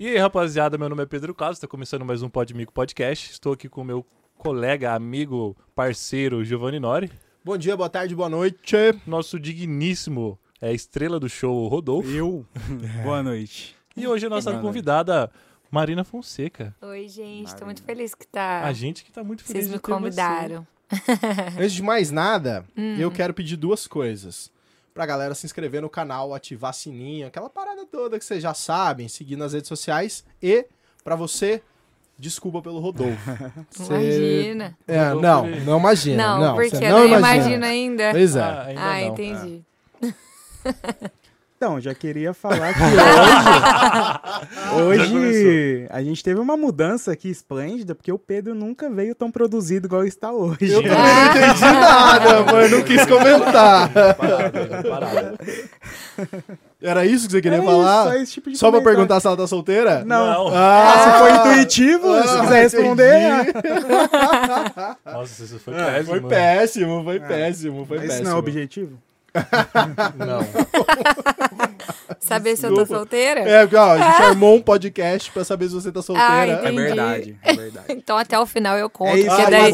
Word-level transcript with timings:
E 0.00 0.08
aí, 0.08 0.16
rapaziada, 0.16 0.78
meu 0.78 0.88
nome 0.88 1.02
é 1.02 1.06
Pedro 1.06 1.34
Caso, 1.34 1.52
está 1.52 1.68
começando 1.68 2.06
mais 2.06 2.22
um 2.22 2.30
Podmico 2.30 2.72
Podcast. 2.72 3.32
Estou 3.32 3.52
aqui 3.52 3.68
com 3.68 3.82
o 3.82 3.84
meu 3.84 4.02
colega, 4.38 4.94
amigo, 4.94 5.54
parceiro 5.74 6.42
Giovanni 6.42 6.80
Nori. 6.80 7.12
Bom 7.44 7.58
dia, 7.58 7.76
boa 7.76 7.88
tarde, 7.90 8.16
boa 8.16 8.30
noite. 8.30 8.74
Nosso 9.06 9.38
digníssimo 9.38 10.38
é, 10.58 10.72
estrela 10.72 11.20
do 11.20 11.28
show, 11.28 11.68
Rodolfo. 11.68 12.08
Eu? 12.08 12.46
Boa 13.04 13.22
noite. 13.22 13.76
E 13.94 14.06
hoje 14.06 14.24
a 14.24 14.30
nossa 14.30 14.50
Boa 14.52 14.62
convidada, 14.62 15.30
Marina 15.70 16.02
Fonseca. 16.02 16.74
Oi, 16.80 17.06
gente, 17.06 17.48
tô 17.48 17.50
Marina. 17.52 17.66
muito 17.66 17.82
feliz 17.82 18.14
que 18.14 18.26
tá. 18.26 18.62
A 18.64 18.72
gente 18.72 19.04
que 19.04 19.12
tá 19.12 19.22
muito 19.22 19.42
feliz 19.44 19.66
Vocês 19.66 19.68
me 19.68 19.76
de 19.76 19.82
ter 19.82 19.90
você. 19.90 19.98
convidaram. 19.98 20.66
Antes 21.58 21.72
de 21.74 21.82
mais 21.82 22.10
nada, 22.10 22.64
Hum. 22.76 22.96
eu 22.98 23.10
quero 23.10 23.34
pedir 23.34 23.56
duas 23.56 23.86
coisas. 23.86 24.50
Pra 25.00 25.06
galera 25.06 25.34
se 25.34 25.46
inscrever 25.46 25.80
no 25.80 25.88
canal, 25.88 26.34
ativar 26.34 26.74
sininho, 26.74 27.26
aquela 27.26 27.48
parada 27.48 27.86
toda 27.86 28.18
que 28.18 28.24
vocês 28.24 28.42
já 28.42 28.52
sabem, 28.52 29.08
seguir 29.08 29.34
nas 29.34 29.54
redes 29.54 29.66
sociais. 29.66 30.22
E, 30.42 30.66
pra 31.02 31.16
você, 31.16 31.62
desculpa 32.18 32.60
pelo 32.60 32.80
Rodolfo. 32.80 33.16
Você- 33.72 33.94
Imagina. 33.94 34.76
É, 34.86 34.98
Rodolfo, 35.08 35.22
não, 35.22 35.46
ele- 35.48 35.60
não 35.64 35.78
imagina. 35.78 36.22
Não, 36.22 36.40
Não, 36.48 36.54
porque 36.54 36.68
você 36.76 36.84
eu 36.84 36.90
não 36.90 36.98
não 36.98 37.06
imagina. 37.06 37.34
imagino 37.38 37.64
ainda. 37.64 38.10
Pois 38.10 38.36
é. 38.36 38.40
Ah, 38.42 38.62
ainda 38.66 38.80
Ah, 38.82 39.00
não. 39.00 39.06
entendi. 39.08 39.64
Então, 41.62 41.78
já 41.78 41.94
queria 41.94 42.32
falar 42.32 42.72
que 42.72 42.80
hoje, 44.82 45.14
hoje 45.14 45.86
a 45.90 46.02
gente 46.02 46.24
teve 46.24 46.40
uma 46.40 46.56
mudança 46.56 47.12
aqui 47.12 47.28
esplêndida, 47.28 47.94
porque 47.94 48.10
o 48.10 48.18
Pedro 48.18 48.54
nunca 48.54 48.88
veio 48.88 49.14
tão 49.14 49.30
produzido 49.30 49.86
igual 49.86 50.02
está 50.06 50.32
hoje. 50.32 50.72
Eu 50.72 50.82
também 50.82 50.96
não 50.96 51.26
entendi 51.28 51.60
nada, 51.60 52.44
mas 52.50 52.70
não 52.70 52.80
quis 52.82 53.04
comentar. 53.04 53.90
Parada, 53.92 54.82
parada. 54.88 55.34
Era 56.80 57.04
isso 57.04 57.26
que 57.26 57.32
você 57.32 57.42
queria 57.42 57.58
É 57.58 57.62
falar? 57.62 58.04
isso, 58.04 58.08
só 58.08 58.14
esse 58.22 58.32
tipo 58.32 58.50
de 58.50 58.56
Só 58.56 58.70
pra 58.70 58.78
comentário. 58.80 58.96
perguntar 58.96 59.20
se 59.20 59.26
ela 59.26 59.36
tá 59.36 59.46
solteira? 59.46 60.02
Não. 60.02 60.26
Não. 60.48 60.56
Ah, 60.56 60.94
Se 61.04 61.10
for 61.18 61.30
intuitivo, 61.50 62.22
se 62.22 62.38
Ah, 62.38 62.40
quiser 62.40 62.62
responder. 62.62 63.52
Nossa, 65.04 65.44
isso 65.44 65.58
foi 65.58 65.74
Ah, 65.74 65.84
péssimo. 65.84 66.06
Foi 66.06 66.20
péssimo, 66.22 67.04
foi 67.04 67.20
péssimo, 67.20 67.84
foi 67.84 67.98
Esse 67.98 68.06
péssimo. 68.06 68.24
não 68.24 68.32
é 68.32 68.34
o 68.34 68.38
objetivo? 68.38 68.98
Não. 70.16 70.40
Saber 72.20 72.56
se 72.56 72.64
eu 72.66 72.70
tô 72.70 72.80
Desculpa. 72.80 72.96
solteira? 73.00 73.40
É, 73.40 73.60
porque, 73.62 73.76
ó, 73.76 73.92
a 73.92 73.96
gente 73.98 74.22
armou 74.22 74.54
um 74.56 74.60
podcast 74.60 75.30
pra 75.32 75.42
saber 75.44 75.68
se 75.68 75.74
você 75.74 75.90
tá 75.90 76.02
solteira. 76.02 76.60
Ah. 76.62 76.68
É 76.68 76.72
verdade, 76.72 77.36
é 77.42 77.52
verdade. 77.54 77.86
Então 77.88 78.16
até 78.18 78.38
o 78.38 78.46
final 78.46 78.76
eu 78.76 78.88
conto, 78.90 79.10
É 79.16 79.18
isso, 79.20 79.28
porque 79.28 79.42
Ah, 79.42 79.50
daí 79.50 79.72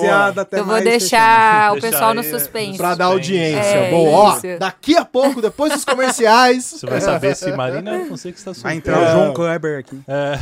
eu 0.53 0.65
vou 0.65 0.81
deixar 0.83 1.75
o 1.77 1.81
pessoal 1.81 2.15
no 2.15 2.23
suspense. 2.23 2.79
Pra 2.79 2.95
dar 2.95 3.07
audiência. 3.07 3.59
É, 3.61 3.91
Bom, 3.91 4.11
ó, 4.13 4.37
isso. 4.37 4.47
daqui 4.59 4.97
a 4.97 5.05
pouco, 5.05 5.43
depois 5.43 5.73
dos 5.73 5.85
comerciais. 5.85 6.65
Você 6.65 6.87
vai 6.87 7.01
saber 7.01 7.35
se 7.37 7.51
Marina 7.53 8.05
Fonseca 8.07 8.39
está 8.39 8.53
Vai 8.53 8.75
solteira. 8.75 8.99
entrar 9.01 9.01
o 9.03 9.13
João 9.21 9.35
Kleber 9.35 9.81
aqui. 9.81 10.01
É, 10.07 10.39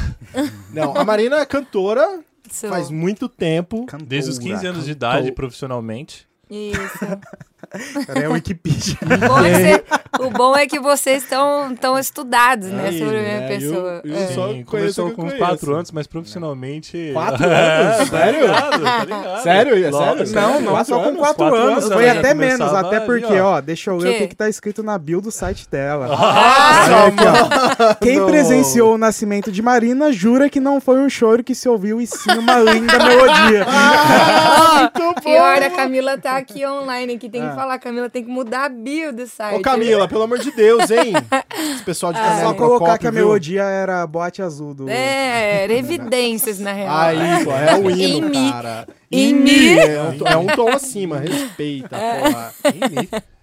Não, 0.72 0.96
a 0.96 1.04
Marina 1.04 1.38
é 1.38 1.46
cantora 1.46 2.20
Sou. 2.50 2.68
faz 2.70 2.90
muito 2.90 3.28
tempo. 3.28 3.86
desde 4.04 4.30
os 4.30 4.38
15 4.38 4.66
anos 4.66 4.84
de 4.84 4.92
idade, 4.92 5.32
profissionalmente. 5.32 6.26
Isso. 6.50 6.98
Cara, 8.06 8.20
é 8.20 8.28
Wikipedia. 8.28 8.96
O 9.02 9.18
bom 9.18 9.38
é, 9.44 9.48
que 9.48 9.88
você- 10.20 10.30
bom 10.30 10.56
é 10.56 10.66
que 10.66 10.78
vocês 10.78 11.22
estão 11.24 11.74
tão 11.74 11.98
estudados, 11.98 12.68
né, 12.68 12.88
Aí, 12.88 12.98
sobre 12.98 13.18
a 13.18 13.22
minha 13.22 13.40
né, 13.40 13.48
pessoa. 13.48 14.00
eu- 14.04 14.12
eu 14.12 14.16
É. 14.16 14.26
só 14.28 14.48
Sim, 14.48 14.62
conheço 14.64 14.66
começou 14.66 15.08
que 15.10 15.14
com 15.16 15.22
uns 15.22 15.24
conheço. 15.32 15.38
4 15.38 15.74
anos, 15.74 15.90
mas 15.90 16.06
profissionalmente. 16.06 17.10
Quatro 17.14 17.42
anos? 17.48 17.96
Tá 18.10 18.16
Sério? 18.18 18.40
ligado, 18.42 18.70
tá 18.82 19.04
ligado. 19.04 19.42
Sério? 19.42 19.84
É 19.86 19.90
Logo, 19.90 20.26
sério? 20.26 20.32
Não, 20.34 20.60
não 20.60 20.72
Quatro 20.72 20.94
só 20.94 21.00
com 21.00 21.08
anos? 21.08 21.18
4 21.18 21.36
Quatro 21.36 21.56
anos, 21.56 21.84
anos, 21.84 21.92
foi 21.94 22.04
ela 22.04 22.20
até 22.20 22.34
menos, 22.34 22.72
até 22.74 22.96
ali, 22.98 23.06
porque, 23.06 23.40
ó. 23.40 23.56
ó, 23.56 23.60
deixa 23.60 23.90
eu 23.90 23.96
ler 23.96 24.10
Quê? 24.10 24.16
o 24.16 24.18
que, 24.20 24.28
que 24.28 24.36
tá 24.36 24.48
escrito 24.48 24.82
na 24.82 24.98
bio 24.98 25.20
do 25.20 25.30
site 25.32 25.66
dela. 25.68 26.06
Olha 26.14 27.06
aqui. 27.08 28.04
Quem 28.04 28.16
mano. 28.16 28.28
presenciou 28.28 28.94
o 28.94 28.98
nascimento 28.98 29.50
de 29.50 29.62
Marina 29.62 30.12
jura 30.12 30.48
que 30.50 30.60
não 30.60 30.80
foi 30.80 30.98
um 31.00 31.08
choro 31.08 31.42
que 31.42 31.54
se 31.54 31.68
ouviu 31.68 32.00
e 32.00 32.06
sim 32.06 32.30
uma 32.38 32.58
linda 32.58 32.98
melodia. 32.98 33.66
Ah, 33.66 34.90
muito 34.94 35.14
bom. 35.14 35.14
Pior, 35.24 35.62
a 35.62 35.70
Camila 35.70 36.18
tá 36.18 36.33
aqui 36.36 36.66
online, 36.66 37.18
que 37.18 37.28
tem 37.28 37.42
Ah. 37.42 37.48
que 37.50 37.54
falar. 37.54 37.78
Camila 37.78 38.08
tem 38.10 38.24
que 38.24 38.30
mudar 38.30 38.64
a 38.64 38.68
bio 38.68 39.12
do 39.12 39.26
site. 39.26 39.56
Ô, 39.58 39.60
Camila, 39.62 40.06
pelo 40.08 40.22
amor 40.22 40.38
de 40.38 40.50
Deus, 40.50 40.90
hein? 40.90 41.12
Esse 41.74 41.82
pessoal 41.84 42.12
de 42.12 42.18
Ah, 42.18 42.22
É 42.22 42.28
Canela 42.30 42.48
só 42.50 42.54
colocar 42.54 42.98
que 42.98 43.06
a 43.06 43.12
melodia 43.12 43.62
era 43.64 44.06
boate 44.06 44.42
azul 44.42 44.74
do. 44.74 44.88
É, 44.88 45.64
era 45.64 45.72
evidências, 45.72 46.58
na 46.58 46.72
real. 46.72 46.96
Aí, 46.96 47.44
pô, 47.44 47.52
é 47.52 47.74
o 47.76 47.90
Em 47.90 48.16
hino, 48.16 48.50
cara. 48.52 48.86
Em 49.10 49.30
Em 49.30 49.34
mi. 49.34 49.42
mi. 49.52 49.78
É 49.78 50.02
um, 50.02 50.26
é 50.26 50.36
um 50.36 50.46
tom 50.46 50.68
acima, 50.70 51.18
respeita, 51.18 51.96
porra. 51.96 52.52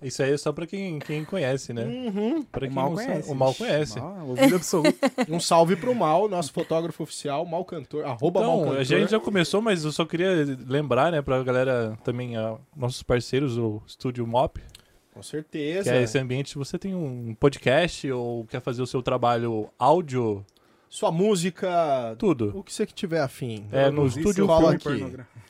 Isso 0.01 0.23
aí 0.23 0.31
é 0.33 0.37
só 0.37 0.51
pra 0.51 0.65
quem, 0.65 0.97
quem 0.99 1.23
conhece, 1.23 1.73
né? 1.73 1.83
Uhum. 1.85 2.41
Pra 2.43 2.61
O 2.65 2.67
quem 2.67 2.75
mal 2.75 2.89
não 2.89 2.95
sabe- 2.97 3.07
conhece. 3.09 3.31
O 3.31 3.35
mal 3.35 3.53
conhece. 3.53 3.99
mal, 3.99 4.27
ouvido 4.27 4.55
absoluto. 4.55 4.97
Um 5.29 5.39
salve 5.39 5.75
pro 5.75 5.93
Mal, 5.93 6.27
nosso 6.27 6.51
fotógrafo 6.51 7.03
oficial, 7.03 7.45
Mal 7.45 7.63
Cantor, 7.65 8.05
arroba 8.05 8.41
Mal 8.41 8.49
Então, 8.53 8.63
Cantor. 8.65 8.79
a 8.79 8.83
gente 8.83 9.11
já 9.11 9.19
começou, 9.19 9.61
mas 9.61 9.83
eu 9.85 9.91
só 9.91 10.03
queria 10.05 10.29
lembrar, 10.67 11.11
né, 11.11 11.21
pra 11.21 11.43
galera 11.43 11.97
também, 12.03 12.35
ah, 12.35 12.55
nossos 12.75 13.03
parceiros, 13.03 13.57
o 13.57 13.81
Estúdio 13.85 14.25
Mop, 14.25 14.59
Com 15.13 15.19
que 15.19 15.25
certeza. 15.27 15.93
é 15.93 16.01
esse 16.01 16.17
ambiente, 16.17 16.57
você 16.57 16.79
tem 16.79 16.95
um 16.95 17.35
podcast 17.39 18.09
ou 18.11 18.45
quer 18.45 18.61
fazer 18.61 18.81
o 18.81 18.87
seu 18.87 19.03
trabalho 19.03 19.69
áudio, 19.77 20.43
Sua 20.89 21.11
música, 21.11 22.15
tudo. 22.17 22.51
o 22.57 22.63
que 22.63 22.73
você 22.73 22.85
que 22.87 22.93
tiver 22.93 23.21
afim. 23.21 23.65
É, 23.71 23.85
no 23.89 23.97
Produzir 23.97 24.19
estúdio 24.21 24.45
seu 24.47 24.47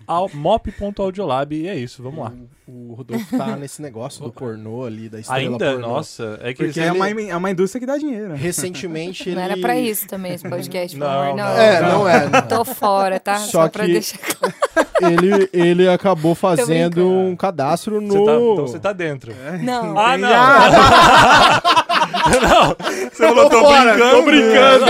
Au- 0.07 0.29
Mop.audiolab, 0.33 1.53
e 1.55 1.67
é 1.67 1.75
isso, 1.75 2.01
vamos 2.03 2.19
lá. 2.23 2.31
O 2.67 2.93
Rodolfo 2.93 3.37
tá 3.37 3.55
nesse 3.57 3.81
negócio 3.81 4.23
do 4.23 4.31
pornô 4.31 4.85
ali, 4.85 5.09
da 5.09 5.19
estrela 5.19 5.39
Ainda, 5.41 5.71
pornô. 5.73 5.87
nossa, 5.87 6.39
é 6.41 6.53
que 6.53 6.63
Porque 6.63 6.79
ele- 6.79 6.87
é, 6.87 6.91
uma, 6.91 7.09
é 7.09 7.35
uma 7.35 7.51
indústria 7.51 7.79
que 7.79 7.85
dá 7.85 7.97
dinheiro. 7.97 8.33
Recentemente 8.35 9.27
ele... 9.29 9.35
Não 9.35 9.41
era 9.43 9.57
pra 9.57 9.77
isso 9.77 10.07
também 10.07 10.33
esse 10.33 10.47
podcast, 10.47 10.97
por 10.97 11.03
Não, 11.03 11.09
favor. 11.09 11.35
Não, 11.35 11.43
não. 11.43 11.57
É, 11.59 11.81
não 11.81 12.07
é. 12.09 12.41
Tô 12.43 12.63
fora, 12.65 13.19
tá? 13.19 13.37
Só 13.39 13.63
Só, 13.63 13.69
pra 13.69 13.85
que- 13.85 13.93
deixar 13.93 14.17
claro. 14.19 14.53
Ele, 15.01 15.49
ele 15.51 15.89
acabou 15.89 16.35
fazendo 16.35 17.09
um 17.09 17.35
cadastro 17.35 17.99
no... 17.99 18.07
Você 18.13 18.19
tá, 18.23 18.31
então 18.35 18.67
você 18.67 18.79
tá 18.79 18.93
dentro. 18.93 19.33
Não. 19.63 19.97
Ah, 19.97 20.15
não! 20.15 20.29
Ah, 20.31 22.29
não! 22.39 22.75
Você 23.11 23.25
falou, 23.27 23.49
tô 23.49 23.59
Fora, 23.61 23.93
brincando! 23.95 24.15
tô 24.15 24.21
brincando. 24.23 24.85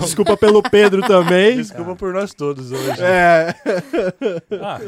Desculpa 0.00 0.36
pelo 0.36 0.62
Pedro 0.62 1.02
também. 1.06 1.56
Desculpa 1.56 1.94
por 1.96 2.12
nós 2.12 2.32
todos 2.34 2.70
hoje. 2.72 3.02
É, 3.02 3.54
Ah, 4.60 4.80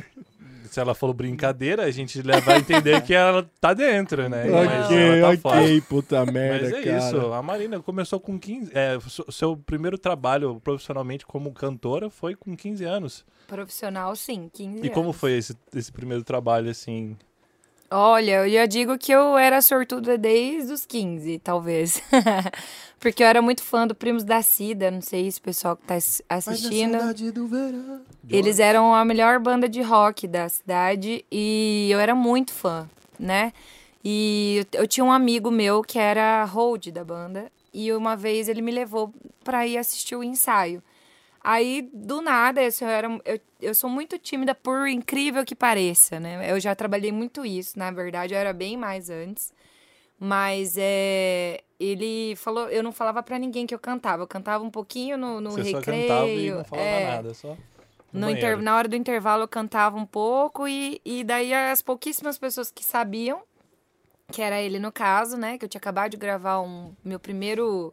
se 0.71 0.81
ela 0.81 0.95
falou 0.95 1.15
brincadeira, 1.15 1.85
a 1.85 1.91
gente 1.93 2.21
a 2.21 2.57
entender 2.59 3.01
que 3.03 3.15
ela 3.15 3.49
tá 3.61 3.73
dentro, 3.73 4.29
né? 4.29 4.45
Mas 4.51 4.85
ok, 4.87 4.99
ela 5.19 5.37
tá 5.37 5.41
fora. 5.43 5.61
ok, 5.61 5.81
puta 5.83 6.27
merda, 6.27 6.69
Mas 6.71 6.79
é 6.79 6.83
cara. 6.83 6.99
isso, 6.99 7.33
a 7.33 7.41
Marina 7.43 7.79
começou 7.81 8.19
com 8.19 8.37
15. 8.39 8.73
É, 8.75 8.99
seu 9.31 9.57
primeiro 9.57 9.97
trabalho 9.97 10.61
profissionalmente 10.65 11.25
como 11.25 11.53
cantora 11.53 12.11
foi 12.11 12.35
com 12.35 12.57
15 12.57 12.85
anos. 12.85 13.25
Profissional, 13.47 14.17
sim, 14.17 14.51
15 14.53 14.85
E 14.85 14.91
como 14.91 15.07
anos. 15.11 15.17
foi 15.17 15.33
esse, 15.33 15.57
esse 15.77 15.93
primeiro 15.93 16.25
trabalho, 16.25 16.69
assim? 16.71 17.17
Olha, 17.91 18.45
eu 18.47 18.51
já 18.51 18.67
digo 18.67 18.99
que 18.99 19.13
eu 19.13 19.37
era 19.39 19.61
sortuda 19.63 20.19
desde 20.19 20.73
os 20.73 20.85
15, 20.85 21.39
talvez. 21.39 22.03
Porque 22.99 23.23
eu 23.23 23.27
era 23.27 23.43
muito 23.43 23.63
fã 23.63 23.87
do 23.87 23.95
Primos 23.95 24.25
da 24.25 24.41
Cida, 24.43 24.91
não 24.91 25.03
sei 25.03 25.31
se 25.31 25.39
o 25.39 25.43
pessoal 25.43 25.77
que 25.77 25.85
tá 25.85 25.95
ass- 25.95 26.23
assistindo. 26.29 26.97
Eles 28.31 28.59
eram 28.59 28.95
a 28.95 29.05
melhor 29.05 29.39
banda 29.39 29.69
de 29.69 29.83
rock 29.83 30.27
da 30.27 30.49
cidade 30.49 31.25
e 31.31 31.89
eu 31.93 32.01
era 32.01 32.15
muito 32.15 32.53
fã, 32.53 32.89
né? 33.19 33.53
E 34.03 34.67
eu, 34.73 34.87
tinha 34.87 35.05
um 35.05 35.13
amigo 35.13 35.51
meu 35.51 35.83
que 35.83 35.99
era 35.99 36.45
hold 36.45 36.87
da 36.89 37.05
banda 37.05 37.51
e 37.73 37.93
uma 37.93 38.17
vez 38.17 38.49
ele 38.49 38.63
me 38.63 38.73
levou 38.73 39.13
pra 39.45 39.67
ir 39.67 39.77
assistir 39.79 40.17
o 40.17 40.25
ensaio. 40.25 40.83
Aí, 41.47 41.91
do 41.93 42.23
nada, 42.23 42.63
eu, 42.63 42.89
era, 42.89 43.07
eu, 43.23 43.41
eu 43.61 43.75
sou 43.75 43.91
muito 43.91 44.19
tímida, 44.19 44.55
por 44.55 44.89
incrível 44.89 45.45
que 45.45 45.55
pareça, 45.55 46.19
né? 46.19 46.51
Eu 46.51 46.59
já 46.59 46.75
trabalhei 46.75 47.13
muito 47.13 47.45
isso, 47.45 47.79
na 47.79 47.91
verdade, 47.91 48.33
eu 48.33 48.39
era 48.39 48.51
bem 48.55 48.79
mais 48.79 49.11
antes. 49.11 49.53
Mas 50.19 50.77
é, 50.79 51.61
ele 51.79 52.35
falou, 52.37 52.69
eu 52.71 52.83
não 52.83 52.93
falava 52.93 53.23
pra 53.23 53.39
ninguém 53.39 53.67
que 53.67 53.75
eu 53.75 53.79
cantava. 53.79 54.23
Eu 54.23 54.27
cantava 54.27 54.65
um 54.65 54.71
pouquinho 54.71 55.19
no, 55.19 55.39
no 55.39 55.51
Você 55.51 55.63
recreio. 55.65 55.83
só 55.85 55.91
cantava 55.93 56.29
e 56.31 56.51
não 56.51 56.65
falava 56.65 56.89
é, 56.89 57.11
nada, 57.17 57.35
só. 57.35 57.49
no 58.11 58.21
banheiro. 58.21 58.39
inter- 58.39 58.63
na 58.63 58.77
hora 58.77 58.89
do 58.89 58.97
intervalo 58.97 59.43
eu 59.43 59.49
cantava 59.49 59.99
um 59.99 60.07
pouco 60.07 60.67
e, 60.67 60.99
e 61.05 61.23
daí 61.25 61.53
as 61.53 61.83
pouquíssimas 61.83 62.39
pessoas 62.39 62.71
que 62.71 62.83
sabiam, 62.83 63.43
que 64.33 64.41
era 64.41 64.63
ele 64.63 64.79
no 64.79 64.91
caso, 64.91 65.37
né? 65.37 65.59
Que 65.59 65.67
eu 65.67 65.69
tinha 65.69 65.79
acabado 65.81 66.13
de 66.13 66.17
gravar 66.17 66.61
um 66.63 66.95
meu 67.05 67.21
primeiro. 67.21 67.93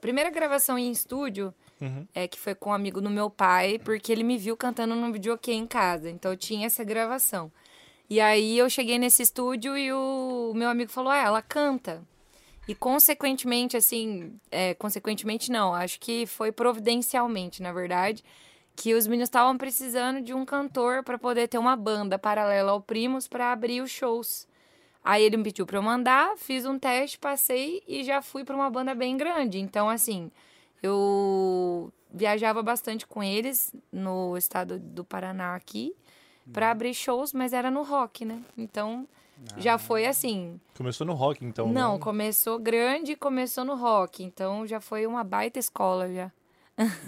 Primeira 0.00 0.30
gravação 0.30 0.76
em 0.78 0.90
estúdio, 0.90 1.54
Uhum. 1.80 2.06
é 2.14 2.26
que 2.26 2.38
foi 2.38 2.54
com 2.54 2.70
um 2.70 2.72
amigo 2.72 3.00
do 3.00 3.08
meu 3.08 3.30
pai, 3.30 3.78
porque 3.78 4.10
ele 4.10 4.24
me 4.24 4.36
viu 4.36 4.56
cantando 4.56 4.94
num 4.96 5.12
videokê 5.12 5.52
em 5.52 5.66
casa. 5.66 6.10
Então 6.10 6.32
eu 6.32 6.36
tinha 6.36 6.66
essa 6.66 6.82
gravação. 6.82 7.52
E 8.10 8.20
aí 8.20 8.56
eu 8.58 8.68
cheguei 8.70 8.98
nesse 8.98 9.22
estúdio 9.22 9.76
e 9.76 9.92
o 9.92 10.52
meu 10.54 10.68
amigo 10.68 10.90
falou: 10.90 11.10
ah, 11.10 11.18
ela 11.18 11.42
canta. 11.42 12.02
E 12.66 12.74
consequentemente, 12.74 13.76
assim, 13.76 14.38
é, 14.50 14.74
consequentemente 14.74 15.50
não, 15.50 15.74
acho 15.74 15.98
que 16.00 16.26
foi 16.26 16.52
providencialmente, 16.52 17.62
na 17.62 17.72
verdade, 17.72 18.22
que 18.76 18.94
os 18.94 19.06
meninos 19.06 19.28
estavam 19.28 19.56
precisando 19.56 20.20
de 20.20 20.34
um 20.34 20.44
cantor 20.44 21.02
para 21.02 21.18
poder 21.18 21.48
ter 21.48 21.58
uma 21.58 21.74
banda 21.74 22.18
paralela 22.18 22.72
ao 22.72 22.82
Primos 22.82 23.26
para 23.26 23.52
abrir 23.52 23.80
os 23.80 23.90
shows. 23.90 24.46
Aí 25.02 25.22
ele 25.22 25.38
me 25.38 25.44
pediu 25.44 25.64
pra 25.64 25.78
eu 25.78 25.82
mandar, 25.82 26.36
fiz 26.36 26.66
um 26.66 26.78
teste, 26.78 27.18
passei 27.18 27.82
e 27.88 28.04
já 28.04 28.20
fui 28.20 28.44
pra 28.44 28.54
uma 28.54 28.68
banda 28.68 28.94
bem 28.94 29.16
grande. 29.16 29.58
Então, 29.58 29.88
assim, 29.88 30.30
eu 30.82 31.92
viajava 32.12 32.62
bastante 32.62 33.06
com 33.06 33.22
eles 33.22 33.72
no 33.92 34.36
estado 34.36 34.78
do 34.78 35.04
Paraná 35.04 35.54
aqui 35.54 35.94
pra 36.52 36.70
abrir 36.70 36.94
shows, 36.94 37.32
mas 37.32 37.52
era 37.52 37.70
no 37.70 37.82
rock, 37.82 38.24
né? 38.24 38.42
Então, 38.56 39.06
já 39.56 39.78
foi 39.78 40.06
assim. 40.06 40.60
Começou 40.76 41.06
no 41.06 41.14
rock, 41.14 41.44
então. 41.44 41.68
Não, 41.68 41.94
né? 41.94 41.98
começou 42.00 42.58
grande 42.58 43.12
e 43.12 43.16
começou 43.16 43.64
no 43.64 43.76
rock. 43.76 44.22
Então, 44.24 44.66
já 44.66 44.80
foi 44.80 45.06
uma 45.06 45.22
baita 45.22 45.58
escola 45.58 46.12
já. 46.12 46.32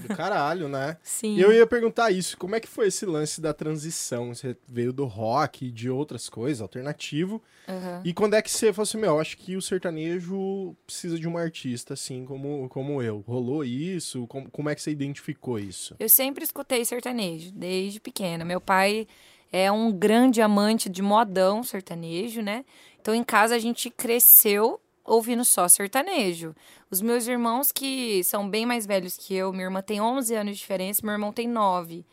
Do 0.01 0.17
caralho, 0.17 0.69
né? 0.69 0.97
Sim. 1.03 1.37
E 1.37 1.41
eu 1.41 1.53
ia 1.53 1.67
perguntar 1.67 2.11
isso, 2.11 2.37
como 2.37 2.57
é 2.57 2.61
que 2.61 2.69
foi 2.69 2.89
esse 2.89 3.07
lance 3.07 3.41
da 3.41 3.55
transição? 3.55 4.35
Você 4.35 4.57
veio 4.67 4.93
do 4.93 5.05
rock 5.05 5.67
e 5.67 5.71
de 5.71 5.89
outras 5.89 6.29
coisas, 6.29 6.61
alternativo. 6.61 7.43
Aham. 7.69 8.03
E 8.05 8.13
quando 8.13 8.35
é 8.35 8.43
que 8.43 8.51
você 8.51 8.73
falou 8.73 8.83
assim, 8.83 8.99
meu, 8.99 9.21
acho 9.21 9.37
que 9.37 9.57
o 9.57 9.63
sertanejo 9.63 10.75
precisa 10.85 11.19
de 11.19 11.29
um 11.29 11.39
artista 11.39 11.95
assim 11.95 12.25
como, 12.25 12.69
como 12.69 13.01
eu. 13.01 13.25
Rolou 13.27 13.65
isso? 13.65 14.27
Como, 14.27 14.51
como 14.51 14.69
é 14.69 14.75
que 14.75 14.83
você 14.83 14.91
identificou 14.91 15.59
isso? 15.59 15.95
Eu 15.99 16.09
sempre 16.09 16.43
escutei 16.45 16.85
sertanejo, 16.85 17.53
desde 17.53 18.01
pequena. 18.01 18.45
Meu 18.45 18.61
pai 18.61 19.07
é 19.53 19.71
um 19.71 19.93
grande 19.93 20.41
amante 20.41 20.89
de 20.89 21.03
modão 21.03 21.63
sertanejo, 21.63 22.43
né? 22.43 22.65
Então 23.01 23.15
em 23.15 23.25
casa 23.25 23.55
a 23.55 23.59
gente 23.59 23.91
cresceu 23.91 24.81
ouvindo 25.05 25.45
só 25.45 25.69
sertanejo. 25.69 26.55
Os 26.91 27.01
meus 27.01 27.27
irmãos, 27.27 27.73
que 27.73 28.23
são 28.25 28.49
bem 28.49 28.67
mais 28.67 28.87
velhos 28.87 29.17
que 29.17 29.35
eu, 29.35 29.53
minha 29.53 29.65
irmã 29.65 29.83
tem 29.83 30.01
11 30.01 30.35
anos 30.35 30.55
de 30.55 30.61
diferença, 30.61 31.01
meu 31.05 31.13
irmão 31.13 31.33
tem 31.33 31.49
9. 31.49 32.05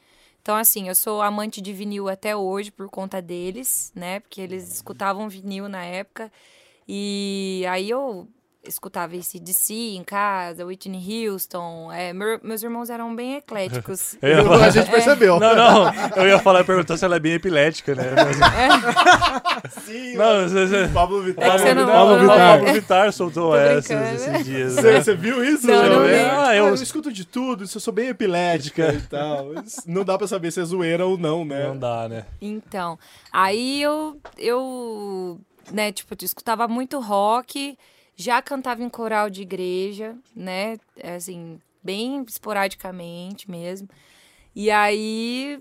Então, 0.42 0.56
assim, 0.56 0.88
eu 0.88 0.96
sou 0.96 1.22
amante 1.22 1.60
de 1.62 1.74
vinil 1.74 2.08
até 2.08 2.36
hoje 2.36 2.72
por 2.72 2.90
conta 2.90 3.22
deles, 3.22 3.92
né? 3.94 4.22
Porque 4.22 4.40
eles 4.40 4.72
escutavam 4.76 5.28
vinil 5.28 5.68
na 5.68 5.84
época. 5.84 6.32
E 6.88 7.66
aí 7.70 7.90
eu 7.90 8.28
escutava 8.68 9.16
esse 9.16 9.40
DC 9.40 9.74
em 9.74 10.04
casa, 10.04 10.66
Whitney 10.66 11.28
Houston. 11.30 11.92
É, 11.92 12.14
meu- 12.14 12.40
meus 12.44 12.62
irmãos 12.64 12.90
eram 12.90 13.16
bem 13.16 13.36
ecléticos. 13.36 14.16
Falar- 14.46 14.66
A 14.66 14.70
gente 14.70 14.90
percebeu. 14.92 15.40
Não, 15.40 15.56
não. 15.56 15.92
Eu 16.16 16.28
ia 16.28 16.40
falar, 16.40 16.64
perguntar 16.64 16.98
se 16.98 17.06
ela 17.06 17.16
é 17.16 17.20
bem 17.20 17.34
epilética, 17.34 17.96
né? 17.96 18.04
Mas- 18.16 18.38
Sim, 19.86 20.16
Não, 20.16 20.48
você, 20.48 20.68
você... 20.68 20.88
Pablo 20.94 21.22
Vittar. 21.24 21.60
É 21.62 21.74
não- 21.74 21.86
Pablo 21.88 22.14
não- 22.16 22.22
Vittar, 22.22 22.58
Pablo 22.60 22.74
Vittar 22.74 23.14
soltou 23.14 23.52
brincando. 23.58 24.16
esses 24.16 24.46
dias. 24.46 24.74
Você, 24.74 24.92
né? 24.94 25.02
você 25.02 25.16
viu 25.16 25.44
isso? 25.44 25.68
Não, 25.68 25.90
não 25.90 26.06
vi. 26.08 26.14
Ah, 26.16 26.56
eu... 26.56 26.68
eu- 26.68 26.74
escuto 26.76 27.12
de 27.12 27.26
tudo, 27.26 27.64
eu 27.64 27.68
sou 27.68 27.94
bem 27.94 28.08
epilética 28.10 28.94
e 28.94 29.02
tal. 29.02 29.48
Não 29.86 30.04
dá 30.04 30.18
pra 30.18 30.28
saber 30.28 30.52
se 30.52 30.60
é 30.62 30.64
zoeira 30.64 31.06
ou 31.06 31.18
não, 31.18 31.44
né? 31.44 31.68
Não 31.68 31.78
dá, 31.78 32.08
né? 32.08 32.26
Então, 32.42 32.98
aí 33.32 33.82
eu, 33.82 34.18
eu, 34.38 35.40
né, 35.72 35.92
tipo, 35.92 36.14
eu 36.14 36.26
escutava 36.26 36.68
muito 36.68 37.00
rock, 37.00 37.78
já 38.18 38.42
cantava 38.42 38.82
em 38.84 38.90
coral 38.90 39.30
de 39.30 39.44
igreja, 39.44 40.16
né, 40.36 40.78
assim, 41.04 41.60
bem 41.84 42.26
esporadicamente 42.28 43.50
mesmo. 43.50 43.88
E 44.56 44.72
aí, 44.72 45.60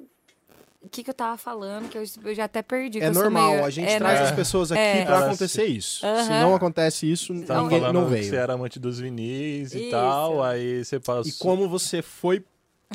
o 0.83 0.89
que 0.89 1.05
que 1.05 1.11
eu 1.11 1.15
tava 1.15 1.37
falando, 1.37 1.89
que 1.91 1.99
eu, 1.99 2.03
eu 2.25 2.35
já 2.35 2.45
até 2.45 2.63
perdi. 2.63 2.99
que 2.99 3.05
É 3.05 3.11
normal, 3.11 3.51
meio- 3.53 3.65
a 3.67 3.69
gente 3.71 3.89
é, 3.93 3.99
traz 3.99 4.21
né? 4.21 4.25
as 4.27 4.33
pessoas 4.33 4.73
aqui 4.73 4.81
É. 4.81 5.05
pra 5.05 5.19
acontecer 5.27 5.67
isso. 5.67 6.01
Se 6.01 6.07
Aham. 6.07 6.41
não 6.41 6.55
acontece 6.55 7.11
isso, 7.11 7.35
Tava 7.45 7.63
ninguém 7.63 7.81
falando 7.81 7.95
não 7.95 8.05
que 8.07 8.11
veio. 8.15 8.25
você 8.25 8.37
era 8.37 8.55
amante 8.55 8.79
dos 8.81 8.99
vinis 8.99 9.75
e 9.75 9.83
Isso. 9.83 9.91
tal, 9.91 10.43
aí 10.43 10.83
você 10.85 10.99
passou... 10.99 11.27
E 11.31 11.33
como 11.35 11.69
você 11.69 12.01
foi, 12.01 12.43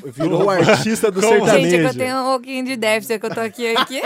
virou 0.04 0.50
artista 0.50 1.12
do 1.12 1.22
Como? 1.22 1.34
sertanejo. 1.46 1.70
Gente, 1.70 1.76
é 1.76 1.80
que 1.82 1.86
eu 1.86 1.94
tenho 2.00 2.18
um 2.18 2.26
pouquinho 2.32 2.66
de 2.66 2.76
déficit, 2.78 3.14
é 3.14 3.20
que 3.20 3.26
eu 3.28 3.34
tô 3.36 3.42
aqui 3.42 3.76
aqui. 3.76 4.02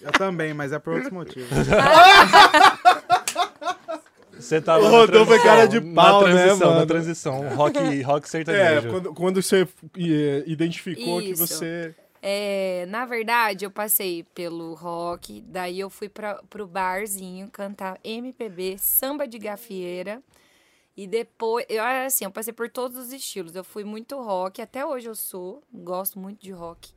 Eu 0.00 0.12
também, 0.12 0.54
mas 0.54 0.72
é 0.72 0.78
por 0.78 0.94
outros 0.94 1.12
motivos. 1.12 1.50
Você 4.40 4.60
tava 4.60 4.80
O 4.80 4.82
na 4.84 4.90
Rodolfo 4.90 5.32
é 5.32 5.38
transição, 5.38 5.44
cara 5.44 5.66
de 5.66 5.80
pau, 5.80 6.22
na 6.22 6.28
né, 6.28 6.34
transição, 6.34 6.68
mano? 6.68 6.80
Na 6.80 6.86
transição, 6.86 7.48
rock, 7.54 7.78
rock 8.02 8.26
É, 8.26 8.30
sertanejo. 8.30 8.90
quando, 8.90 9.14
quando 9.14 9.42
você 9.42 9.68
eh, 9.98 10.44
identificou 10.46 11.20
que 11.20 11.30
Isso. 11.30 11.46
você... 11.46 11.94
É, 12.22 12.84
na 12.88 13.06
verdade, 13.06 13.64
eu 13.64 13.70
passei 13.70 14.24
pelo 14.34 14.74
rock, 14.74 15.40
daí 15.46 15.80
eu 15.80 15.88
fui 15.88 16.08
pra, 16.08 16.34
pro 16.50 16.66
barzinho 16.66 17.48
cantar 17.50 17.98
MPB, 18.04 18.76
samba 18.78 19.26
de 19.26 19.38
gafieira. 19.38 20.22
E 20.96 21.06
depois, 21.06 21.64
eu 21.68 21.82
assim, 21.82 22.26
eu 22.26 22.30
passei 22.30 22.52
por 22.52 22.68
todos 22.68 22.98
os 22.98 23.10
estilos. 23.10 23.54
Eu 23.54 23.64
fui 23.64 23.84
muito 23.84 24.20
rock, 24.20 24.60
até 24.60 24.84
hoje 24.84 25.08
eu 25.08 25.14
sou, 25.14 25.62
gosto 25.72 26.18
muito 26.18 26.42
de 26.42 26.52
rock. 26.52 26.92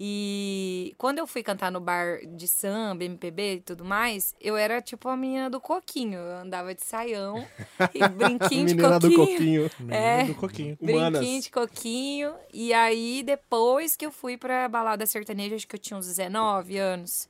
E 0.00 0.94
quando 0.98 1.18
eu 1.18 1.26
fui 1.26 1.42
cantar 1.42 1.70
no 1.70 1.80
bar 1.80 2.18
de 2.26 2.48
samba, 2.48 3.04
MPB 3.04 3.54
e 3.54 3.60
tudo 3.60 3.84
mais, 3.84 4.34
eu 4.40 4.56
era 4.56 4.80
tipo 4.80 5.08
a 5.08 5.16
menina 5.16 5.48
do 5.48 5.60
coquinho. 5.60 6.18
Eu 6.18 6.36
andava 6.38 6.74
de 6.74 6.82
saião 6.84 7.46
e 7.94 8.00
brinquinho 8.08 8.66
de 8.66 8.74
Menina 8.74 8.98
coquinho. 9.00 9.10
do 9.10 9.26
coquinho. 9.26 9.70
É. 9.90 10.24
do 10.24 10.34
coquinho. 10.34 10.78
Humanas. 10.80 11.20
Brinquinho 11.20 11.42
de 11.42 11.50
coquinho. 11.50 12.34
E 12.52 12.72
aí, 12.72 13.22
depois 13.24 13.94
que 13.94 14.04
eu 14.04 14.10
fui 14.10 14.36
pra 14.36 14.68
balada 14.68 15.06
sertaneja, 15.06 15.54
acho 15.54 15.68
que 15.68 15.76
eu 15.76 15.80
tinha 15.80 15.96
uns 15.96 16.06
19 16.06 16.78
anos. 16.78 17.28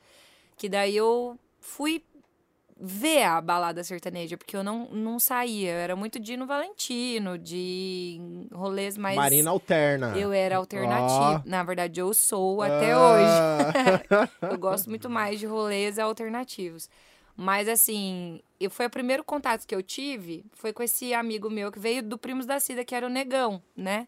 Que 0.56 0.68
daí 0.68 0.96
eu 0.96 1.38
fui 1.60 2.02
ver 2.84 3.22
a 3.22 3.40
balada 3.40 3.84
sertaneja, 3.84 4.36
porque 4.36 4.56
eu 4.56 4.64
não, 4.64 4.88
não 4.90 5.20
saía. 5.20 5.70
Eu 5.70 5.76
era 5.78 5.94
muito 5.94 6.18
de 6.18 6.36
no 6.36 6.46
Valentino, 6.48 7.38
de 7.38 8.18
rolês 8.52 8.98
mais. 8.98 9.14
Marina 9.14 9.50
Alterna. 9.50 10.18
Eu 10.18 10.32
era 10.32 10.56
alternativa. 10.56 11.42
Na 11.46 11.62
verdade, 11.62 12.00
eu 12.00 12.12
sou 12.12 12.60
até 12.60 12.90
Ah. 12.92 12.98
hoje. 12.98 14.28
Eu 14.52 14.58
gosto 14.58 14.88
muito 14.90 15.08
mais 15.08 15.38
de 15.38 15.46
rolês 15.46 15.96
alternativos. 15.98 16.90
Mas 17.36 17.68
assim, 17.68 18.42
eu, 18.60 18.68
foi 18.70 18.86
o 18.86 18.90
primeiro 18.90 19.24
contato 19.24 19.66
que 19.66 19.74
eu 19.74 19.82
tive, 19.82 20.44
foi 20.52 20.70
com 20.72 20.82
esse 20.82 21.14
amigo 21.14 21.48
meu 21.48 21.72
que 21.72 21.78
veio 21.78 22.02
do 22.02 22.18
Primos 22.18 22.44
da 22.44 22.60
Cida, 22.60 22.84
que 22.84 22.94
era 22.94 23.06
o 23.06 23.10
Negão, 23.10 23.62
né? 23.74 24.06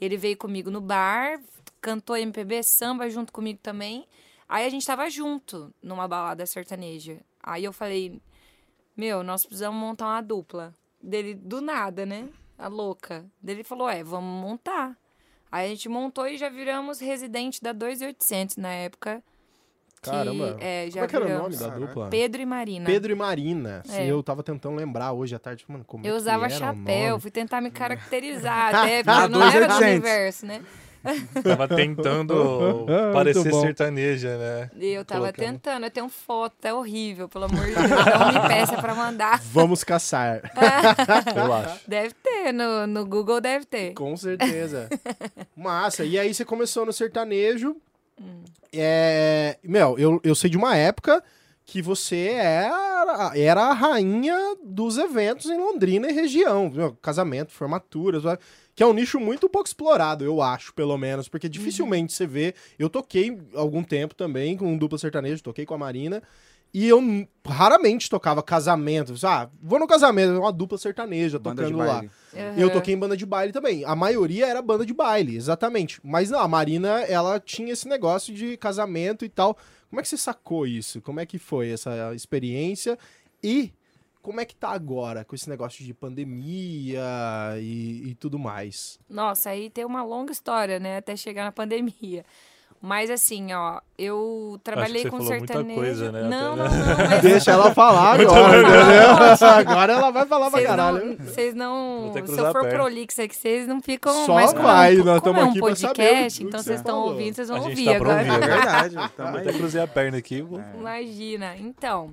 Ele 0.00 0.16
veio 0.16 0.36
comigo 0.38 0.70
no 0.70 0.80
bar, 0.80 1.38
cantou 1.82 2.16
MPB, 2.16 2.62
samba 2.62 3.10
junto 3.10 3.30
comigo 3.32 3.58
também. 3.62 4.06
Aí 4.48 4.64
a 4.64 4.70
gente 4.70 4.86
tava 4.86 5.10
junto 5.10 5.72
numa 5.82 6.08
balada 6.08 6.46
sertaneja. 6.46 7.18
Aí 7.42 7.64
eu 7.64 7.72
falei, 7.72 8.20
meu, 8.96 9.22
nós 9.22 9.44
precisamos 9.44 9.78
montar 9.80 10.06
uma 10.06 10.20
dupla. 10.22 10.74
Dele, 11.02 11.34
do 11.34 11.60
nada, 11.60 12.06
né? 12.06 12.28
A 12.58 12.68
louca. 12.68 13.24
Dele 13.42 13.64
falou, 13.64 13.88
é, 13.88 14.04
vamos 14.04 14.40
montar. 14.40 14.96
Aí 15.50 15.66
a 15.66 15.68
gente 15.68 15.88
montou 15.88 16.26
e 16.28 16.38
já 16.38 16.48
viramos 16.48 17.00
residente 17.00 17.60
da 17.62 17.72
2800 17.72 18.56
na 18.56 18.68
época. 18.70 19.22
que, 20.00 20.10
Caramba. 20.10 20.56
é, 20.60 20.86
já 20.90 20.92
Como 21.00 21.04
é 21.04 21.08
que 21.08 21.16
era 21.16 21.24
o 21.38 21.42
nome 21.42 21.56
da 21.56 21.68
dupla? 21.68 22.08
Pedro 22.08 22.40
e 22.42 22.46
Marina. 22.46 22.86
Pedro 22.86 23.12
e 23.12 23.14
Marina. 23.14 23.82
Sim, 23.84 24.02
É. 24.02 24.06
eu 24.10 24.22
tava 24.22 24.42
tentando 24.42 24.76
lembrar 24.76 25.12
hoje 25.12 25.34
à 25.34 25.38
tarde. 25.38 25.64
Mano, 25.68 25.84
como 25.84 26.04
é 26.06 26.08
Eu 26.08 26.14
que 26.14 26.20
usava 26.20 26.48
chapéu, 26.48 27.10
nome? 27.10 27.20
fui 27.22 27.30
tentar 27.30 27.60
me 27.60 27.70
caracterizar 27.70 28.74
até, 28.74 29.02
porque 29.04 29.10
Ah, 29.20 29.24
eu 29.24 29.28
não 29.28 29.42
era 29.42 29.66
do 29.66 29.78
2800. 29.78 29.80
universo, 29.92 30.46
né? 30.46 30.64
Tava 31.42 31.68
tentando 31.68 32.86
parecer 33.12 33.50
bom. 33.50 33.60
sertaneja, 33.60 34.36
né? 34.38 34.70
E 34.76 34.86
eu 34.88 35.04
tava 35.04 35.20
Colocando. 35.20 35.46
tentando, 35.46 35.84
eu 35.84 35.90
tenho 35.90 36.08
foto, 36.08 36.54
é 36.64 36.72
horrível, 36.72 37.28
pelo 37.28 37.44
amor 37.46 37.64
de 37.66 37.74
Deus. 37.74 37.90
Não 37.90 38.32
me 38.42 38.48
peça 38.48 38.80
pra 38.80 38.94
mandar. 38.94 39.40
Vamos 39.52 39.82
caçar. 39.84 40.40
Eu 41.34 41.52
acho. 41.52 41.80
Deve 41.88 42.14
ter, 42.14 42.52
no, 42.52 42.86
no 42.86 43.04
Google 43.06 43.40
deve 43.40 43.64
ter. 43.64 43.92
Com 43.94 44.16
certeza. 44.16 44.88
Massa. 45.56 46.04
E 46.04 46.18
aí 46.18 46.32
você 46.32 46.44
começou 46.44 46.86
no 46.86 46.92
sertanejo. 46.92 47.76
Hum. 48.20 48.44
É... 48.72 49.58
Meu, 49.62 49.98
eu, 49.98 50.20
eu 50.22 50.34
sei 50.34 50.48
de 50.48 50.56
uma 50.56 50.76
época 50.76 51.22
que 51.72 51.80
você 51.80 52.32
era, 52.34 53.32
era 53.34 53.62
a 53.62 53.72
rainha 53.72 54.36
dos 54.62 54.98
eventos 54.98 55.46
em 55.46 55.56
Londrina 55.56 56.06
e 56.06 56.12
região. 56.12 56.70
Casamento, 57.00 57.50
formaturas, 57.50 58.24
que 58.74 58.82
é 58.82 58.86
um 58.86 58.92
nicho 58.92 59.18
muito 59.18 59.48
pouco 59.48 59.66
explorado, 59.66 60.22
eu 60.22 60.42
acho, 60.42 60.74
pelo 60.74 60.98
menos, 60.98 61.30
porque 61.30 61.48
dificilmente 61.48 62.12
você 62.12 62.26
vê. 62.26 62.54
Eu 62.78 62.90
toquei 62.90 63.40
algum 63.54 63.82
tempo 63.82 64.14
também 64.14 64.54
com 64.54 64.70
um 64.70 64.76
dupla 64.76 64.98
sertanejo, 64.98 65.42
toquei 65.42 65.64
com 65.64 65.72
a 65.72 65.78
Marina. 65.78 66.22
E 66.74 66.86
eu 66.86 67.02
raramente 67.46 68.10
tocava 68.10 68.42
casamento. 68.42 69.14
Ah, 69.24 69.48
vou 69.62 69.78
no 69.78 69.86
casamento, 69.86 70.38
uma 70.38 70.52
dupla 70.52 70.76
sertaneja 70.76 71.38
Banda 71.38 71.62
tocando 71.62 71.78
lá. 71.78 71.86
baile. 71.86 72.10
Eu 72.58 72.70
toquei 72.70 72.92
em 72.94 72.98
banda 72.98 73.16
de 73.16 73.24
baile 73.24 73.50
também. 73.50 73.82
A 73.86 73.96
maioria 73.96 74.46
era 74.46 74.60
banda 74.60 74.84
de 74.84 74.92
baile, 74.92 75.36
exatamente. 75.36 76.00
Mas 76.04 76.28
não, 76.28 76.40
a 76.40 76.48
Marina, 76.48 77.00
ela 77.00 77.40
tinha 77.40 77.72
esse 77.72 77.88
negócio 77.88 78.34
de 78.34 78.58
casamento 78.58 79.24
e 79.24 79.30
tal. 79.30 79.56
Como 79.92 80.00
é 80.00 80.02
que 80.02 80.08
você 80.08 80.16
sacou 80.16 80.66
isso? 80.66 81.02
Como 81.02 81.20
é 81.20 81.26
que 81.26 81.38
foi 81.38 81.68
essa 81.70 82.14
experiência? 82.14 82.98
E 83.44 83.74
como 84.22 84.40
é 84.40 84.46
que 84.46 84.56
tá 84.56 84.70
agora 84.70 85.22
com 85.22 85.34
esse 85.34 85.50
negócio 85.50 85.84
de 85.84 85.92
pandemia 85.92 87.02
e, 87.60 88.08
e 88.08 88.14
tudo 88.14 88.38
mais? 88.38 88.98
Nossa, 89.06 89.50
aí 89.50 89.68
tem 89.68 89.84
uma 89.84 90.02
longa 90.02 90.32
história, 90.32 90.80
né? 90.80 90.96
Até 90.96 91.14
chegar 91.14 91.44
na 91.44 91.52
pandemia. 91.52 92.24
Mas 92.84 93.10
assim, 93.10 93.52
ó, 93.52 93.80
eu 93.96 94.58
trabalhei 94.64 95.02
você 95.02 95.10
com 95.10 95.18
falou 95.18 95.32
muita 95.34 95.46
sertanejo. 95.54 95.80
coisa, 95.80 96.10
né, 96.10 96.22
Não, 96.24 96.54
até- 96.54 96.62
não, 96.68 96.68
não. 96.98 97.10
Mas 97.10 97.22
Deixa 97.22 97.50
ela 97.52 97.70
falar 97.74 98.20
agora, 98.20 98.28
bom. 98.28 98.48
entendeu? 98.58 99.48
Agora 99.48 99.92
ela 99.92 100.10
vai 100.10 100.26
falar 100.26 100.50
pra 100.50 100.58
vocês 100.58 100.68
caralho. 100.68 101.04
não, 101.06 101.16
vocês 101.26 101.54
não. 101.54 102.12
Se 102.26 102.38
eu 102.40 102.46
a 102.48 102.50
for 102.52 102.62
perna. 102.62 102.76
prolixa 102.78 103.22
aqui, 103.22 103.36
vocês 103.36 103.68
não 103.68 103.80
ficam 103.80 104.12
Só 104.26 104.34
mais 104.34 104.52
vai, 104.52 104.96
como 104.96 105.04
nós 105.04 105.18
é 105.18 105.20
tamo 105.20 105.40
um 105.40 105.44
aqui 105.50 105.60
pra 105.60 105.76
saber 105.76 105.94
podcast, 105.94 106.38
o 106.38 106.42
que 106.42 106.48
então 106.48 106.58
você 106.60 106.64
vocês 106.66 106.80
estão 106.80 106.98
ouvindo, 107.02 107.34
vocês 107.36 107.50
A 107.50 107.54
vão 107.54 107.62
gente 107.62 107.70
ouvir 107.70 107.84
tá 107.84 107.98
pra 108.04 108.12
agora. 108.20 108.32
ouvir, 108.32 108.44
É 108.44 108.48
verdade. 108.56 108.96
Aí. 108.98 109.38
até 109.38 109.52
cruzei 109.52 109.80
a 109.80 109.86
perna 109.86 110.18
aqui. 110.18 110.42
vou- 110.42 110.60
Imagina. 110.76 111.56
Então, 111.56 112.10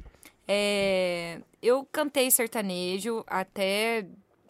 É, 0.47 1.37
eu 1.61 1.87
cantei 1.91 2.29
sertanejo 2.31 3.23
até, 3.27 4.05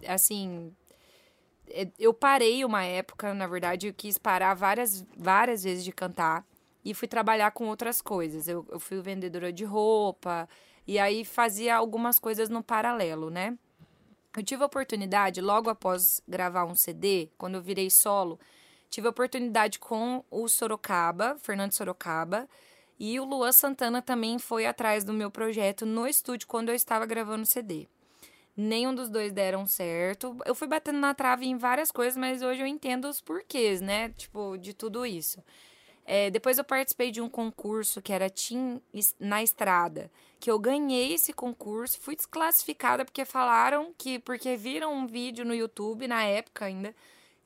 assim, 0.07 0.71
é, 0.71 0.78
eu 1.97 2.13
parei 2.13 2.65
uma 2.65 2.83
época, 2.83 3.33
na 3.33 3.47
verdade, 3.47 3.88
eu 3.88 3.93
quis 3.93 4.17
parar 4.17 4.53
várias, 4.53 5.05
várias 5.17 5.63
vezes 5.63 5.83
de 5.83 5.91
cantar 5.91 6.45
e 6.83 6.93
fui 6.93 7.07
trabalhar 7.07 7.51
com 7.51 7.67
outras 7.67 8.01
coisas. 8.01 8.47
Eu, 8.47 8.65
eu 8.69 8.79
fui 8.79 9.01
vendedora 9.01 9.51
de 9.51 9.63
roupa 9.63 10.47
e 10.88 10.97
aí 10.97 11.23
fazia 11.23 11.75
algumas 11.75 12.19
coisas 12.19 12.49
no 12.49 12.63
paralelo, 12.63 13.29
né? 13.29 13.57
Eu 14.35 14.43
tive 14.43 14.63
a 14.63 14.67
oportunidade, 14.67 15.41
logo 15.41 15.69
após 15.69 16.21
gravar 16.27 16.65
um 16.65 16.75
CD, 16.75 17.29
quando 17.38 17.55
eu 17.55 17.61
virei 17.61 17.89
solo, 17.89 18.39
tive 18.89 19.07
a 19.07 19.09
oportunidade 19.09 19.79
com 19.79 20.23
o 20.29 20.47
Sorocaba, 20.47 21.35
Fernando 21.39 21.73
Sorocaba, 21.73 22.47
e 22.99 23.19
o 23.19 23.25
Luan 23.25 23.51
Santana 23.51 24.01
também 24.01 24.38
foi 24.38 24.65
atrás 24.65 25.03
do 25.03 25.13
meu 25.13 25.31
projeto 25.31 25.85
no 25.85 26.07
estúdio 26.07 26.47
quando 26.47 26.69
eu 26.69 26.75
estava 26.75 27.05
gravando 27.05 27.43
o 27.43 27.45
CD. 27.45 27.88
Nenhum 28.61 28.93
dos 28.93 29.09
dois 29.09 29.31
deram 29.31 29.65
certo. 29.65 30.37
Eu 30.45 30.53
fui 30.53 30.67
batendo 30.67 30.99
na 30.99 31.13
trave 31.13 31.47
em 31.47 31.55
várias 31.55 31.93
coisas, 31.93 32.17
mas 32.17 32.41
hoje 32.41 32.61
eu 32.61 32.67
entendo 32.67 33.07
os 33.07 33.21
porquês, 33.21 33.79
né? 33.79 34.09
Tipo, 34.09 34.57
de 34.57 34.73
tudo 34.73 35.05
isso. 35.05 35.41
É, 36.05 36.29
depois 36.29 36.57
eu 36.57 36.65
participei 36.65 37.09
de 37.09 37.21
um 37.21 37.29
concurso 37.29 38.01
que 38.01 38.11
era 38.11 38.29
Team 38.29 38.81
na 39.17 39.41
Estrada, 39.41 40.11
que 40.41 40.51
eu 40.51 40.59
ganhei 40.59 41.13
esse 41.13 41.31
concurso, 41.31 42.01
fui 42.01 42.17
desclassificada 42.17 43.05
porque 43.05 43.23
falaram 43.23 43.93
que, 43.97 44.19
porque 44.19 44.57
viram 44.57 44.93
um 44.93 45.07
vídeo 45.07 45.45
no 45.45 45.55
YouTube, 45.55 46.05
na 46.05 46.25
época 46.25 46.65
ainda, 46.65 46.93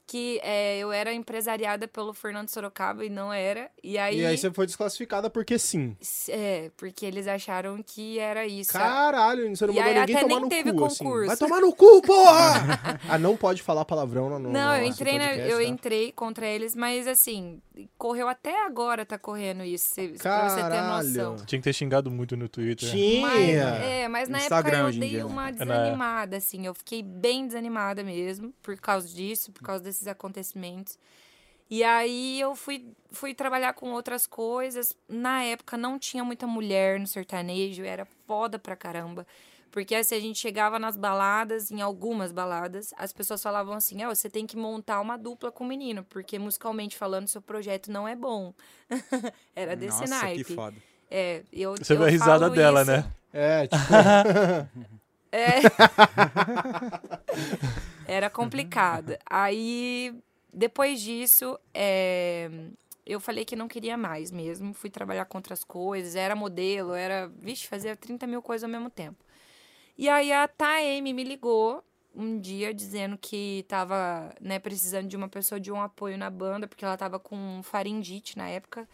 que 0.05 0.39
é, 0.43 0.77
eu 0.79 0.91
era 0.91 1.13
empresariada 1.13 1.87
pelo 1.87 2.13
Fernando 2.13 2.49
Sorocaba 2.49 3.05
e 3.05 3.09
não 3.09 3.31
era. 3.31 3.69
E 3.83 3.97
aí, 3.97 4.19
E 4.19 4.25
aí 4.25 4.37
você 4.37 4.51
foi 4.51 4.65
desclassificada 4.65 5.29
porque 5.29 5.57
sim. 5.57 5.95
É, 6.29 6.69
porque 6.77 7.05
eles 7.05 7.27
acharam 7.27 7.81
que 7.81 8.19
era 8.19 8.45
isso. 8.45 8.71
Caralho, 8.73 9.55
você 9.55 9.65
não 9.65 9.73
E 9.73 9.77
mandou 9.77 9.91
aí 9.93 9.99
ninguém 9.99 10.15
até 10.15 10.23
tomar 10.25 10.35
nem 10.35 10.43
no 10.43 10.49
teve 10.49 10.73
cu, 10.73 10.85
assim. 10.85 11.03
concurso. 11.03 11.27
Vai 11.27 11.37
tomar 11.37 11.61
no 11.61 11.73
cu, 11.73 12.01
porra! 12.01 12.99
ah, 13.09 13.17
não 13.17 13.37
pode 13.37 13.61
falar 13.61 13.85
palavrão 13.85 14.29
no, 14.29 14.39
no 14.39 14.51
Não, 14.51 14.75
eu 14.75 14.85
entrei, 14.85 15.17
na- 15.17 15.25
podcast, 15.29 15.51
eu 15.51 15.57
tá? 15.57 15.63
entrei 15.63 16.11
contra 16.11 16.45
eles, 16.47 16.75
mas 16.75 17.07
assim, 17.07 17.61
correu 17.97 18.27
até 18.27 18.65
agora, 18.65 19.05
tá 19.05 19.17
correndo 19.17 19.63
isso, 19.63 19.87
se- 19.89 20.09
pra 20.21 20.49
você 20.49 20.55
ter 20.57 20.61
Caralho. 20.69 21.07
noção. 21.07 21.35
Tinha 21.45 21.59
que 21.59 21.63
ter 21.63 21.73
xingado 21.73 22.11
muito 22.11 22.35
no 22.35 22.47
Twitter. 22.49 22.89
Mas, 22.89 22.91
Tinha. 22.91 23.63
é, 23.63 24.07
mas 24.07 24.27
na 24.29 24.39
Instagram 24.39 24.77
época 24.89 24.93
eu 24.95 24.99
dei 24.99 25.17
né? 25.17 25.25
uma 25.25 25.43
na- 25.43 25.51
desanimada, 25.51 26.37
assim. 26.37 26.65
Eu 26.65 26.73
fiquei 26.73 27.01
bem 27.01 27.47
desanimada 27.47 28.03
mesmo 28.03 28.53
por 28.61 28.75
causa 28.77 29.07
disso, 29.07 29.51
por 29.51 29.63
causa 29.63 29.83
desses 29.93 30.07
acontecimentos. 30.07 30.97
E 31.69 31.83
aí 31.83 32.39
eu 32.39 32.55
fui, 32.55 32.85
fui 33.11 33.33
trabalhar 33.33 33.73
com 33.73 33.91
outras 33.93 34.27
coisas. 34.27 34.95
Na 35.07 35.43
época 35.43 35.75
não 35.77 35.97
tinha 35.97 36.23
muita 36.23 36.45
mulher 36.45 36.99
no 36.99 37.07
sertanejo, 37.07 37.83
era 37.83 38.05
foda 38.27 38.59
pra 38.59 38.75
caramba. 38.75 39.25
Porque 39.71 39.95
assim, 39.95 40.15
a 40.15 40.19
gente 40.19 40.37
chegava 40.37 40.77
nas 40.77 40.95
baladas, 40.95 41.71
em 41.71 41.81
algumas 41.81 42.31
baladas, 42.31 42.93
as 42.95 43.11
pessoas 43.11 43.41
falavam 43.41 43.73
assim: 43.73 44.03
ó, 44.03 44.13
você 44.13 44.29
tem 44.29 44.45
que 44.45 44.55
montar 44.55 45.01
uma 45.01 45.17
dupla 45.17 45.51
com 45.51 45.63
o 45.63 45.67
menino, 45.67 46.03
porque 46.03 46.37
musicalmente 46.37 46.95
falando, 46.95 47.27
seu 47.27 47.41
projeto 47.41 47.89
não 47.91 48.07
é 48.07 48.15
bom. 48.15 48.53
era 49.55 49.75
desse 49.75 50.01
Nossa, 50.01 50.21
naipe. 50.21 50.43
que 50.43 50.53
foda. 50.53 50.77
É, 51.09 51.41
eu, 51.51 51.75
Você 51.75 51.93
eu 51.93 51.97
viu 51.97 52.05
a 52.05 52.09
risada 52.09 52.49
dela, 52.51 52.83
isso- 52.83 52.91
né? 52.91 53.11
É, 53.33 53.67
tipo, 53.67 53.81
É. 55.31 55.61
Era 58.07 58.29
complicado. 58.29 59.17
Aí, 59.25 60.13
depois 60.51 61.01
disso, 61.01 61.59
é, 61.73 62.49
eu 63.05 63.19
falei 63.19 63.45
que 63.45 63.55
não 63.55 63.67
queria 63.67 63.97
mais 63.97 64.31
mesmo. 64.31 64.73
Fui 64.73 64.89
trabalhar 64.89 65.25
com 65.25 65.37
outras 65.37 65.63
coisas. 65.63 66.15
Era 66.15 66.35
modelo, 66.35 66.93
era. 66.93 67.27
Vixe, 67.39 67.67
fazia 67.67 67.95
30 67.95 68.27
mil 68.27 68.41
coisas 68.41 68.63
ao 68.63 68.69
mesmo 68.69 68.89
tempo. 68.89 69.23
E 69.97 70.09
aí 70.09 70.31
a 70.31 70.47
Taeme 70.47 71.13
me 71.13 71.23
ligou 71.23 71.83
um 72.15 72.39
dia 72.39 72.73
dizendo 72.73 73.17
que 73.17 73.65
tava, 73.67 74.33
né, 74.39 74.59
precisando 74.59 75.07
de 75.07 75.17
uma 75.17 75.27
pessoa 75.27 75.59
de 75.59 75.71
um 75.71 75.81
apoio 75.81 76.17
na 76.17 76.29
banda, 76.29 76.67
porque 76.67 76.85
ela 76.85 76.97
tava 76.97 77.19
com 77.19 77.61
faringite 77.63 78.37
na 78.37 78.47
época. 78.47 78.87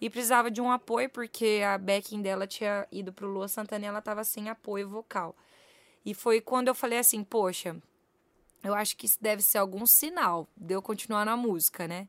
E 0.00 0.10
precisava 0.10 0.50
de 0.50 0.60
um 0.60 0.70
apoio, 0.70 1.08
porque 1.08 1.62
a 1.64 1.78
backing 1.78 2.22
dela 2.22 2.46
tinha 2.46 2.86
ido 2.90 3.12
pro 3.12 3.28
Lua 3.28 3.46
Santana 3.46 3.84
e 3.84 3.88
ela 3.88 4.02
tava 4.02 4.24
sem 4.24 4.48
apoio 4.48 4.88
vocal. 4.88 5.36
E 6.04 6.12
foi 6.12 6.40
quando 6.40 6.68
eu 6.68 6.74
falei 6.74 6.98
assim, 6.98 7.22
poxa, 7.22 7.76
eu 8.62 8.74
acho 8.74 8.96
que 8.96 9.06
isso 9.06 9.18
deve 9.20 9.42
ser 9.42 9.58
algum 9.58 9.84
sinal 9.86 10.48
de 10.56 10.74
eu 10.74 10.82
continuar 10.82 11.24
na 11.24 11.36
música, 11.36 11.88
né? 11.88 12.08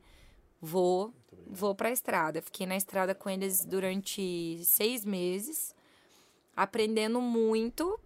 Vou, 0.61 1.13
vou 1.47 1.73
pra 1.75 1.91
estrada. 1.91 2.41
Fiquei 2.41 2.65
na 2.65 2.77
estrada 2.77 3.15
com 3.15 3.29
eles 3.29 3.65
durante 3.65 4.61
seis 4.63 5.03
meses, 5.03 5.75
aprendendo 6.55 7.19
muito, 7.19 7.99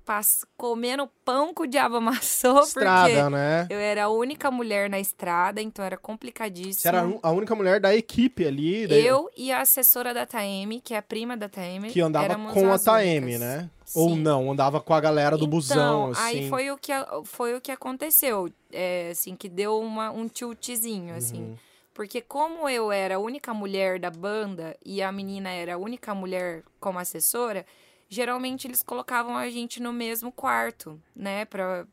comendo 0.55 1.09
pão 1.25 1.53
que 1.53 1.63
o 1.63 1.67
diabo 1.67 1.97
amassou, 1.97 2.61
estrada, 2.63 3.09
porque 3.09 3.29
né? 3.29 3.67
eu 3.69 3.77
era 3.77 4.05
a 4.05 4.09
única 4.09 4.49
mulher 4.49 4.89
na 4.89 4.99
estrada, 4.99 5.61
então 5.61 5.83
era 5.83 5.97
complicadíssimo. 5.97 6.81
Você 6.81 6.87
era 6.87 7.05
a 7.21 7.31
única 7.31 7.53
mulher 7.55 7.79
da 7.79 7.95
equipe 7.95 8.45
ali. 8.45 8.87
Eu 8.89 9.29
e 9.35 9.51
a 9.51 9.61
assessora 9.61 10.13
da 10.13 10.25
Taeme, 10.25 10.79
que 10.79 10.93
é 10.93 10.97
a 10.97 11.01
prima 11.01 11.35
da 11.35 11.49
Taeme, 11.49 11.89
Que 11.89 12.01
andava 12.01 12.35
com 12.53 12.71
a 12.71 12.79
Taeme, 12.79 13.37
né? 13.37 13.69
Ou 13.95 14.09
Sim. 14.09 14.19
não, 14.19 14.51
andava 14.51 14.81
com 14.81 14.93
a 14.93 14.99
galera 14.99 15.37
do 15.37 15.47
busão, 15.47 16.11
Então, 16.11 16.11
assim. 16.11 16.39
Aí 16.39 16.49
foi 16.49 16.71
o 16.71 16.77
que, 16.77 16.91
foi 17.23 17.55
o 17.55 17.61
que 17.61 17.71
aconteceu. 17.71 18.49
É, 18.71 19.09
assim, 19.11 19.35
que 19.35 19.47
deu 19.47 19.79
uma, 19.79 20.11
um 20.11 20.27
tiltzinho, 20.27 21.15
assim. 21.15 21.41
Uhum. 21.41 21.55
Porque 21.93 22.21
como 22.21 22.69
eu 22.69 22.91
era 22.91 23.15
a 23.15 23.19
única 23.19 23.53
mulher 23.53 23.97
da 23.97 24.11
banda 24.11 24.77
e 24.85 25.01
a 25.01 25.11
menina 25.11 25.49
era 25.49 25.75
a 25.75 25.77
única 25.77 26.13
mulher 26.13 26.63
como 26.79 26.99
assessora, 26.99 27.65
geralmente 28.09 28.67
eles 28.67 28.81
colocavam 28.81 29.35
a 29.35 29.49
gente 29.49 29.81
no 29.81 29.93
mesmo 29.93 30.31
quarto, 30.31 31.01
né? 31.15 31.45
Pra, 31.45 31.85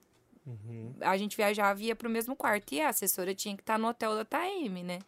Uhum. 0.47 0.95
A 1.01 1.17
gente 1.17 1.37
viajava 1.37 1.81
e 1.81 1.87
ia 1.87 1.97
pro 1.97 2.11
mesmo 2.11 2.37
quarto. 2.37 2.75
E 2.75 2.81
a 2.81 2.91
assessora 2.91 3.35
tinha 3.35 3.57
que 3.57 3.63
estar 3.63 3.79
no 3.79 3.89
hotel 3.89 4.15
da 4.15 4.25
Taeme, 4.25 4.83
né? 4.83 4.99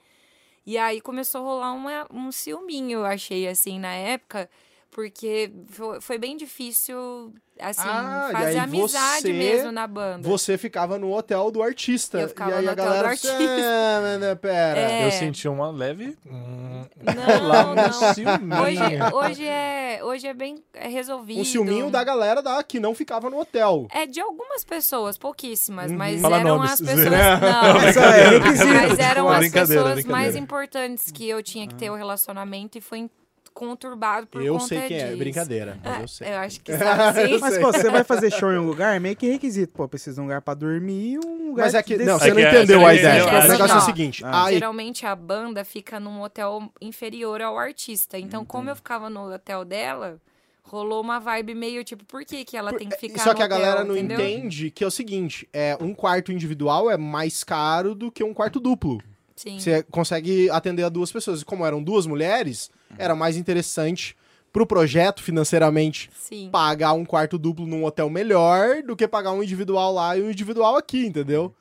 E 0.64 0.76
aí 0.78 1.00
começou 1.00 1.42
a 1.42 1.44
rolar 1.44 1.72
uma, 1.72 2.06
um 2.10 2.32
ciúminho, 2.32 3.00
eu 3.00 3.04
achei, 3.04 3.46
assim, 3.46 3.78
na 3.78 3.92
época. 3.92 4.50
Porque 4.90 5.52
foi, 5.68 6.00
foi 6.00 6.16
bem 6.18 6.38
difícil, 6.38 7.34
assim, 7.60 7.82
Ah, 7.84 8.30
fazer 8.32 8.46
aí 8.46 8.58
amizade 8.58 9.22
você- 9.22 9.32
mesmo 9.32 9.70
na 9.70 9.86
banda. 9.86 10.26
Você 10.26 10.56
ficava 10.56 10.96
no 10.98 11.12
hotel 11.14 11.50
do 11.50 11.62
artista. 11.62 12.18
Eu 12.18 12.28
ficava 12.28 12.52
e 12.52 12.54
aí 12.54 12.62
no 12.64 12.70
a 12.70 12.72
hotel 12.72 12.84
do 12.84 12.88
galera. 12.88 13.08
artista. 13.08 13.28
É, 13.42 14.00
mas, 14.00 14.20
né, 14.20 14.34
pera. 14.36 14.78
É. 14.80 15.06
Eu 15.06 15.10
senti 15.10 15.46
uma 15.48 15.70
leve. 15.70 16.16
hum, 16.24 16.84
Não, 17.04 17.72
um 17.72 18.46
não. 18.46 18.62
Hoje, 18.62 18.80
hoje, 19.12 19.46
é, 19.46 20.00
hoje 20.02 20.26
é 20.28 20.32
bem 20.32 20.64
é 20.72 20.88
resolvido. 20.88 21.40
Um 21.40 21.44
ciúminho 21.44 21.90
da 21.90 22.02
galera 22.02 22.40
da, 22.42 22.62
que 22.62 22.80
não 22.80 22.94
ficava 22.94 23.28
no 23.28 23.38
hotel. 23.38 23.86
É 23.92 24.06
de 24.06 24.18
algumas 24.20 24.64
pessoas, 24.64 25.18
pouquíssimas, 25.18 25.90
Uhum. 25.90 25.98
mas 25.98 26.22
Fala 26.22 26.38
eram 26.40 26.56
nomes. 26.56 26.72
as 26.72 26.80
pessoas. 26.80 27.04
Não, 27.04 27.40
Não, 27.40 27.88
Isso 27.90 28.62
é 28.62 28.70
mas 28.88 28.98
eram 28.98 29.28
as 29.28 29.48
pessoas 29.50 30.04
mais 30.06 30.34
importantes 30.36 31.10
que 31.10 31.28
eu 31.28 31.42
tinha 31.42 31.66
que 31.66 31.74
ter 31.74 31.90
o 31.90 31.94
relacionamento 31.94 32.78
e 32.78 32.80
foi 32.80 33.10
conturbado 33.56 34.26
por 34.26 34.42
eu 34.44 34.52
conta 34.54 34.66
sei 34.66 34.80
quem 34.82 34.98
é, 34.98 35.06
disso. 35.06 35.16
brincadeira. 35.18 35.78
mas 35.82 35.94
Ah, 35.96 36.00
eu 36.02 36.08
sei. 36.08 36.28
Eu 36.28 36.36
acho 36.38 36.60
que 36.60 36.72
sabe 36.76 37.28
sim. 37.28 37.38
Mas, 37.40 37.58
pô, 37.58 37.72
você 37.72 37.88
vai 37.90 38.04
fazer 38.04 38.30
show 38.30 38.52
em 38.52 38.58
um 38.58 38.66
lugar, 38.66 38.94
é 38.94 38.98
meio 39.00 39.16
que 39.16 39.26
requisito. 39.30 39.72
Pô, 39.72 39.88
precisa 39.88 40.16
de 40.16 40.20
um 40.20 40.24
lugar 40.24 40.42
pra 40.42 40.52
dormir 40.54 41.12
e 41.14 41.18
um 41.18 41.48
lugar 41.48 41.64
Mas 41.64 41.74
é 41.74 41.82
que. 41.82 41.96
Não, 41.96 42.16
É 42.16 42.18
você 42.18 42.34
não 42.34 42.38
é- 42.40 42.48
entendeu 42.48 42.80
você 42.80 42.84
a 42.84 42.88
não 42.88 42.94
ideia. 42.94 43.24
O 43.44 43.48
negócio 43.48 43.74
é 43.74 43.78
o 43.78 43.80
seguinte. 43.80 44.24
Ah. 44.24 44.44
a 44.44 44.52
Geralmente 44.52 45.06
a 45.06 45.16
banda 45.16 45.64
fica 45.64 45.98
num 45.98 46.20
hotel 46.22 46.70
inferior 46.80 47.40
ao 47.40 47.58
artista. 47.58 48.18
Então, 48.18 48.44
como 48.44 48.68
eu 48.70 48.76
ficava 48.76 49.08
no 49.08 49.32
hotel 49.32 49.64
dela, 49.64 50.18
rolou 50.62 51.00
uma 51.00 51.18
vibe 51.18 51.54
meio 51.54 51.82
tipo, 51.84 52.04
por 52.04 52.24
que, 52.24 52.44
que 52.44 52.56
ela 52.56 52.72
tem 52.72 52.88
que 52.88 52.96
ficar 52.96 53.22
Só 53.22 53.30
no 53.30 53.36
que 53.36 53.42
a 53.42 53.46
hotel, 53.46 53.58
galera 53.58 53.84
não 53.84 53.96
entendeu? 53.96 54.20
entende 54.20 54.70
que 54.70 54.84
é 54.84 54.86
o 54.86 54.90
seguinte: 54.90 55.48
é 55.52 55.76
um 55.80 55.94
quarto 55.94 56.30
individual 56.32 56.90
é 56.90 56.96
mais 56.96 57.42
caro 57.42 57.94
do 57.94 58.10
que 58.12 58.22
um 58.22 58.34
quarto 58.34 58.60
duplo. 58.60 59.00
Sim. 59.36 59.58
Você 59.58 59.82
consegue 59.84 60.48
atender 60.50 60.82
a 60.82 60.88
duas 60.88 61.12
pessoas. 61.12 61.42
E 61.42 61.44
como 61.44 61.64
eram 61.64 61.82
duas 61.82 62.06
mulheres, 62.06 62.70
era 62.98 63.14
mais 63.14 63.36
interessante 63.36 64.16
pro 64.52 64.66
projeto 64.66 65.22
financeiramente 65.22 66.10
Sim. 66.18 66.48
pagar 66.50 66.94
um 66.94 67.04
quarto 67.04 67.36
duplo 67.38 67.66
num 67.66 67.84
hotel 67.84 68.08
melhor 68.08 68.82
do 68.82 68.96
que 68.96 69.06
pagar 69.06 69.32
um 69.32 69.42
individual 69.42 69.92
lá 69.92 70.16
e 70.16 70.22
um 70.22 70.30
individual 70.30 70.76
aqui, 70.76 71.04
entendeu? 71.04 71.54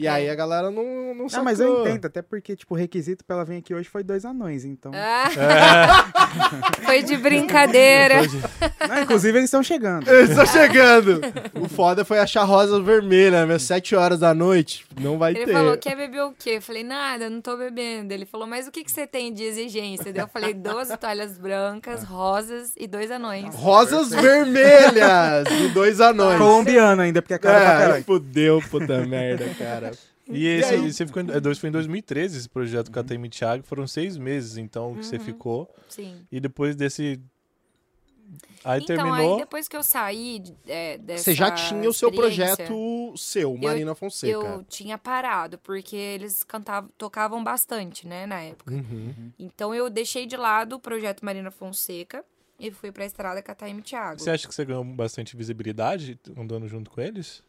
E 0.00 0.08
aí 0.08 0.26
É. 0.26 0.30
a 0.30 0.34
galera 0.34 0.70
não, 0.70 1.14
não 1.14 1.26
Não, 1.30 1.44
mas 1.44 1.60
eu 1.60 1.68
sacou. 1.68 1.86
entendo, 1.88 2.06
até 2.06 2.22
porque, 2.22 2.56
tipo, 2.56 2.74
o 2.74 2.76
requisito 2.76 3.24
pra 3.24 3.36
ela 3.36 3.44
vir 3.44 3.58
aqui 3.58 3.74
hoje 3.74 3.88
foi 3.88 4.02
dois 4.02 4.24
anões, 4.24 4.64
então. 4.64 4.92
Ah, 4.94 5.28
Foi 6.84 7.02
de 7.02 7.16
brincadeira. 7.16 8.16
Não, 8.88 9.02
inclusive, 9.02 9.36
eles 9.38 9.48
estão 9.48 9.62
chegando. 9.62 10.08
Eles 10.08 10.30
estão 10.30 10.46
chegando! 10.46 11.20
o 11.54 11.68
foda 11.68 12.04
foi 12.04 12.18
achar 12.18 12.44
rosa 12.44 12.80
vermelha, 12.80 13.44
né? 13.46 13.58
Sete 13.58 13.94
horas 13.94 14.18
da 14.20 14.32
noite. 14.34 14.84
Não 15.00 15.18
vai 15.18 15.32
Ele 15.32 15.44
ter. 15.44 15.52
falou, 15.52 15.76
quer 15.76 15.96
beber 15.96 16.22
o 16.22 16.32
quê? 16.32 16.52
Eu 16.56 16.62
falei, 16.62 16.82
nada, 16.82 17.28
não 17.28 17.40
tô 17.40 17.56
bebendo. 17.56 18.12
Ele 18.12 18.24
falou, 18.26 18.46
mas 18.46 18.66
o 18.66 18.70
que, 18.70 18.82
que 18.82 18.90
você 18.90 19.06
tem 19.06 19.32
de 19.32 19.44
exigência? 19.44 20.12
Eu 20.14 20.28
falei, 20.28 20.54
12 20.54 20.96
toalhas 20.96 21.36
brancas, 21.38 22.02
rosas 22.02 22.72
e 22.76 22.86
dois 22.86 23.10
anões. 23.10 23.54
Rosas 23.54 24.10
vermelhas! 24.10 25.46
E 25.50 25.68
dois 25.68 26.00
anões. 26.00 26.38
Colombiano 26.38 27.02
ainda, 27.02 27.20
porque 27.20 27.34
é 27.34 27.38
cara 27.38 27.58
pra 27.60 27.72
É, 27.74 27.78
caralho. 27.86 28.04
fudeu, 28.04 28.62
puta 28.70 28.98
merda, 29.06 29.46
cara. 29.58 29.89
E 30.32 30.46
esse, 30.46 30.74
aí? 30.74 30.86
esse 30.86 31.06
ficou, 31.06 31.22
em- 31.22 31.30
é, 31.30 31.40
dois- 31.40 31.58
foi 31.58 31.68
em 31.68 31.72
2013 31.72 32.38
esse 32.38 32.48
projeto 32.48 32.90
com 32.90 32.98
a 32.98 33.02
Taime 33.04 33.28
Thiago. 33.28 33.62
Foram 33.64 33.86
seis 33.86 34.16
meses, 34.16 34.56
então, 34.56 34.94
que 34.94 35.04
você 35.04 35.18
ficou. 35.18 35.72
Sim. 35.88 36.24
E 36.30 36.38
depois 36.40 36.74
desse 36.76 37.20
Aí 38.64 38.80
então, 38.82 38.94
terminou. 38.96 39.34
aí 39.34 39.40
depois 39.40 39.66
que 39.66 39.76
eu 39.76 39.82
saí 39.82 40.42
é, 40.68 40.98
dessa 40.98 41.24
Você 41.24 41.34
já 41.34 41.50
tinha 41.50 41.88
o 41.88 41.92
seu 41.92 42.12
projeto 42.12 43.12
seu, 43.16 43.56
Marina 43.56 43.94
Fonseca. 43.94 44.32
Eu 44.32 44.62
tinha 44.68 44.96
parado, 44.98 45.58
porque 45.58 45.96
eles 45.96 46.42
cantavam, 46.44 46.90
tocavam 46.96 47.42
bastante, 47.42 48.06
né, 48.06 48.26
na 48.26 48.40
época. 48.42 48.72
Uhum. 48.74 49.32
Então 49.38 49.74
eu 49.74 49.88
deixei 49.90 50.26
de 50.26 50.36
lado 50.36 50.76
o 50.76 50.78
projeto 50.80 51.24
Marina 51.24 51.50
Fonseca 51.50 52.22
e 52.58 52.70
fui 52.70 52.92
pra 52.92 53.04
estrada 53.06 53.42
com 53.42 53.50
a 53.50 53.54
Taime 53.54 53.80
Thiago. 53.82 54.20
Você 54.20 54.30
acha 54.30 54.46
que 54.46 54.54
você 54.54 54.64
ganhou 54.64 54.84
bastante 54.84 55.34
visibilidade 55.36 56.20
andando 56.36 56.68
junto 56.68 56.90
com 56.90 57.00
eles? 57.00 57.42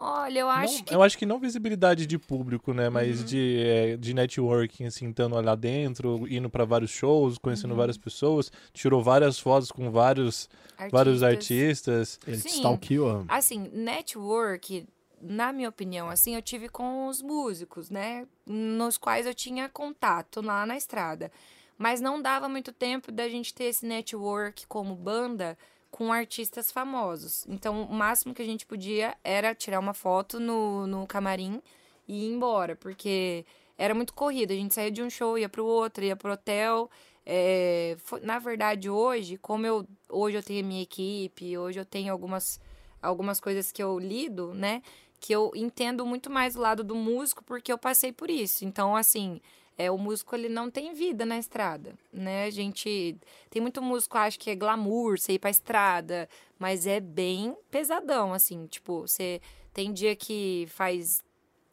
Olha, 0.00 0.38
eu 0.40 0.48
acho 0.48 0.74
Não- 0.78 0.84
que 0.84 0.94
Eu 0.94 1.02
acho 1.02 1.18
que 1.18 1.26
não 1.26 1.40
visibilidade 1.40 2.06
de 2.06 2.18
público, 2.18 2.72
né? 2.72 2.86
Uhum. 2.86 2.92
Mas 2.94 3.24
de, 3.24 3.58
é, 3.60 3.96
de 3.96 4.14
networking, 4.14 4.84
assim, 4.84 5.08
estando 5.10 5.40
lá 5.40 5.54
dentro, 5.56 6.24
indo 6.28 6.48
pra 6.48 6.64
vários 6.64 6.90
shows, 6.92 7.36
conhecendo 7.36 7.72
Uhum. 7.72 7.76
várias 7.78 7.96
pessoas. 7.98 8.52
Tirou 8.72 9.02
várias 9.02 9.38
fotos 9.40 9.72
com 9.72 9.90
vários, 9.90 10.48
vários 10.90 11.22
artistas. 11.24 12.20
Ele 12.26 12.36
Sim. 12.36 12.48
stalkeou. 12.58 13.24
Assim, 13.26 13.68
network, 13.72 14.86
na 15.20 15.52
minha 15.52 15.68
opinião, 15.68 16.08
assim, 16.08 16.36
eu 16.36 16.42
tive 16.42 16.68
com 16.68 17.08
os 17.08 17.20
músicos, 17.20 17.90
né? 17.90 18.24
Nos 18.46 18.96
quais 18.96 19.26
eu 19.26 19.34
tinha 19.34 19.68
contato 19.68 20.40
lá 20.40 20.64
na 20.64 20.76
estrada. 20.76 21.32
Mas 21.76 22.00
não 22.00 22.22
dava 22.22 22.48
muito 22.48 22.72
tempo 22.72 23.10
da 23.10 23.28
gente 23.28 23.52
ter 23.52 23.64
esse 23.64 23.84
network 23.84 24.64
como 24.68 24.94
banda 24.94 25.58
com 25.90 26.12
artistas 26.12 26.70
famosos. 26.70 27.44
Então, 27.48 27.82
o 27.82 27.92
máximo 27.94 28.34
que 28.34 28.42
a 28.42 28.44
gente 28.44 28.66
podia 28.66 29.16
era 29.24 29.54
tirar 29.54 29.80
uma 29.80 29.94
foto 29.94 30.38
no, 30.38 30.86
no 30.86 31.06
camarim 31.06 31.62
e 32.06 32.26
ir 32.26 32.32
embora, 32.32 32.76
porque 32.76 33.44
era 33.76 33.94
muito 33.94 34.12
corrido. 34.14 34.52
A 34.52 34.56
gente 34.56 34.74
saía 34.74 34.90
de 34.90 35.02
um 35.02 35.10
show, 35.10 35.38
ia 35.38 35.48
pro 35.48 35.64
outro, 35.64 36.04
ia 36.04 36.16
pro 36.16 36.32
hotel. 36.32 36.90
É, 37.24 37.96
foi- 38.00 38.20
na 38.20 38.38
verdade, 38.38 38.88
hoje, 38.90 39.36
como 39.38 39.66
eu 39.66 39.86
hoje 40.08 40.36
eu 40.38 40.42
tenho 40.42 40.64
minha 40.64 40.82
equipe, 40.82 41.56
hoje 41.58 41.78
eu 41.78 41.84
tenho 41.84 42.12
algumas, 42.12 42.60
algumas 43.02 43.38
coisas 43.40 43.70
que 43.70 43.82
eu 43.82 43.98
lido, 43.98 44.54
né? 44.54 44.82
Que 45.20 45.32
eu 45.34 45.50
entendo 45.54 46.06
muito 46.06 46.30
mais 46.30 46.56
o 46.56 46.60
lado 46.60 46.82
do 46.84 46.94
músico 46.94 47.44
porque 47.44 47.72
eu 47.72 47.78
passei 47.78 48.12
por 48.12 48.30
isso. 48.30 48.64
Então, 48.64 48.96
assim, 48.96 49.40
é, 49.78 49.90
o 49.90 49.96
músico 49.96 50.34
ele 50.34 50.48
não 50.48 50.68
tem 50.70 50.92
vida 50.92 51.24
na 51.24 51.38
estrada, 51.38 51.94
né? 52.12 52.44
A 52.44 52.50
gente 52.50 53.16
tem 53.48 53.62
muito 53.62 53.80
músico 53.80 54.18
acha 54.18 54.36
que 54.36 54.50
é 54.50 54.56
glamour, 54.56 55.18
você 55.18 55.34
ir 55.34 55.38
pra 55.38 55.48
estrada, 55.50 56.28
mas 56.58 56.86
é 56.86 56.98
bem 57.00 57.56
pesadão, 57.70 58.32
assim, 58.34 58.66
tipo, 58.66 59.02
você 59.02 59.40
tem 59.72 59.92
dia 59.92 60.16
que 60.16 60.66
faz 60.68 61.22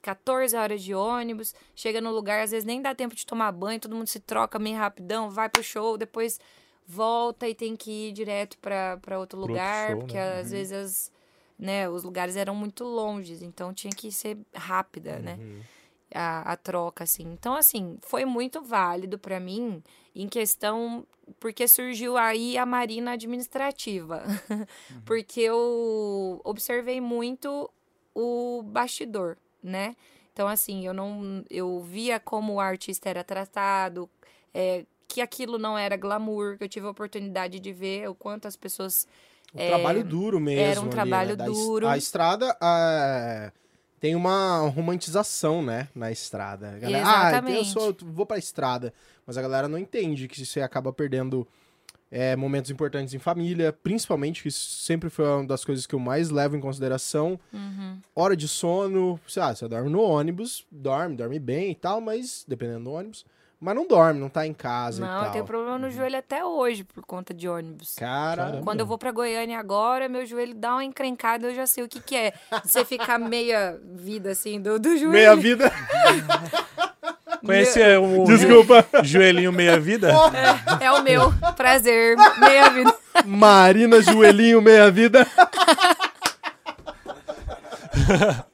14 0.03 0.55
horas 0.55 0.83
de 0.83 0.93
ônibus, 0.93 1.55
chega 1.75 1.99
no 1.99 2.11
lugar, 2.11 2.43
às 2.43 2.51
vezes 2.51 2.63
nem 2.63 2.79
dá 2.79 2.93
tempo 2.93 3.15
de 3.15 3.25
tomar 3.25 3.51
banho, 3.51 3.79
todo 3.79 3.95
mundo 3.95 4.07
se 4.07 4.19
troca 4.19 4.59
meio 4.59 4.77
rapidão, 4.77 5.31
vai 5.31 5.49
pro 5.49 5.63
show, 5.63 5.97
depois 5.97 6.39
volta 6.87 7.49
e 7.49 7.55
tem 7.55 7.75
que 7.75 8.09
ir 8.09 8.11
direto 8.11 8.55
pra 8.59 8.97
pra 8.97 9.17
outro 9.17 9.39
lugar, 9.39 9.89
show, 9.93 9.99
porque 10.01 10.15
né? 10.17 10.39
às 10.41 10.51
vezes 10.51 10.71
as- 10.73 11.11
né, 11.57 11.89
os 11.89 12.03
lugares 12.03 12.35
eram 12.35 12.53
muito 12.53 12.83
longes, 12.83 13.41
então 13.41 13.73
tinha 13.73 13.91
que 13.91 14.11
ser 14.11 14.37
rápida, 14.53 15.17
né? 15.19 15.39
A, 16.13 16.53
a 16.53 16.55
troca, 16.57 17.03
assim. 17.03 17.23
Então, 17.23 17.55
assim, 17.55 17.97
foi 18.01 18.25
muito 18.25 18.61
válido 18.61 19.17
pra 19.17 19.39
mim 19.39 19.81
em 20.15 20.27
questão. 20.29 21.05
Porque 21.39 21.67
surgiu 21.67 22.15
aí 22.15 22.57
a 22.57 22.65
Marina 22.65 23.11
Administrativa. 23.13 24.23
porque 25.05 25.41
eu 25.41 26.39
observei 26.43 27.01
muito 27.01 27.69
o 28.13 28.61
bastidor, 28.63 29.35
né? 29.61 29.95
Então, 30.31 30.47
assim, 30.47 30.85
eu 30.85 30.93
não. 30.93 31.43
Eu 31.49 31.81
via 31.81 32.19
como 32.19 32.53
o 32.53 32.59
artista 32.59 33.09
era 33.09 33.23
tratado, 33.23 34.09
é, 34.53 34.85
que 35.07 35.21
aquilo 35.21 35.57
não 35.57 35.77
era 35.77 35.97
glamour, 35.97 36.57
que 36.57 36.63
eu 36.65 36.69
tive 36.69 36.85
a 36.85 36.91
oportunidade 36.91 37.59
de 37.59 37.73
ver 37.73 38.07
o 38.09 38.13
quanto 38.15 38.47
as 38.47 38.55
pessoas. 38.55 39.07
Um 39.53 39.59
É, 39.59 39.67
trabalho 39.67 40.03
duro 40.03 40.39
mesmo. 40.39 40.61
era 40.61 40.79
um 40.81 40.83
ali, 40.83 40.91
trabalho 40.91 41.29
né? 41.29 41.35
Da 41.37 41.49
es- 41.49 41.57
duro. 41.57 41.87
A 41.87 41.97
estrada 41.97 42.55
ah, 42.61 43.51
tem 43.99 44.15
uma 44.15 44.59
romantização, 44.69 45.61
né? 45.63 45.87
Na 45.95 46.11
estrada. 46.11 46.69
A 46.75 46.79
galera, 46.79 47.03
Ah, 47.07 47.37
então 47.37 47.49
eu 47.49 47.61
Exatamente. 47.61 47.71
sou, 47.71 47.87
eu 47.89 48.13
vou 48.13 48.25
pra 48.25 48.37
estrada. 48.37 48.93
Mas 49.25 49.37
a 49.37 49.41
galera 49.41 49.67
não 49.67 49.77
entende 49.77 50.27
que 50.27 50.45
você 50.45 50.61
acaba 50.61 50.93
perdendo 50.93 51.47
é, 52.11 52.35
momentos 52.35 52.69
importantes 52.69 53.13
em 53.13 53.19
família, 53.19 53.73
principalmente, 53.73 54.41
que 54.43 54.49
isso 54.49 54.83
sempre 54.83 55.09
foi 55.09 55.25
uma 55.25 55.45
das 55.45 55.65
coisas 55.65 55.85
que 55.87 55.95
eu 55.95 55.99
mais 55.99 56.29
levo 56.29 56.55
em 56.55 56.61
consideração. 56.61 57.39
Uhum. 57.51 57.99
Hora 58.15 58.35
de 58.37 58.47
sono, 58.47 59.19
sei 59.27 59.41
lá, 59.41 59.55
você 59.55 59.67
dorme 59.67 59.89
no 59.89 60.01
ônibus, 60.01 60.65
dorme, 60.71 61.15
dorme 61.15 61.39
bem 61.39 61.71
e 61.71 61.75
tal, 61.75 61.99
mas 61.99 62.45
dependendo 62.47 62.85
do 62.85 62.91
ônibus. 62.91 63.25
Mas 63.65 63.75
não 63.75 63.87
dorme, 63.87 64.19
não 64.19 64.29
tá 64.29 64.45
em 64.45 64.53
casa 64.53 64.99
e 64.99 65.01
Não, 65.01 65.07
tal. 65.07 65.25
eu 65.25 65.31
tenho 65.31 65.45
problema 65.45 65.79
no 65.79 65.89
joelho 65.89 66.19
até 66.19 66.45
hoje 66.45 66.83
por 66.83 67.03
conta 67.03 67.33
de 67.33 67.49
ônibus. 67.49 67.95
Cara, 67.97 68.43
Caramba. 68.43 68.61
Quando 68.63 68.81
eu 68.81 68.85
vou 68.85 68.95
pra 68.95 69.11
Goiânia 69.11 69.57
agora, 69.57 70.07
meu 70.07 70.23
joelho 70.23 70.53
dá 70.53 70.73
uma 70.73 70.83
encrencada, 70.83 71.47
eu 71.47 71.55
já 71.55 71.65
sei 71.65 71.83
o 71.83 71.87
que 71.87 71.99
que 71.99 72.15
é. 72.15 72.33
Você 72.63 72.85
ficar 72.85 73.17
meia 73.27 73.79
vida, 73.95 74.29
assim, 74.29 74.61
do, 74.61 74.77
do 74.77 74.89
joelho. 74.95 75.09
meia 75.09 75.35
vida. 75.35 75.71
Conhece 77.43 77.81
é, 77.81 77.97
o 77.97 78.23
Desculpa. 78.25 78.85
joelhinho 79.03 79.51
meia-vida? 79.51 80.11
É 80.79 80.91
o 80.91 81.01
meu. 81.03 81.31
Prazer. 81.55 82.15
Meia 82.39 82.69
vida. 82.69 82.95
Marina 83.25 84.01
Joelhinho 84.01 84.61
Meia 84.61 84.91
Vida. 84.91 85.25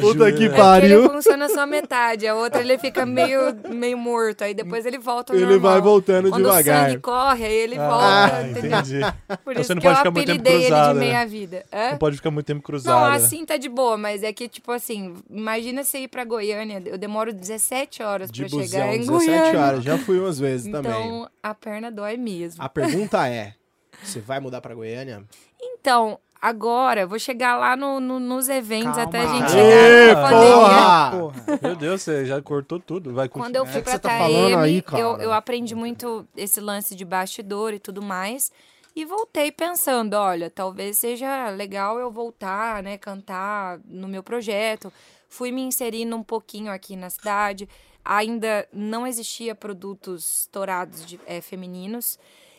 Puta 0.00 0.24
que 0.24 0.28
É 0.30 0.32
que 0.36 0.42
ele 0.44 0.54
pariu. 0.56 1.10
funciona 1.10 1.48
só 1.48 1.66
metade, 1.66 2.26
a 2.26 2.34
outra 2.34 2.60
ele 2.60 2.78
fica 2.78 3.04
meio, 3.06 3.40
meio 3.68 3.96
morto, 3.98 4.42
aí 4.44 4.54
depois 4.54 4.84
ele 4.86 4.98
volta 4.98 5.32
ao 5.32 5.36
Ele 5.38 5.46
normal. 5.46 5.72
vai 5.72 5.80
voltando 5.80 6.30
Quando 6.30 6.42
devagar. 6.44 6.82
o 6.84 6.88
sangue 6.90 7.00
corre, 7.02 7.44
aí 7.44 7.54
ele 7.54 7.76
Ah, 7.78 7.88
volta, 8.28 8.48
entendeu? 8.48 8.78
entendi. 8.78 9.00
Por 9.44 9.52
Então 9.52 9.52
isso 9.54 9.64
você 9.64 9.74
não 9.74 9.80
que 9.80 9.86
eu 9.86 9.90
pode 9.90 9.98
ficar 9.98 10.10
muito 10.10 10.26
tempo 10.26 10.40
apelidei 10.40 10.54
ele 10.54 10.62
de 10.62 10.68
cruzado, 10.68 10.94
né? 10.98 11.00
meia 11.06 11.26
vida. 11.26 11.64
Hã? 11.72 11.90
Não 11.90 11.98
pode 11.98 12.16
ficar 12.16 12.30
muito 12.30 12.46
tempo 12.46 12.58
Não, 12.58 12.62
cruzado. 12.64 13.10
né? 13.10 13.16
assim 13.16 13.44
tá 13.44 13.56
de 13.56 13.68
boa, 13.68 13.96
mas 13.96 14.22
é 14.22 14.32
que, 14.32 14.48
tipo 14.48 14.72
assim, 14.72 15.14
imagina 15.30 15.82
você 15.84 15.98
ir 15.98 16.08
pra 16.08 16.24
Goiânia, 16.24 16.82
eu 16.86 16.98
demoro 16.98 17.32
17 17.32 18.02
horas 18.02 18.30
De 18.30 18.42
pra 18.42 18.50
busão, 18.50 18.66
chegar 18.68 18.94
em 18.94 18.98
17 19.00 19.26
Goiânia. 19.26 19.60
horas. 19.60 19.84
Já 19.84 19.98
fui 19.98 20.18
umas 20.18 20.38
vezes 20.38 20.70
também. 20.70 20.90
Então, 20.92 21.28
a 21.42 21.54
perna 21.54 21.90
dói 21.90 22.16
mesmo. 22.16 22.62
A 22.62 22.68
pergunta 22.68 23.26
é: 23.28 23.54
você 24.02 24.20
vai 24.20 24.40
mudar 24.40 24.60
pra 24.60 24.74
Goiânia? 24.74 25.22
Então, 25.60 26.18
agora, 26.40 27.00
eu 27.02 27.08
vou 27.08 27.18
chegar 27.18 27.56
lá 27.56 27.76
no, 27.76 28.00
no- 28.00 28.20
nos 28.20 28.48
eventos 28.48 28.96
Calma. 28.96 29.02
até 29.04 29.20
a 29.20 29.26
gente 29.26 29.44
Ê, 29.44 30.08
chegar 30.08 30.14
na 30.14 30.28
pandemia. 30.28 30.54
porra! 30.54 31.10
Porra. 31.44 31.58
Meu 31.62 31.76
Deus, 31.76 32.02
você 32.02 32.24
já 32.26 32.40
cortou 32.42 32.78
tudo. 32.80 33.12
Vai 33.12 33.28
Quando 33.28 33.56
eu 33.56 33.64
É 33.64 33.66
fui 33.66 33.80
que 33.80 33.84
pra 33.84 33.92
você 33.92 33.98
tá 33.98 34.60
aí, 34.62 34.82
cara. 34.82 35.02
eu, 35.02 35.16
eu 35.18 35.32
aprendi 35.32 35.74
muito 35.74 36.26
esse 36.36 36.60
lance 36.60 36.94
de 36.94 37.04
bastidor 37.04 37.72
e 37.74 37.78
tudo 37.78 38.00
mais. 38.02 38.50
E 38.96 39.04
voltei 39.04 39.52
pensando, 39.52 40.14
olha, 40.14 40.50
talvez 40.50 40.98
seja 40.98 41.50
legal 41.50 41.98
eu 41.98 42.10
voltar, 42.10 42.82
né, 42.82 42.98
cantar 42.98 43.78
no 43.84 44.08
meu 44.08 44.22
projeto. 44.22 44.92
Fui 45.28 45.52
me 45.52 45.62
inserindo 45.62 46.16
um 46.16 46.22
pouquinho 46.22 46.72
aqui 46.72 46.96
na 46.96 47.08
cidade. 47.10 47.68
Ainda 48.04 48.66
não 48.72 49.06
existia 49.06 49.54
produtos 49.54 50.40
estourados 50.40 51.04
de, 51.06 51.20
eh, 51.26 51.40
femininos. 51.40 52.18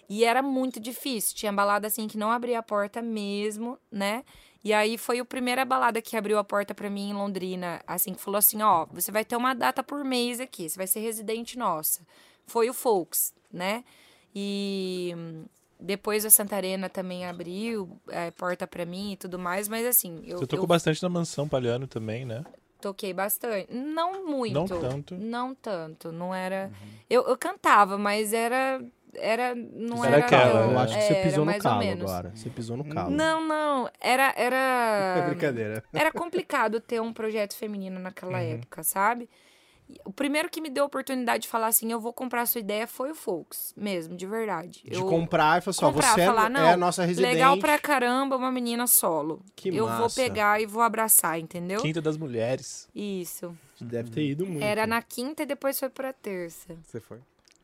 E 0.10 0.26
era 0.26 0.42
muito 0.42 0.80
difícil. 0.80 1.36
Tinha 1.36 1.54
balada 1.54 1.88
assim 1.88 2.08
que 2.08 2.18
não 2.18 2.32
abria 2.32 2.60
a 2.60 2.64
porta 2.64 3.02
mesmo, 3.02 3.78
né? 3.92 4.24
E 4.64 4.74
aí 4.74 4.98
foi 4.98 5.20
a 5.20 5.26
primeira 5.26 5.64
balada 5.64 6.02
que 6.02 6.18
abriu 6.18 6.38
a 6.38 6.44
porta 6.44 6.74
pra 6.74 6.90
mim 6.90 7.12
em 7.12 7.14
Londrina, 7.14 7.82
assim, 7.88 8.14
que 8.14 8.20
falou 8.20 8.40
assim, 8.40 8.62
ó, 8.62 8.86
você 8.92 9.12
vai 9.12 9.24
ter 9.24 9.36
uma 9.36 9.54
data 9.54 9.82
por 9.82 10.04
mês 10.04 10.40
aqui, 10.40 10.68
você 10.68 10.76
vai 10.76 10.88
ser 10.88 11.00
residente 11.00 11.58
nossa. 11.58 12.02
Foi 12.46 12.70
o 12.70 12.74
Folks, 12.74 13.34
né? 13.54 13.86
E 14.36 15.16
depois 15.80 16.26
a 16.26 16.30
Santarena 16.30 16.90
também 16.90 17.26
abriu 17.26 18.02
a 18.10 18.32
porta 18.34 18.68
pra 18.68 18.86
mim 18.86 19.14
e 19.14 19.18
tudo 19.18 19.40
mais, 19.40 19.70
mas 19.70 19.86
assim, 19.86 20.22
eu, 20.26 20.40
Você 20.40 20.48
tocou 20.48 20.66
eu 20.66 20.68
bastante 20.68 21.02
na 21.02 21.08
Mansão 21.08 21.48
Palhano 21.48 21.88
também, 21.88 22.26
né? 22.26 22.44
toquei 22.80 23.14
bastante. 23.14 23.74
Não 23.74 24.26
muito. 24.26 24.54
Não 24.54 24.66
tanto. 24.66 25.18
Não 25.18 25.56
tanto, 25.56 26.12
não 26.12 26.34
era... 26.34 26.72
Eu, 27.10 27.24
eu 27.28 27.38
cantava, 27.38 27.98
mas 27.98 28.34
era... 28.34 28.82
Era, 29.16 29.56
não 29.56 30.06
Era 30.06 30.18
era... 30.18 30.26
aquela, 30.26 30.62
eu 30.62 30.72
né? 30.72 30.78
acho 30.78 30.96
que 30.96 31.02
você 31.04 31.16
pisou 31.16 31.40
no 31.40 31.46
mais 31.46 31.58
ou 31.66 31.72
calo 31.72 31.80
menos. 31.84 32.04
agora. 32.12 32.32
Você 32.36 32.50
pisou 32.50 32.78
no 32.78 32.86
calo. 32.86 33.10
Não, 33.10 33.46
não. 33.48 33.90
Era. 34.00 34.34
É 34.38 34.44
era... 34.44 35.26
brincadeira. 35.30 35.84
Era 35.94 36.12
complicado 36.12 36.80
ter 36.80 37.02
um 37.02 37.12
projeto 37.14 37.56
feminino 37.56 38.00
naquela 38.00 38.38
Uhum. 38.40 38.54
época, 38.54 38.84
sabe? 38.84 39.30
O 40.06 40.14
primeiro 40.14 40.48
que 40.52 40.62
me 40.62 40.70
deu 40.70 40.84
a 40.84 40.86
oportunidade 40.86 41.42
de 41.44 41.48
falar 41.50 41.66
assim, 41.66 41.92
eu 41.92 42.00
vou 42.00 42.14
comprar 42.14 42.42
a 42.42 42.46
sua 42.46 42.60
ideia, 42.62 42.86
foi 42.86 43.10
o 43.10 43.16
Folks, 43.16 43.74
mesmo, 43.76 44.16
de 44.16 44.28
verdade. 44.28 44.84
De 44.86 44.94
eu 44.94 45.08
comprar 45.08 45.58
e 45.58 45.62
falar 45.62 45.72
assim, 45.72 45.86
ó, 45.86 45.92
comprar, 45.92 46.14
você 46.14 46.22
é- 46.22 46.26
falar, 46.28 46.46
é 46.46 46.50
não, 46.50 46.70
a 46.70 46.78
nossa 46.78 47.04
residente. 47.04 47.34
Legal 47.34 47.58
pra 47.58 47.80
caramba 47.80 48.36
uma 48.38 48.52
menina 48.52 48.86
solo. 48.86 49.44
Que 49.56 49.70
eu 49.70 49.88
vou 49.88 50.02
massa. 50.02 50.22
pegar 50.22 50.62
e 50.62 50.68
vou 50.68 50.84
abraçar, 50.84 51.40
entendeu? 51.40 51.82
Quinta 51.82 52.00
das 52.04 52.18
Mulheres. 52.18 52.88
Isso. 52.94 53.58
Deve 53.82 54.12
ter 54.12 54.22
ido 54.24 54.46
muito. 54.46 54.64
Era 54.64 54.86
na 54.86 55.02
quinta 55.02 55.42
e 55.42 55.46
depois 55.48 55.80
foi 55.80 55.90
pra 55.90 56.14
terça. 56.14 56.78
Você 56.84 57.00
foi? 57.00 57.18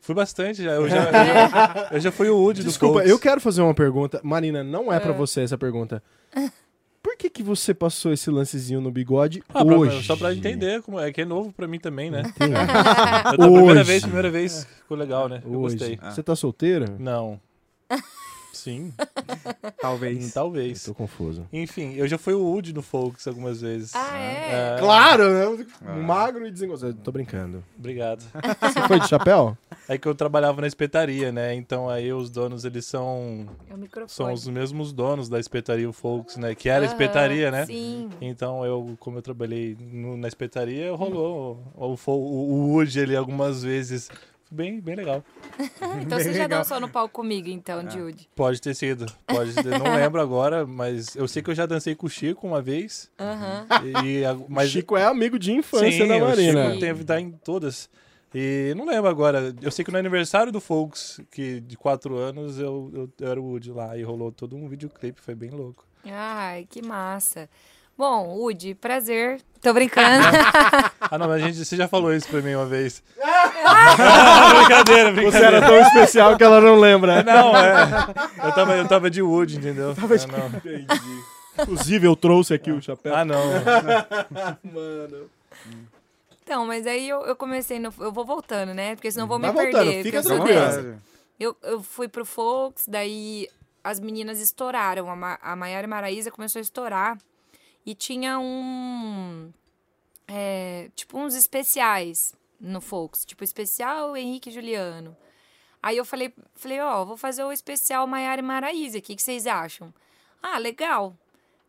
Fui 0.06 0.14
bastante 0.14 0.62
já. 0.62 0.70
Eu 0.70 0.88
já, 0.88 0.96
eu 1.04 1.10
já, 1.50 1.88
eu 1.92 2.00
já 2.00 2.12
fui 2.12 2.28
o 2.30 2.36
Woody 2.38 2.62
do 2.62 2.68
Desculpa, 2.68 3.02
eu 3.02 3.18
quero 3.18 3.40
fazer 3.40 3.60
uma 3.60 3.74
pergunta. 3.74 4.20
Marina, 4.22 4.62
não 4.62 4.92
é 4.92 5.00
pra 5.00 5.10
É. 5.10 5.16
você 5.16 5.40
essa 5.40 5.58
pergunta. 5.58 6.00
Por 7.02 7.16
que 7.16 7.28
que 7.30 7.42
você 7.42 7.72
passou 7.74 8.12
esse 8.12 8.30
lancezinho 8.30 8.80
no 8.80 8.90
bigode 8.90 9.42
Ah, 9.48 9.64
pra- 9.64 9.76
hoje? 9.76 10.04
só 10.04 10.16
pra 10.16 10.32
entender 10.34 10.82
como 10.82 10.98
é, 11.00 11.10
que 11.12 11.22
é 11.22 11.24
novo 11.24 11.52
pra 11.52 11.66
mim 11.66 11.78
também, 11.80 12.10
né? 12.10 12.22
Eu 13.32 13.36
tô 13.38 13.52
primeira 13.52 13.82
vez, 13.84 14.02
primeira 14.02 14.30
vez. 14.30 14.64
Ficou 14.82 14.96
legal, 14.96 15.28
né? 15.28 15.40
Eu 15.44 15.60
Hoje. 15.60 15.76
gostei. 15.76 15.98
Você 16.02 16.22
tá 16.22 16.36
solteiro? 16.36 16.96
Não. 16.98 17.40
Sim, 18.52 18.92
Talvez. 19.80 20.32
talvez. 20.32 20.84
Tô 20.84 20.94
confuso. 20.94 21.46
Enfim, 21.52 21.94
eu 21.94 22.06
já 22.08 22.16
fui 22.18 22.34
o 22.34 22.40
Woody 22.42 22.72
no 22.72 22.82
Folks 22.82 23.26
algumas 23.26 23.60
vezes. 23.60 23.94
Ah, 23.94 24.16
é? 24.18 24.74
É, 24.74 24.76
Claro, 24.78 25.28
né? 25.30 25.66
Magro 26.04 26.46
e 26.46 26.50
desengonçado. 26.50 26.94
Tô 26.94 27.12
brincando. 27.12 27.62
Obrigado. 27.78 28.24
Você 28.60 28.80
foi 28.86 29.00
de 29.00 29.08
chapéu? 29.08 29.56
É 29.88 29.96
que 29.96 30.08
eu 30.08 30.16
trabalhava 30.16 30.60
na 30.60 30.66
espetaria, 30.66 31.30
né? 31.30 31.54
Então 31.54 31.88
aí 31.88 32.12
os 32.12 32.28
donos, 32.28 32.64
eles 32.64 32.84
são 32.86 33.46
É 33.70 33.74
o 33.74 33.78
microfone. 33.78 34.08
são 34.10 34.32
os 34.32 34.48
mesmos 34.48 34.92
donos 34.92 35.28
da 35.28 35.38
espetaria 35.38 35.88
o 35.88 35.92
Folks, 35.92 36.36
né? 36.36 36.56
Que 36.56 36.68
era 36.68 36.84
Aham, 36.84 36.92
espetaria, 36.92 37.52
né? 37.52 37.66
Sim. 37.66 38.10
Então 38.20 38.64
eu, 38.66 38.96
como 38.98 39.18
eu 39.18 39.22
trabalhei 39.22 39.76
no- 39.78 40.16
na 40.16 40.26
espetaria, 40.26 40.92
rolou 40.92 41.62
o, 41.76 41.84
o, 41.94 42.10
o 42.12 42.72
Woody 42.72 42.98
ali 43.00 43.14
algumas 43.14 43.62
vezes. 43.62 44.10
Bem, 44.56 44.80
bem 44.80 44.94
legal. 44.96 45.22
Então 46.02 46.18
você 46.18 46.32
já 46.32 46.46
dançou 46.46 46.80
no 46.80 46.88
palco 46.88 47.12
comigo, 47.14 47.48
então, 47.48 47.88
Jude. 47.90 48.28
Pode 48.34 48.60
ter 48.60 48.74
sido. 48.74 49.06
Pode 49.26 49.54
ter, 49.54 49.78
não 49.78 49.84
lembro 49.94 50.20
agora, 50.20 50.66
mas 50.66 51.14
eu 51.16 51.26
sei 51.28 51.42
que 51.42 51.50
eu 51.50 51.54
já 51.54 51.66
dancei 51.66 51.94
com 51.94 52.06
o 52.06 52.10
Chico 52.10 52.46
uma 52.46 52.60
vez. 52.62 53.10
Aham. 53.18 53.66
E, 54.04 54.24
a- 54.24 54.34
mas 54.48 54.70
Chico 54.70 54.96
é 54.96 55.04
amigo 55.04 55.38
de 55.38 55.52
infância 55.52 55.90
Sim, 55.90 56.08
da 56.08 56.16
o 56.16 56.20
Marina. 56.22 56.66
Chico 56.68 56.80
teve 56.80 57.04
tá 57.04 57.20
em 57.20 57.30
todas. 57.32 57.88
E 58.34 58.74
não 58.76 58.84
lembro 58.86 59.08
agora. 59.08 59.54
Eu 59.62 59.70
sei 59.70 59.84
que 59.84 59.90
no 59.92 59.98
aniversário 59.98 60.50
do 60.52 60.60
Folks, 60.60 61.20
que 61.30 61.60
de 61.60 61.76
quatro 61.76 62.16
anos, 62.16 62.58
eu, 62.58 62.90
eu, 62.94 63.10
eu 63.20 63.30
era 63.30 63.40
o 63.40 63.44
Woody 63.44 63.70
lá 63.72 63.96
e 63.96 64.02
rolou 64.02 64.30
todo 64.32 64.56
um 64.56 64.68
videoclipe, 64.68 65.20
foi 65.20 65.34
bem 65.34 65.50
louco. 65.50 65.84
Ai, 66.04 66.66
que 66.68 66.82
massa. 66.82 67.48
Bom, 67.96 68.26
Woody, 68.36 68.74
prazer. 68.74 69.40
Tô 69.62 69.72
brincando. 69.72 70.24
Ah, 71.08 71.18
não, 71.18 71.28
mas 71.28 71.40
a 71.40 71.46
gente, 71.46 71.64
você 71.64 71.76
já 71.76 71.86
falou 71.86 72.12
isso 72.12 72.26
pra 72.26 72.40
mim 72.42 72.54
uma 72.56 72.66
vez. 72.66 73.00
brincadeira, 73.16 75.10
Você 75.12 75.20
brincadeira. 75.20 75.56
era 75.58 75.66
tão 75.66 75.78
especial 75.80 76.36
que 76.36 76.42
ela 76.42 76.60
não 76.60 76.74
lembra. 76.80 77.22
Não, 77.22 77.56
é. 77.56 77.86
Eu 78.44 78.52
tava, 78.52 78.76
eu 78.76 78.88
tava 78.88 79.08
de 79.08 79.22
Woody, 79.22 79.58
entendeu? 79.58 79.94
Ah, 79.96 80.26
não. 80.26 81.62
Inclusive, 81.62 82.06
eu 82.08 82.16
trouxe 82.16 82.54
aqui 82.54 82.72
o 82.72 82.82
chapéu. 82.82 83.14
Ah, 83.14 83.24
não. 83.24 83.40
mano. 84.64 85.30
Então, 86.42 86.66
mas 86.66 86.86
aí 86.88 87.08
eu, 87.08 87.24
eu 87.24 87.36
comecei 87.36 87.78
no. 87.78 87.94
Eu 88.00 88.10
vou 88.10 88.24
voltando, 88.24 88.74
né? 88.74 88.96
Porque 88.96 89.12
senão 89.12 89.24
eu 89.24 89.28
vou 89.28 89.38
Vai 89.38 89.50
me 89.50 89.54
voltando, 89.56 89.84
perder. 89.84 90.02
fica 90.02 90.22
porque 90.22 90.52
eu. 90.52 90.96
Eu, 91.38 91.56
eu 91.62 91.82
fui 91.82 92.08
pro 92.08 92.24
Folks, 92.24 92.86
daí 92.88 93.48
as 93.84 94.00
meninas 94.00 94.40
estouraram. 94.40 95.08
A, 95.08 95.14
Ma 95.14 95.38
a 95.40 95.54
Maiara 95.54 95.86
Maraísa 95.86 96.32
começou 96.32 96.58
a 96.58 96.62
estourar. 96.62 97.16
E 97.86 97.94
tinha 97.94 98.38
um. 98.38 99.52
é, 100.26 100.90
tipo, 100.96 101.16
uns 101.16 101.36
especiais 101.36 102.34
no 102.60 102.80
Folks. 102.80 103.24
Tipo, 103.24 103.44
especial 103.44 104.16
Henrique 104.16 104.50
Juliano. 104.50 105.16
Aí 105.82 105.96
eu 105.96 106.04
falei, 106.04 106.34
falei, 106.56 106.80
ó, 106.80 107.04
vou 107.04 107.16
fazer 107.16 107.44
o 107.44 107.52
especial 107.52 108.06
Maiara 108.08 108.40
e 108.40 108.44
Maraísa. 108.44 108.98
O 108.98 109.02
que, 109.02 109.16
vocês 109.16 109.46
acham? 109.46 109.94
Ah, 110.42 110.58
legal. 110.58 111.16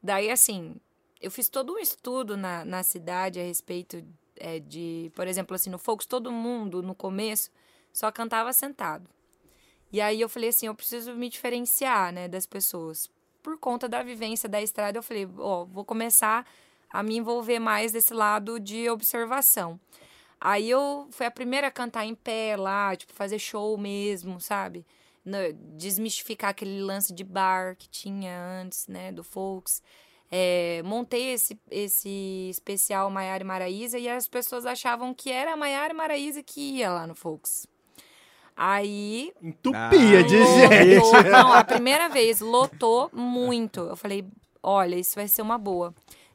Daí, 0.01 0.31
assim, 0.31 0.75
eu 1.21 1.29
fiz 1.29 1.49
todo 1.49 1.73
um 1.73 1.77
estudo 1.77 2.35
na, 2.35 2.65
na 2.65 2.81
cidade 2.81 3.39
a 3.39 3.43
respeito 3.43 4.03
é, 4.35 4.59
de, 4.59 5.11
por 5.15 5.27
exemplo, 5.27 5.55
assim, 5.55 5.69
no 5.69 5.77
Folks, 5.77 6.07
todo 6.07 6.31
mundo, 6.31 6.81
no 6.81 6.95
começo, 6.95 7.51
só 7.93 8.11
cantava 8.11 8.51
sentado. 8.53 9.07
E 9.91 10.01
aí 10.01 10.19
eu 10.19 10.27
falei 10.27 10.49
assim, 10.49 10.67
eu 10.67 10.75
preciso 10.75 11.13
me 11.13 11.29
diferenciar, 11.29 12.11
né, 12.11 12.27
das 12.27 12.45
pessoas. 12.45 13.09
Por 13.47 13.57
conta 13.57 13.87
da 13.87 14.03
vivência 14.03 14.49
da 14.49 14.61
estrada, 14.61 14.97
eu 14.97 15.01
falei, 15.01 15.25
ó, 15.37 15.63
vou 15.63 15.85
começar 15.85 16.45
a 16.89 17.01
me 17.01 17.15
envolver 17.15 17.59
mais 17.59 17.93
desse 17.93 18.13
lado 18.13 18.59
de 18.59 18.89
observação. 18.89 19.79
Aí 20.37 20.69
eu 20.69 21.07
fui 21.11 21.25
a 21.25 21.31
primeira 21.31 21.67
a 21.67 21.71
cantar 21.71 22.05
em 22.05 22.13
pé 22.13 22.57
lá, 22.57 22.93
tipo, 22.93 23.13
fazer 23.13 23.39
show 23.39 23.77
mesmo, 23.77 24.41
sabe? 24.41 24.85
Desmistificar 25.77 26.49
aquele 26.49 26.81
lance 26.81 27.13
de 27.13 27.23
bar 27.23 27.77
que 27.77 27.87
tinha 27.87 28.37
antes, 28.37 28.85
né, 28.85 29.13
do 29.13 29.23
Folks. 29.23 29.81
É, 30.29 30.81
montei 30.83 31.31
esse, 31.31 31.57
esse 31.71 32.49
especial 32.51 33.09
Maiara 33.09 33.45
e 33.45 33.47
Maraísa 33.47 33.97
e 33.97 34.09
as 34.09 34.27
pessoas 34.27 34.65
achavam 34.65 35.13
que 35.13 35.31
era 35.31 35.53
a 35.53 35.55
Maiara 35.55 35.93
e 35.93 35.95
Maraísa 35.95 36.43
que 36.43 36.59
ia 36.59 36.91
lá 36.91 37.07
no 37.07 37.15
Folks. 37.15 37.65
Aí 38.57 39.31
Entupia 39.41 40.23
de 40.23 40.39
Lotou. 40.39 40.57
gente. 40.57 41.23
Não, 41.29 41.53
a 41.53 41.63
primeira 41.63 42.09
vez 42.09 42.39
lotou 42.41 43.07
muito. 43.13 43.81
Eu 43.81 43.95
falei, 43.95 44.25
olha, 44.63 44.95
isso 44.95 45.13
vai 45.13 45.27
ser 45.27 45.43
uma 45.43 45.59
boa. 45.59 45.93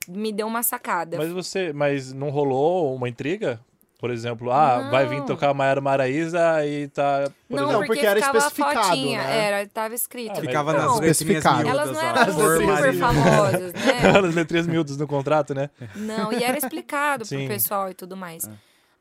Me 0.09 0.33
deu 0.33 0.47
uma 0.47 0.63
sacada. 0.63 1.17
Mas 1.17 1.33
você, 1.33 1.73
mas 1.73 2.13
não 2.13 2.31
rolou 2.31 2.95
uma 2.95 3.09
intriga? 3.09 3.61
Por 3.99 4.11
exemplo, 4.11 4.51
ah, 4.51 4.89
vai 4.91 5.07
vir 5.07 5.19
Não. 5.21 5.27
tocar 5.27 5.51
a 5.51 5.55
Maiara 5.55 5.81
Maraíza 5.81 6.67
e 6.67 6.89
tá, 6.89 7.31
por 7.49 7.57
não, 7.61 7.69
exemplo, 7.69 7.87
porque 7.87 8.05
era 8.05 8.19
especificado, 8.19 8.83
fotinha. 8.89 9.23
né? 9.23 9.39
Era, 9.47 9.69
tava 9.69 9.95
escrito. 9.95 10.39
Ah, 10.39 10.41
Ficava 10.41 10.73
Não, 10.73 10.99
nas 10.99 11.01
letrinhas 11.01 11.45
miúdas 11.45 11.67
Elas 11.69 11.93
não 11.93 12.01
eram 12.01 12.35
Por 12.35 12.61
super 12.61 12.95
famosas, 12.99 13.73
né? 13.73 14.19
as 14.29 14.35
letrinhas 14.35 14.67
miúdas 14.67 14.97
no 14.97 15.07
contrato, 15.07 15.55
né? 15.55 15.71
Não, 15.95 16.33
e 16.33 16.43
era 16.43 16.59
explicado 16.59 17.25
Sim. 17.25 17.39
pro 17.39 17.55
pessoal 17.55 17.91
e 17.91 17.95
tudo 17.95 18.17
mais. 18.17 18.49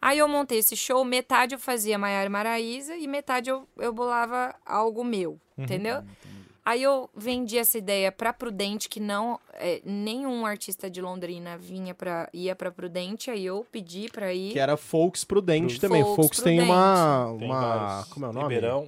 Aí 0.01 0.17
eu 0.17 0.27
montei 0.27 0.57
esse 0.59 0.75
show, 0.75 1.05
metade 1.05 1.53
eu 1.53 1.59
fazia 1.59 1.97
Maiara 1.97 2.25
e 2.25 2.29
Maraíza 2.29 2.95
e 2.95 3.07
metade 3.07 3.49
eu, 3.49 3.67
eu 3.77 3.93
bolava 3.93 4.55
algo 4.65 5.03
meu, 5.03 5.39
entendeu? 5.57 6.01
Aí 6.63 6.83
eu 6.83 7.09
vendi 7.15 7.57
essa 7.57 7.77
ideia 7.77 8.11
pra 8.11 8.31
Prudente, 8.31 8.87
que 8.87 8.99
não 8.99 9.39
é, 9.53 9.81
nenhum 9.83 10.45
artista 10.45 10.89
de 10.91 11.01
Londrina 11.01 11.57
vinha 11.57 11.93
para 11.93 12.29
ia 12.33 12.55
pra 12.55 12.71
Prudente, 12.71 13.31
aí 13.31 13.43
eu 13.45 13.65
pedi 13.71 14.09
pra 14.11 14.31
ir. 14.31 14.51
Que 14.53 14.59
era 14.59 14.77
Folks 14.77 15.23
Prudente 15.23 15.79
Pro- 15.79 15.87
também. 15.89 16.03
Folks 16.03 16.15
Folks 16.17 16.41
tem 16.41 16.61
uma. 16.61 17.35
Tem 17.39 17.47
uma 17.49 17.61
vários. 17.77 18.09
como 18.13 18.25
é 18.27 18.29
o 18.29 18.33
nome? 18.33 18.43
Ribeirão, 18.53 18.87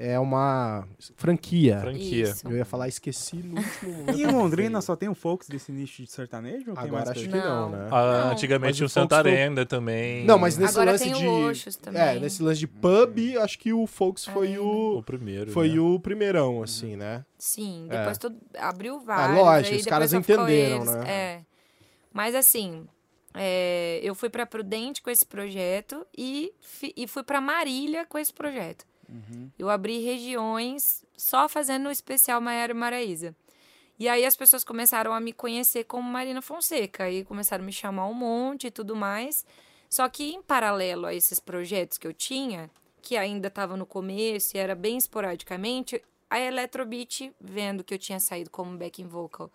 É 0.00 0.16
uma 0.16 0.86
franquia. 1.16 1.80
franquia. 1.80 2.22
Isso. 2.24 2.46
Eu 2.48 2.56
ia 2.56 2.64
falar, 2.64 2.86
esqueci 2.86 3.34
no 3.36 3.56
último 3.60 3.92
momento. 3.92 4.14
E 4.16 4.22
em 4.22 4.26
Londrina 4.26 4.80
só 4.80 4.94
tem 4.94 5.08
o 5.08 5.14
Folks 5.14 5.48
desse 5.48 5.72
nicho 5.72 6.04
de 6.04 6.08
sertanejo? 6.10 6.72
Agora 6.76 7.10
acho 7.10 7.22
que 7.22 7.28
não, 7.28 7.68
Não. 7.68 7.78
né? 7.78 7.88
Ah, 7.90 8.22
Não. 8.26 8.30
antigamente 8.30 8.84
o 8.84 8.88
Santarenda 8.88 9.66
também. 9.66 10.24
Não, 10.24 10.38
mas 10.38 10.56
nesse 10.56 10.74
Agora 10.74 10.92
lance 10.92 11.02
tem 11.04 11.12
de. 11.14 11.26
o 11.26 11.48
Oxos 11.50 11.74
também. 11.74 12.00
É, 12.00 12.20
nesse 12.20 12.40
lance 12.44 12.60
de 12.60 12.68
pub, 12.68 13.18
acho 13.40 13.58
que 13.58 13.72
o 13.72 13.88
Folks 13.88 14.24
foi 14.24 14.48
Arena. 14.52 14.62
o. 14.62 14.98
O 14.98 15.02
primeiro. 15.02 15.50
Foi 15.50 15.68
né? 15.70 15.80
o 15.80 15.98
primeirão, 15.98 16.62
assim, 16.62 16.94
né? 16.94 17.24
Sim, 17.36 17.88
É. 17.90 17.98
depois 17.98 18.18
tudo 18.18 18.36
abriu 18.56 19.00
vários. 19.00 19.36
lógico, 19.36 19.74
aí 19.74 19.80
os 19.80 19.86
caras 19.86 20.12
entenderam, 20.12 20.48
eles, 20.82 20.94
né? 20.94 21.10
É. 21.10 21.40
Mas 22.12 22.36
assim, 22.36 22.86
é, 23.34 23.98
eu 24.02 24.14
fui 24.14 24.28
pra 24.30 24.46
Prudente 24.46 25.02
com 25.02 25.10
esse 25.10 25.26
projeto 25.26 26.06
e, 26.16 26.52
fi- 26.60 26.92
e 26.96 27.06
fui 27.08 27.22
pra 27.24 27.40
Marília 27.40 28.06
com 28.06 28.16
esse 28.16 28.32
projeto. 28.32 28.86
Eu 29.58 29.70
abri 29.70 30.00
regiões 30.00 31.04
só 31.16 31.48
fazendo 31.48 31.88
o 31.88 31.92
especial 31.92 32.40
Maiara 32.40 32.74
e. 32.74 33.34
E 33.98 34.08
aí 34.08 34.24
as 34.24 34.36
pessoas 34.36 34.62
começaram 34.62 35.12
a 35.12 35.20
me 35.20 35.32
conhecer 35.32 35.84
como 35.84 36.08
Marina 36.08 36.40
Fonseca. 36.40 37.04
Aí 37.04 37.24
começaram 37.24 37.64
a 37.64 37.66
me 37.66 37.72
chamar 37.72 38.06
um 38.06 38.14
monte 38.14 38.68
e 38.68 38.70
tudo 38.70 38.94
mais. 38.94 39.44
Só 39.88 40.08
que 40.08 40.34
em 40.34 40.42
paralelo 40.42 41.06
a 41.06 41.14
esses 41.14 41.40
projetos 41.40 41.98
que 41.98 42.06
eu 42.06 42.12
tinha, 42.12 42.70
que 43.02 43.16
ainda 43.16 43.48
estava 43.48 43.76
no 43.76 43.86
começo 43.86 44.56
e 44.56 44.60
era 44.60 44.74
bem 44.74 44.96
esporadicamente, 44.98 46.02
a 46.30 46.38
Electrobeat, 46.38 47.32
vendo 47.40 47.82
que 47.82 47.94
eu 47.94 47.98
tinha 47.98 48.20
saído 48.20 48.50
como 48.50 48.76
backing 48.76 49.08
vocal 49.08 49.50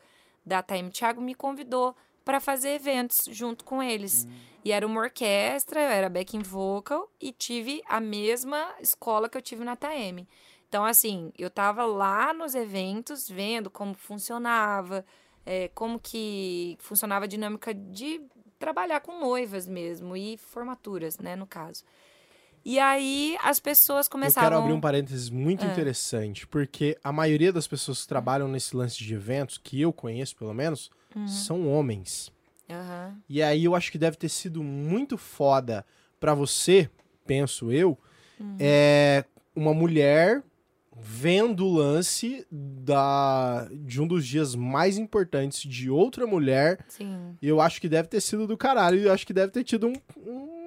da 0.46 0.62
Time 0.62 0.89
Thiago, 0.89 1.22
me 1.22 1.36
convidou 1.36 1.96
para 2.24 2.40
fazer 2.40 2.70
eventos 2.76 3.28
junto 3.32 3.64
com 3.64 3.82
eles. 3.82 4.28
E 4.66 4.72
era 4.72 4.88
uma 4.88 5.02
orquestra, 5.02 5.82
eu 5.82 5.90
era 5.90 6.10
backing 6.10 6.42
vocal 6.42 7.12
e 7.20 7.32
tive 7.32 7.82
a 7.88 8.00
mesma 8.00 8.74
escola 8.80 9.28
que 9.28 9.38
eu 9.38 9.42
tive 9.42 9.64
na 9.64 9.76
TM. 9.76 10.28
Então, 10.70 10.86
assim, 10.86 11.32
eu 11.38 11.50
tava 11.50 11.86
lá 11.86 12.34
nos 12.34 12.56
eventos 12.56 13.30
vendo 13.30 13.70
como 13.70 13.94
funcionava, 13.94 15.06
é, 15.46 15.68
como 15.76 16.00
que 16.00 16.78
funcionava 16.80 17.26
a 17.26 17.28
dinâmica 17.28 17.74
de 17.74 18.22
trabalhar 18.58 19.02
com 19.02 19.20
noivas 19.20 19.68
mesmo 19.68 20.16
e 20.16 20.38
formaturas, 20.38 21.18
né, 21.20 21.36
no 21.36 21.46
caso. 21.46 21.84
E 22.66 22.80
aí 22.80 23.38
as 23.44 23.60
pessoas 23.60 24.08
Eu 24.08 24.12
começaram... 24.12 24.48
quero 24.48 24.62
abrir 24.62 24.74
um 24.74 24.80
parênteses 24.80 25.30
É. 25.30 25.34
muito 25.34 25.66
interessante, 25.66 26.48
porque 26.48 26.98
a 27.04 27.12
maioria 27.12 27.52
das 27.52 27.68
pessoas 27.68 28.04
que 28.04 28.08
trabalham 28.08 28.48
nesse 28.48 28.74
lance 28.76 28.98
de 28.98 29.14
eventos, 29.14 29.58
que 29.58 29.82
eu 29.82 29.92
conheço 29.92 30.36
pelo 30.38 30.54
menos, 30.54 30.90
Uhum. 31.15 31.28
são 31.28 31.67
homens. 31.67 32.32
Aham. 32.69 33.17
E 33.30 33.41
aí 33.43 33.63
eu 33.65 33.76
acho 33.76 33.91
que 33.91 33.97
deve 33.97 34.17
ter 34.17 34.30
sido 34.30 34.63
muito 34.63 35.17
foda 35.17 35.86
pra 36.19 36.34
você, 36.34 36.89
penso 37.26 37.71
eu, 37.71 37.97
Uhum. 38.39 38.58
é 38.60 39.23
uma 39.56 39.73
mulher 39.73 40.41
vendo 40.95 41.65
o 41.67 41.73
lance 41.73 42.45
da 42.52 43.67
de 43.71 44.02
um 44.02 44.08
dos 44.08 44.26
dias 44.26 44.56
mais 44.56 44.97
importantes 44.97 45.62
de 45.62 45.89
outra 45.89 46.26
mulher. 46.26 46.84
Sim. 46.88 47.36
Eu 47.41 47.60
acho 47.62 47.80
que 47.82 47.89
deve 47.89 48.08
ter 48.08 48.21
sido 48.21 48.45
do 48.47 48.56
caralho. 48.58 48.97
E 48.99 49.04
eu 49.06 49.12
acho 49.13 49.26
que 49.26 49.34
deve 49.34 49.52
ter 49.52 49.63
tido 49.63 49.88
um. 49.88 49.93
um 50.17 50.62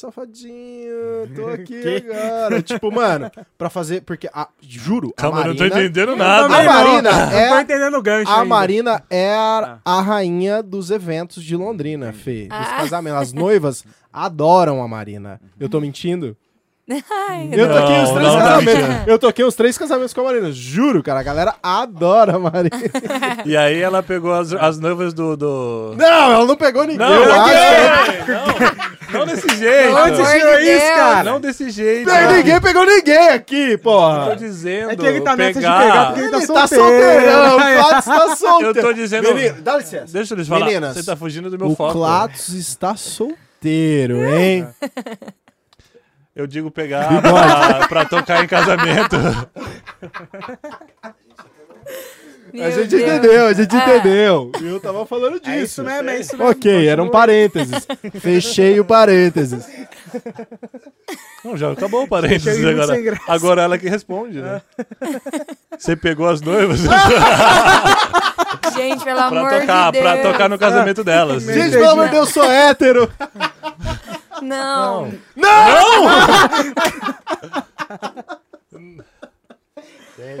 safadinho, 0.00 1.28
tô 1.34 1.46
aqui 1.50 2.04
agora. 2.08 2.62
tipo, 2.62 2.90
mano, 2.92 3.30
pra 3.58 3.68
fazer. 3.70 4.00
Porque, 4.02 4.28
a- 4.32 4.48
juro, 4.60 5.12
Calma, 5.16 5.38
a 5.38 5.42
eu 5.42 5.46
não 5.48 5.54
tô 5.56 5.62
Marina. 5.62 5.80
entendendo 5.82 6.10
Eu 6.12 6.16
nada. 6.16 6.44
A 6.46 6.48
não. 6.48 6.64
Marina 6.64 7.12
Não 7.12 7.30
tô 7.30 7.36
é- 7.36 7.60
entendendo 7.62 7.96
o 7.96 8.02
gancho 8.02 8.30
A 8.30 8.34
ainda. 8.36 8.44
Marina 8.46 9.02
é 9.10 9.34
Ah. 9.34 9.78
a, 9.84 9.98
a 9.98 10.00
rainha 10.00 10.62
dos 10.62 10.90
eventos 10.90 11.42
de 11.42 11.56
Londrina, 11.56 12.12
Fê. 12.12 12.46
Dos 12.48 12.58
Ah. 12.58 12.76
casamentos. 12.78 13.20
As 13.22 13.32
noivas 13.32 13.84
adoram 14.12 14.82
a 14.82 14.88
Marina. 14.88 15.40
Eu 15.58 15.68
tô 15.68 15.80
mentindo? 15.80 16.36
Ai, 17.10 17.48
Eu 17.52 17.68
toquei 17.68 17.96
Não, 17.96 18.02
os 18.04 18.10
três 18.10 18.26
não, 18.28 18.34
tá 18.36 18.42
casamentos. 18.42 18.74
mentindo. 18.88 19.10
eu 19.10 19.18
toquei 19.18 19.44
os 19.44 19.54
três 19.54 19.78
casamentos 19.78 20.12
com 20.12 20.20
a 20.22 20.24
Marina. 20.24 20.50
Juro, 20.50 21.02
cara, 21.02 21.20
a 21.20 21.22
galera 21.22 21.54
adora 21.62 22.36
a 22.36 22.38
Marina. 22.38 22.70
E 23.46 23.56
aí 23.56 23.80
ela 23.80 24.02
pegou 24.02 24.32
as, 24.34 24.52
as 24.52 24.78
noivas 24.78 25.14
do. 25.14 25.36
do... 25.36 25.94
Não, 25.96 26.32
ela 26.32 26.44
não 26.46 26.56
pegou 26.56 26.82
ninguém. 26.82 26.98
Não, 26.98 27.14
eu 27.14 27.28
não, 27.28 27.40
acho. 27.42 27.52
não, 29.12 29.20
não 29.20 29.26
desse 29.26 29.48
jeito. 29.56 29.82
Pelo 29.86 29.96
amor 29.98 30.26
tirou 30.26 30.56
de 30.58 30.62
isso, 30.70 30.94
cara? 30.94 31.22
Não 31.24 31.40
desse 31.40 31.70
jeito. 31.70 32.08
Não, 32.08 32.32
ninguém 32.32 32.60
pegou 32.60 32.84
ninguém 32.84 33.28
aqui, 33.30 33.76
Tô 33.78 33.82
porra. 33.84 34.36
dizendo. 34.36 34.90
É 34.90 34.96
que 34.96 35.06
ele 35.06 35.20
tá 35.20 35.36
nessa 35.36 35.60
de 35.60 35.66
pegar... 35.66 35.80
pegar 35.82 36.06
porque 36.06 36.20
ele 36.20 36.36
Ele 36.36 36.46
tá 36.46 36.54
tá 36.54 36.66
solteiro. 36.66 37.56
o 37.56 37.56
Clatos 37.80 38.04
tá 38.04 38.36
solteiro. 38.36 38.78
Eu 38.78 38.82
tô 38.82 38.92
dizendo. 38.92 39.34
Menino, 39.34 39.62
dá 39.62 39.76
licença. 39.78 40.12
Deixa 40.12 40.34
eu 40.34 40.38
lhes 40.38 40.48
falar. 40.48 40.66
Meninas, 40.66 40.96
Você 40.96 41.04
tá 41.04 41.16
fugindo 41.16 41.48
do 41.50 41.58
meu 41.58 41.68
o 41.68 41.76
foco. 41.76 41.92
Clatos 41.92 42.48
está 42.50 42.94
solteiro, 42.96 44.24
hein? 44.28 44.66
Eu 46.40 46.46
digo 46.46 46.70
pegar 46.70 47.06
pra, 47.20 47.86
pra 47.86 48.04
tocar 48.06 48.42
em 48.42 48.46
casamento. 48.46 49.16
Meu 52.52 52.64
a 52.64 52.70
gente 52.70 52.88
Deus. 52.88 53.02
entendeu, 53.02 53.46
a 53.46 53.52
gente 53.52 53.76
Ah. 53.76 53.78
entendeu. 53.96 54.50
Eu 54.62 54.80
tava 54.80 55.04
falando 55.06 55.38
disso. 55.38 55.50
É 55.50 55.60
isso 55.62 55.84
mesmo, 55.84 56.10
é 56.10 56.18
isso 56.18 56.36
mesmo. 56.36 56.50
Ok, 56.50 56.88
era 56.88 57.02
um 57.02 57.08
parênteses. 57.10 57.86
Fechei 58.20 58.80
o 58.80 58.84
parênteses. 58.86 59.66
Não, 61.44 61.56
já 61.56 61.70
acabou 61.72 62.04
o 62.04 62.08
parênteses 62.08 62.64
agora. 62.64 63.20
Agora 63.28 63.62
ela 63.62 63.78
que 63.78 63.88
responde, 63.88 64.40
né? 64.40 64.60
Você 65.78 65.94
pegou 65.94 66.28
as 66.28 66.40
noivas 66.40 66.80
Gente, 68.74 69.04
pelo 69.04 69.16
pra 69.16 69.26
amor 69.26 69.50
tocar, 69.60 69.86
de 69.92 70.00
Deus. 70.00 70.04
pra 70.04 70.16
tocar 70.22 70.48
no 70.48 70.58
casamento 70.58 71.04
delas. 71.04 71.44
Meu 71.44 71.54
Gente, 71.54 71.70
Deus. 71.70 71.82
pelo 71.82 71.90
amor 71.92 72.04
de 72.06 72.10
Deus, 72.12 72.26
eu 72.28 72.32
sou 72.42 72.50
hétero. 72.50 73.10
Não. 74.42 75.12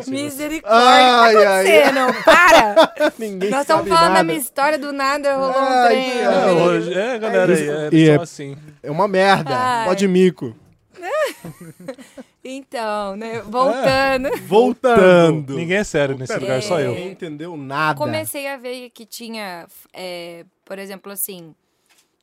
Misericórdia. 0.06 0.78
Ai, 0.78 1.34
o 1.34 1.38
que 1.38 1.44
tá 1.44 1.50
ai, 1.50 1.82
acontecendo? 1.82 2.24
Para! 2.24 2.92
Ninguém 3.18 3.50
Nós 3.50 3.60
estamos 3.62 3.88
falando 3.88 4.02
da 4.04 4.08
nada. 4.10 4.24
minha 4.24 4.38
história 4.38 4.78
do 4.78 4.92
nada, 4.92 5.36
rolou 5.36 5.56
um 5.56 5.64
Ai, 5.64 5.88
trem. 5.88 6.10
que 6.10 6.18
É, 6.18 6.46
hoje, 6.52 6.92
é 6.94 7.18
galera 7.18 7.52
é, 7.52 7.56
E 7.92 7.96
eles 7.96 8.08
é- 8.08 8.14
são 8.14 8.22
assim. 8.22 8.56
É 8.82 8.90
uma 8.90 9.08
merda. 9.08 9.56
Ai. 9.56 9.86
Pode 9.86 10.06
mico. 10.08 10.54
Então, 12.42 13.16
né? 13.16 13.42
Voltando. 13.42 14.30
Voltando. 14.46 15.56
Ninguém 15.56 15.76
é 15.76 15.84
sério 15.84 16.16
nesse 16.16 16.34
lugar, 16.38 16.62
só 16.62 16.80
eu. 16.80 16.92
Ninguém 16.92 17.10
entendeu 17.10 17.54
nada. 17.54 17.98
Comecei 17.98 18.48
a 18.48 18.56
ver 18.56 18.88
que 18.90 19.04
tinha, 19.04 19.66
é, 19.92 20.46
por 20.64 20.78
exemplo, 20.78 21.12
assim, 21.12 21.54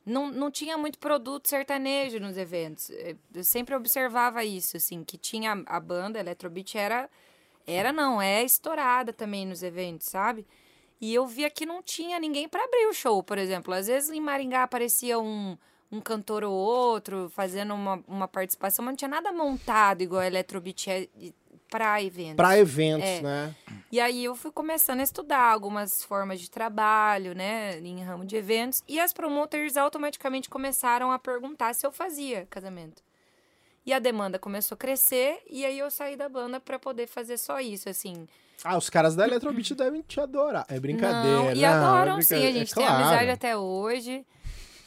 não, 0.08 0.28
não 0.28 0.50
tinha 0.50 0.76
muito 0.76 0.98
produto 0.98 1.48
sertanejo 1.48 2.18
nos 2.18 2.36
eventos. 2.36 2.90
Eu 3.34 3.44
sempre 3.44 3.74
observava 3.74 4.44
isso, 4.44 4.76
assim, 4.76 5.04
que 5.04 5.16
tinha 5.16 5.62
a 5.66 5.78
banda 5.78 6.18
Electrobeat 6.18 6.76
era, 6.76 7.10
era 7.66 7.92
não, 7.92 8.20
é 8.20 8.42
estourada 8.42 9.12
também 9.12 9.46
nos 9.46 9.62
eventos, 9.62 10.08
sabe? 10.08 10.46
E 11.00 11.14
eu 11.14 11.26
via 11.26 11.48
que 11.50 11.64
não 11.64 11.82
tinha 11.82 12.18
ninguém 12.18 12.48
para 12.48 12.64
abrir 12.64 12.86
o 12.86 12.92
show, 12.92 13.22
por 13.22 13.38
exemplo. 13.38 13.72
Às 13.72 13.86
vezes 13.86 14.10
em 14.10 14.20
Maringá 14.20 14.64
aparecia 14.64 15.18
um, 15.18 15.56
um 15.92 16.00
cantor 16.00 16.42
ou 16.42 16.52
outro 16.52 17.30
fazendo 17.30 17.74
uma, 17.74 18.02
uma 18.08 18.26
participação, 18.26 18.84
mas 18.84 18.92
não 18.92 18.96
tinha 18.96 19.08
nada 19.08 19.32
montado 19.32 20.02
igual 20.02 20.22
a 20.22 20.26
Electrobeat 20.26 20.90
é 20.90 21.08
para 21.70 22.02
eventos. 22.02 22.36
Pra 22.36 22.58
eventos, 22.58 23.06
É. 23.08 23.20
né? 23.20 23.54
E 23.92 24.00
aí 24.00 24.24
eu 24.24 24.34
fui 24.34 24.50
começando 24.50 25.00
a 25.00 25.02
estudar 25.02 25.50
algumas 25.52 26.02
formas 26.04 26.40
de 26.40 26.50
trabalho, 26.50 27.34
né, 27.34 27.78
em 27.80 28.02
ramo 28.02 28.24
de 28.24 28.36
eventos, 28.36 28.82
e 28.88 28.98
as 29.00 29.12
promoters 29.12 29.76
automaticamente 29.76 30.48
começaram 30.48 31.10
a 31.12 31.18
perguntar 31.18 31.74
se 31.74 31.86
eu 31.86 31.92
fazia 31.92 32.46
casamento. 32.50 33.02
E 33.86 33.92
a 33.92 33.98
demanda 33.98 34.38
começou 34.38 34.74
a 34.74 34.78
crescer, 34.78 35.38
e 35.48 35.64
aí 35.64 35.78
eu 35.78 35.90
saí 35.90 36.16
da 36.16 36.28
banda 36.28 36.60
pra 36.60 36.78
poder 36.78 37.06
fazer 37.06 37.38
só 37.38 37.58
isso, 37.60 37.88
assim. 37.88 38.26
Ah, 38.64 38.76
os 38.76 38.90
caras 38.90 39.14
da 39.14 39.26
Electrobeat 39.26 39.74
devem 39.74 40.02
te 40.02 40.20
adorar. 40.20 40.66
É 40.68 40.78
brincadeira. 40.80 41.36
Não, 41.38 41.52
e 41.52 41.62
não, 41.62 41.68
adoram 41.68 42.18
é 42.18 42.22
sim, 42.22 42.34
a 42.46 42.52
gente 42.52 42.72
É 42.72 42.74
tem 42.74 42.84
claro. 42.86 43.04
amizade 43.04 43.30
até 43.30 43.56
hoje. 43.56 44.26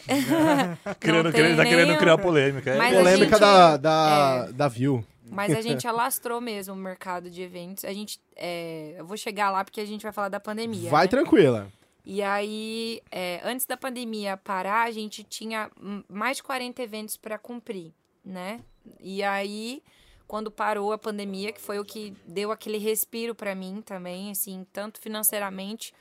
Querendo, 1.00 1.24
Não 1.26 1.32
querendo, 1.32 1.56
tá 1.58 1.62
tem 1.64 1.72
querendo 1.72 1.88
nenhum- 1.88 2.00
criar 2.00 2.18
polêmica. 2.18 2.72
é. 2.72 2.76
Mas 2.78 2.94
a 2.94 2.98
Polêmica 2.98 3.30
gente- 3.30 3.40
da, 3.40 3.78
da, 3.78 4.46
da 4.52 4.68
View. 4.68 5.06
Mas 5.32 5.56
a 5.56 5.62
gente 5.64 5.88
alastrou 5.88 6.42
mesmo 6.42 6.74
o 6.74 6.78
mercado 6.78 7.30
de 7.30 7.42
eventos. 7.42 7.86
A 7.86 7.94
gente. 7.94 8.20
é, 8.36 8.96
eu 8.98 9.06
vou 9.06 9.16
chegar 9.16 9.50
lá 9.50 9.64
porque 9.64 9.80
a 9.80 9.86
gente 9.86 10.04
vai 10.04 10.12
falar 10.12 10.30
da 10.30 10.40
pandemia. 10.40 10.90
Vai 10.90 11.06
né? 11.06 11.10
tranquila. 11.10 11.72
E 12.06 12.22
aí, 12.22 13.02
é, 13.12 13.40
antes 13.44 13.66
da 13.66 13.78
pandemia 13.78 14.36
parar, 14.36 14.88
a 14.88 14.92
gente 14.92 15.24
tinha 15.24 15.70
mais 16.10 16.38
de 16.38 16.44
40 16.44 16.82
eventos 16.82 17.16
para 17.16 17.38
cumprir, 17.38 17.94
né? 18.26 18.60
E 19.00 19.22
aí, 19.22 19.84
quando 20.28 20.50
parou 20.50 20.92
a 20.92 20.98
pandemia, 20.98 21.52
que 21.52 21.62
foi 21.62 21.78
o 21.78 21.86
que 21.86 22.16
deu 22.26 22.52
aquele 22.52 22.80
respiro 22.80 23.36
para 23.36 23.54
mim 23.54 23.84
também, 23.86 24.32
assim, 24.32 24.66
tanto 24.74 25.00
financeiramente 25.00 25.94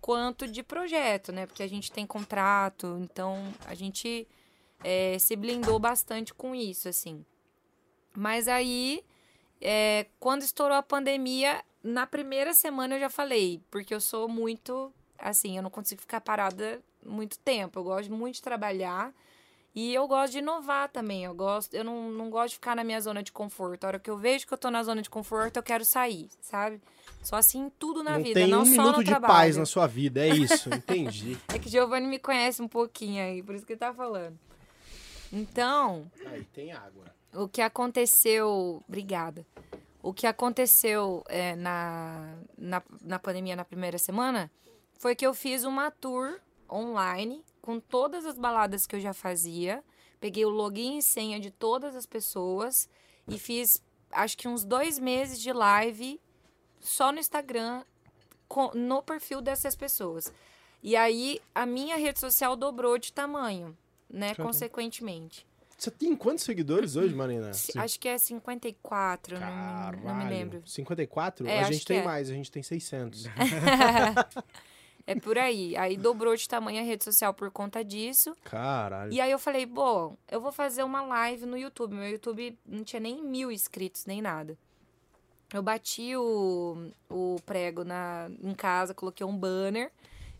quanto 0.00 0.46
de 0.46 0.62
projeto, 0.62 1.32
né? 1.32 1.44
Porque 1.44 1.62
a 1.62 1.68
gente 1.68 1.90
tem 1.90 2.06
contrato, 2.06 2.96
então 3.00 3.52
a 3.66 3.74
gente 3.74 4.28
é, 4.84 5.18
se 5.18 5.34
blindou 5.34 5.78
bastante 5.80 6.32
com 6.32 6.54
isso, 6.54 6.88
assim. 6.88 7.24
Mas 8.18 8.48
aí, 8.48 9.04
é, 9.60 10.06
quando 10.18 10.42
estourou 10.42 10.76
a 10.76 10.82
pandemia, 10.82 11.62
na 11.84 12.04
primeira 12.04 12.52
semana 12.52 12.96
eu 12.96 13.00
já 13.00 13.08
falei, 13.08 13.62
porque 13.70 13.94
eu 13.94 14.00
sou 14.00 14.28
muito, 14.28 14.92
assim, 15.16 15.56
eu 15.56 15.62
não 15.62 15.70
consigo 15.70 16.00
ficar 16.00 16.20
parada 16.20 16.80
muito 17.06 17.38
tempo. 17.38 17.78
Eu 17.78 17.84
gosto 17.84 18.12
muito 18.12 18.34
de 18.34 18.42
trabalhar 18.42 19.14
e 19.72 19.94
eu 19.94 20.08
gosto 20.08 20.32
de 20.32 20.38
inovar 20.38 20.88
também. 20.88 21.22
Eu 21.22 21.32
gosto, 21.32 21.72
eu 21.74 21.84
não, 21.84 22.10
não 22.10 22.28
gosto 22.28 22.48
de 22.48 22.54
ficar 22.56 22.74
na 22.74 22.82
minha 22.82 23.00
zona 23.00 23.22
de 23.22 23.30
conforto. 23.30 23.84
A 23.84 23.86
hora 23.86 23.98
que 24.00 24.10
eu 24.10 24.18
vejo 24.18 24.48
que 24.48 24.52
eu 24.52 24.58
tô 24.58 24.68
na 24.68 24.82
zona 24.82 25.00
de 25.00 25.08
conforto, 25.08 25.58
eu 25.58 25.62
quero 25.62 25.84
sair, 25.84 26.28
sabe? 26.40 26.80
Só 27.22 27.36
assim 27.36 27.70
tudo 27.78 28.02
na 28.02 28.16
não 28.16 28.24
vida, 28.24 28.40
tem 28.40 28.48
não 28.48 28.62
um 28.62 28.64
só 28.64 28.70
minuto 28.72 28.96
no 28.96 29.04
de 29.04 29.10
trabalho. 29.10 29.32
paz 29.32 29.56
na 29.56 29.64
sua 29.64 29.86
vida, 29.86 30.26
é 30.26 30.30
isso. 30.30 30.68
Entendi. 30.74 31.38
É 31.54 31.58
que 31.60 31.68
Giovanni 31.68 32.08
me 32.08 32.18
conhece 32.18 32.60
um 32.60 32.68
pouquinho 32.68 33.22
aí, 33.22 33.44
por 33.44 33.54
isso 33.54 33.64
que 33.64 33.74
ele 33.74 33.78
tá 33.80 33.94
falando. 33.94 34.36
Então, 35.32 36.10
Aí, 36.26 36.42
tem 36.52 36.72
água. 36.72 37.17
O 37.42 37.48
que 37.48 37.60
aconteceu. 37.62 38.82
Obrigada. 38.88 39.46
O 40.02 40.12
que 40.12 40.26
aconteceu 40.26 41.24
é, 41.28 41.54
na, 41.56 42.36
na, 42.56 42.82
na 43.02 43.18
pandemia 43.18 43.56
na 43.56 43.64
primeira 43.64 43.98
semana 43.98 44.50
foi 44.98 45.14
que 45.14 45.26
eu 45.26 45.34
fiz 45.34 45.64
uma 45.64 45.90
tour 45.90 46.38
online 46.70 47.44
com 47.60 47.80
todas 47.80 48.24
as 48.24 48.36
baladas 48.38 48.86
que 48.86 48.96
eu 48.96 49.00
já 49.00 49.12
fazia. 49.12 49.82
Peguei 50.20 50.44
o 50.44 50.48
login 50.50 50.98
e 50.98 51.02
senha 51.02 51.38
de 51.38 51.50
todas 51.50 51.94
as 51.94 52.06
pessoas 52.06 52.88
e 53.26 53.38
fiz 53.38 53.82
acho 54.10 54.36
que 54.38 54.48
uns 54.48 54.64
dois 54.64 54.98
meses 54.98 55.38
de 55.40 55.52
live 55.52 56.20
só 56.80 57.12
no 57.12 57.18
Instagram 57.18 57.82
com- 58.48 58.70
no 58.74 59.02
perfil 59.02 59.40
dessas 59.40 59.76
pessoas. 59.76 60.32
E 60.82 60.96
aí 60.96 61.40
a 61.54 61.66
minha 61.66 61.96
rede 61.96 62.18
social 62.20 62.56
dobrou 62.56 62.98
de 62.98 63.12
tamanho, 63.12 63.76
né? 64.08 64.32
Consequentemente. 64.44 65.46
Você 65.78 65.92
tem 65.92 66.16
quantos 66.16 66.42
seguidores 66.42 66.96
hoje, 66.96 67.14
Marina? 67.14 67.52
Se- 67.54 67.78
Acho 67.78 68.00
que 68.00 68.08
é 68.08 68.18
54, 68.18 69.38
não, 69.38 69.46
me- 69.92 69.96
não 70.04 70.14
me 70.16 70.28
lembro. 70.28 70.62
54? 70.66 71.46
É, 71.46 71.60
a 71.60 71.70
gente 71.70 71.86
tem 71.86 71.98
é. 71.98 72.02
mais, 72.02 72.28
a 72.28 72.34
gente 72.34 72.50
tem 72.50 72.62
600. 72.62 73.26
É 75.06 75.14
por 75.14 75.38
aí. 75.38 75.74
Aí 75.74 75.96
dobrou 75.96 76.36
de 76.36 76.46
tamanho 76.46 76.80
a 76.80 76.84
rede 76.84 77.02
social 77.02 77.32
por 77.32 77.50
conta 77.50 77.82
disso. 77.82 78.36
Caralho. 78.44 79.10
E 79.10 79.18
aí 79.22 79.30
eu 79.30 79.38
falei, 79.38 79.64
bom, 79.64 80.18
eu 80.30 80.38
vou 80.38 80.52
fazer 80.52 80.82
uma 80.82 81.00
live 81.00 81.46
no 81.46 81.56
YouTube. 81.56 81.94
Meu 81.94 82.10
YouTube 82.10 82.58
não 82.66 82.84
tinha 82.84 83.00
nem 83.00 83.24
mil 83.24 83.50
inscritos, 83.50 84.04
nem 84.04 84.20
nada. 84.20 84.54
Eu 85.50 85.62
bati 85.62 86.14
o, 86.14 86.90
o 87.08 87.36
prego 87.46 87.84
na, 87.84 88.30
em 88.42 88.52
casa, 88.52 88.92
coloquei 88.92 89.24
um 89.24 89.34
banner 89.34 89.90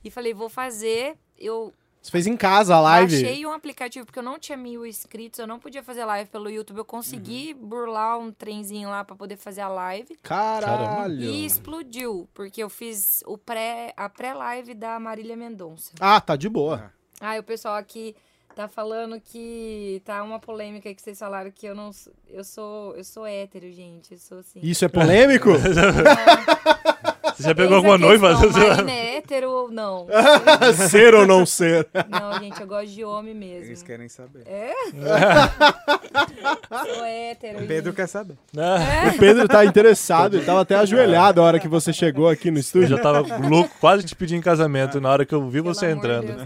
e 0.05 0.11
falei, 0.11 0.35
vou 0.35 0.51
fazer. 0.51 1.17
Eu 1.39 1.73
Você 2.09 2.13
fez 2.13 2.27
em 2.27 2.39
casa 2.39 2.75
a 2.75 2.81
live? 2.81 3.23
Baixei 3.23 3.45
um 3.45 3.53
aplicativo 3.53 4.07
porque 4.07 4.19
eu 4.19 4.23
não 4.23 4.39
tinha 4.39 4.57
mil 4.57 4.87
inscritos, 4.87 5.39
eu 5.39 5.47
não 5.47 5.59
podia 5.59 5.83
fazer 5.83 6.07
live 6.07 6.31
pelo 6.31 6.49
YouTube. 6.49 6.79
Eu 6.79 6.85
consegui 6.87 7.53
burlar 7.53 8.19
um 8.19 8.33
trenzinho 8.33 8.89
lá 8.89 9.05
pra 9.05 9.15
poder 9.15 9.37
fazer 9.37 9.61
a 9.61 9.69
live. 9.69 10.17
Caralho. 10.23 11.21
E 11.21 11.45
explodiu, 11.45 12.27
porque 12.33 12.63
eu 12.63 12.71
fiz 12.71 13.23
o 13.27 13.37
pré, 13.37 13.93
a 13.95 14.09
pré-live 14.09 14.73
da 14.73 14.99
Marília 14.99 15.37
Mendonça. 15.37 15.93
Ah, 16.01 16.19
tá 16.19 16.35
de 16.35 16.49
boa. 16.49 16.91
Ah, 17.21 17.39
o 17.39 17.43
pessoal 17.43 17.77
aqui 17.77 18.17
tá 18.57 18.67
falando 18.69 19.21
que 19.21 20.01
tá 20.03 20.23
uma 20.23 20.41
polêmica 20.41 20.89
aí 20.89 20.95
que 20.95 21.03
vocês 21.03 21.19
falaram 21.19 21.51
que 21.51 21.67
eu 21.67 21.75
não 21.75 21.91
eu 22.31 22.43
sou 22.43 22.97
eu 22.97 23.05
sou 23.05 23.27
hétero, 23.27 23.71
gente. 23.71 24.13
Eu 24.13 24.19
sou 24.19 24.39
assim. 24.39 24.61
Isso 24.63 24.83
é 24.83 24.89
polêmico? 24.89 25.51
Você 27.37 27.43
já 27.43 27.55
pegou 27.55 27.77
Eis 27.77 27.77
alguma 27.77 27.99
noiva? 27.99 28.41
questão, 28.41 28.69
Marina 28.69 28.91
é 28.99 29.17
hétero 29.19 29.51
ou 29.51 29.71
não? 29.71 30.07
ser 30.89 31.15
ou 31.15 31.27
não 31.27 31.45
ser? 31.47 31.87
Não, 32.09 32.39
gente, 32.41 32.61
eu 32.61 32.67
gosto 32.67 32.89
de 32.89 33.05
homem 33.05 33.37
Eles 33.43 33.69
mesmo. 33.69 33.87
querem 33.87 34.09
saber. 34.09 34.43
É? 34.47 34.73
Sou 36.95 37.05
hétero, 37.05 37.59
Pedro 37.67 37.91
gente. 37.91 37.97
quer 37.97 38.07
saber. 38.09 38.35
Ah, 38.57 39.11
O 39.15 39.19
Pedro 39.19 39.49
tá 39.49 39.65
interessado, 39.65 40.37
ele 40.37 40.45
tava 40.45 40.61
até 40.63 40.75
ajoelhado 40.77 41.41
a 41.41 41.45
hora 41.45 41.59
que 41.61 41.69
você 41.69 41.93
chegou 41.93 42.29
aqui 42.29 42.51
no 42.51 42.59
Eu 42.59 42.61
estúdio. 42.61 42.89
já 42.89 42.99
tava 42.99 43.21
louco, 43.49 43.71
quase 43.81 44.05
te 44.05 44.15
pedi 44.15 44.37
em 44.37 44.41
casamento 44.41 45.01
na 45.01 45.11
hora 45.11 45.25
que 45.27 45.35
eu 45.35 45.49
vi 45.49 45.63
Pelo 45.63 45.75
você 45.75 45.87
de 45.87 45.93
entrando. 45.93 46.37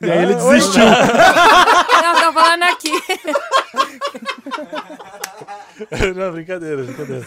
E 0.00 0.10
aí 0.10 0.22
ele 0.22 0.34
desistiu. 0.34 0.82
Não, 0.84 2.14
tô 2.20 2.32
falando 2.32 2.62
aqui. 2.64 2.90
Não, 6.14 6.32
brincadeira, 6.32 6.82
brincadeira. 6.82 7.26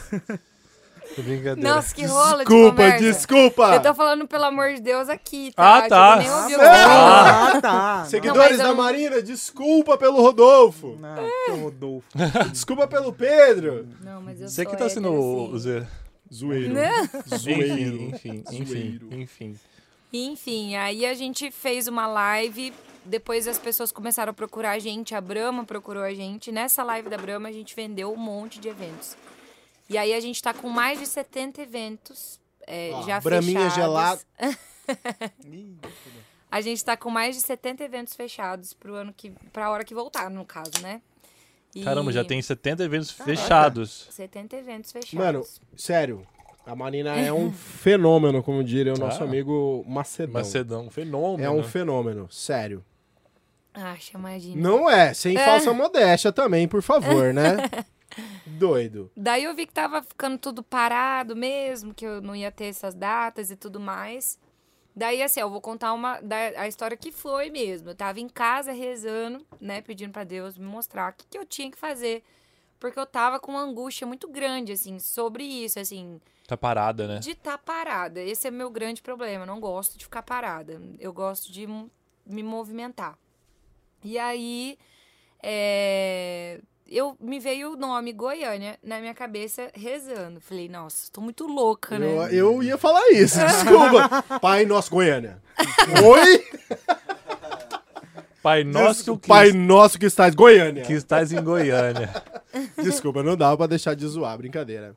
Brincadeira. 1.22 1.70
Nossa, 1.76 1.94
que 1.96 2.06
rolo 2.06 2.30
de 2.32 2.38
Desculpa, 2.46 2.70
conversa. 2.72 3.04
desculpa. 3.04 3.76
Eu 3.76 3.82
tô 3.82 3.94
falando, 3.96 4.28
pelo 4.28 4.44
amor 4.46 4.74
de 4.74 4.82
Deus, 4.82 5.10
aqui, 5.10 5.52
tá? 5.56 5.78
Ah, 5.78 5.88
tá. 5.90 6.18
Tipo, 6.18 6.30
nem 6.30 6.42
ouviu. 6.42 6.62
Ah, 6.62 7.52
Ah, 7.56 7.62
tá. 7.62 8.06
Seguidores 8.06 8.58
Não, 8.58 8.66
da 8.66 8.72
eu- 8.72 8.76
Marina, 8.76 9.22
desculpa 9.22 9.98
pelo 9.98 10.22
Rodolfo. 10.22 10.98
Não, 11.00 11.56
o 11.56 11.64
Rodolfo. 11.64 12.08
Desculpa 12.52 12.88
pelo 12.88 13.14
Pedro. 13.14 13.88
Não, 14.02 14.22
mas 14.22 14.42
eu 14.42 14.48
Você 14.48 14.64
sou 14.64 14.72
que 14.72 14.78
tá 14.78 14.90
sendo 14.90 15.12
o 15.12 15.46
assim. 15.56 15.60
Zé. 15.60 15.88
Zoeiro. 16.34 16.74
Não. 16.74 17.38
Zoeiro. 17.38 18.02
Enfim, 18.04 18.44
enfim, 18.52 18.66
Zoeiro. 18.66 19.08
enfim, 19.12 19.22
enfim. 19.22 19.56
Enfim, 20.14 20.76
aí 20.76 21.06
a 21.06 21.14
gente 21.14 21.52
fez 21.52 21.88
uma 21.88 22.08
live, 22.08 22.74
depois 23.04 23.48
as 23.48 23.60
pessoas 23.60 23.92
começaram 23.92 24.32
a 24.32 24.34
procurar 24.34 24.72
a 24.72 24.80
gente, 24.80 25.14
a 25.14 25.20
Brahma 25.22 25.64
procurou 25.66 26.04
a 26.04 26.14
gente. 26.14 26.52
Nessa 26.52 26.84
live 26.84 27.10
da 27.10 27.18
Brahma 27.18 27.50
a 27.50 27.52
gente 27.52 27.76
vendeu 27.76 28.14
um 28.14 28.18
monte 28.18 28.60
de 28.60 28.70
eventos. 28.70 29.16
E 29.90 29.98
aí 29.98 30.14
a 30.14 30.20
gente 30.20 30.42
tá 30.42 30.54
com 30.54 30.70
mais 30.70 31.00
de 31.00 31.06
70 31.06 31.62
eventos 31.62 32.40
é, 32.68 32.90
Ó, 32.94 33.04
já 33.04 33.20
Braminha 33.20 33.70
fechados. 33.70 33.76
gelada. 33.76 34.22
A 36.52 36.62
gente 36.62 36.84
tá 36.86 36.96
com 36.96 37.10
mais 37.10 37.36
de 37.36 37.42
70 37.42 37.84
eventos 37.84 38.14
fechados 38.16 38.74
pro 38.74 38.96
ano 38.96 39.14
que 39.16 39.32
pra 39.52 39.70
hora 39.70 39.84
que 39.84 39.94
voltar, 39.94 40.30
no 40.30 40.46
caso, 40.46 40.72
né? 40.82 41.02
E 41.74 41.84
Caramba, 41.84 42.12
já 42.12 42.24
tem 42.24 42.42
70 42.42 42.84
eventos 42.84 43.12
fechados. 43.12 44.08
70 44.12 44.56
eventos 44.56 44.92
fechados. 44.92 45.14
Mano, 45.14 45.46
sério. 45.76 46.26
A 46.66 46.74
Marina 46.76 47.14
é 47.16 47.32
um 47.34 47.52
fenômeno, 47.52 48.42
como 48.42 48.64
diria 48.64 48.94
o 48.94 48.98
nosso 48.98 49.22
Ah. 49.22 49.26
amigo 49.26 49.84
Macedão. 49.88 50.34
Macedão, 50.34 50.90
fenômeno. 50.90 51.44
É 51.44 51.52
um 51.52 51.62
fenômeno, 51.62 52.32
sério. 52.32 52.84
Ah, 53.74 53.96
chamadinho. 54.00 54.60
Não 54.60 54.90
é, 54.90 55.14
sem 55.14 55.36
falsa 55.38 55.74
modéstia 55.74 56.32
também, 56.32 56.68
por 56.68 56.82
favor, 56.82 57.34
né? 57.34 57.58
Doido. 58.46 59.12
Daí 59.16 59.44
eu 59.44 59.56
vi 59.56 59.66
que 59.66 59.74
tava 59.74 60.02
ficando 60.02 60.38
tudo 60.38 60.64
parado 60.64 61.36
mesmo, 61.36 61.94
que 61.94 62.06
eu 62.06 62.22
não 62.22 62.36
ia 62.36 62.52
ter 62.52 62.66
essas 62.66 62.94
datas 62.94 63.52
e 63.52 63.56
tudo 63.56 63.80
mais. 63.80 64.40
Daí, 64.96 65.22
assim, 65.22 65.42
eu 65.42 65.50
vou 65.50 65.60
contar 65.60 65.92
uma 65.92 66.22
da, 66.22 66.38
a 66.56 66.68
história 66.68 66.96
que 66.96 67.12
foi 67.12 67.50
mesmo. 67.50 67.90
Eu 67.90 67.96
tava 67.96 68.20
em 68.20 68.30
casa 68.30 68.72
rezando, 68.72 69.46
né, 69.60 69.82
pedindo 69.82 70.12
pra 70.12 70.24
Deus 70.24 70.58
me 70.58 70.66
mostrar 70.66 71.12
o 71.12 71.16
que, 71.16 71.26
que 71.28 71.38
eu 71.38 71.46
tinha 71.46 71.70
que 71.70 71.78
fazer. 71.78 72.24
Porque 72.80 72.98
eu 72.98 73.06
tava 73.06 73.40
com 73.40 73.52
uma 73.52 73.62
angústia 73.62 74.08
muito 74.08 74.30
grande, 74.30 74.72
assim, 74.72 75.00
sobre 75.00 75.44
isso, 75.44 75.80
assim, 75.80 76.22
Tá 76.48 76.56
parada, 76.56 77.08
né? 77.08 77.20
de 77.20 77.32
estar 77.32 77.58
parada. 77.58 78.22
Esse 78.22 78.48
é 78.48 78.52
meu 78.52 78.70
grande 78.70 79.02
problema. 79.02 79.44
Eu 79.44 79.48
não 79.48 79.60
gosto 79.60 79.98
de 79.98 80.06
ficar 80.06 80.24
parada. 80.24 80.82
Eu 81.00 81.12
gosto 81.12 81.52
de 81.52 81.68
me 81.68 82.44
movimentar. 82.44 83.18
E 84.04 84.18
aí, 84.18 84.78
é, 85.42 86.62
eu 86.88 87.16
me 87.20 87.40
veio 87.40 87.74
o 87.74 87.76
nome 87.76 88.14
Goiânia 88.14 88.78
na 88.84 89.00
minha 89.00 89.14
cabeça 89.14 89.70
rezando. 89.74 90.40
Falei, 90.40 90.70
nossa, 90.70 91.12
tô 91.12 91.22
muito 91.22 91.48
louca, 91.48 91.98
né? 91.98 92.08
Eu, 92.08 92.28
eu 92.30 92.64
ia 92.64 92.78
falar 92.78 93.10
isso, 93.12 93.40
desculpa. 93.40 94.24
Pai 94.40 94.66
Nosso 94.66 94.92
Goiânia. 94.92 95.42
Oi? 96.04 96.46
Pai 98.42 98.64
nosso 98.64 99.18
que, 99.18 99.28
Pai 99.28 99.52
Nosso 99.52 99.98
que 99.98 100.06
estás 100.06 100.36
Goiânia. 100.36 100.84
que 100.84 100.94
estás 100.94 101.32
em 101.32 101.42
Goiânia. 101.44 102.14
Desculpa, 102.78 103.24
não 103.24 103.36
dava 103.36 103.58
pra 103.58 103.66
deixar 103.66 103.96
de 103.96 104.06
zoar, 104.06 104.38
brincadeira. 104.38 104.96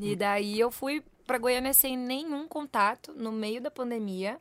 E 0.00 0.16
daí 0.16 0.58
eu 0.58 0.70
fui 0.70 1.02
pra 1.26 1.36
Goiânia 1.36 1.74
sem 1.74 1.94
nenhum 1.94 2.48
contato, 2.48 3.12
no 3.14 3.30
meio 3.30 3.60
da 3.60 3.70
pandemia. 3.70 4.38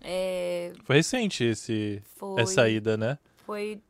É, 0.00 0.72
Foi 0.82 0.96
recente 0.96 1.44
esse, 1.44 2.02
foi, 2.16 2.42
essa 2.42 2.68
ida, 2.68 2.96
né? 2.96 3.16
foi 3.46 3.80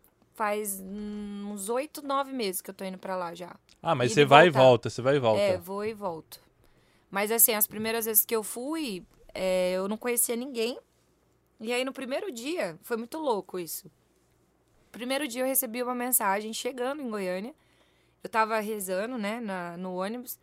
faz 0.42 0.80
uns 0.80 1.68
oito, 1.68 2.04
nove 2.04 2.32
meses 2.32 2.60
que 2.60 2.68
eu 2.68 2.74
tô 2.74 2.84
indo 2.84 2.98
pra 2.98 3.14
lá 3.14 3.32
já. 3.32 3.54
Ah, 3.80 3.94
mas 3.94 4.10
você 4.12 4.24
vai 4.24 4.48
e 4.48 4.50
volta, 4.50 4.90
você 4.90 5.00
vai 5.00 5.14
e 5.14 5.18
volta. 5.20 5.40
É, 5.40 5.56
vou 5.56 5.84
e 5.84 5.94
volto. 5.94 6.40
Mas 7.08 7.30
assim, 7.30 7.54
as 7.54 7.64
primeiras 7.68 8.06
vezes 8.06 8.24
que 8.24 8.34
eu 8.34 8.42
fui, 8.42 9.04
é, 9.32 9.74
eu 9.74 9.86
não 9.86 9.96
conhecia 9.96 10.34
ninguém. 10.34 10.76
E 11.60 11.72
aí 11.72 11.84
no 11.84 11.92
primeiro 11.92 12.32
dia, 12.32 12.76
foi 12.82 12.96
muito 12.96 13.18
louco 13.18 13.56
isso. 13.56 13.88
Primeiro 14.90 15.28
dia 15.28 15.42
eu 15.42 15.46
recebi 15.46 15.80
uma 15.80 15.94
mensagem 15.94 16.52
chegando 16.52 17.00
em 17.00 17.08
Goiânia. 17.08 17.54
Eu 18.20 18.28
tava 18.28 18.58
rezando, 18.58 19.16
né, 19.16 19.38
na- 19.38 19.76
no 19.76 19.94
ônibus. 19.94 20.40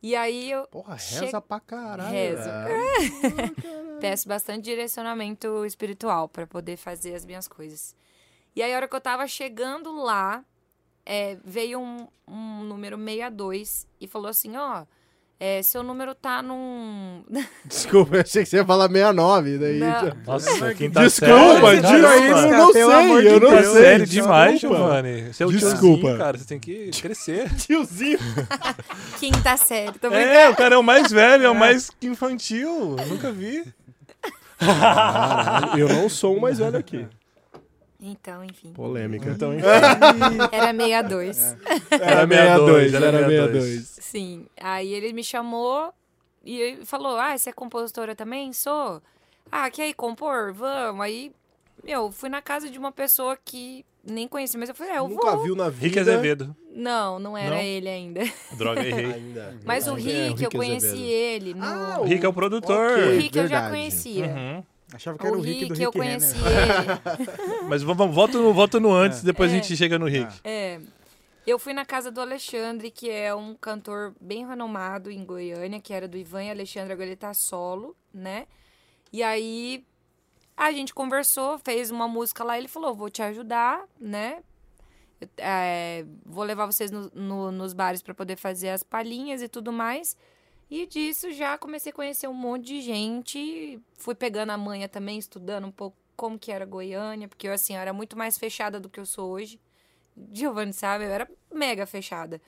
E 0.00 0.14
aí 0.14 0.48
eu 0.52 0.64
Porra, 0.68 0.96
Che- 0.96 1.24
reza 1.24 1.40
pra 1.40 1.58
caralho. 1.58 2.12
Rezo. 2.12 2.48
É. 2.48 3.98
peço 4.00 4.28
bastante 4.28 4.62
direcionamento 4.62 5.64
espiritual 5.66 6.28
pra 6.28 6.46
poder 6.46 6.76
fazer 6.76 7.16
as 7.16 7.24
minhas 7.24 7.48
coisas. 7.48 7.96
E 8.54 8.62
aí, 8.62 8.72
a 8.72 8.76
hora 8.76 8.88
que 8.88 8.96
eu 8.96 9.00
tava 9.00 9.26
chegando 9.26 9.92
lá, 10.02 10.44
é, 11.06 11.38
veio 11.44 11.80
um, 11.80 12.06
um 12.26 12.64
número 12.64 12.96
62 12.96 13.86
e 14.00 14.06
falou 14.06 14.28
assim: 14.28 14.56
Ó, 14.56 14.84
é, 15.42 15.62
seu 15.62 15.82
número 15.82 16.14
tá 16.14 16.42
num. 16.42 17.24
Desculpa, 17.64 18.16
eu 18.16 18.20
achei 18.20 18.42
que 18.42 18.48
você 18.50 18.56
ia 18.58 18.64
falar 18.64 18.88
69. 18.88 19.56
Daí... 19.56 19.78
Não. 19.78 20.12
Nossa, 20.26 20.74
quem 20.76 20.90
tá 20.90 21.02
Desculpa, 21.02 21.60
sério, 21.60 21.88
tira 21.88 22.16
isso, 22.18 22.34
cara, 22.34 22.58
não 22.58 22.72
sei, 22.72 22.82
de 22.82 23.26
eu 23.26 23.40
não 23.40 23.50
Deus. 23.50 23.66
sei. 23.66 23.82
Sério 23.82 24.06
demais. 24.06 24.60
Giovanni. 24.60 25.32
Você 25.32 25.42
é 25.42 25.46
o 25.46 25.50
Desculpa. 25.50 25.78
tiozinho, 25.78 26.18
cara. 26.18 26.36
Você 26.38 26.44
tem 26.44 26.60
que 26.60 26.90
crescer. 26.90 27.48
Tiozinho. 27.56 28.18
Quinta 29.18 29.56
série, 29.56 29.98
tô 29.98 30.10
brincando. 30.10 30.30
É, 30.30 30.48
o 30.50 30.56
cara 30.56 30.74
é 30.74 30.78
o 30.78 30.82
mais 30.82 31.10
velho, 31.10 31.44
é 31.44 31.50
o 31.50 31.54
mais 31.54 31.90
infantil. 32.02 32.96
Nunca 33.08 33.32
vi. 33.32 33.64
Caralho, 34.58 35.78
eu 35.78 35.88
não 35.88 36.06
sou 36.10 36.36
o 36.36 36.40
mais 36.40 36.58
velho 36.58 36.76
aqui. 36.76 37.06
Então, 38.02 38.42
enfim. 38.44 38.72
Polêmica. 38.72 39.30
Então, 39.30 39.52
Era 40.52 40.72
62. 40.72 41.56
Era 41.90 42.26
62, 42.26 42.92
62, 42.92 42.94
era 42.94 43.06
era 43.06 43.18
62. 43.28 43.64
62. 43.64 43.86
Sim. 44.00 44.46
Aí 44.58 44.92
ele 44.92 45.12
me 45.12 45.22
chamou 45.22 45.92
e 46.44 46.58
ele 46.60 46.84
falou: 46.86 47.16
Ah, 47.18 47.36
você 47.36 47.50
é 47.50 47.52
compositora 47.52 48.14
também? 48.14 48.52
Sou. 48.52 49.02
Ah, 49.52 49.70
quer 49.70 49.88
ir 49.88 49.94
compor? 49.94 50.52
Vamos. 50.52 51.02
Aí, 51.04 51.32
meu, 51.84 52.10
fui 52.10 52.28
na 52.28 52.40
casa 52.40 52.70
de 52.70 52.78
uma 52.78 52.90
pessoa 52.92 53.36
que 53.44 53.84
nem 54.02 54.26
conhecia, 54.26 54.58
mas 54.58 54.68
eu 54.70 54.74
falei: 54.74 54.92
É, 54.94 54.98
eu 54.98 55.08
Nunca 55.08 55.32
vou. 55.36 55.44
viu 55.44 55.54
na 55.54 55.68
vida. 55.68 55.84
Rick 55.86 55.98
Azevedo. 55.98 56.56
Não, 56.74 57.18
não 57.18 57.36
era 57.36 57.56
Não? 57.56 57.62
ele 57.62 57.88
ainda. 57.88 58.20
Droga, 58.56 58.82
errei. 58.86 59.12
Ainda. 59.12 59.56
Mas 59.64 59.86
o 59.86 59.90
É, 59.96 60.00
Rick, 60.00 60.30
eu 60.42 60.48
Rick 60.48 60.56
conheci 60.56 60.86
Azevedo. 60.86 61.10
ele. 61.10 61.54
No... 61.54 61.64
Ah, 61.64 61.98
O 62.00 62.04
Rick 62.04 62.24
é 62.24 62.28
o 62.28 62.32
produtor. 62.32 62.92
Ok. 62.92 63.04
o 63.08 63.20
Rick 63.20 63.36
eu 63.36 63.42
já 63.46 63.48
verdade. 63.60 63.70
conhecia. 63.72 64.26
Uhum. 64.26 64.64
Achava 64.92 65.16
que 65.18 65.26
era 65.26 65.36
O 65.36 65.38
o 65.38 65.42
Rick 65.42 65.66
do 65.66 65.74
Rick, 65.74 65.74
Rick 65.74 65.82
eu 65.84 65.92
conheci 65.92 66.34
ele. 66.42 67.68
Mas 67.68 67.82
vamos, 67.82 68.14
volta 68.14 68.38
no, 68.38 68.52
volta 68.52 68.80
no 68.80 68.92
antes, 68.92 69.22
depois 69.22 69.50
a 69.52 69.54
É. 69.56 69.62
gente 69.62 69.76
chega 69.76 69.98
no 69.98 70.06
Rick. 70.06 70.40
É. 70.44 70.80
Eu 71.46 71.58
fui 71.58 71.72
na 71.72 71.84
casa 71.84 72.10
do 72.10 72.20
Alexandre, 72.20 72.90
que 72.90 73.08
é 73.10 73.34
um 73.34 73.54
cantor 73.54 74.14
bem 74.20 74.46
renomado 74.46 75.10
em 75.10 75.24
Goiânia, 75.24 75.80
que 75.80 75.92
era 75.92 76.06
do 76.06 76.16
Ivan 76.16 76.44
e 76.44 76.50
Alexandre, 76.50 76.92
agora 76.92 77.06
ele 77.08 77.16
tá 77.16 77.32
solo, 77.32 77.96
né? 78.12 78.46
E 79.12 79.22
aí 79.22 79.84
a 80.56 80.70
gente 80.70 80.92
conversou, 80.92 81.58
fez 81.58 81.90
uma 81.90 82.06
música 82.06 82.44
lá, 82.44 82.58
ele 82.58 82.68
falou, 82.68 82.94
vou 82.94 83.08
te 83.08 83.22
ajudar, 83.22 83.82
né? 83.98 84.42
É, 85.38 86.04
vou 86.24 86.44
levar 86.44 86.66
vocês 86.66 86.90
no- 86.90 87.10
no- 87.14 87.50
nos 87.52 87.72
bares 87.72 88.02
para 88.02 88.14
poder 88.14 88.36
fazer 88.36 88.70
as 88.70 88.82
palhinhas 88.82 89.42
e 89.42 89.48
tudo 89.48 89.72
mais. 89.72 90.16
E 90.70 90.86
disso 90.86 91.32
já 91.32 91.58
comecei 91.58 91.90
a 91.90 91.94
conhecer 91.94 92.28
um 92.28 92.34
monte 92.34 92.66
de 92.66 92.80
gente. 92.80 93.80
Fui 93.94 94.14
pegando 94.14 94.50
a 94.50 94.56
manha 94.56 94.88
também, 94.88 95.18
estudando 95.18 95.66
um 95.66 95.72
pouco 95.72 95.96
como 96.16 96.38
que 96.38 96.52
era 96.52 96.64
Goiânia, 96.64 97.26
porque 97.26 97.48
eu, 97.48 97.52
assim, 97.52 97.74
eu 97.74 97.80
era 97.80 97.92
muito 97.92 98.16
mais 98.16 98.38
fechada 98.38 98.78
do 98.78 98.88
que 98.88 99.00
eu 99.00 99.06
sou 99.06 99.30
hoje. 99.30 99.58
Giovanni 100.32 100.72
sabe, 100.72 101.04
eu 101.04 101.10
era 101.10 101.28
mega 101.52 101.86
fechada. 101.86 102.40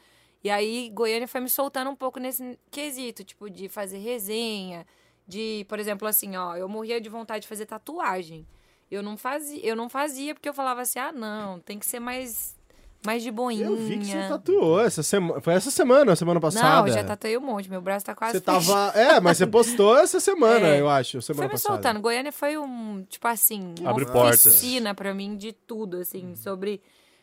E 0.45 0.51
aí, 0.51 0.91
Goiânia 0.91 1.27
foi 1.27 1.41
me 1.41 1.49
soltando 1.49 1.91
um 1.91 1.97
pouco 1.97 2.21
nesse 2.21 2.59
quesito, 2.71 3.25
tipo, 3.25 3.49
de 3.49 3.69
fazer 3.69 3.99
resenha, 3.99 4.87
de, 5.27 5.65
por 5.69 5.79
exemplo, 5.79 6.07
assim, 6.07 6.37
ó, 6.37 6.57
eu 6.57 6.69
morria 6.69 7.01
de 7.01 7.09
vontade 7.09 7.43
de 7.43 7.49
fazer 7.49 7.67
tatuagem. 7.67 8.47
Eu 8.91 9.03
não 9.03 9.17
fazia, 9.17 9.65
eu 9.65 9.75
não 9.75 9.89
fazia 9.89 10.35
porque 10.35 10.49
eu 10.49 10.55
falava 10.55 10.83
assim, 10.83 10.99
ah, 10.99 11.13
não, 11.13 11.59
tem 11.61 11.79
que 11.79 11.87
ser 11.87 12.01
mais, 12.01 12.57
mais 13.05 13.23
de 13.23 13.31
boinha. 13.31 13.67
Eu 13.67 13.77
vi 13.77 13.99
que 13.99 14.07
você 14.07 14.29
tatuou 14.29 14.81
essa 14.81 15.03
semana. 15.03 15.41
Foi 15.41 15.55
essa 15.55 15.71
semana 15.71 16.15
semana 16.17 16.41
passada? 16.41 16.81
Não, 16.81 16.87
eu 16.89 16.93
já 16.95 17.05
tatuei 17.05 17.37
um 17.37 17.41
monte, 17.41 17.69
meu 17.71 17.81
braço 17.81 18.07
tá 18.07 18.15
quase 18.15 18.39
Você 18.39 18.41
fechado. 18.41 18.67
tava. 18.67 18.99
É, 18.99 19.21
mas 19.21 19.39
você 19.39 19.47
postou 19.47 19.97
essa 19.99 20.21
semana, 20.21 20.69
É. 20.69 20.81
eu 20.81 20.89
acho. 20.89 21.13
Foi 21.13 21.23
Semana 21.35 21.47
me 21.49 21.53
passada. 21.53 21.75
soltando. 21.75 22.01
Goiânia 22.01 22.33
foi 22.33 22.57
um, 22.59 23.05
tipo 23.09 23.27
assim, 23.29 23.75
uma 23.81 23.91
Abre 23.91 24.07
portas. 24.07 24.47
oficina 24.47 24.95
pra 24.95 25.13
mim 25.15 25.37
de 25.37 25.53
tudo, 25.53 25.99
assim, 25.99 26.35
sobre 26.37 26.81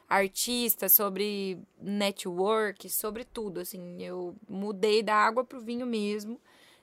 artista, 0.10 0.90
sobre 0.90 1.60
network, 1.82 2.90
sobre 2.90 3.24
tudo, 3.24 3.60
assim. 3.60 4.02
Eu 4.02 4.36
mudei 4.50 5.04
da 5.04 5.14
água 5.16 5.44
pro 5.44 5.60
vinho 5.60 5.86
mesmo. 5.86 6.40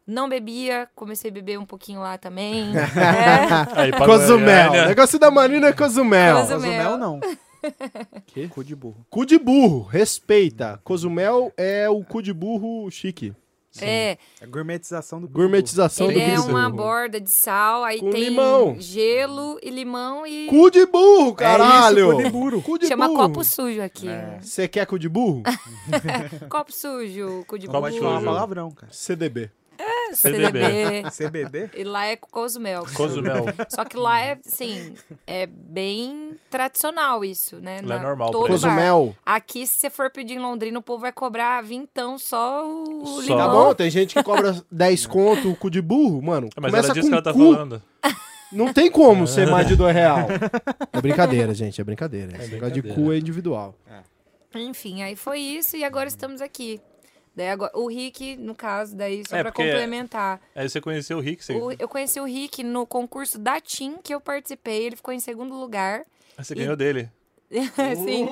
Não 0.07 0.29
bebia, 0.29 0.89
comecei 0.95 1.31
a 1.31 1.35
beber 1.35 1.59
um 1.59 1.67
pouquinho 1.67 2.01
lá 2.01 2.17
também. 2.17 2.71
é. 2.97 3.81
Aí, 3.81 3.91
Cozumel. 3.93 4.69
Goiânia. 4.69 4.85
O 4.85 4.89
negócio 4.89 5.19
da 5.19 5.31
Marina 5.33 5.67
é 5.69 5.73
Cozumel. 5.73 6.37
Cozumel. 6.37 6.61
Cozumel 6.61 6.97
não. 6.97 7.21
Que? 8.27 8.49
Cu 8.49 8.63
de 8.65 8.75
burro. 8.75 9.07
Cu 9.11 9.25
de 9.25 9.39
burro, 9.39 9.83
respeita. 9.83 10.81
Cozumel 10.85 11.53
é 11.57 11.89
o 11.89 12.03
cu 12.05 12.23
de 12.23 12.33
burro 12.33 12.91
chique. 12.91 13.33
É, 13.83 14.17
A 14.41 14.47
gourmetização 14.47 15.21
do 15.21 15.29
Gourmetização 15.29 16.07
ele 16.11 16.15
do 16.15 16.21
é 16.31 16.37
cu 16.37 16.43
de 16.45 16.49
uma 16.49 16.71
burro. 16.71 16.83
borda 16.83 17.21
de 17.21 17.31
sal, 17.31 17.85
aí 17.85 18.01
Com 18.01 18.09
tem 18.09 18.25
limão. 18.31 18.77
gelo 18.81 19.59
e 19.63 19.69
limão 19.69 20.27
e 20.27 20.47
Cu 20.47 20.71
de 20.71 20.87
burro, 20.87 21.35
caralho! 21.35 22.13
cu 22.17 22.23
de 22.23 22.31
burro. 22.31 22.63
Cu 22.63 22.79
de 22.79 22.87
chama 22.87 23.07
burro. 23.07 23.19
copo 23.29 23.45
sujo 23.45 23.83
aqui. 23.83 24.09
Você 24.41 24.67
quer 24.67 24.87
cu 24.87 24.99
de 24.99 25.11
burro? 25.11 25.43
Copo 26.49 26.73
sujo, 26.73 27.45
cu 27.47 27.59
de 27.59 27.67
Copo 27.67 27.81
Pode 27.81 27.99
burro, 27.99 28.09
falar 28.13 28.23
palavrão, 28.25 28.71
cara. 28.71 28.91
CDB. 28.91 29.51
CDB. 30.15 31.03
CBD? 31.11 31.71
E 31.75 31.85
lá 31.85 32.07
é 32.07 32.17
Cozumel. 32.17 32.85
Cozumel. 32.95 33.45
Só 33.69 33.85
que 33.85 33.97
lá 33.97 34.21
é, 34.21 34.39
assim, 34.47 34.95
é 35.27 35.47
bem 35.47 36.37
tradicional 36.51 37.25
isso, 37.25 37.57
né? 37.57 37.81
Lá 37.83 37.97
é 37.97 37.99
normal 38.01 38.31
todo 38.31 38.49
eles. 38.49 38.63
bar. 38.63 38.71
Cozumel. 38.71 39.17
Aqui, 39.25 39.67
se 39.67 39.79
você 39.81 39.91
for 39.91 40.11
pedir 40.11 40.35
em 40.35 40.39
Londrina, 40.41 40.79
o 40.79 40.83
povo 40.83 41.01
vai 41.03 41.13
cobrar 41.13 41.63
vintão 41.63 42.19
só 42.19 42.67
o 42.67 43.07
Só. 43.07 43.21
limão. 43.21 43.39
Tá 43.39 43.49
bom, 43.49 43.75
tem 43.75 43.91
gente 43.91 44.15
que 44.15 44.23
cobra 44.23 44.63
10 44.71 45.07
conto 45.07 45.51
o 45.51 45.57
cu 45.57 45.71
de 45.71 45.81
burro, 45.83 46.23
mano. 46.23 46.49
Mas 46.61 46.71
começa 46.71 46.89
ela 46.89 46.95
disse 46.95 47.07
com 47.07 47.09
que 47.09 47.15
ela 47.15 47.23
tá 47.23 47.33
cu. 47.33 47.55
falando. 47.55 47.83
Não 48.53 48.73
tem 48.73 48.91
como 48.91 49.27
ser 49.29 49.49
mais 49.49 49.67
de 49.67 49.77
dois 49.77 49.95
real. 49.95 50.21
É 50.93 51.01
brincadeira, 51.01 51.53
gente, 51.55 51.81
é 51.81 51.85
brincadeira. 51.85 52.37
Esse 52.39 52.53
negócio 52.53 52.75
de 52.75 52.83
brincadeira. 52.83 53.11
cu 53.11 53.13
é 53.13 53.19
individual. 53.19 53.75
Enfim, 54.55 55.03
aí 55.03 55.17
foi 55.17 55.41
isso 55.41 55.77
e 55.77 55.85
agora 55.85 56.09
estamos 56.09 56.41
aqui. 56.41 56.81
Daí 57.37 57.51
agora, 57.51 57.71
o 57.75 57.87
Rick, 57.87 58.35
no 58.37 58.55
caso, 58.55 58.97
daí 58.97 59.23
só 59.29 59.37
É, 59.37 59.43
pra 59.43 59.53
complementar. 59.53 60.41
Aí 60.55 60.67
você 60.69 60.81
conheceu 60.81 61.19
o 61.19 61.21
Rick, 61.21 61.45
você, 61.45 61.53
O- 61.53 61.71
eu 61.73 61.87
conheci 61.87 62.19
o 62.19 62.25
Rick 62.25 62.63
no 62.63 62.87
concurso 62.87 63.39
da 63.39 63.61
TIM 63.61 63.99
que 64.03 64.15
eu 64.15 64.21
participei, 64.21 64.85
ele 64.87 64.97
ficou 64.97 65.13
em 65.13 65.21
segundo 65.21 65.55
lugar. 65.55 66.05
você 66.39 66.55
ganhou 66.55 66.75
dele. 66.77 67.11
Assim, 67.93 68.29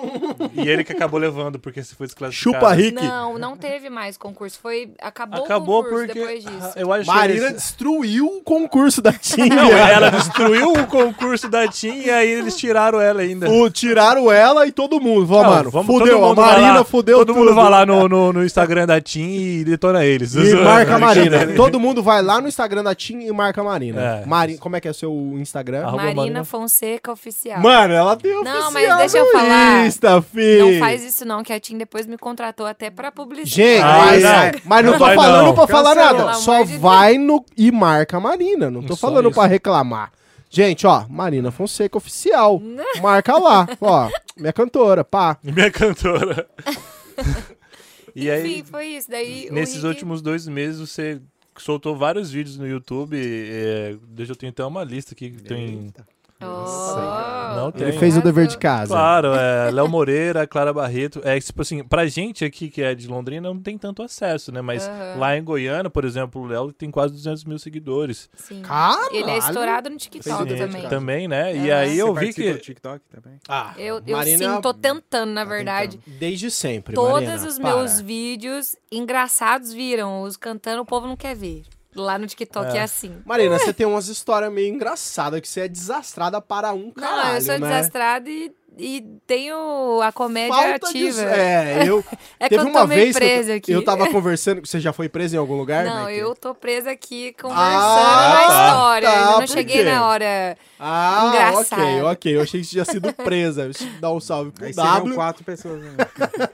E 0.54 0.68
ele 0.68 0.82
que 0.82 0.92
acabou 0.92 1.20
levando, 1.20 1.58
porque 1.58 1.82
você 1.82 1.94
foi 1.94 2.06
desclassificado. 2.06 2.56
Chupa 2.56 2.72
Rick. 2.74 2.94
não, 3.02 3.38
não 3.38 3.56
teve 3.56 3.88
mais 3.88 4.16
concurso. 4.16 4.58
Foi, 4.60 4.90
acabou, 5.00 5.44
Acabou 5.44 5.80
o 5.80 5.84
concurso 5.84 6.06
porque... 6.06 6.18
depois 6.20 6.44
disso. 6.44 6.72
Eu 6.76 6.92
acho 6.92 7.06
Marina 7.06 7.46
que 7.48 7.52
destruiu 7.54 8.26
o 8.26 8.42
concurso 8.42 9.00
da 9.00 9.12
TIM. 9.14 9.48
Não, 9.48 9.70
ela 9.70 10.10
destruiu 10.10 10.72
o 10.72 10.86
concurso 10.86 11.48
da 11.48 11.68
TIM 11.68 12.02
e 12.06 12.10
aí 12.10 12.28
eles 12.28 12.56
tiraram 12.56 13.00
ela 13.00 13.20
ainda. 13.22 13.48
O, 13.48 13.70
tiraram 13.70 14.30
ela 14.32 14.66
e 14.66 14.72
todo 14.72 15.00
mundo. 15.00 15.30
Não, 15.30 15.44
mano, 15.44 15.70
vamos- 15.70 15.86
fudeu. 15.86 16.14
todo 16.16 16.24
A 16.24 16.28
mundo 16.28 16.40
Marina 16.40 16.72
lá- 16.78 16.84
fudeu 16.84 17.18
Todo 17.18 17.34
mundo 17.34 17.46
tudo. 17.48 17.54
vai 17.56 17.70
lá 17.70 17.86
no, 17.86 18.08
no, 18.08 18.32
no 18.32 18.44
Instagram 18.44 18.86
da 18.86 19.00
TIM 19.00 19.30
e 19.60 19.64
detona 19.64 20.04
eles. 20.04 20.34
E 20.34 20.54
marca 20.56 20.96
a 20.96 20.98
Marina. 21.00 21.46
Todo 21.54 21.78
mundo 21.78 22.02
vai 22.02 22.20
lá 22.20 22.40
no 22.40 22.48
Instagram 22.48 22.82
da 22.82 22.94
TIM 22.94 23.20
e 23.20 23.32
marca 23.32 23.60
a 23.60 23.64
Marina. 23.64 24.00
É. 24.22 24.26
Mari... 24.26 24.58
Como 24.58 24.74
é 24.74 24.80
que 24.80 24.88
é 24.88 24.90
o 24.90 24.94
seu 24.94 25.12
Instagram? 25.36 25.82
Marina, 25.92 26.14
Marina. 26.14 26.44
Fonseca 26.44 27.12
Oficial. 27.12 27.60
Mano, 27.60 27.94
ela 27.94 28.16
tem 28.16 28.32
Não, 28.32 28.40
oficial 28.42 28.72
mas 28.72 28.88
deixa 29.12 29.18
eu 29.26 29.32
falar. 29.32 29.86
Insta, 29.86 30.22
fi. 30.22 30.58
Não 30.58 30.78
faz 30.78 31.02
isso 31.04 31.24
não, 31.24 31.42
que 31.42 31.52
a 31.52 31.60
TIM 31.60 31.78
depois 31.78 32.06
me 32.06 32.16
contratou 32.18 32.66
até 32.66 32.90
pra 32.90 33.10
publicidade. 33.12 33.54
Gente, 33.54 33.82
Ah, 33.82 33.98
mas, 34.06 34.22
não. 34.22 34.60
mas 34.64 34.84
não, 34.84 34.92
tô 34.92 34.98
vai 34.98 35.14
falando 35.16 35.46
não. 35.46 35.54
pra 35.54 35.66
falar 35.66 35.94
Cancela. 35.94 36.12
nada. 36.12 36.24
Pelo 36.30 36.42
Só 36.42 36.54
amor 36.54 36.66
de 36.66 36.78
vai 36.78 37.18
no 37.18 37.44
e 37.56 37.70
marca 37.72 38.16
a 38.16 38.20
Marina. 38.20 38.70
Não 38.70 38.82
tô 38.82 38.94
Só 38.96 39.06
falando 39.08 39.28
isso. 39.28 39.34
pra 39.38 39.46
reclamar. 39.46 40.12
Gente, 40.50 40.86
ó, 40.86 41.04
Marina 41.08 41.50
Fonseca 41.50 41.98
Oficial. 41.98 42.62
Marca 43.02 43.36
lá. 43.38 43.66
Ó, 43.80 44.08
minha 44.36 44.52
cantora, 44.52 45.02
pá. 45.02 45.36
Minha 45.42 45.68
cantora. 45.68 46.46
e 48.14 48.30
aí, 48.30 48.60
Enfim, 48.60 48.64
foi 48.70 48.86
isso. 48.86 49.10
Daí, 49.10 49.48
o 49.50 49.54
nesses 49.54 49.76
Rick- 49.76 49.86
últimos 49.88 50.22
dois 50.22 50.46
meses, 50.46 50.78
você 50.78 51.20
soltou 51.58 51.96
vários 51.96 52.30
vídeos 52.30 52.56
no 52.56 52.66
YouTube. 52.68 53.16
É, 53.20 53.96
deixa 54.08 54.32
eu 54.32 54.36
ter 54.36 54.46
até 54.48 54.64
uma 54.64 54.84
lista 54.84 55.12
aqui 55.12 55.30
que 55.30 55.42
tem. 55.42 55.92
Oh, 56.40 57.54
Não 57.56 57.72
tem. 57.72 57.88
Ele 57.88 57.98
fez 57.98 58.16
o 58.16 58.20
dever 58.22 58.46
de 58.46 58.58
casa. 58.58 58.88
Claro, 58.92 59.28
é 59.34 59.70
Léo 59.70 59.88
Moreira, 59.88 60.46
Clara 60.48 60.72
Barreto. 60.72 61.20
É 61.24 61.38
tipo 61.40 61.62
assim, 61.62 61.82
pra 61.84 62.06
gente 62.06 62.44
aqui 62.44 62.68
que 62.68 62.82
é 62.82 62.94
de 62.94 63.06
Londrina 63.08 63.48
não 63.48 63.58
tem 63.60 63.78
tanto 63.78 64.02
acesso, 64.02 64.50
né? 64.52 64.60
Mas 64.60 64.86
Aham. 64.86 65.18
lá 65.18 65.36
em 65.36 65.42
Goiânia, 65.44 65.88
por 65.88 66.04
exemplo, 66.04 66.42
o 66.42 66.46
Léo 66.46 66.72
tem 66.72 66.90
quase 66.90 67.14
200 67.14 67.44
mil 67.44 67.58
seguidores. 67.58 68.28
Sim. 68.34 68.62
Caralho. 68.62 69.08
Ele 69.14 69.30
é 69.30 69.38
estourado 69.38 69.88
no 69.88 69.96
TikTok 69.96 70.44
de 70.46 70.56
também. 70.56 70.88
Também, 70.88 71.28
né? 71.28 71.56
E 71.56 71.70
Aham. 71.70 71.80
aí 71.80 71.98
eu 71.98 72.06
Você 72.08 72.12
vi 72.20 72.26
participa 72.26 72.46
que. 72.48 72.52
do 72.52 72.58
TikTok 72.60 73.00
também? 73.08 73.38
Ah, 73.48 73.74
Eu, 73.78 74.02
eu 74.06 74.16
Marina- 74.16 74.56
sim, 74.56 74.60
tô 74.60 74.74
tentando, 74.74 75.30
na 75.30 75.44
verdade. 75.44 75.98
Desde 76.06 76.50
sempre, 76.50 76.94
Todos 76.94 77.12
Marina, 77.28 77.46
os 77.48 77.58
para. 77.58 77.76
meus 77.76 78.00
vídeos 78.00 78.76
engraçados 78.90 79.72
viram. 79.72 80.22
Os 80.22 80.36
cantando, 80.36 80.82
o 80.82 80.86
povo 80.86 81.06
não 81.06 81.16
quer 81.16 81.34
ver. 81.36 81.62
Lá 81.94 82.18
no 82.18 82.26
TikTok 82.26 82.76
é, 82.76 82.80
É. 82.80 82.82
assim. 82.82 83.16
Marina, 83.24 83.58
você 83.58 83.72
tem 83.72 83.86
umas 83.86 84.08
histórias 84.08 84.52
meio 84.52 84.74
engraçadas 84.74 85.40
que 85.40 85.48
você 85.48 85.60
é 85.60 85.68
desastrada 85.68 86.40
para 86.40 86.72
um 86.72 86.90
caralho, 86.90 87.28
não, 87.28 87.34
eu 87.36 87.40
sou 87.40 87.58
né? 87.58 87.68
desastrada 87.68 88.28
e, 88.28 88.52
e 88.76 89.00
tenho 89.26 90.00
a 90.02 90.10
comédia 90.10 90.52
Falta 90.54 90.92
de... 90.92 91.06
ativa. 91.08 91.22
É, 91.22 91.88
eu... 91.88 92.04
É 92.40 92.48
que 92.48 92.56
Teve 92.56 92.66
eu 92.68 92.70
uma 92.72 92.84
vez 92.86 93.16
que 93.16 93.22
eu, 93.22 93.28
presa 93.28 93.54
aqui. 93.54 93.72
eu 93.72 93.84
tava 93.84 94.08
conversando... 94.10 94.60
Você 94.66 94.80
já 94.80 94.92
foi 94.92 95.08
presa 95.08 95.36
em 95.36 95.38
algum 95.38 95.56
lugar? 95.56 95.84
Não, 95.84 96.02
Mac? 96.02 96.12
eu 96.12 96.34
tô 96.34 96.52
presa 96.54 96.90
aqui 96.90 97.32
conversando 97.40 97.64
Ah, 97.72 98.28
na 98.28 98.36
tá. 98.36 98.42
história. 98.68 99.10
Tá, 99.10 99.16
eu 99.32 99.40
não 99.40 99.46
cheguei 99.46 99.76
quê? 99.78 99.84
na 99.84 100.06
hora. 100.06 100.58
Ah, 100.80 101.26
Engraçado. 101.28 101.80
ok, 101.80 102.02
ok. 102.02 102.36
Eu 102.36 102.42
achei 102.42 102.60
que 102.60 102.66
você 102.66 102.72
tinha 102.72 102.84
sido 102.84 103.12
presa. 103.12 103.64
Deixa 103.66 103.84
eu 103.84 104.00
dar 104.00 104.10
um 104.12 104.18
salve 104.20 104.50
pro 104.50 104.66
Aí 104.66 104.74
W, 104.74 105.14
quatro 105.14 105.44
pessoas. 105.44 105.80
Né? 105.80 105.92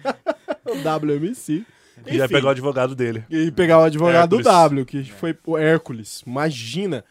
o 0.69 1.07
WMC. 1.07 1.65
Enfim. 2.07 2.29
pegar 2.29 2.47
o 2.47 2.51
advogado 2.51 2.95
dele. 2.95 3.25
E 3.31 3.51
pegar 3.51 3.79
o 3.79 3.83
advogado 3.83 4.37
Hércules. 4.37 4.45
do 4.45 4.51
W, 4.51 4.87
que 4.87 5.05
foi 5.05 5.37
o 5.47 5.57
Hércules. 5.59 6.23
Imagina. 6.27 7.05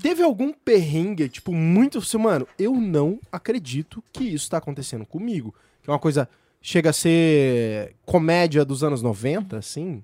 Teve 0.00 0.22
algum 0.22 0.52
perrengue, 0.52 1.28
tipo, 1.28 1.52
muito. 1.52 1.98
assim, 1.98 2.18
Mano, 2.18 2.46
eu 2.58 2.74
não 2.74 3.18
acredito 3.32 4.02
que 4.12 4.24
isso 4.24 4.48
tá 4.48 4.58
acontecendo 4.58 5.04
comigo. 5.04 5.54
Que 5.82 5.90
é 5.90 5.92
uma 5.92 5.98
coisa. 5.98 6.28
Chega 6.60 6.90
a 6.90 6.92
ser 6.92 7.94
comédia 8.04 8.64
dos 8.64 8.82
anos 8.84 9.00
90, 9.00 9.56
assim. 9.56 10.02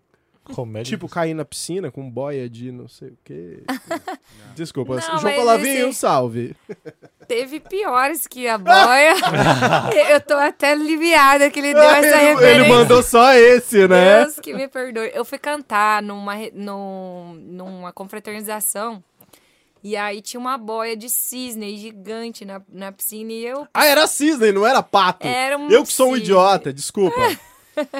Comédia. 0.53 0.91
Tipo, 0.91 1.09
cair 1.09 1.33
na 1.33 1.45
piscina 1.45 1.91
com 1.91 2.11
boia 2.11 2.49
de 2.51 2.71
não 2.71 2.87
sei 2.89 3.09
o 3.09 3.19
quê. 3.25 3.63
Desculpa, 4.55 4.97
Não, 4.97 5.01
João 5.01 5.23
mas 5.23 5.37
Colavinho, 5.37 5.89
esse- 5.89 6.01
salve. 6.01 6.55
Teve 7.27 7.59
piores 7.61 8.27
que 8.27 8.47
a 8.47 8.59
boia. 8.59 9.15
eu 10.13 10.21
tô 10.21 10.35
até 10.35 10.73
aliviada 10.73 11.51
que 11.51 11.59
ele 11.59 11.73
deu 11.73 11.83
essa 11.83 12.07
ele, 12.07 12.17
referência. 12.35 12.61
ele 12.61 12.69
mandou 12.69 13.03
só 13.03 13.33
esse, 13.33 13.89
né? 13.89 14.25
Deus 14.25 14.39
que 14.39 14.53
me 14.53 14.69
perdoe. 14.69 15.11
Eu 15.15 15.25
fui 15.25 15.39
cantar 15.39 16.03
numa, 16.03 16.35
re- 16.35 16.53
num- 16.55 17.35
numa 17.35 17.93
confraternização. 17.93 19.03
E 19.83 19.97
aí 19.97 20.21
tinha 20.23 20.41
uma 20.41 20.57
boia 20.59 20.97
de 20.97 21.09
cisne 21.11 21.77
gigante 21.79 22.45
na, 22.45 22.61
na 22.71 22.91
piscina 22.93 23.33
e 23.33 23.45
eu. 23.47 23.67
Ah, 23.73 23.85
era 23.87 24.07
cisne, 24.07 24.51
não 24.53 24.67
era 24.67 24.83
pato. 24.83 25.27
Era 25.27 25.57
um 25.59 25.71
eu 25.71 25.83
que 25.85 25.93
sou 25.93 26.09
um 26.09 26.11
cisne. 26.13 26.25
idiota, 26.25 26.73
desculpa. 26.73 27.21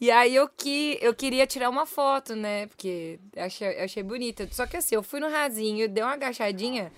E 0.00 0.10
aí 0.10 0.34
eu 0.36 0.48
que 0.48 0.96
eu 1.02 1.12
queria 1.12 1.46
tirar 1.46 1.68
uma 1.68 1.84
foto, 1.86 2.36
né? 2.36 2.66
Porque 2.66 3.18
eu 3.34 3.44
achei, 3.44 3.80
achei 3.80 4.02
bonita. 4.02 4.48
Só 4.52 4.64
que 4.66 4.76
assim, 4.76 4.94
eu 4.94 5.02
fui 5.02 5.18
no 5.20 5.28
rasinho, 5.28 5.88
dei 5.88 6.04
uma 6.04 6.12
agachadinha 6.12 6.92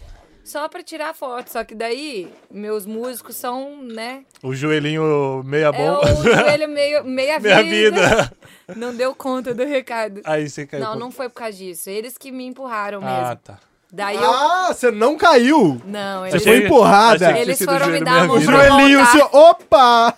só 0.44 0.68
pra 0.68 0.82
tirar 0.82 1.10
a 1.10 1.14
foto. 1.14 1.48
Só 1.48 1.64
que 1.64 1.74
daí, 1.74 2.30
meus 2.50 2.84
músicos 2.84 3.36
são, 3.36 3.82
né? 3.82 4.24
O 4.42 4.54
joelhinho 4.54 5.42
meia 5.44 5.66
É 5.68 5.72
bom. 5.72 5.98
o 6.00 6.22
joelho 6.22 6.68
meio, 6.68 7.02
meia, 7.04 7.40
Meia 7.40 7.62
vida. 7.62 7.96
vida. 8.08 8.32
Não 8.76 8.94
deu 8.94 9.14
conta 9.14 9.54
do 9.54 9.64
recado. 9.64 10.20
Aí 10.24 10.48
você 10.48 10.66
caiu. 10.66 10.82
Não, 10.84 10.92
por- 10.92 10.98
não 10.98 11.10
foi 11.10 11.28
por 11.30 11.36
causa 11.36 11.56
disso. 11.56 11.88
Eles 11.88 12.18
que 12.18 12.30
me 12.30 12.44
empurraram 12.44 13.00
Ah, 13.02 13.20
mesmo. 13.22 13.36
tá. 13.44 13.58
Daí 13.92 14.16
eu. 14.16 14.30
Ah, 14.30 14.72
você 14.72 14.90
não 14.90 15.16
caiu. 15.16 15.80
Não, 15.84 16.20
Você 16.22 16.28
eles, 16.36 16.42
foi 16.44 16.64
empurrada. 16.64 17.38
Eles 17.38 17.58
tinha 17.58 17.68
foram 17.72 17.88
me 17.88 18.00
dar 18.04 18.22
a 18.22 18.26
mão 18.26 18.36
O 18.36 18.40
joelhinho, 18.40 18.98
voltar. 19.04 19.12
seu... 19.12 19.26
Opa! 19.32 20.14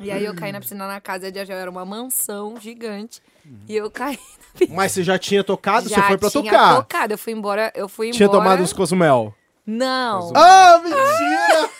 E 0.00 0.10
aí 0.10 0.24
eu 0.24 0.34
caí 0.34 0.50
na 0.50 0.60
piscina 0.60 0.86
na 0.88 1.00
casa 1.00 1.30
de 1.30 1.44
já 1.44 1.54
era 1.54 1.70
uma 1.70 1.84
mansão 1.84 2.56
gigante. 2.60 3.22
E 3.68 3.76
eu 3.76 3.90
caí. 3.90 4.18
Mas 4.70 4.92
você 4.92 5.04
já 5.04 5.18
tinha 5.18 5.44
tocado, 5.44 5.88
já 5.88 5.96
você 5.96 6.02
foi 6.02 6.18
pra 6.18 6.30
tinha 6.30 6.42
tocar. 6.42 6.76
tocado. 6.76 7.14
Eu 7.14 7.18
fui 7.18 7.32
embora. 7.32 7.72
Eu 7.74 7.88
fui 7.88 8.10
Tinha 8.10 8.26
embora. 8.26 8.42
tomado 8.42 8.62
os 8.62 8.72
cozumel. 8.72 9.34
Não. 9.66 10.32
Ah, 10.34 10.80
mentira! 10.82 11.70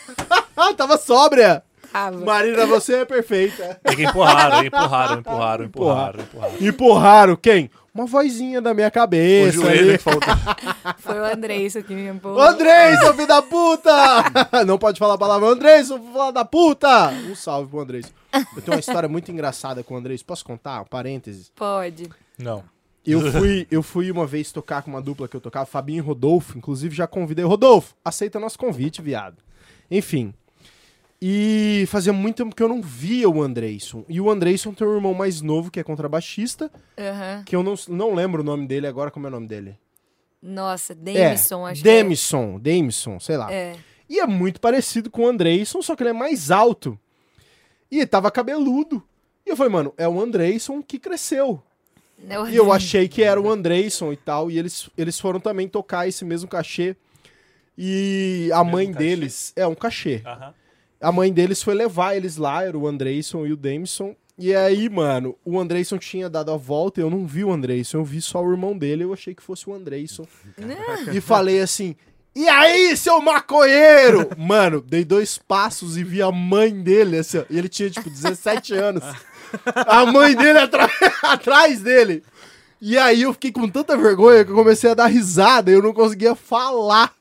Tava 0.77 0.97
sóbria. 0.97 1.63
tava. 1.93 2.25
Marina, 2.25 2.67
você 2.67 2.97
é 2.99 3.05
perfeita. 3.05 3.81
É 3.83 3.97
que 3.97 4.05
empurraram, 4.05 4.65
empurraram, 4.65 5.19
empurraram, 5.19 5.65
empurraram, 5.65 6.21
empurraram. 6.21 6.55
Empurraram 6.61 7.37
quem? 7.37 7.71
Uma 7.95 8.07
vozinha 8.07 8.61
da 8.61 8.73
minha 8.73 8.89
O 8.89 8.93
cabeça. 8.93 9.53
joelho 9.53 9.89
ali. 9.89 9.99
que 9.99 10.05
faltou. 10.05 10.29
Foi 10.99 11.19
o 11.19 11.25
André 11.25 11.57
isso 11.57 11.83
que 11.83 11.93
me 11.95 12.09
empurrou. 12.09 12.39
Ô, 12.39 12.43
Andrei, 12.43 12.97
seu 12.99 13.13
filho 13.15 13.27
da 13.27 13.43
puta! 13.43 13.91
Não 14.67 14.79
pode 14.79 14.99
falar 14.99 15.15
a 15.15 15.19
palavra 15.19 15.49
Andrei, 15.49 15.83
seu 15.85 15.99
filho 15.99 16.31
da 16.33 16.45
puta! 16.45 17.09
Um 17.11 17.35
salve 17.35 17.69
pro 17.69 17.81
Andrei. 17.81 18.05
Eu 18.33 18.63
tenho 18.63 18.77
uma 18.77 18.81
história 18.81 19.09
muito 19.09 19.31
engraçada 19.33 19.83
com 19.83 19.95
o 19.95 19.97
Andrei. 19.97 20.17
Posso 20.25 20.45
contar? 20.45 20.83
Um 20.83 20.87
parênteses. 20.87 21.51
Pode. 21.57 22.09
Não. 22.39 22.63
Eu 23.05 23.33
fui, 23.33 23.67
eu 23.71 23.83
fui 23.83 24.11
uma 24.11 24.27
vez 24.27 24.53
tocar 24.53 24.83
com 24.83 24.91
uma 24.91 25.01
dupla 25.03 25.27
que 25.27 25.35
eu 25.35 25.41
tocava, 25.41 25.67
Fabinho 25.67 25.99
e 25.99 26.07
Rodolfo. 26.07 26.57
Inclusive, 26.57 26.95
já 26.95 27.07
convidei. 27.07 27.45
Rodolfo, 27.45 27.95
aceita 28.05 28.39
nosso 28.39 28.59
convite, 28.59 29.03
viado. 29.03 29.39
Enfim. 29.91 30.33
E 31.23 31.85
fazia 31.89 32.13
muito 32.15 32.37
tempo 32.43 32.57
que 32.57 32.63
eu 32.63 32.69
não 32.69 32.81
via 32.81 33.29
o 33.29 33.43
Andreison. 33.43 34.05
E 34.09 34.21
o 34.21 34.31
Andreison 34.31 34.73
tem 34.73 34.87
um 34.87 34.95
irmão 34.95 35.13
mais 35.13 35.43
novo, 35.43 35.71
que 35.71 35.79
é 35.79 35.83
contrabaixista, 35.85 36.71
Aham. 36.99 37.43
que 37.45 37.55
eu 37.55 37.63
não, 37.63 37.75
não 37.89 38.15
lembro 38.15 38.41
o 38.41 38.45
nome 38.45 38.67
dele 38.67 38.87
agora. 38.87 39.11
Como 39.11 39.27
é 39.27 39.29
o 39.29 39.33
nome 39.33 39.47
dele? 39.47 39.77
Nossa, 40.43 40.95
Demison, 40.95 41.69
é, 41.69 41.73
acho 41.73 41.83
Demison, 41.83 42.59
Demison, 42.59 43.21
sei 43.21 43.37
lá. 43.37 43.49
que 43.49 43.53
é. 43.53 43.57
É. 43.57 43.77
E 44.09 44.19
é 44.19 44.27
muito 44.27 44.61
parecido 44.61 45.11
com 45.11 45.23
o 45.25 45.29
Andreison, 45.29 45.83
só 45.83 45.95
que 45.95 46.03
ele 46.03 46.11
é 46.11 46.15
mais 46.15 46.51
alto. 46.51 46.99
E 47.91 47.99
ele 47.99 48.07
tava 48.07 48.31
cabeludo. 48.31 49.03
E 49.47 49.51
eu 49.51 49.57
falei, 49.57 49.71
mano, 49.73 49.93
é 49.99 50.09
o 50.09 50.19
Andreison 50.21 50.83
que 50.83 50.99
cresceu. 50.99 51.63
Eu- 52.29 52.49
E 52.49 52.57
eu 52.57 52.73
achei 52.73 53.07
que 53.09 53.23
era 53.23 53.39
o 53.41 53.51
Andreyson 53.51 54.11
e 54.13 54.17
tal. 54.17 54.51
E 54.51 54.59
eles, 54.59 54.89
eles 54.97 55.21
foram 55.21 55.39
também 55.39 55.69
tocar 55.69 56.09
esse 56.09 56.25
mesmo 56.25 56.49
cachê. 56.49 56.97
E 57.77 58.51
a 58.55 58.65
mãe 58.65 58.87
cachê? 58.91 58.99
deles. 58.99 59.53
É, 59.55 59.67
um 59.67 59.75
cachê. 59.75 60.23
Aham. 60.25 60.55
A 61.01 61.11
mãe 61.11 61.33
deles 61.33 61.63
foi 61.63 61.75
levar 61.75 62.15
eles 62.15 62.37
lá, 62.37 62.63
era 62.65 62.77
o 62.77 62.87
Andreyson 62.87 63.47
e 63.47 63.53
o 63.53 63.57
Dameson. 63.57 64.15
E 64.39 64.55
aí, 64.55 64.89
mano, 64.89 65.37
o 65.45 65.59
Andreyson 65.59 65.99
tinha 65.99 66.29
dado 66.29 66.51
a 66.51 66.57
volta 66.57 67.01
e 67.01 67.03
eu 67.05 67.11
não 67.11 67.27
vi 67.27 67.45
o 67.45 67.53
Andreyson, 67.53 67.99
eu 67.99 68.05
vi 68.05 68.21
só 68.23 68.43
o 68.43 68.51
irmão 68.51 68.77
dele, 68.77 69.05
eu 69.05 69.13
achei 69.13 69.35
que 69.35 69.43
fosse 69.43 69.69
o 69.69 69.75
Andreyson. 69.75 70.27
e 71.13 71.21
falei 71.21 71.61
assim: 71.61 71.95
E 72.35 72.49
aí, 72.49 72.97
seu 72.97 73.21
maconheiro? 73.21 74.31
Mano, 74.39 74.81
dei 74.81 75.05
dois 75.05 75.37
passos 75.37 75.97
e 75.99 76.05
vi 76.05 76.23
a 76.23 76.31
mãe 76.33 76.73
dele, 76.83 77.19
assim, 77.19 77.39
ó, 77.39 77.45
e 77.51 77.59
ele 77.59 77.69
tinha 77.69 77.91
tipo 77.91 78.09
17 78.09 78.73
anos. 78.75 79.05
A 79.75 80.07
mãe 80.07 80.35
dele 80.35 80.59
atrás 81.23 81.81
dele. 81.83 82.23
E 82.81 82.97
aí 82.97 83.23
eu 83.23 83.33
fiquei 83.35 83.53
com 83.53 83.69
tanta 83.69 83.95
vergonha 83.95 84.43
que 84.43 84.51
eu 84.53 84.57
comecei 84.57 84.91
a 84.91 84.95
dar 84.95 85.07
risada 85.07 85.71
e 85.71 85.75
eu 85.75 85.83
não 85.83 85.93
conseguia 85.93 86.35
falar. 86.35 87.13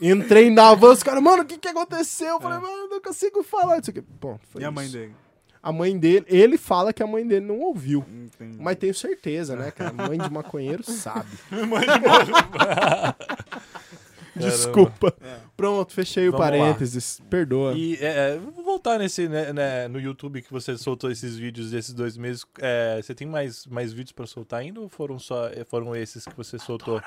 Entrei 0.00 0.50
na 0.50 0.74
van, 0.74 0.92
os 0.92 1.02
caras, 1.02 1.22
mano, 1.22 1.42
o 1.42 1.46
que 1.46 1.58
que 1.58 1.68
aconteceu? 1.68 2.28
Eu 2.34 2.40
falei, 2.40 2.58
mano, 2.58 2.74
eu 2.84 2.88
não 2.88 3.00
consigo 3.00 3.42
falar. 3.42 3.78
Isso 3.78 3.90
aqui. 3.90 4.00
Bom, 4.00 4.38
foi 4.50 4.62
E 4.62 4.64
a 4.64 4.68
isso. 4.68 4.74
mãe 4.74 4.88
dele? 4.88 5.14
A 5.62 5.72
mãe 5.72 5.98
dele, 5.98 6.26
ele 6.28 6.58
fala 6.58 6.92
que 6.92 7.02
a 7.02 7.06
mãe 7.06 7.26
dele 7.26 7.46
não 7.46 7.58
ouviu. 7.60 8.04
Entendi. 8.06 8.58
Mas 8.60 8.76
tenho 8.76 8.94
certeza, 8.94 9.56
né, 9.56 9.70
cara? 9.70 9.92
Mãe 9.94 10.18
de 10.18 10.30
maconheiro 10.30 10.82
sabe. 10.84 11.30
Desculpa. 14.36 15.14
Pronto, 15.56 15.92
fechei 15.92 16.28
o 16.28 16.32
Vamos 16.32 16.46
lá. 16.46 16.50
parênteses. 16.50 17.20
Perdoa. 17.30 17.72
E 17.74 17.96
é, 18.00 18.34
é, 18.34 18.38
vou 18.38 18.64
voltar 18.64 18.98
nesse, 18.98 19.28
né, 19.28 19.52
né, 19.52 19.88
no 19.88 20.00
YouTube 20.00 20.42
que 20.42 20.50
você 20.52 20.76
soltou 20.76 21.10
esses 21.10 21.36
vídeos 21.36 21.70
desses 21.70 21.94
dois 21.94 22.16
meses. 22.16 22.44
É, 22.58 23.00
você 23.00 23.14
tem 23.14 23.26
mais, 23.26 23.66
mais 23.66 23.92
vídeos 23.92 24.12
pra 24.12 24.26
soltar 24.26 24.60
ainda 24.60 24.80
ou 24.80 24.88
foram 24.88 25.18
só 25.18 25.50
foram 25.66 25.94
esses 25.94 26.24
que 26.24 26.36
você 26.36 26.58
soltou? 26.58 27.00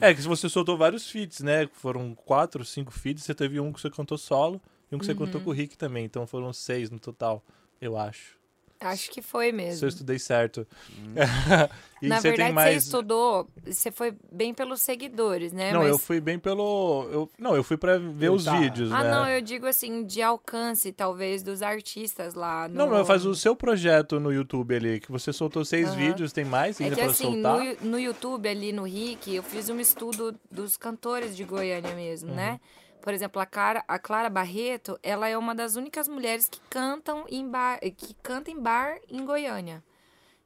É, 0.00 0.14
que 0.14 0.22
você 0.22 0.48
soltou 0.48 0.76
vários 0.76 1.08
feats, 1.10 1.40
né? 1.40 1.66
Foram 1.72 2.14
quatro, 2.14 2.64
cinco 2.64 2.92
feats. 2.92 3.24
Você 3.24 3.34
teve 3.34 3.58
um 3.60 3.72
que 3.72 3.80
você 3.80 3.90
cantou 3.90 4.16
solo 4.18 4.60
e 4.90 4.94
um 4.94 4.98
que 4.98 5.06
você 5.06 5.14
cantou 5.14 5.40
Uhum. 5.40 5.44
com 5.44 5.50
o 5.50 5.52
Rick 5.52 5.76
também. 5.76 6.04
Então 6.04 6.26
foram 6.26 6.52
seis 6.52 6.90
no 6.90 6.98
total, 6.98 7.44
eu 7.80 7.96
acho. 7.96 8.41
Acho 8.84 9.10
que 9.10 9.22
foi 9.22 9.46
Se 9.46 9.50
eu 9.52 9.56
mesmo. 9.56 9.88
estudei 9.88 10.18
certo. 10.18 10.66
e 12.02 12.08
Na 12.08 12.16
você 12.20 12.28
verdade, 12.28 12.48
tem 12.48 12.52
mais. 12.52 12.70
você 12.74 12.78
estudou, 12.88 13.48
você 13.66 13.90
foi 13.90 14.14
bem 14.30 14.52
pelos 14.52 14.82
seguidores, 14.82 15.52
né? 15.52 15.72
Não, 15.72 15.80
Mas- 15.80 15.88
eu 15.90 15.98
fui 15.98 16.20
bem 16.20 16.38
pelo. 16.38 17.08
Eu... 17.12 17.30
Não, 17.38 17.54
eu 17.56 17.62
fui 17.62 17.76
pra 17.76 17.98
ver 17.98 18.26
Eu 18.28 18.34
os 18.34 18.44
tá. 18.44 18.58
vídeos, 18.58 18.90
Ah, 18.90 19.02
né? 19.04 19.10
não, 19.10 19.28
eu 19.28 19.40
digo 19.40 19.66
assim, 19.66 20.04
de 20.04 20.20
alcance, 20.22 20.92
talvez, 20.92 21.42
dos 21.42 21.62
artistas 21.62 22.34
lá. 22.34 22.68
No... 22.68 22.74
Não, 22.74 22.88
mas 22.90 23.06
faz 23.06 23.24
o 23.24 23.34
seu 23.34 23.54
projeto 23.54 24.18
no 24.18 24.32
YouTube 24.32 24.74
ali, 24.74 25.00
que 25.00 25.10
você 25.10 25.32
soltou 25.32 25.64
seis 25.64 25.88
Aham. 25.88 25.96
vídeos, 25.96 26.32
tem 26.32 26.44
mais 26.44 26.80
É 26.80 26.84
ainda 26.84 26.96
que 26.96 27.02
pra 27.02 27.10
assim, 27.10 27.42
soltar? 27.42 27.58
no, 27.82 27.90
no 27.92 27.98
YouTube, 28.00 28.48
ali 28.48 28.72
no 28.72 28.82
Rick, 28.84 29.34
eu 29.34 29.42
fiz 29.42 29.68
um 29.68 29.78
estudo 29.78 30.34
dos 30.50 30.76
cantores 30.76 31.36
de 31.36 31.44
Goiânia 31.44 31.94
mesmo, 31.94 32.30
Uhum. 32.30 32.36
né? 32.36 32.60
Por 33.02 33.12
exemplo, 33.12 33.42
a 33.42 33.46
Clara, 33.46 33.84
a 33.86 33.98
Clara 33.98 34.30
Barreto, 34.30 34.98
ela 35.02 35.28
é 35.28 35.36
uma 35.36 35.54
das 35.54 35.76
únicas 35.76 36.08
mulheres 36.08 36.48
que 36.48 36.60
cantam 36.70 37.24
em 37.28 37.46
bar, 37.48 37.78
que 37.96 38.14
canta 38.22 38.50
em 38.50 38.58
bar 38.58 38.98
em 39.08 39.24
Goiânia. 39.24 39.82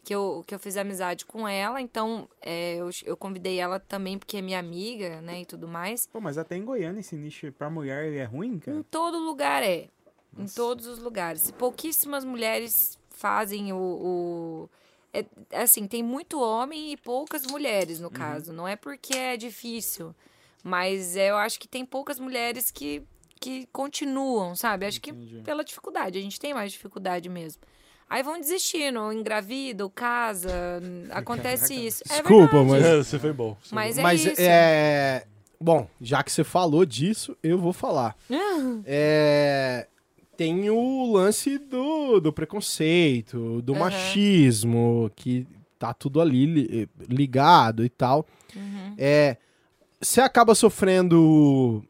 Que 0.02 0.14
eu, 0.14 0.44
que 0.46 0.54
eu 0.54 0.58
fiz 0.58 0.76
amizade 0.76 1.26
com 1.26 1.48
ela, 1.48 1.80
então 1.80 2.28
é, 2.40 2.76
eu, 2.76 2.88
eu 3.04 3.16
convidei 3.16 3.58
ela 3.58 3.80
também 3.80 4.16
porque 4.16 4.36
é 4.36 4.40
minha 4.42 4.58
amiga, 4.58 5.20
né, 5.20 5.40
e 5.40 5.44
tudo 5.44 5.66
mais. 5.66 6.06
Pô, 6.06 6.20
mas 6.20 6.38
até 6.38 6.56
em 6.56 6.64
Goiânia 6.64 7.00
esse 7.00 7.16
nicho 7.16 7.50
pra 7.52 7.68
mulher 7.68 8.04
ele 8.06 8.18
é 8.18 8.24
ruim, 8.24 8.58
cara? 8.60 8.76
Em 8.76 8.82
todo 8.84 9.18
lugar 9.18 9.64
é. 9.64 9.88
Em 10.38 10.46
todos 10.46 10.86
os 10.86 10.98
lugares. 11.00 11.50
Pouquíssimas 11.50 12.24
mulheres 12.24 12.96
fazem 13.10 13.72
o. 13.72 13.76
o- 13.76 14.70
é, 15.12 15.24
é 15.50 15.62
assim, 15.62 15.88
tem 15.88 16.02
muito 16.04 16.40
homem 16.40 16.92
e 16.92 16.96
poucas 16.96 17.44
mulheres, 17.46 17.96
Uhum. 17.98 18.04
no 18.04 18.10
caso. 18.10 18.52
Não 18.52 18.68
é 18.68 18.76
porque 18.76 19.16
é 19.16 19.36
difícil. 19.36 20.14
Mas 20.68 21.16
é, 21.16 21.30
eu 21.30 21.36
acho 21.36 21.60
que 21.60 21.68
tem 21.68 21.84
poucas 21.86 22.18
mulheres 22.18 22.72
que, 22.72 23.00
que 23.40 23.68
continuam, 23.72 24.56
sabe? 24.56 24.84
Acho 24.84 24.98
Entendi. 24.98 25.36
que 25.36 25.42
pela 25.42 25.62
dificuldade. 25.64 26.18
A 26.18 26.20
gente 26.20 26.40
tem 26.40 26.52
mais 26.52 26.72
dificuldade 26.72 27.28
mesmo. 27.28 27.62
Aí 28.10 28.20
vão 28.20 28.38
desistindo, 28.40 29.12
engravidam, 29.12 29.88
casa, 29.88 30.50
acontece 31.10 31.72
isso. 31.72 32.02
É 32.10 32.14
Desculpa, 32.20 32.62
verdade. 32.64 32.70
mas- 32.70 32.84
É, 32.84 32.96
você 32.96 33.16
foi 33.18 33.32
bom. 33.32 33.56
você 33.62 33.74
Mas 33.74 33.94
foi 33.94 34.00
é 34.00 34.02
Mas 34.02 34.24
isso. 34.24 34.40
é. 34.40 35.24
Bom, 35.60 35.88
já 36.00 36.22
que 36.24 36.32
você 36.32 36.42
falou 36.42 36.84
disso, 36.84 37.36
eu 37.44 37.58
vou 37.58 37.72
falar. 37.72 38.16
É, 38.84 39.86
Tem 40.36 40.68
o 40.68 41.12
lance 41.12 41.58
do, 41.58 42.18
do 42.20 42.32
preconceito, 42.32 43.62
do 43.62 43.72
Aham. 43.72 43.80
machismo, 43.84 45.10
que 45.16 45.46
tá 45.78 45.94
tudo 45.94 46.20
ali 46.20 46.44
li- 46.44 46.88
ligado 47.08 47.84
e 47.84 47.88
tal. 47.88 48.26
Uhum. 48.54 48.94
É, 48.98 49.36
você 50.00 50.20
acaba 50.20 50.54
sofrendo 50.54 51.84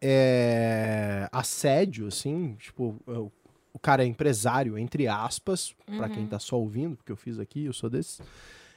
é, 0.00 1.28
assédio, 1.32 2.06
assim, 2.08 2.56
tipo, 2.58 2.96
o, 3.06 3.30
o 3.72 3.78
cara 3.78 4.04
é 4.04 4.06
empresário, 4.06 4.78
entre 4.78 5.08
aspas, 5.08 5.74
pra 5.96 6.08
quem 6.08 6.26
tá 6.26 6.38
só 6.38 6.56
ouvindo, 6.58 6.96
porque 6.96 7.10
eu 7.10 7.16
fiz 7.16 7.38
aqui, 7.38 7.64
eu 7.64 7.72
sou 7.72 7.90
desse. 7.90 8.22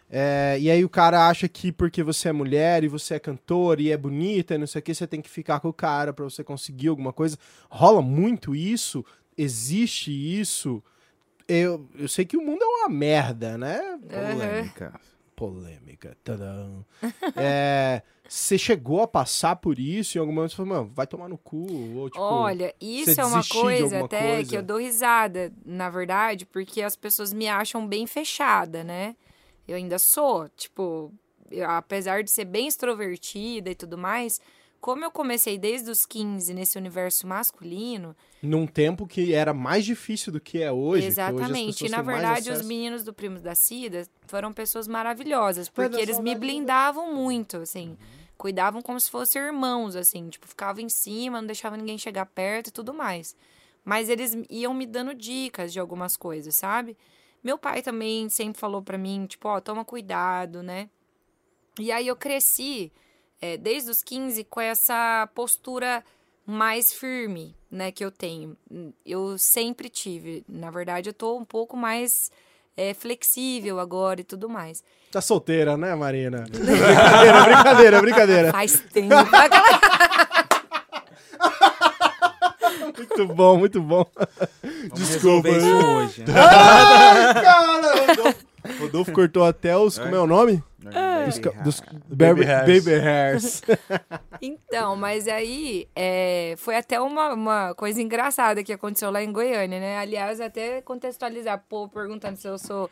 É, 0.09 0.57
e 0.59 0.71
aí 0.71 0.85
o 0.85 0.89
cara 0.89 1.27
acha 1.27 1.49
que 1.49 1.71
porque 1.71 2.01
você 2.01 2.29
é 2.29 2.31
mulher 2.31 2.83
e 2.83 2.87
você 2.87 3.15
é 3.15 3.19
cantor 3.19 3.81
e 3.81 3.91
é 3.91 3.97
bonita 3.97 4.55
e 4.55 4.57
não 4.57 4.65
sei 4.65 4.79
o 4.79 4.81
que, 4.81 4.95
você 4.95 5.05
tem 5.05 5.21
que 5.21 5.29
ficar 5.29 5.59
com 5.59 5.67
o 5.67 5.73
cara 5.73 6.13
pra 6.13 6.23
você 6.23 6.43
conseguir 6.43 6.87
alguma 6.87 7.11
coisa. 7.11 7.37
Rola 7.69 8.01
muito 8.01 8.55
isso, 8.55 9.05
existe 9.37 10.11
isso. 10.11 10.81
Eu, 11.47 11.87
eu 11.97 12.07
sei 12.07 12.25
que 12.25 12.37
o 12.37 12.41
mundo 12.41 12.61
é 12.63 12.65
uma 12.65 12.89
merda, 12.89 13.57
né? 13.57 13.99
Polêmica. 14.09 14.93
Polêmica. 15.37 16.17
Tadã. 16.23 16.83
É, 17.37 18.01
você 18.27 18.57
chegou 18.57 19.01
a 19.01 19.07
passar 19.07 19.55
por 19.57 19.79
isso 19.79 20.17
em 20.17 20.19
algum 20.19 20.33
momento? 20.33 20.49
Você 20.51 20.57
falou, 20.57 20.73
mano, 20.73 20.91
vai 20.93 21.05
tomar 21.07 21.29
no 21.29 21.37
cu. 21.37 21.65
Ou, 21.95 22.09
tipo, 22.09 22.21
Olha, 22.21 22.73
isso 22.81 23.21
é 23.21 23.25
uma 23.25 23.43
coisa 23.43 24.03
até 24.03 24.33
coisa? 24.35 24.49
que 24.49 24.57
eu 24.57 24.63
dou 24.63 24.77
risada, 24.79 25.53
na 25.65 25.89
verdade, 25.89 26.45
porque 26.45 26.81
as 26.81 26.95
pessoas 26.95 27.31
me 27.31 27.47
acham 27.47 27.87
bem 27.87 28.05
fechada, 28.07 28.83
né? 28.83 29.15
Eu 29.67 29.75
ainda 29.75 29.99
sou, 29.99 30.49
tipo, 30.49 31.13
eu- 31.51 31.69
apesar 31.69 32.23
de 32.23 32.31
ser 32.31 32.45
bem 32.45 32.67
extrovertida 32.67 33.69
e 33.69 33.75
tudo 33.75 33.97
mais, 33.97 34.41
como 34.79 35.03
eu 35.03 35.11
comecei 35.11 35.57
desde 35.57 35.89
os 35.89 36.05
15 36.05 36.53
nesse 36.53 36.77
universo 36.77 37.27
masculino, 37.27 38.15
num 38.41 38.67
tempo 38.67 39.07
que 39.07 39.33
era 39.33 39.53
mais 39.53 39.83
difícil 39.85 40.31
do 40.31 40.39
que 40.39 40.61
é 40.61 40.71
hoje. 40.71 40.99
hoje 40.99 41.07
exatamente. 41.07 41.83
pessoas 41.83 41.91
E 41.91 41.95
na 41.95 42.01
verdade, 42.01 42.51
os 42.51 42.61
meninos 42.61 43.03
do 43.03 43.13
Primos 43.13 43.41
da 43.41 43.55
Cida 43.55 44.07
foram 44.27 44.53
pessoas 44.53 44.87
maravilhosas, 44.87 45.69
porque 45.69 45.99
eles 45.99 46.19
me 46.19 46.35
blindavam 46.35 47.13
muito, 47.13 47.57
assim. 47.57 47.97
Cuidavam 48.37 48.81
como 48.81 48.99
se 48.99 49.09
fossem 49.09 49.41
irmãos, 49.41 49.95
assim. 49.95 50.29
Tipo, 50.29 50.47
ficavam 50.47 50.83
em 50.83 50.89
cima, 50.89 51.39
não 51.41 51.47
deixavam 51.47 51.77
ninguém 51.77 51.97
chegar 51.97 52.25
perto 52.27 52.67
e 52.67 52.71
tudo 52.71 52.93
mais. 52.93 53.35
Mas 53.83 54.09
eles 54.09 54.37
iam 54.49 54.73
me 54.73 54.85
dando 54.85 55.13
dicas 55.13 55.73
de 55.73 55.79
algumas 55.79 56.15
coisas, 56.15 56.53
sabe? 56.53 56.95
Meu 57.43 57.57
pai 57.57 57.81
também 57.81 58.29
sempre 58.29 58.59
falou 58.59 58.81
pra 58.81 58.97
mim, 58.97 59.25
tipo, 59.25 59.47
ó, 59.47 59.59
toma 59.59 59.85
cuidado, 59.85 60.61
né? 60.61 60.89
E 61.79 61.91
aí 61.91 62.07
eu 62.07 62.15
cresci, 62.15 62.91
é, 63.41 63.57
desde 63.57 63.89
os 63.91 64.01
15, 64.03 64.43
com 64.45 64.61
essa 64.61 65.27
postura 65.33 66.03
mais 66.45 66.93
firme, 66.93 67.55
né, 67.69 67.91
que 67.91 68.03
eu 68.03 68.11
tenho. 68.11 68.55
Eu 69.05 69.37
sempre 69.37 69.89
tive. 69.89 70.43
Na 70.47 70.71
verdade, 70.71 71.09
eu 71.09 71.13
tô 71.13 71.37
um 71.37 71.45
pouco 71.45 71.75
mais 71.75 72.31
é, 72.75 72.93
flexível 72.93 73.79
agora 73.79 74.21
e 74.21 74.23
tudo 74.23 74.47
mais. 74.47 74.83
Tá 75.11 75.21
solteira, 75.21 75.75
né, 75.77 75.93
Marina? 75.95 76.45
brincadeira, 76.51 77.43
brincadeira, 77.43 78.01
brincadeira. 78.01 78.51
Faz 78.51 78.79
tempo. 78.93 79.15
Muito 82.97 83.27
bom, 83.33 83.57
muito 83.57 83.81
bom. 83.81 84.05
Vamos 84.89 85.07
Desculpa, 85.09 85.49
isso 85.49 85.59
viu? 85.59 85.75
hoje. 85.77 86.23
né? 86.27 86.33
Ai, 86.35 87.33
cara! 87.43 88.05
Rodolfo, 88.07 88.45
Rodolfo 88.79 89.11
cortou 89.11 89.43
até 89.45 89.75
os. 89.77 89.97
Como 89.97 90.15
é 90.15 90.19
o 90.19 90.27
nome? 90.27 90.63
Dos, 91.27 91.39
ca- 91.39 91.51
dos 91.61 91.81
baby, 92.09 92.41
Baby 92.41 92.45
hairs. 92.45 92.83
baby 92.85 92.99
hairs. 92.99 93.61
Então, 94.41 94.95
mas 94.95 95.27
aí 95.27 95.87
é, 95.95 96.53
foi 96.57 96.75
até 96.75 97.01
uma, 97.01 97.33
uma 97.33 97.73
coisa 97.75 98.01
engraçada 98.01 98.63
que 98.63 98.71
aconteceu 98.71 99.09
lá 99.09 99.23
em 99.23 99.31
Goiânia, 99.31 99.79
né? 99.79 99.97
Aliás, 99.97 100.39
até 100.39 100.81
contextualizar, 100.81 101.63
pô, 101.67 101.87
perguntando 101.87 102.37
se 102.37 102.47
eu 102.47 102.57
sou. 102.59 102.89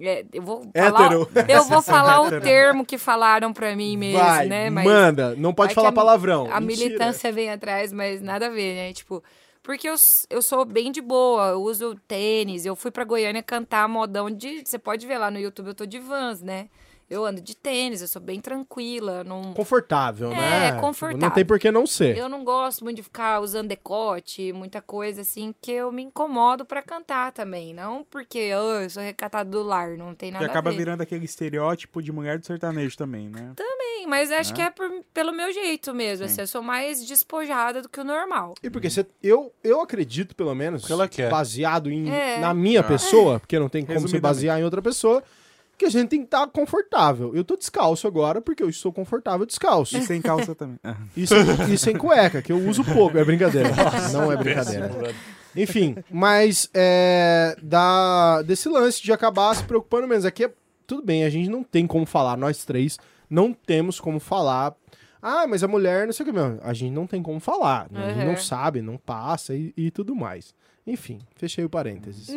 é, 0.00 0.24
eu 0.32 0.40
vou 0.42 0.70
falar, 0.72 1.04
Hétero. 1.06 1.28
eu 1.50 1.64
vou 1.64 1.82
falar 1.82 2.20
o 2.22 2.30
termo 2.40 2.84
que 2.86 2.96
falaram 2.96 3.52
pra 3.52 3.74
mim 3.74 3.96
mesmo, 3.96 4.20
Vai, 4.20 4.46
né? 4.46 4.70
Mas 4.70 4.84
manda. 4.84 5.34
Não 5.36 5.52
pode 5.52 5.68
Vai 5.68 5.74
falar 5.74 5.88
que 5.88 5.94
a- 5.98 6.02
palavrão. 6.02 6.48
A 6.52 6.60
Mentira. 6.60 6.86
militância 6.88 7.32
vem 7.32 7.50
atrás, 7.50 7.92
mas 7.92 8.22
nada 8.22 8.46
a 8.46 8.50
ver, 8.50 8.74
né? 8.76 8.92
Tipo, 8.92 9.20
porque 9.64 9.88
eu, 9.88 9.94
s- 9.94 10.26
eu 10.30 10.40
sou 10.40 10.64
bem 10.64 10.92
de 10.92 11.00
boa, 11.00 11.48
eu 11.48 11.62
uso 11.62 11.96
tênis, 12.06 12.64
eu 12.64 12.76
fui 12.76 12.92
pra 12.92 13.02
Goiânia 13.02 13.42
cantar 13.42 13.88
modão 13.88 14.30
de. 14.30 14.62
Você 14.64 14.78
pode 14.78 15.04
ver 15.08 15.18
lá 15.18 15.28
no 15.28 15.40
YouTube, 15.40 15.66
eu 15.68 15.74
tô 15.74 15.84
de 15.84 15.98
vans, 15.98 16.40
né? 16.40 16.68
Eu 17.10 17.24
ando 17.24 17.40
de 17.40 17.56
tênis, 17.56 18.02
eu 18.02 18.08
sou 18.08 18.20
bem 18.20 18.38
tranquila, 18.40 19.24
não 19.24 19.54
Confortável, 19.54 20.30
É, 20.30 20.36
né? 20.36 20.68
Tipo, 20.70 20.80
confortável. 20.82 21.26
Não 21.26 21.30
tem 21.34 21.44
por 21.44 21.58
que 21.58 21.70
não 21.70 21.86
ser. 21.86 22.16
Eu 22.18 22.28
não 22.28 22.44
gosto 22.44 22.84
muito 22.84 22.96
de 22.98 23.02
ficar 23.02 23.40
usando 23.40 23.68
decote, 23.68 24.52
muita 24.52 24.82
coisa 24.82 25.22
assim, 25.22 25.54
que 25.62 25.72
eu 25.72 25.90
me 25.90 26.02
incomodo 26.02 26.66
pra 26.66 26.82
cantar 26.82 27.32
também. 27.32 27.72
Não 27.72 28.04
porque 28.04 28.38
"Ah, 28.52 28.82
eu 28.82 28.90
sou 28.90 29.02
recatado 29.02 29.50
do 29.50 29.62
lar, 29.62 29.96
não 29.96 30.14
tem 30.14 30.28
E 30.28 30.32
nada 30.32 30.44
acaba 30.44 30.68
a 30.68 30.72
ver. 30.72 30.78
virando 30.78 31.02
aquele 31.02 31.24
estereótipo 31.24 32.02
de 32.02 32.12
mulher 32.12 32.38
do 32.38 32.44
sertanejo 32.44 32.96
também, 32.96 33.28
né? 33.30 33.52
Sim, 33.58 34.06
mas 34.06 34.30
acho 34.30 34.50
Né? 34.50 34.56
que 34.56 34.62
é 34.62 34.70
por- 34.70 35.02
pelo 35.14 35.32
meu 35.32 35.50
jeito 35.52 35.94
mesmo. 35.94 36.26
Assim, 36.26 36.40
eu 36.42 36.46
sou 36.46 36.60
mais 36.62 37.04
despojada 37.06 37.80
do 37.80 37.88
que 37.88 38.00
o 38.00 38.04
normal. 38.04 38.54
E 38.62 38.68
porque 38.68 38.90
você, 38.90 39.06
eu, 39.22 39.50
eu 39.64 39.80
acredito, 39.80 40.36
pelo 40.36 40.54
menos, 40.54 40.82
Porque 40.82 40.92
ela 40.92 41.08
quer. 41.08 41.30
baseado 41.30 41.90
em, 41.90 42.10
É. 42.10 42.38
na 42.38 42.52
minha 42.52 42.82
pessoa, 42.82 43.40
porque 43.40 43.58
não 43.58 43.68
tem 43.70 43.84
como 43.84 43.98
você 44.00 44.20
basear 44.20 44.60
em 44.60 44.64
outra 44.64 44.82
pessoa, 44.82 45.22
que 45.78 45.86
a 45.86 45.90
gente 45.90 46.08
tem 46.08 46.18
que 46.20 46.26
estar 46.26 46.46
confortável. 46.48 47.34
Eu 47.34 47.44
tô 47.44 47.56
descalço 47.56 48.06
agora 48.06 48.40
porque 48.40 48.62
eu 48.62 48.68
estou 48.68 48.92
confortável 48.92 49.46
descalço. 49.46 49.96
E 49.96 50.02
sem 50.02 50.20
calça 50.20 50.54
também. 50.54 50.78
Ah. 50.82 50.96
E 51.16 51.26
sem, 51.26 51.38
e 51.72 51.78
sem 51.78 51.96
cueca, 51.96 52.42
que 52.42 52.52
eu 52.52 52.58
uso 52.68 52.84
pouco. 52.84 53.16
É 53.16 53.24
brincadeira. 53.24 53.70
não 54.12 54.30
é 54.30 54.36
brincadeira. 54.36 54.90
Enfim, 55.56 55.96
mas 56.10 56.68
é, 56.74 57.56
da, 57.62 58.42
desse 58.42 58.68
lance 58.68 59.02
de 59.02 59.12
acabar 59.12 59.54
se 59.54 59.64
preocupando 59.64 60.06
menos. 60.06 60.24
Aqui 60.24 60.44
é 60.44 60.52
tudo 60.86 61.02
bem, 61.02 61.24
a 61.24 61.30
gente 61.30 61.48
não 61.48 61.62
tem 61.62 61.86
como 61.86 62.06
falar, 62.06 62.36
nós 62.36 62.64
três 62.64 62.98
não 63.28 63.52
temos 63.52 64.00
como 64.00 64.18
falar. 64.18 64.74
Ah, 65.20 65.46
mas 65.46 65.64
a 65.64 65.68
mulher, 65.68 66.06
não 66.06 66.12
sei 66.12 66.24
o 66.24 66.26
que 66.28 66.32
mesmo. 66.32 66.58
A 66.62 66.72
gente 66.72 66.92
não 66.92 67.06
tem 67.06 67.22
como 67.22 67.40
falar. 67.40 67.88
né? 67.90 68.06
A 68.06 68.12
gente 68.14 68.24
não 68.26 68.36
sabe, 68.36 68.80
não 68.80 68.96
passa 68.96 69.54
e, 69.54 69.72
e 69.76 69.90
tudo 69.90 70.14
mais. 70.14 70.54
Enfim, 70.88 71.18
fechei 71.36 71.64
o 71.66 71.68
parênteses. 71.68 72.28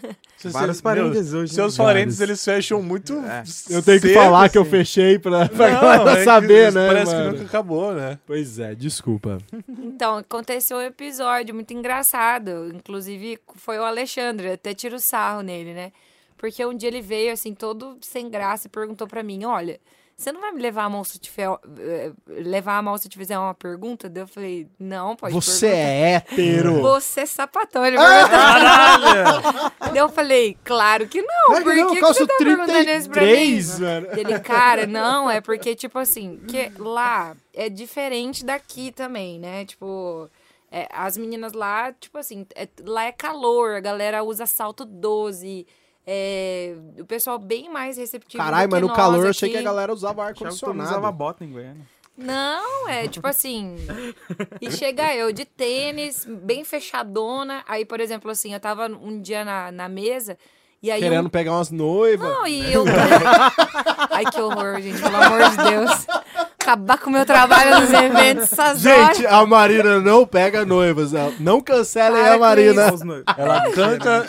Vários 0.44 0.80
parênteses 0.80 1.34
hoje, 1.34 1.52
Seus 1.52 1.76
né? 1.76 1.84
parênteses, 1.84 2.20
eles 2.22 2.42
fecham 2.42 2.82
muito. 2.82 3.12
É. 3.18 3.42
Eu 3.68 3.82
tenho 3.82 4.00
que 4.00 4.08
cedo, 4.08 4.14
falar 4.14 4.48
que 4.48 4.56
eu 4.56 4.62
assim. 4.62 4.70
fechei 4.70 5.18
pra, 5.18 5.46
pra 5.46 5.70
Não, 5.72 5.80
galera 5.82 6.12
é 6.12 6.16
que 6.16 6.24
saber, 6.24 6.72
né? 6.72 6.86
Parece 6.86 7.12
mano? 7.12 7.24
que 7.24 7.38
nunca 7.40 7.48
acabou, 7.48 7.92
né? 7.92 8.18
Pois 8.26 8.58
é, 8.58 8.74
desculpa. 8.74 9.36
Então, 9.68 10.16
aconteceu 10.16 10.78
um 10.78 10.82
episódio 10.82 11.54
muito 11.54 11.74
engraçado. 11.74 12.72
Inclusive, 12.74 13.38
foi 13.56 13.78
o 13.78 13.84
Alexandre, 13.84 14.52
até 14.52 14.72
tiro 14.72 14.96
o 14.96 15.00
sarro 15.00 15.42
nele, 15.42 15.74
né? 15.74 15.92
Porque 16.38 16.64
um 16.64 16.74
dia 16.74 16.88
ele 16.88 17.02
veio, 17.02 17.32
assim, 17.32 17.52
todo 17.52 17.98
sem 18.00 18.30
graça 18.30 18.68
e 18.68 18.70
perguntou 18.70 19.06
pra 19.06 19.22
mim: 19.22 19.44
Olha, 19.44 19.78
você 20.20 20.32
não 20.32 20.40
vai 20.40 20.50
me 20.50 20.60
levar 20.60 20.82
a 20.84 20.88
mão 20.90 21.04
se 21.04 21.16
eu 21.16 21.20
te 21.20 21.30
fe- 21.30 21.42
eh, 21.78 22.12
levar 22.26 22.76
a 22.76 22.82
mão 22.82 22.98
se 22.98 23.06
eu 23.06 23.10
te 23.10 23.16
fizer 23.16 23.38
uma 23.38 23.54
pergunta? 23.54 24.08
Daí 24.08 24.24
eu 24.24 24.26
falei: 24.26 24.68
Não, 24.78 25.14
pode 25.14 25.32
Você 25.32 25.68
perguntar. 25.68 25.86
é 25.86 26.12
hétero. 26.14 26.80
Você 26.82 27.20
é 27.20 27.26
sapatão, 27.26 27.86
ele 27.86 27.96
perguntou. 27.96 28.28
Caralho! 28.30 29.72
Daí 29.92 29.98
eu 29.98 30.08
falei, 30.08 30.56
claro 30.64 31.06
que 31.06 31.22
não. 31.22 31.44
Claro 31.46 31.64
Por 31.64 31.72
que, 31.74 31.80
eu 31.80 31.88
que 31.90 32.00
você 32.00 32.26
tá 32.26 32.34
perguntando 32.36 32.90
isso 32.90 33.08
pra 33.10 33.22
mim? 33.22 33.28
33, 33.28 33.78
mano. 33.78 34.06
Ele, 34.16 34.40
cara, 34.40 34.86
não, 34.86 35.30
é 35.30 35.40
porque, 35.40 35.74
tipo 35.74 35.98
assim, 35.98 36.38
que 36.48 36.70
lá 36.78 37.34
é 37.54 37.68
diferente 37.68 38.44
daqui 38.44 38.90
também, 38.92 39.38
né? 39.38 39.64
Tipo, 39.64 40.28
é, 40.70 40.86
as 40.92 41.16
meninas 41.16 41.52
lá, 41.52 41.92
tipo 41.92 42.18
assim, 42.18 42.44
é- 42.54 42.68
lá 42.84 43.04
é 43.04 43.12
calor, 43.12 43.76
a 43.76 43.80
galera 43.80 44.22
usa 44.22 44.46
salto 44.46 44.84
12. 44.84 45.66
É, 46.10 46.74
o 46.98 47.04
pessoal 47.04 47.38
bem 47.38 47.70
mais 47.70 47.98
receptivo. 47.98 48.42
Caralho, 48.42 48.70
mas 48.70 48.80
no 48.80 48.90
calor 48.94 49.24
eu 49.24 49.30
achei 49.30 49.50
aqui. 49.50 49.58
que 49.58 49.62
a 49.62 49.70
galera 49.70 49.92
usava 49.92 50.22
mundo 50.22 50.40
usava 50.40 50.46
ar-condicionado. 50.48 51.12
bota 51.12 51.44
em 51.44 51.52
Goiânia. 51.52 51.86
Não, 52.16 52.88
é 52.88 53.06
tipo 53.06 53.26
assim. 53.26 53.76
e 54.58 54.70
chega 54.70 55.14
eu 55.14 55.30
de 55.30 55.44
tênis, 55.44 56.24
bem 56.26 56.64
fechadona. 56.64 57.62
Aí, 57.68 57.84
por 57.84 58.00
exemplo, 58.00 58.30
assim, 58.30 58.54
eu 58.54 58.58
tava 58.58 58.86
um 58.86 59.20
dia 59.20 59.44
na, 59.44 59.70
na 59.70 59.86
mesa. 59.86 60.38
E 60.82 60.90
aí. 60.90 60.98
Querendo 60.98 61.28
pegar 61.28 61.52
umas 61.52 61.70
noivas. 61.70 62.26
Não, 62.26 62.46
e 62.46 62.72
eu. 62.72 62.84
Ai, 64.10 64.24
que 64.24 64.40
horror, 64.40 64.80
gente, 64.80 65.02
pelo 65.02 65.16
amor 65.16 65.50
de 65.50 65.56
Deus. 65.58 66.06
Acabar 66.68 66.98
com 66.98 67.08
o 67.08 67.12
meu 67.14 67.24
trabalho 67.24 67.80
nos 67.80 67.90
eventos 67.94 68.52
essas 68.52 68.84
horas. 68.84 69.16
Gente, 69.16 69.26
a 69.26 69.46
Marina 69.46 69.98
não 70.00 70.26
pega 70.26 70.66
noivas. 70.66 71.12
ela- 71.16 71.32
Não 71.40 71.62
cancelem 71.62 72.20
Para 72.22 72.34
a 72.34 72.38
Marina. 72.38 72.82
Ela 73.38 73.70
canta. 73.70 74.26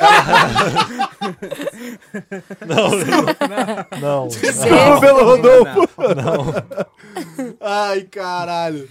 não, 2.65 2.89
não. 3.99 3.99
não. 3.99 4.27
Desculpa 4.29 4.99
pelo 5.01 5.23
Rodolfo. 5.25 5.89
Ai, 7.59 8.03
caralho. 8.03 8.87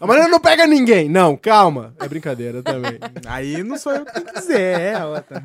A 0.00 0.06
Marina 0.06 0.28
não 0.28 0.38
pega 0.38 0.64
ninguém. 0.64 1.08
Não, 1.08 1.36
calma. 1.36 1.92
É 2.00 2.06
brincadeira 2.08 2.62
também. 2.62 2.98
Aí 3.26 3.64
não 3.64 3.76
sou 3.76 3.92
eu 3.92 4.04
que 4.06 4.32
dizer, 4.32 4.60
é 4.80 4.94
a 4.94 5.06
outra. 5.06 5.42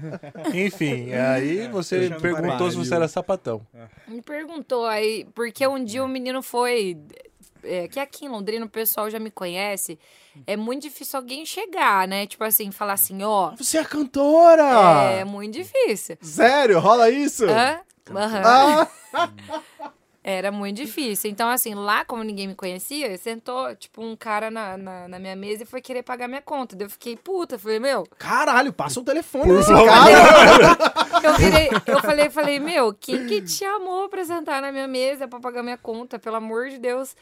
Enfim, 0.54 1.12
aí 1.14 1.68
você 1.70 2.02
Fechando 2.02 2.22
perguntou 2.22 2.70
se 2.70 2.78
você 2.78 2.94
era 2.94 3.08
sapatão. 3.08 3.62
Me 4.08 4.22
perguntou 4.22 4.86
aí, 4.86 5.26
porque 5.34 5.66
um 5.68 5.84
dia 5.84 6.04
o 6.04 6.08
menino 6.08 6.44
foi. 6.44 6.98
É, 7.64 7.88
que 7.88 8.00
aqui 8.00 8.26
em 8.26 8.30
Londrina 8.30 8.66
o 8.66 8.70
pessoal 8.70 9.10
já 9.10 9.20
me 9.20 9.32
conhece. 9.32 10.00
É 10.46 10.56
muito 10.56 10.84
difícil 10.84 11.20
alguém 11.20 11.46
chegar, 11.46 12.08
né? 12.08 12.28
Tipo 12.28 12.44
assim, 12.44 12.72
falar 12.72 12.94
assim, 12.94 13.24
ó. 13.24 13.52
Você 13.58 13.78
é 13.78 13.84
cantora! 13.84 14.64
É 15.12 15.24
muito 15.24 15.54
difícil. 15.54 16.18
Sério? 16.22 16.80
Rola 16.80 17.10
isso? 17.10 17.46
Hã? 17.46 17.80
Aham. 18.10 18.88
Ah, 19.14 19.30
Era 20.28 20.52
muito 20.52 20.76
difícil. 20.76 21.32
Então, 21.32 21.48
assim, 21.48 21.74
lá, 21.74 22.04
como 22.04 22.22
ninguém 22.22 22.50
me 22.50 22.54
conhecia, 22.54 23.18
sentou, 23.18 23.74
tipo, 23.78 24.04
um 24.04 24.14
cara 24.14 24.52
na, 24.52 24.76
na, 24.76 25.08
na 25.08 25.20
minha 25.20 25.38
mesa 25.38 25.64
e 25.64 25.66
foi 25.66 25.80
querer 25.80 26.04
pagar 26.04 26.28
minha 26.28 26.42
conta. 26.42 26.76
Daí 26.76 26.86
eu 26.86 26.90
fiquei 26.90 27.16
puta. 27.16 27.58
Falei, 27.58 27.80
meu, 27.80 28.06
caralho, 28.18 28.74
passa 28.74 29.00
o 29.00 29.06
telefone 29.06 29.46
Por 29.46 29.58
desse 29.58 29.72
favor. 29.72 29.88
cara. 29.88 30.78
eu 31.24 31.34
virei, 31.40 31.70
eu 31.88 32.02
falei, 32.02 32.30
falei, 32.30 32.60
meu, 32.60 32.94
quem 32.94 33.26
que 33.26 33.42
te 33.42 33.64
amou 33.64 34.10
pra 34.10 34.26
sentar 34.26 34.62
na 34.62 34.70
minha 34.70 34.86
mesa 34.86 35.30
pra 35.30 35.40
pagar 35.40 35.64
minha 35.64 35.78
conta? 35.78 36.20
Pelo 36.20 36.36
amor 36.36 36.68
de 36.68 36.78
Deus. 36.78 37.16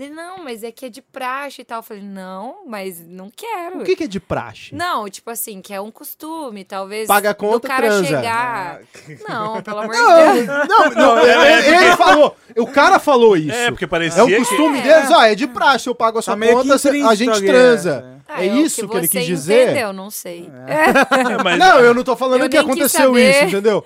Ele, 0.00 0.14
não, 0.14 0.42
mas 0.42 0.62
é 0.64 0.72
que 0.72 0.86
é 0.86 0.88
de 0.88 1.02
praxe 1.02 1.60
e 1.60 1.64
tal. 1.64 1.80
Eu 1.80 1.82
falei, 1.82 2.02
não, 2.02 2.66
mas 2.66 3.00
não 3.06 3.30
quero. 3.30 3.80
O 3.80 3.84
que, 3.84 3.94
que 3.94 4.04
é 4.04 4.06
de 4.06 4.18
praxe? 4.18 4.74
Não, 4.74 5.08
tipo 5.08 5.30
assim, 5.30 5.60
que 5.60 5.74
é 5.74 5.80
um 5.80 5.90
costume, 5.90 6.64
talvez. 6.64 7.06
Paga 7.06 7.30
a 7.30 7.34
conta, 7.34 7.58
do 7.60 7.68
cara 7.68 7.86
transa. 7.88 8.04
chegar. 8.06 8.80
Não, 9.28 9.62
pelo 9.62 9.78
amor 9.80 9.94
de 9.94 10.00
Não, 10.00 10.32
Deus. 10.34 10.46
não, 10.66 10.90
não, 10.94 11.18
ele, 11.20 11.66
ele 11.76 11.96
falou. 11.96 12.36
O 12.56 12.66
cara 12.66 12.98
falou 12.98 13.36
isso. 13.36 13.52
É, 13.52 13.70
porque 13.70 13.86
parecia 13.86 14.22
É 14.22 14.24
um 14.24 14.28
que... 14.28 14.36
costume 14.36 14.78
É. 14.78 14.82
deles, 14.82 15.10
ó, 15.10 15.22
é 15.22 15.34
de 15.34 15.46
praxe, 15.46 15.88
eu 15.88 15.94
pago 15.94 16.18
a 16.18 16.22
sua 16.22 16.34
Tá 16.36 16.46
que 16.46 16.52
conta, 16.52 16.74
a 17.08 17.14
gente 17.14 17.42
transa. 17.44 18.20
Ah, 18.26 18.44
É 18.44 18.46
isso 18.46 18.86
que 18.88 18.96
ele 18.96 19.06
você 19.06 19.18
quis 19.18 19.26
dizer? 19.26 19.64
Entendeu? 19.70 19.92
Não 19.92 20.08
sei. 20.08 20.48
É, 20.66 21.42
mas- 21.42 21.58
Não, 21.58 21.80
eu 21.80 21.92
não 21.92 22.04
tô 22.04 22.14
falando 22.16 22.42
Eu 22.44 22.48
que 22.48 22.56
aconteceu 22.56 23.18
isso, 23.18 23.44
entendeu? 23.44 23.84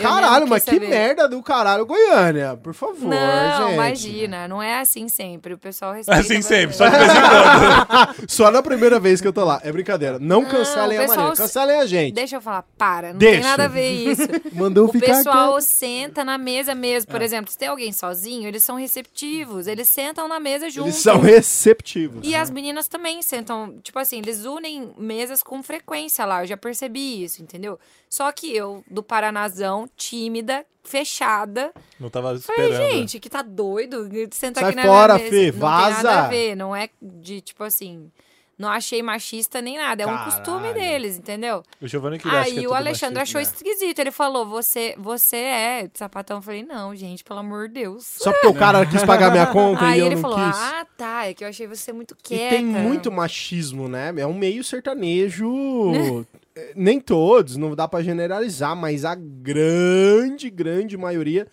Caralho, 0.00 0.46
mas 0.46 0.62
que 0.64 0.78
merda 0.78 1.28
do 1.28 1.42
caralho, 1.42 1.84
Goiânia. 1.84 2.56
Por 2.62 2.72
favor, 2.72 3.08
Não, 3.08 3.58
gente. 3.66 3.74
imagina, 3.74 4.46
não 4.46 4.62
é 4.62 4.78
assim 4.78 5.08
sempre. 5.08 5.54
O 5.54 5.58
pessoal 5.58 5.92
respeita. 5.94 6.20
Assim 6.20 6.40
sempre, 6.42 6.76
só 6.76 6.88
de 6.88 6.96
vez 6.96 7.10
em 7.10 7.14
quando. 7.20 8.28
Só 8.30 8.50
na 8.52 8.62
primeira 8.62 9.00
vez 9.00 9.20
que 9.20 9.26
eu 9.26 9.32
tô 9.32 9.44
lá. 9.44 9.60
É 9.64 9.72
brincadeira. 9.72 10.18
Não, 10.18 10.42
Não, 10.42 10.48
cancelem 10.48 10.98
o 11.00 11.02
a 11.02 11.08
se- 11.34 11.42
cancelem 11.42 11.76
a 11.80 11.86
gente. 11.86 12.14
Deixa 12.14 12.36
eu 12.36 12.40
falar, 12.40 12.64
para, 12.76 13.12
não 13.12 13.18
Deixa. 13.18 13.40
tem 13.40 13.50
nada 13.50 13.64
a 13.64 13.68
ver 13.68 13.90
isso. 13.90 14.22
Mandou 14.54 14.88
o 14.88 14.92
ficar 14.92 15.06
pessoal 15.16 15.54
quieto. 15.54 15.62
senta 15.64 16.24
na 16.24 16.38
mesa 16.38 16.74
mesmo. 16.74 17.10
Por 17.10 17.20
exemplo, 17.20 17.50
se 17.50 17.58
tem 17.58 17.68
alguém 17.68 17.92
sozinho, 17.92 18.46
eles 18.46 18.62
são 18.62 18.76
receptivos. 18.76 19.66
Eles 19.66 19.88
sentam 19.88 20.28
na 20.28 20.38
mesa 20.38 20.70
juntos. 20.70 20.92
Eles 20.92 21.02
são 21.02 21.18
receptivos. 21.20 22.20
E 22.22 22.34
as 22.34 22.48
meninas 22.50 22.86
também 22.86 23.22
sentam, 23.22 23.76
tipo 23.82 23.98
assim, 23.98 24.18
eles 24.18 24.44
unem 24.44 24.92
mesas 24.96 25.42
com 25.42 25.62
frequência 25.62 26.24
lá, 26.24 26.42
eu 26.42 26.46
já 26.46 26.56
percebi 26.56 27.24
isso, 27.24 27.42
entendeu? 27.42 27.78
Só 28.10 28.30
que 28.32 28.54
eu, 28.54 28.82
do 28.90 29.02
Paranazão, 29.02 29.88
tímida, 29.96 30.64
fechada, 30.84 31.72
Não 32.00 32.08
tava 32.08 32.38
falei, 32.38 32.70
esperando. 32.70 32.90
gente, 32.92 33.20
que 33.20 33.28
tá 33.28 33.42
doido, 33.42 34.08
senta 34.32 34.60
Sai 34.60 34.70
aqui 34.70 34.76
na 34.76 34.82
fora, 34.84 35.14
minha 35.18 35.30
mesa. 35.30 35.36
Fê, 35.36 35.44
não 35.46 35.52
tem 35.52 35.60
vaza. 35.60 36.02
nada 36.02 36.24
a 36.24 36.28
ver, 36.28 36.54
não 36.56 36.74
é 36.74 36.88
de, 37.02 37.40
tipo 37.42 37.62
assim, 37.62 38.10
não 38.58 38.68
achei 38.70 39.02
machista 39.02 39.60
nem 39.62 39.76
nada, 39.76 40.02
é 40.02 40.06
um 40.06 40.24
costume 40.24 40.72
deles, 40.72 41.16
entendeu? 41.18 41.62
O 41.80 41.86
Giovanni 41.86 42.18
que 42.18 42.26
acha 42.26 42.50
que 42.50 42.56
é 42.56 42.60
Aí 42.60 42.66
o 42.66 42.74
Alexandre 42.74 43.18
machista, 43.20 43.38
achou 43.38 43.54
esquisito, 43.54 43.98
ele 44.00 44.10
falou, 44.10 44.46
você, 44.46 44.94
você 44.98 45.36
é 45.36 45.90
sapatão? 45.94 46.38
Eu 46.38 46.42
falei, 46.42 46.64
não, 46.64 46.96
gente, 46.96 47.22
pelo 47.22 47.38
amor 47.40 47.68
de 47.68 47.74
Deus. 47.74 48.04
Só 48.04 48.32
porque 48.32 48.46
o 48.48 48.54
cara 48.54 48.84
quis 48.88 49.04
pagar 49.04 49.30
minha 49.30 49.46
conta 49.46 49.84
Aí 49.86 49.98
e 49.98 50.00
eu 50.00 50.06
ele 50.06 50.14
não 50.16 50.22
falou, 50.22 50.38
quis. 50.38 50.56
ah, 50.58 50.86
tá, 50.96 51.26
é 51.28 51.34
que 51.34 51.44
eu 51.44 51.48
achei 51.48 51.66
você 51.68 51.92
muito 51.92 52.16
E 52.18 52.22
quieta. 52.22 52.56
tem 52.56 52.64
muito 52.64 53.12
machismo, 53.12 53.88
né? 53.88 54.12
É 54.16 54.26
um 54.26 54.34
meio 54.34 54.64
sertanejo. 54.64 55.46
Nem 56.74 57.00
todos, 57.00 57.56
não 57.56 57.74
dá 57.74 57.86
pra 57.88 58.02
generalizar, 58.02 58.74
mas 58.76 59.04
a 59.04 59.14
grande, 59.14 60.50
grande 60.50 60.96
maioria 60.96 61.46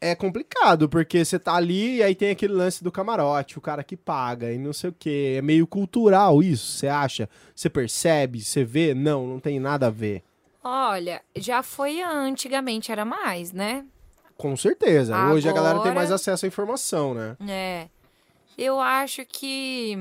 é 0.00 0.14
complicado, 0.14 0.88
porque 0.88 1.24
você 1.24 1.38
tá 1.38 1.54
ali 1.54 1.96
e 1.96 2.02
aí 2.02 2.14
tem 2.14 2.30
aquele 2.30 2.52
lance 2.52 2.84
do 2.84 2.92
camarote, 2.92 3.56
o 3.56 3.60
cara 3.60 3.82
que 3.82 3.96
paga 3.96 4.52
e 4.52 4.58
não 4.58 4.72
sei 4.72 4.90
o 4.90 4.96
que. 4.98 5.36
É 5.38 5.42
meio 5.42 5.66
cultural 5.66 6.42
isso, 6.42 6.72
você 6.72 6.88
acha? 6.88 7.28
Você 7.54 7.70
percebe? 7.70 8.42
Você 8.42 8.64
vê? 8.64 8.92
Não, 8.94 9.26
não 9.26 9.40
tem 9.40 9.58
nada 9.58 9.86
a 9.86 9.90
ver. 9.90 10.22
Olha, 10.62 11.20
já 11.36 11.62
foi 11.62 12.02
antigamente, 12.02 12.92
era 12.92 13.04
mais, 13.04 13.52
né? 13.52 13.84
Com 14.36 14.56
certeza. 14.56 15.16
Hoje 15.30 15.48
a 15.48 15.52
galera 15.52 15.74
tem 15.74 15.80
Agora- 15.90 15.94
mais 15.94 16.10
acesso 16.10 16.44
à 16.44 16.48
informação, 16.48 17.14
né? 17.14 17.36
É. 17.48 17.88
Eu 18.58 18.80
acho 18.80 19.24
que. 19.26 19.96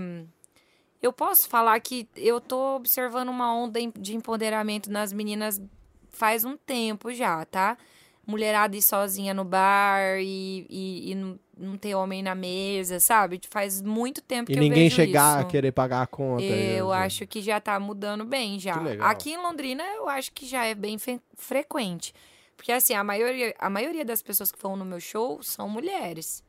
Eu 1.04 1.14
posso 1.14 1.48
falar 1.48 1.80
que 1.82 2.08
eu 2.16 2.42
tô 2.42 2.78
observando 2.78 3.30
uma 3.30 3.54
onda 3.54 3.80
de 4.00 4.16
empoderamento 4.16 4.90
nas 4.90 5.14
meninas 5.14 5.62
faz 6.10 6.44
um 6.46 6.58
tempo 6.58 7.14
já, 7.14 7.46
tá? 7.46 7.78
mulherada 8.26 8.76
ir 8.76 8.82
sozinha 8.82 9.34
no 9.34 9.44
bar 9.44 10.18
e, 10.20 10.66
e, 10.70 11.12
e 11.12 11.16
não, 11.16 11.78
ter 11.78 11.94
homem 11.94 12.24
na 12.24 12.34
mesa, 12.34 13.00
sabe? 13.00 13.40
Faz 13.50 13.82
muito 13.82 14.22
tempo 14.22 14.50
E 14.50 14.54
que 14.54 14.60
ninguém 14.60 14.84
eu 14.86 14.90
vejo 14.90 14.96
chegar 14.96 15.40
isso. 15.40 15.48
a 15.48 15.50
querer 15.50 15.72
pagar 15.72 16.02
a 16.02 16.08
conta. 16.08 16.44
Eu 16.44 16.90
né? 16.90 16.96
acho 16.98 17.28
que 17.28 17.42
já 17.42 17.60
tá 17.60 17.80
mudando 17.80 18.24
bem 18.24 18.60
já. 18.60 18.76
Aqui 19.02 19.32
em 19.34 19.38
Londrina 19.38 19.84
eu 19.96 20.08
acho 20.08 20.32
que 20.32 20.46
já 20.46 20.66
é 20.66 20.74
bem 20.74 20.98
fe- 20.98 21.20
frequente. 21.36 22.14
Porque 22.56 22.72
assim, 22.72 22.94
a 22.94 23.04
maioria, 23.04 23.54
a 23.60 23.70
maioria 23.70 24.06
das 24.06 24.22
pessoas 24.22 24.52
que 24.52 24.62
vão 24.62 24.78
no 24.78 24.86
meu 24.86 25.00
show 25.00 25.44
são 25.44 25.68
mulheres. 25.68 26.44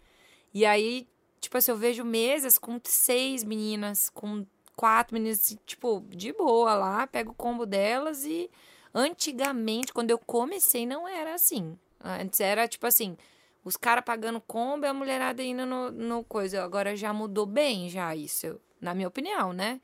E 0.53 0.65
aí, 0.65 1.09
tipo 1.45 1.57
assim, 1.57 1.71
eu 1.71 1.77
vejo 1.77 2.05
mesas 2.05 2.59
com 2.59 2.81
seis 2.85 3.45
meninas, 3.45 4.11
com 4.11 4.47
quatro 4.77 5.15
meninas, 5.15 5.41
assim, 5.41 5.59
tipo, 5.65 6.05
de 6.09 6.33
boa 6.33 6.75
lá, 6.75 7.07
pego 7.07 7.33
o 7.33 7.35
combo 7.35 7.65
delas 7.65 8.25
e 8.25 8.51
antigamente, 8.93 9.93
quando 9.93 10.11
eu 10.11 10.19
comecei, 10.19 10.87
não 10.87 11.07
era 11.09 11.35
assim. 11.35 11.79
Antes 12.03 12.41
era 12.41 12.69
tipo 12.69 12.87
assim, 12.87 13.17
os 13.65 13.77
caras 13.77 14.05
pagando 14.05 14.41
combo 14.41 14.85
e 14.85 14.89
a 14.89 14.95
mulherada 14.95 15.43
indo 15.43 15.65
no, 15.65 15.91
no 15.91 16.25
coisa. 16.25 16.63
Agora 16.63 16.95
já 16.97 17.13
mudou 17.13 17.47
bem 17.47 17.89
já 17.89 18.15
isso, 18.15 18.61
na 18.81 18.95
minha 18.95 19.09
opinião, 19.09 19.53
né? 19.53 19.81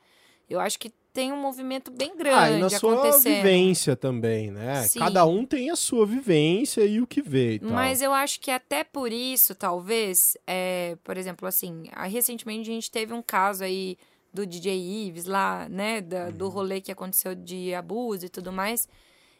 Eu 0.49 0.59
acho 0.59 0.77
que 0.77 0.93
tem 1.13 1.31
um 1.31 1.37
movimento 1.37 1.91
bem 1.91 2.15
grande 2.17 2.35
Ah, 2.37 2.57
e 2.57 2.59
na 2.61 2.69
sua 2.69 3.17
vivência 3.19 3.95
também, 3.95 4.49
né? 4.51 4.83
Sim. 4.83 4.99
Cada 4.99 5.25
um 5.25 5.45
tem 5.45 5.69
a 5.69 5.75
sua 5.75 6.05
vivência 6.05 6.81
e 6.85 7.01
o 7.01 7.07
que 7.07 7.21
vê. 7.21 7.59
Mas 7.61 8.01
eu 8.01 8.13
acho 8.13 8.39
que 8.39 8.49
até 8.51 8.83
por 8.83 9.11
isso, 9.11 9.53
talvez, 9.53 10.37
é, 10.47 10.97
por 11.03 11.17
exemplo, 11.17 11.47
assim, 11.47 11.83
recentemente 12.09 12.69
a 12.69 12.73
gente 12.73 12.89
teve 12.89 13.13
um 13.13 13.21
caso 13.21 13.63
aí 13.63 13.97
do 14.33 14.45
DJ 14.45 14.77
Ives 15.07 15.25
lá, 15.25 15.67
né, 15.69 15.99
da- 15.99 16.29
do 16.31 16.45
Uhum. 16.45 16.51
rolê 16.51 16.79
que 16.79 16.91
aconteceu 16.91 17.35
de 17.35 17.73
abuso 17.73 18.25
e 18.25 18.29
tudo 18.29 18.51
mais. 18.51 18.87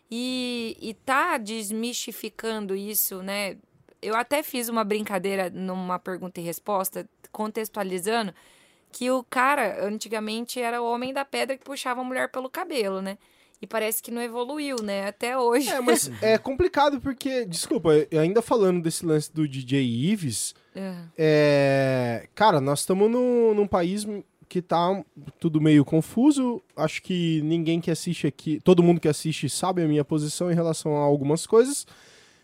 E, 0.09 0.75
e 0.81 0.93
tá 0.93 1.37
desmistificando 1.37 2.75
isso, 2.75 3.23
né? 3.23 3.55
Eu 4.01 4.15
até 4.15 4.43
fiz 4.43 4.67
uma 4.67 4.83
brincadeira 4.83 5.49
numa 5.49 5.97
pergunta 5.99 6.41
e 6.41 6.43
resposta, 6.43 7.07
contextualizando, 7.31 8.33
que 8.91 9.09
o 9.09 9.23
cara, 9.23 9.85
antigamente, 9.85 10.59
era 10.59 10.81
o 10.81 10.85
homem 10.85 11.13
da 11.13 11.23
pedra 11.25 11.57
que 11.57 11.63
puxava 11.63 12.01
a 12.01 12.03
mulher 12.03 12.29
pelo 12.29 12.49
cabelo, 12.49 13.01
né? 13.01 13.17
E 13.61 13.67
parece 13.67 14.01
que 14.01 14.09
não 14.09 14.21
evoluiu, 14.21 14.77
né? 14.81 15.07
Até 15.07 15.37
hoje. 15.37 15.69
É, 15.69 15.79
mas 15.79 16.11
é 16.21 16.37
complicado 16.37 16.99
porque, 16.99 17.45
desculpa, 17.45 17.91
ainda 18.19 18.41
falando 18.41 18.81
desse 18.81 19.05
lance 19.05 19.31
do 19.31 19.47
DJ 19.47 19.83
Ives, 19.83 20.55
É. 20.75 20.93
é, 21.17 22.27
cara, 22.33 22.59
nós 22.59 22.79
estamos 22.79 23.09
num, 23.09 23.53
num 23.53 23.67
país 23.67 24.07
que 24.49 24.61
tá 24.61 25.03
tudo 25.39 25.61
meio 25.61 25.85
confuso. 25.85 26.61
Acho 26.75 27.01
que 27.03 27.41
ninguém 27.43 27.79
que 27.79 27.91
assiste 27.91 28.25
aqui, 28.27 28.59
todo 28.63 28.83
mundo 28.83 28.99
que 28.99 29.07
assiste 29.07 29.47
sabe 29.47 29.83
a 29.83 29.87
minha 29.87 30.03
posição 30.03 30.51
em 30.51 30.55
relação 30.55 30.97
a 30.97 31.01
algumas 31.01 31.45
coisas. 31.45 31.85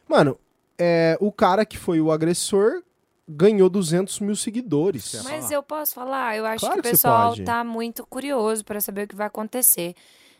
Mano, 0.07 0.37
é, 0.77 1.17
o 1.19 1.31
cara 1.31 1.65
que 1.65 1.77
foi 1.77 1.99
o 1.99 2.11
agressor 2.11 2.83
ganhou 3.27 3.69
200 3.69 4.19
mil 4.21 4.35
seguidores. 4.35 5.21
Mas 5.23 5.51
eu 5.51 5.61
posso 5.61 5.93
falar, 5.93 6.37
eu 6.37 6.45
acho 6.45 6.61
Claro 6.61 6.75
que 6.75 6.81
que 6.81 6.87
o 6.87 6.91
pessoal 6.91 7.35
tá 7.43 7.63
muito 7.63 8.05
curioso 8.05 8.63
para 8.63 8.79
saber 8.79 9.03
o 9.03 9.07
que 9.07 9.15
vai 9.15 9.27
acontecer. 9.27 9.95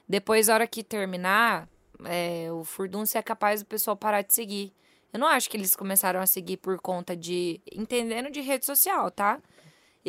Depois, 0.08 0.48
na 0.48 0.54
hora 0.54 0.68
que 0.68 0.84
terminar, 0.84 1.68
é, 2.06 2.48
o 2.52 2.64
Furdunço 2.64 3.18
é 3.18 3.22
capaz 3.22 3.62
do 3.62 3.66
pessoal 3.66 3.98
parar 3.98 4.22
de 4.22 4.34
seguir. 4.34 4.72
Eu 5.12 5.20
não 5.20 5.28
acho 5.28 5.50
que 5.50 5.58
eles 5.58 5.76
começaram 5.76 6.22
a 6.22 6.26
seguir 6.26 6.58
por 6.58 6.80
conta 6.80 7.16
de. 7.16 7.60
entendendo 7.74 8.32
de 8.32 8.40
rede 8.40 8.66
social, 8.66 9.12
tá? 9.12 9.40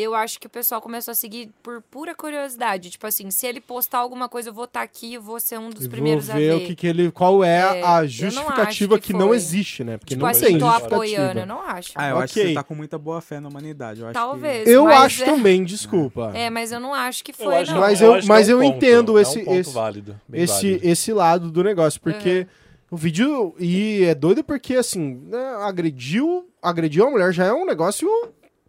Eu 0.01 0.15
acho 0.15 0.39
que 0.39 0.47
o 0.47 0.51
pessoal 0.51 0.81
começou 0.81 1.11
a 1.11 1.15
seguir 1.15 1.51
por 1.63 1.83
pura 1.83 2.15
curiosidade. 2.15 2.89
Tipo 2.91 3.07
assim, 3.07 3.31
se 3.33 3.47
ele 3.47 3.61
postar 3.61 3.99
alguma 3.99 4.29
coisa, 4.29 4.51
eu 4.51 4.53
vou 4.55 4.65
estar 4.67 4.83
aqui 4.83 5.15
e 5.15 5.19
vou 5.19 5.41
ser 5.41 5.59
um 5.59 5.71
dos 5.71 5.87
E 5.87 5.89
primeiros 5.89 6.27
vou 6.27 6.37
a 6.37 6.39
ver 6.39 6.57
ver. 6.59 6.63
o 6.63 6.67
que, 6.69 6.77
que 6.77 6.87
ele. 6.87 7.11
Qual 7.11 7.43
é, 7.43 7.79
É, 7.79 7.81
eu 7.83 7.87
a 7.87 8.01
não 8.03 8.07
justificativa 8.09 8.95
acho 8.95 9.03
que, 9.03 9.07
que 9.09 9.13
não 9.13 9.35
existe, 9.35 9.83
né? 9.83 9.99
Porque 9.99 10.15
tipo 10.15 10.23
não 10.23 10.31
assim, 10.31 10.45
tem 10.47 10.59
tô 10.59 10.67
apoiando, 10.69 11.41
eu 11.41 11.47
não 11.47 11.61
acho. 11.61 11.93
Ah, 11.97 12.11
eu 12.11 12.19
acho 12.19 12.33
que 12.35 12.43
você 12.49 12.55
tá 12.55 12.63
com 12.63 12.75
muita 12.77 12.97
boa 12.97 13.21
fé 13.21 13.41
na 13.41 13.49
humanidade. 13.49 14.01
Eu 14.01 14.07
acho 14.07 14.15
Talvez. 14.15 14.65
Que... 14.65 14.71
Eu 14.71 14.87
acho 14.87 15.23
é- 15.23 15.27
também, 15.27 15.65
desculpa. 15.65 16.31
É, 16.33 16.49
mas 16.49 16.71
eu 16.71 16.79
não 16.79 16.95
acho 16.95 17.25
que 17.25 17.33
Eu 17.33 17.35
foi, 17.35 17.57
acho- 17.57 17.73
não. 17.73 17.81
Mas 17.81 18.01
eu- 18.01 18.13
acho 18.15 18.23
que 18.23 18.29
mas 18.29 18.49
é 18.49 18.55
um 18.55 18.63
eu 18.63 18.71
ponto, 18.71 18.77
entendo 18.77 19.19
é 19.19 19.23
esse- 19.23 19.39
um 19.41 19.45
ponto 19.45 19.57
esse- 19.59 19.73
válido, 19.73 20.21
esse, 20.33 20.53
válido. 20.71 20.89
esse 20.89 21.13
lado 21.13 21.51
do 21.51 21.65
negócio, 21.65 22.01
porque 22.01 22.47
o 22.89 22.97
vídeo 22.97 23.53
e 23.59 24.05
é 24.05 24.15
doido 24.15 24.45
porque 24.45 24.77
assim, 24.77 25.21
né, 25.27 25.57
agrediu, 25.63 26.49
agrediu 26.63 27.07
a 27.07 27.11
mulher 27.11 27.33
já 27.33 27.47
é 27.47 27.53
um 27.53 27.67
negócio 27.67 28.09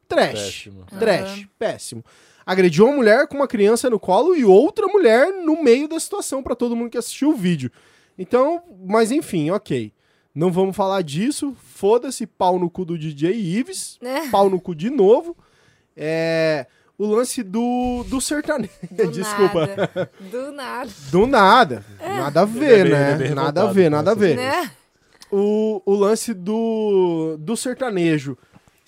trash, 0.10 0.34
Péssimo. 0.34 0.86
trash, 1.00 1.48
péssimo. 1.58 2.04
Agrediu 2.46 2.86
uma 2.88 2.96
mulher 2.98 3.28
com 3.28 3.36
uma 3.36 3.48
criança 3.48 3.90
no 3.90 4.00
colo 4.00 4.36
e 4.36 4.44
outra 4.44 4.88
mulher 4.88 5.32
no 5.32 5.64
meio 5.64 5.88
da 5.88 6.00
situação 6.00 6.42
pra 6.44 6.56
todo 6.56 6.76
mundo 6.76 6.90
que 6.90 6.98
assistiu 6.98 7.30
o 7.30 7.36
vídeo. 7.36 7.72
Então, 8.18 8.62
mas 8.86 9.12
enfim, 9.12 9.52
OK. 9.52 9.94
Não 10.34 10.52
vamos 10.52 10.76
falar 10.76 11.02
disso. 11.04 11.56
Foda-se 11.76 12.26
pau 12.26 12.58
no 12.60 12.70
cu 12.70 12.84
do 12.86 12.98
DJ 12.98 13.32
Ives, 13.34 13.98
É. 14.02 14.28
pau 14.30 14.50
no 14.50 14.60
cu 14.60 14.74
de 14.76 14.90
novo. 14.90 15.38
É, 15.96 16.66
o 16.98 17.06
lance 17.06 17.44
do 17.44 18.04
do 18.08 18.20
sertanejo, 18.20 18.72
Do 18.92 19.08
desculpa. 19.12 19.68
Nada. 19.68 20.12
Do 20.20 20.52
nada. 20.52 20.92
Do 21.12 21.28
nada. 21.28 21.86
Nada 22.00 22.42
a 22.42 22.46
ver, 22.46 22.86
é 22.88 22.90
né? 23.18 23.28
é 23.28 23.34
nada 23.36 23.64
a 23.64 23.72
ver, 23.72 23.90
nada 23.92 24.12
a 24.12 24.16
ver. 24.16 24.36
Né? 24.38 24.72
O, 25.32 25.82
o 25.86 25.94
lance 25.94 26.34
do, 26.34 27.38
do 27.40 27.56
sertanejo. 27.56 28.38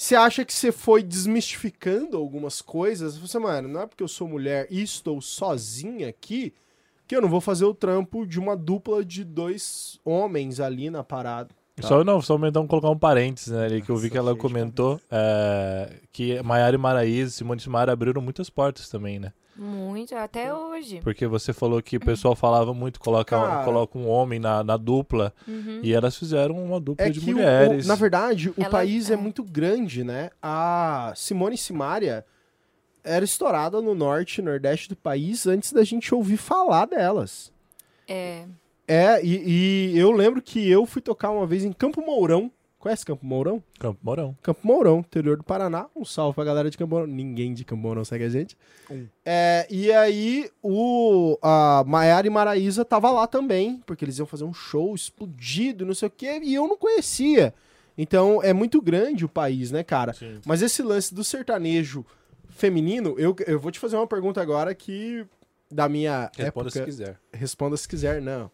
Você 0.02 0.16
acha 0.16 0.44
que 0.44 0.52
você 0.52 0.72
foi 0.72 1.04
desmistificando 1.04 2.18
algumas 2.18 2.60
coisas? 2.60 3.20
Você, 3.20 3.38
mano, 3.38 3.68
não 3.68 3.82
é 3.82 3.86
porque 3.86 4.02
eu 4.02 4.08
sou 4.08 4.28
mulher 4.28 4.66
e 4.72 4.82
estou 4.82 5.22
sozinha 5.22 6.10
aqui 6.10 6.56
que 7.08 7.16
eu 7.16 7.22
não 7.22 7.30
vou 7.30 7.40
fazer 7.40 7.66
o 7.66 7.74
trampo 7.74 8.26
de 8.26 8.40
uma 8.40 8.58
dupla 8.58 9.06
de 9.06 9.24
dois 9.24 10.00
homens 10.04 10.60
ali 10.60 10.90
na 10.90 11.04
parada. 11.04 11.50
Só 11.80 12.04
não, 12.04 12.20
só 12.20 12.36
então 12.48 12.66
colocar 12.66 12.90
um 12.90 12.98
parênteses, 12.98 13.54
né, 13.54 13.66
ali, 13.66 13.82
que 13.84 13.92
eu 13.92 13.96
vi 13.96 14.10
que 14.10 14.18
ela 14.18 14.36
comentou 14.36 15.00
é, 15.12 15.94
que 16.12 16.42
Maiara 16.42 16.76
e 16.76 16.80
Maraíza, 16.80 17.30
Simone 17.30 17.60
e 17.60 17.64
Simara 17.64 17.94
abriram 17.94 18.24
muitas 18.24 18.50
portas 18.50 18.90
também, 18.90 19.20
né? 19.20 19.32
Muito, 19.56 20.16
até 20.16 20.54
hoje. 20.54 21.02
Porque 21.04 21.28
você 21.28 21.52
falou 21.54 21.82
que 21.82 21.98
o 21.98 22.00
pessoal 22.00 22.36
falava 22.36 22.74
muito, 22.74 23.00
coloca, 23.00 23.38
Cara. 23.38 23.64
coloca 23.66 23.98
um 23.98 24.08
homem 24.10 24.40
na, 24.40 24.64
na 24.64 24.78
dupla, 24.78 25.34
Uhum. 25.48 25.82
e 25.84 25.94
elas 25.94 26.16
fizeram 26.18 26.56
uma 26.64 26.80
dupla 26.80 27.06
É 27.06 27.10
de 27.10 27.20
que, 27.20 27.32
o- 27.32 27.36
mulheres. 27.36 27.86
o- 27.86 27.88
na 27.88 27.96
verdade, 27.96 28.50
o 28.50 28.54
Ela- 28.58 28.70
país 28.70 29.10
é. 29.10 29.14
é. 29.14 29.18
muito 29.18 29.44
grande, 29.44 30.04
né? 30.04 30.30
A 30.42 31.12
Simone 31.16 31.58
Simaria 31.58 32.26
era 33.04 33.26
estourada 33.26 33.82
no 33.82 33.94
norte 33.94 34.38
e 34.38 34.42
nordeste 34.44 34.88
do 34.90 34.96
país 34.96 35.46
antes 35.46 35.74
da 35.74 35.84
gente 35.84 36.14
ouvir 36.16 36.38
falar 36.38 36.86
delas. 36.86 37.52
É. 38.08 38.46
É, 38.88 39.24
e, 39.24 39.92
e 39.94 39.98
eu 40.00 40.12
lembro 40.12 40.42
que 40.42 40.70
eu 40.70 40.86
fui 40.86 41.02
tocar 41.02 41.30
uma 41.32 41.46
vez 41.46 41.64
em 41.64 41.72
Campo 41.72 42.02
Mourão. 42.02 42.52
Conhece 42.82 43.06
Campo 43.06 43.24
Mourão? 43.24 43.64
Campo 43.78 44.00
Mourão. 44.02 44.36
Campo 44.42 44.60
Mourão, 44.64 45.00
interior 45.02 45.38
do 45.38 45.44
Paraná. 45.44 45.86
Um 45.96 46.04
salve 46.04 46.34
pra 46.34 46.44
galera 46.44 46.68
de 46.68 46.76
Campo 46.76 46.96
Mourão. 46.96 47.06
Ninguém 47.06 47.54
de 47.54 47.64
Campo 47.64 47.84
Mourão 47.84 48.04
segue 48.04 48.24
a 48.24 48.30
gente. 48.30 48.58
Um. 48.90 49.06
É, 49.24 49.68
e 49.70 49.92
aí, 49.92 50.50
o, 50.64 51.38
a 51.44 51.84
Maiara 51.86 52.26
e 52.26 52.30
Maraísa 52.32 52.84
tava 52.84 53.12
lá 53.12 53.28
também, 53.28 53.84
porque 53.86 54.04
eles 54.04 54.18
iam 54.18 54.26
fazer 54.26 54.46
um 54.46 54.54
show 54.54 54.96
explodido, 54.96 55.86
não 55.86 55.94
sei 55.94 56.08
o 56.08 56.12
quê, 56.12 56.42
e 56.42 56.56
eu 56.56 56.68
não 56.68 56.76
conhecia. 56.76 57.54
Então, 57.96 58.42
é 58.42 58.52
muito 58.52 58.82
grande 58.82 59.24
o 59.24 59.30
país, 59.30 59.70
né, 59.70 59.84
cara? 59.84 60.14
Sim. 60.14 60.40
Mas 60.44 60.64
esse 60.64 60.82
lance 60.82 61.14
do 61.14 61.24
sertanejo 61.24 62.04
feminino, 62.50 63.14
eu, 63.20 63.36
eu 63.46 63.60
vou 63.60 63.72
te 63.72 63.78
fazer 63.78 63.96
uma 63.96 64.08
pergunta 64.08 64.42
agora 64.42 64.74
que 64.74 65.24
da 65.70 65.88
minha 65.88 66.32
Responda 66.36 66.72
se 66.72 66.80
época... 66.80 66.92
quiser. 66.92 67.20
Responda 67.32 67.78
se 67.78 67.88
quiser, 67.88 68.20
não. 68.24 68.50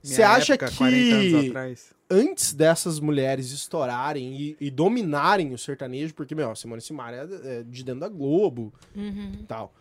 Você 0.00 0.22
acha 0.22 0.54
época, 0.54 0.70
40 0.70 1.14
anos 1.16 1.40
que 1.40 1.48
atrás. 1.48 1.93
Antes 2.10 2.52
dessas 2.52 3.00
mulheres 3.00 3.50
estourarem 3.50 4.34
e, 4.34 4.56
e 4.60 4.70
dominarem 4.70 5.52
o 5.52 5.58
sertanejo, 5.58 6.14
porque, 6.14 6.34
meu, 6.34 6.50
a 6.50 6.54
Simone 6.54 6.80
Simaria 6.80 7.28
é 7.44 7.62
de 7.62 7.82
dentro 7.82 8.00
da 8.00 8.08
Globo 8.08 8.72
Uhum. 8.94 9.32
e 9.40 9.44
tal, 9.44 9.72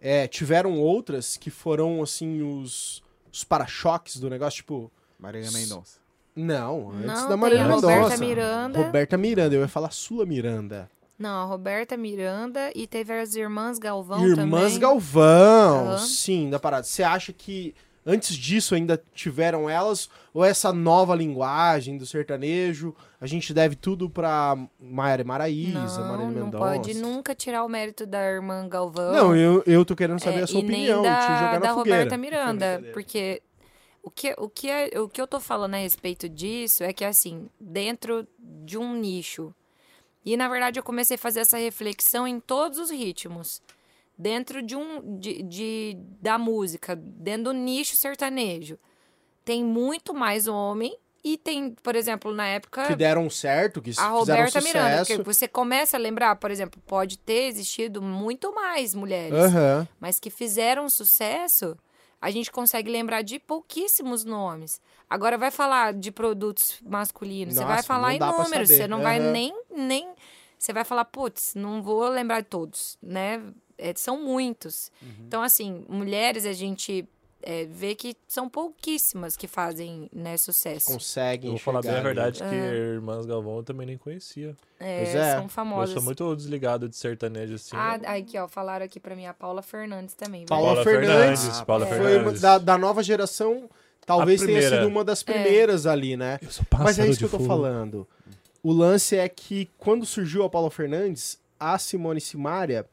é, 0.00 0.26
tiveram 0.28 0.78
outras 0.78 1.36
que 1.36 1.50
foram, 1.50 2.02
assim, 2.02 2.42
os, 2.42 3.02
os 3.32 3.42
para-choques 3.44 4.18
do 4.18 4.28
negócio, 4.30 4.58
tipo, 4.58 4.92
Marília 5.18 5.50
Mendonça. 5.50 5.98
não, 6.36 6.90
antes 6.92 7.06
Não, 7.06 7.22
da 7.22 7.28
tem 7.28 7.36
Maria 7.36 7.64
a 7.64 7.68
Mendonça. 7.68 7.86
Roberta 7.96 8.16
Miranda. 8.18 8.78
Roberta 8.78 9.16
Miranda, 9.18 9.54
eu 9.56 9.60
ia 9.62 9.68
falar 9.68 9.90
Sula 9.90 10.24
Miranda. 10.26 10.88
Não, 11.18 11.42
a 11.42 11.44
Roberta 11.46 11.96
Miranda 11.96 12.70
e 12.76 12.86
teve 12.86 13.12
as 13.12 13.34
Irmãs 13.34 13.76
Galvão 13.80 14.24
Irmãs 14.24 14.62
também. 14.74 14.78
Galvão, 14.78 15.88
Aham. 15.88 15.98
sim, 15.98 16.48
da 16.48 16.60
parada. 16.60 16.84
Você 16.84 17.02
acha 17.02 17.32
que 17.32 17.74
antes 18.08 18.34
disso 18.34 18.74
ainda 18.74 19.00
tiveram 19.14 19.68
elas? 19.68 20.08
Ou 20.32 20.44
essa 20.44 20.72
nova 20.72 21.14
linguagem 21.14 21.98
do 21.98 22.06
sertanejo? 22.06 22.94
A 23.20 23.26
gente 23.26 23.52
deve 23.52 23.76
tudo 23.76 24.08
pra 24.08 24.56
Maíra 24.80 25.22
Maraíza, 25.24 26.00
Não, 26.00 26.08
Marília 26.08 26.26
não 26.40 26.44
Mendonça? 26.46 26.58
pode 26.58 26.94
nunca 26.94 27.34
tirar 27.34 27.64
o 27.64 27.68
mérito 27.68 28.06
da 28.06 28.20
Irmã 28.24 28.68
Galvão. 28.68 29.12
Não, 29.12 29.36
eu, 29.36 29.62
eu 29.66 29.84
tô 29.84 29.94
querendo 29.94 30.18
saber 30.20 30.40
É, 30.40 30.42
a 30.42 30.46
sua 30.46 30.60
e 30.60 30.64
opinião, 30.64 31.02
nem 31.02 31.12
te 31.12 31.20
jogar 31.22 31.52
da, 31.52 31.52
na 31.52 31.58
da 31.58 31.74
fogueira. 31.74 31.98
Roberta 31.98 32.16
Miranda, 32.16 32.82
porque 32.92 33.42
o 34.02 34.10
que, 34.10 34.34
o, 34.38 34.48
que 34.48 34.68
é, 34.70 34.98
o 35.00 35.08
que 35.08 35.20
eu 35.20 35.26
tô 35.26 35.38
falando 35.38 35.74
a 35.74 35.78
respeito 35.78 36.28
disso 36.28 36.82
é 36.82 36.92
que, 36.92 37.04
assim, 37.04 37.48
dentro 37.60 38.26
de 38.38 38.78
um 38.78 38.94
nicho, 38.94 39.52
e 40.24 40.36
na 40.36 40.48
verdade 40.48 40.78
eu 40.78 40.82
comecei 40.82 41.16
a 41.16 41.18
fazer 41.18 41.40
essa 41.40 41.58
reflexão 41.58 42.26
em 42.26 42.38
todos 42.40 42.78
os 42.78 42.90
ritmos, 42.90 43.60
dentro 44.18 44.60
de 44.62 44.74
um, 44.74 45.18
de, 45.18 45.42
de- 45.42 45.96
da 46.20 46.36
música, 46.36 46.96
dentro 46.96 47.44
do 47.44 47.52
nicho 47.52 47.96
sertanejo, 47.96 48.78
tem 49.44 49.64
muito 49.64 50.12
mais 50.12 50.46
homem 50.48 50.96
E 51.24 51.36
tem, 51.36 51.72
por 51.82 51.96
exemplo, 51.96 52.32
na 52.32 52.46
época. 52.46 52.86
Que 52.86 52.94
deram 52.94 53.28
certo, 53.28 53.82
que 53.82 53.90
a 53.98 54.08
Roberta 54.08 54.60
Miranda, 54.60 55.04
sucesso. 55.04 55.20
que 55.20 55.22
você 55.24 55.48
começa 55.48 55.96
a 55.96 56.00
lembrar, 56.00 56.36
por 56.36 56.50
exemplo, 56.50 56.80
pode 56.86 57.18
ter 57.18 57.48
existido 57.48 58.00
muito 58.00 58.54
mais 58.54 58.94
mulheres, 58.94 59.36
Aham. 59.36 59.86
mas 60.00 60.20
que 60.20 60.30
fizeram 60.30 60.88
sucesso, 60.88 61.76
a 62.20 62.30
gente 62.30 62.52
consegue 62.52 62.90
lembrar 62.90 63.22
de 63.22 63.38
pouquíssimos 63.40 64.24
nomes. 64.24 64.80
Agora 65.10 65.36
vai 65.36 65.50
falar 65.50 65.92
de 65.92 66.12
produtos 66.12 66.80
masculinos, 66.86 67.54
você 67.54 67.64
vai 67.64 67.76
Nossa, 67.76 67.88
falar 67.88 68.14
em 68.14 68.18
números, 68.20 68.68
você 68.68 68.86
não 68.86 69.02
vai 69.02 69.18
Aham. 69.18 69.32
nem 69.32 69.52
nem 69.74 70.14
você 70.56 70.72
vai 70.72 70.84
falar, 70.84 71.04
putz, 71.04 71.54
não 71.54 71.82
vou 71.82 72.08
lembrar 72.08 72.40
de 72.42 72.48
todos, 72.48 72.96
né? 73.02 73.42
É, 73.78 73.92
são 73.96 74.20
muitos. 74.22 74.90
Uhum. 75.00 75.08
Então, 75.26 75.42
assim, 75.42 75.84
mulheres 75.88 76.44
a 76.44 76.52
gente 76.52 77.08
é, 77.42 77.64
vê 77.66 77.94
que 77.94 78.16
são 78.26 78.48
pouquíssimas 78.48 79.36
que 79.36 79.46
fazem 79.46 80.10
né, 80.12 80.36
sucesso. 80.36 80.86
Conseguem 80.86 81.46
Eu 81.46 81.52
vou 81.52 81.60
falar 81.60 81.82
bem 81.82 81.92
a 81.92 82.00
verdade 82.00 82.40
que 82.42 82.54
Irmãs 82.54 83.24
Galvão 83.24 83.58
eu 83.58 83.62
também 83.62 83.86
nem 83.86 83.96
conhecia. 83.96 84.56
É, 84.80 85.04
Pois 85.04 85.14
é. 85.14 85.34
São 85.34 85.42
Eu 85.44 85.48
famosas. 85.48 85.94
sou 85.94 86.02
muito 86.02 86.34
desligado 86.36 86.88
de 86.88 86.96
sertanejo, 86.96 87.54
assim. 87.54 87.76
Ah, 87.76 87.94
aqui, 88.16 88.36
ó, 88.38 88.48
falaram 88.48 88.84
aqui 88.84 88.98
pra 88.98 89.14
mim 89.14 89.26
a 89.26 89.32
Paula 89.34 89.62
Fernandes 89.62 90.14
também. 90.14 90.44
Paula 90.46 90.66
Paula 90.66 90.84
Fernandes. 90.84 91.40
Fernandes. 91.40 91.62
Paula 91.62 91.86
Foi 91.86 91.98
uma, 91.98 92.08
Fernandes. 92.08 92.40
da, 92.40 92.58
da 92.58 92.76
nova 92.76 93.02
geração, 93.02 93.70
talvez 94.04 94.42
tenha 94.42 94.60
sido 94.68 94.88
uma 94.88 95.04
das 95.04 95.22
primeiras 95.22 95.86
ali, 95.86 96.16
né? 96.16 96.38
Eu 96.42 96.50
sou 96.50 96.66
Mas 96.80 96.98
é 96.98 97.06
isso 97.06 97.20
que 97.20 97.24
eu 97.24 97.30
tô 97.30 97.38
fogo. 97.38 97.48
falando. 97.48 98.08
O 98.62 98.72
lance 98.72 99.16
é 99.16 99.28
que 99.28 99.70
quando 99.78 100.04
surgiu 100.04 100.42
a 100.42 100.50
Paula 100.50 100.70
Fernandes, 100.70 101.38
a 101.60 101.78
Simone 101.78 102.20
Simaria 102.20 102.84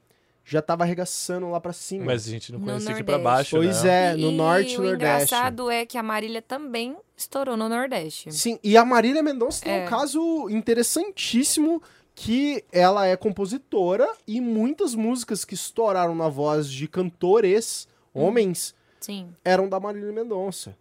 já 0.47 0.61
tava 0.61 0.83
arregaçando 0.83 1.49
lá 1.49 1.59
pra 1.59 1.73
cima. 1.73 2.05
Mas 2.05 2.27
a 2.27 2.29
gente 2.29 2.51
não 2.51 2.59
No 2.59 2.65
conhecia 2.67 2.91
aqui 2.91 3.03
pra 3.03 3.17
Nordeste. 3.17 3.35
baixo, 3.53 3.55
Pois 3.57 3.83
né? 3.83 4.11
é, 4.11 4.15
no 4.15 4.31
E 4.31 4.35
norte 4.37 4.73
e 4.73 4.77
o 4.77 4.83
nordeste. 4.83 4.95
engraçado 5.33 5.71
é 5.71 5.85
que 5.85 5.97
a 5.97 6.03
Marília 6.03 6.41
também 6.41 6.95
estourou 7.17 7.57
no 7.57 7.67
Nordeste. 7.67 8.31
Sim, 8.31 8.59
e 8.63 8.77
a 8.77 8.85
Marília 8.85 9.23
Mendonça 9.23 9.63
tem 9.63 9.73
um 9.73 9.83
É. 9.83 9.87
caso 9.87 10.47
interessantíssimo 10.49 11.81
que 12.13 12.63
ela 12.71 13.05
é 13.07 13.17
compositora 13.17 14.07
e 14.27 14.39
muitas 14.39 14.95
músicas 14.95 15.43
que 15.43 15.53
estouraram 15.53 16.15
na 16.15 16.29
voz 16.29 16.69
de 16.69 16.87
cantores, 16.87 17.87
Hum. 18.13 18.21
homens, 18.23 18.73
Sim. 19.01 19.27
eram 19.43 19.67
da 19.67 19.79
Marília 19.79 20.11
Mendonça. 20.13 20.77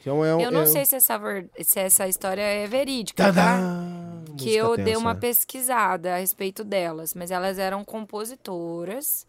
Então 0.00 0.24
é 0.24 0.34
um- 0.36 0.40
Eu 0.40 0.50
não 0.50 0.60
é 0.60 0.62
um- 0.64 0.66
sei 0.66 0.84
se 0.86 0.96
essa, 0.96 1.18
ver- 1.18 1.50
se 1.62 1.80
essa 1.80 2.06
história 2.08 2.42
é 2.42 2.66
verídica, 2.66 3.24
tá? 3.24 3.32
Tadã! 3.32 4.24
Que 4.36 4.54
eu 4.54 4.76
dei 4.76 4.84
tensa. 4.86 4.98
uma 5.00 5.14
pesquisada 5.16 6.14
a 6.14 6.18
respeito 6.18 6.62
delas, 6.62 7.12
mas 7.14 7.30
elas 7.30 7.58
eram 7.58 7.84
compositoras. 7.84 9.26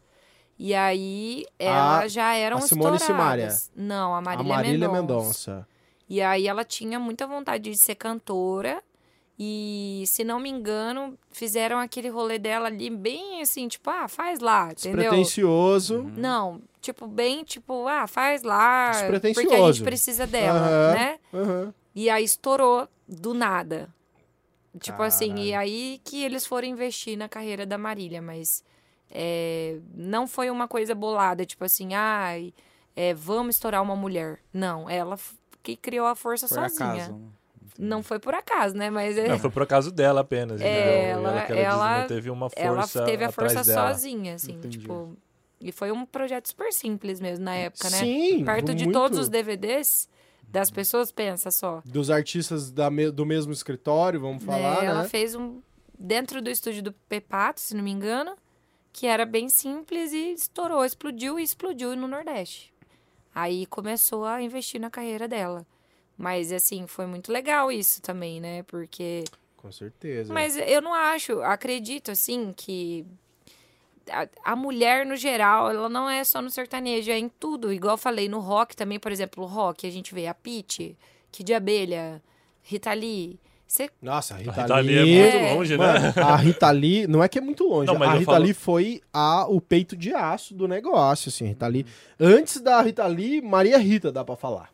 E 0.58 0.76
aí 0.76 1.46
elas 1.58 2.12
já 2.12 2.36
eram 2.36 2.58
a 2.58 2.62
Simone 2.62 2.98
estouradas. 2.98 3.72
Não, 3.76 4.14
a 4.14 4.18
A 4.18 4.22
Marília, 4.22 4.56
Marília 4.56 4.90
Mendonça. 4.90 5.22
Mendonça. 5.52 5.68
E 6.10 6.22
aí 6.22 6.48
ela 6.48 6.64
tinha 6.66 7.00
muita 7.00 7.26
vontade 7.26 7.70
de 7.72 7.78
ser 7.78 7.96
cantora. 7.96 8.82
E, 9.42 10.04
se 10.06 10.26
não 10.26 10.38
me 10.38 10.50
engano, 10.50 11.18
fizeram 11.32 11.80
aquele 11.80 12.10
rolê 12.10 12.38
dela 12.38 12.68
ali 12.68 12.90
bem 12.90 13.42
assim, 13.42 13.70
tipo, 13.70 13.90
ah, 13.90 14.06
faz 14.10 14.40
lá, 14.42 14.72
entendeu? 14.72 14.98
Despretensioso. 14.98 16.04
Não, 16.18 16.62
tipo, 16.82 17.08
bem, 17.08 17.46
tipo, 17.46 17.88
ah, 17.88 18.06
faz 18.06 18.44
lá. 18.44 18.92
Porque 19.34 19.54
a 19.54 19.72
gente 19.72 19.82
precisa 19.84 20.28
dela, 20.28 20.60
Aham. 20.60 20.94
né? 20.94 21.20
Aham. 21.34 21.74
E 21.96 22.10
aí 22.10 22.24
estourou 22.26 22.88
do 23.08 23.34
nada. 23.34 23.88
Tipo 24.80 25.02
assim, 25.02 25.30
Caralho. 25.30 25.46
e 25.48 25.54
aí 25.56 26.02
que 26.04 26.22
eles 26.24 26.46
foram 26.46 26.68
investir 26.68 27.18
na 27.18 27.30
carreira 27.30 27.66
da 27.66 27.78
Marília, 27.78 28.22
mas 28.22 28.64
é, 29.10 29.80
não 29.96 30.28
foi 30.28 30.50
uma 30.50 30.68
coisa 30.68 30.94
bolada, 30.94 31.46
tipo 31.46 31.64
assim, 31.64 31.94
ai, 31.94 32.54
é, 32.96 33.14
vamos 33.14 33.56
estourar 33.56 33.82
uma 33.82 33.96
mulher. 33.96 34.40
Não, 34.54 34.90
ela 34.90 35.18
que 35.64 35.76
criou 35.76 36.06
a 36.08 36.14
força 36.16 36.48
Por 36.48 36.56
sozinha. 36.56 36.90
acaso. 37.06 37.20
Né? 37.80 37.88
Não 37.88 38.04
foi 38.04 38.20
por 38.20 38.34
acaso, 38.36 38.76
né? 38.76 38.90
Mas 38.90 39.18
é, 39.18 39.28
Não, 39.28 39.40
foi 39.40 39.50
por 39.50 39.64
acaso 39.64 39.92
dela 39.92 40.22
apenas, 40.22 40.60
É, 40.62 40.66
entendeu? 40.66 40.94
Ela- 40.94 41.32
ela, 41.32 41.46
diz, 41.48 41.58
ela- 41.58 42.00
não 42.02 42.08
teve 42.08 42.30
uma 42.30 42.50
ela 42.56 42.82
força 42.84 43.04
teve 43.06 43.24
a 43.24 43.32
força 43.32 43.64
dela. 43.64 43.94
sozinha, 43.94 44.36
assim, 44.36 44.52
Entendi. 44.54 44.80
tipo. 44.80 45.16
E 45.62 45.72
foi 45.72 45.92
um 45.92 46.06
projeto 46.06 46.48
super 46.50 46.72
simples 46.72 47.20
mesmo 47.20 47.44
na 47.46 47.56
época, 47.56 47.90
né? 47.90 47.98
Sim, 47.98 48.44
Perto 48.46 48.74
de 48.74 48.86
muito. 48.86 48.98
todos 48.98 49.18
os 49.20 49.30
DVDs 49.30 50.08
das 50.48 50.72
pessoas, 50.72 51.12
pensa 51.12 51.52
só. 51.52 51.82
Dos 51.86 52.10
artistas 52.10 52.72
da 52.72 52.90
me- 52.90 53.12
do 53.12 53.26
mesmo 53.26 53.52
escritório, 53.54 54.20
vamos 54.20 54.44
falar, 54.44 54.82
né? 54.82 54.86
Ela 54.88 55.04
né? 55.04 55.08
fez 55.10 55.36
um 55.36 55.62
dentro 55.98 56.42
do 56.42 56.50
estúdio 56.50 56.82
do 56.82 56.94
Pepato, 57.10 57.60
se 57.60 57.76
não 57.76 57.84
me 57.84 57.92
engano, 57.92 58.36
que 58.94 59.06
era 59.06 59.26
bem 59.26 59.50
simples 59.50 60.12
e 60.14 60.32
estourou, 60.34 60.84
explodiu 60.86 61.38
e 61.40 61.44
explodiu 61.44 61.96
no 61.96 62.08
Nordeste. 62.08 62.74
Aí 63.36 63.66
começou 63.68 64.26
a 64.26 64.42
investir 64.42 64.80
na 64.82 64.90
carreira 64.90 65.28
dela. 65.28 65.66
Mas 66.22 66.52
assim, 66.52 66.86
foi 66.86 67.06
muito 67.06 67.32
legal 67.32 67.72
isso 67.72 68.02
também, 68.02 68.42
né? 68.42 68.62
Porque 68.64 69.24
Com 69.56 69.72
certeza. 69.72 70.34
mas 70.34 70.58
eu 70.58 70.82
não 70.82 70.94
acho, 70.94 71.42
acredito 71.42 72.12
assim 72.12 72.54
que 72.56 73.06
a, 74.12 74.28
a 74.44 74.56
mulher 74.56 75.06
no 75.06 75.16
geral, 75.16 75.70
ela 75.70 75.88
não 75.88 76.10
é 76.10 76.24
só 76.26 76.42
no 76.42 76.50
sertanejo, 76.50 77.10
é 77.10 77.18
em 77.18 77.30
tudo. 77.30 77.72
Igual 77.72 77.94
eu 77.94 77.98
falei 77.98 78.28
no 78.28 78.40
rock 78.40 78.76
também, 78.76 79.00
por 79.00 79.12
exemplo, 79.14 79.44
o 79.46 79.48
rock, 79.48 79.88
a 79.88 79.92
gente 79.92 80.14
vê 80.14 80.28
a 80.28 80.34
Pitty, 80.34 80.98
Kid 81.32 81.46
de 81.48 81.54
Abelha, 81.54 82.22
Rita 82.64 82.92
Lee. 82.94 83.40
Você 83.66 83.88
Nossa, 84.02 84.34
a 84.34 84.38
Rita, 84.40 84.52
A 84.52 84.64
Rita 84.64 84.76
Lee 84.80 85.00
Lee... 85.04 85.18
é 85.20 85.24
muito 85.24 85.38
É. 85.38 85.54
longe, 85.54 85.78
Mano, 85.78 86.00
né? 86.02 86.14
a 86.18 86.36
Rita 86.36 86.72
Lee, 86.72 87.08
não 87.08 87.24
é 87.24 87.30
que 87.30 87.38
é 87.38 87.42
muito 87.42 87.64
longe, 87.66 87.86
Não, 87.92 88.00
mas 88.00 88.10
a 88.10 88.14
Rita 88.14 88.32
falo- 88.32 88.44
Lee 88.44 88.54
foi 88.54 89.02
a, 89.14 89.46
o 89.48 89.62
peito 89.62 89.96
de 89.96 90.12
aço 90.14 90.56
do 90.56 90.68
negócio, 90.68 91.30
assim, 91.30 91.46
a 91.46 91.48
Rita 91.50 91.68
Lee. 91.68 91.86
Antes 92.20 92.60
da 92.60 92.82
Rita 92.82 93.06
Lee, 93.06 93.42
Maria 93.42 93.78
Rita 93.78 94.12
dá 94.12 94.26
pra 94.26 94.36
falar. 94.36 94.70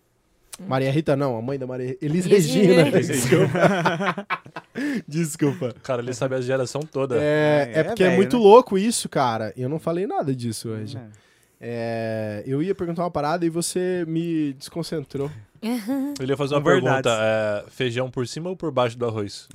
Maria 0.59 0.91
Rita 0.91 1.15
não, 1.15 1.37
a 1.37 1.41
mãe 1.41 1.59
da 1.59 1.67
Maria... 1.67 1.97
Elis 2.01 2.25
Regina. 2.25 2.83
Regina. 2.83 3.01
Desculpa. 3.13 4.27
Desculpa. 5.07 5.75
Cara, 5.83 6.01
ele 6.01 6.13
sabe 6.13 6.35
a 6.35 6.41
geração 6.41 6.81
toda. 6.81 7.17
É, 7.17 7.71
é 7.73 7.79
É, 7.79 7.83
porque 7.83 8.03
é, 8.03 8.07
velho, 8.07 8.17
muito 8.17 8.37
né? 8.37 8.43
louco 8.43 8.77
isso, 8.77 9.09
cara. 9.09 9.53
Eu 9.57 9.67
não 9.69 9.79
falei 9.79 10.07
nada 10.07 10.33
disso 10.35 10.69
hoje. 10.69 10.97
É. 10.97 11.25
É, 11.67 12.43
eu 12.45 12.61
ia 12.61 12.75
perguntar 12.75 13.03
uma 13.03 13.11
parada 13.11 13.45
e 13.45 13.49
você 13.49 14.03
me 14.07 14.53
desconcentrou. 14.53 15.31
Ele 16.19 16.31
ia 16.31 16.37
fazer 16.37 16.53
uma 16.55 16.61
verdades. 16.61 17.01
pergunta: 17.03 17.17
é, 17.21 17.65
feijão 17.71 18.11
por 18.11 18.27
cima 18.27 18.49
ou 18.49 18.55
por 18.55 18.71
baixo 18.71 18.97
do 18.97 19.05
arroz? 19.05 19.47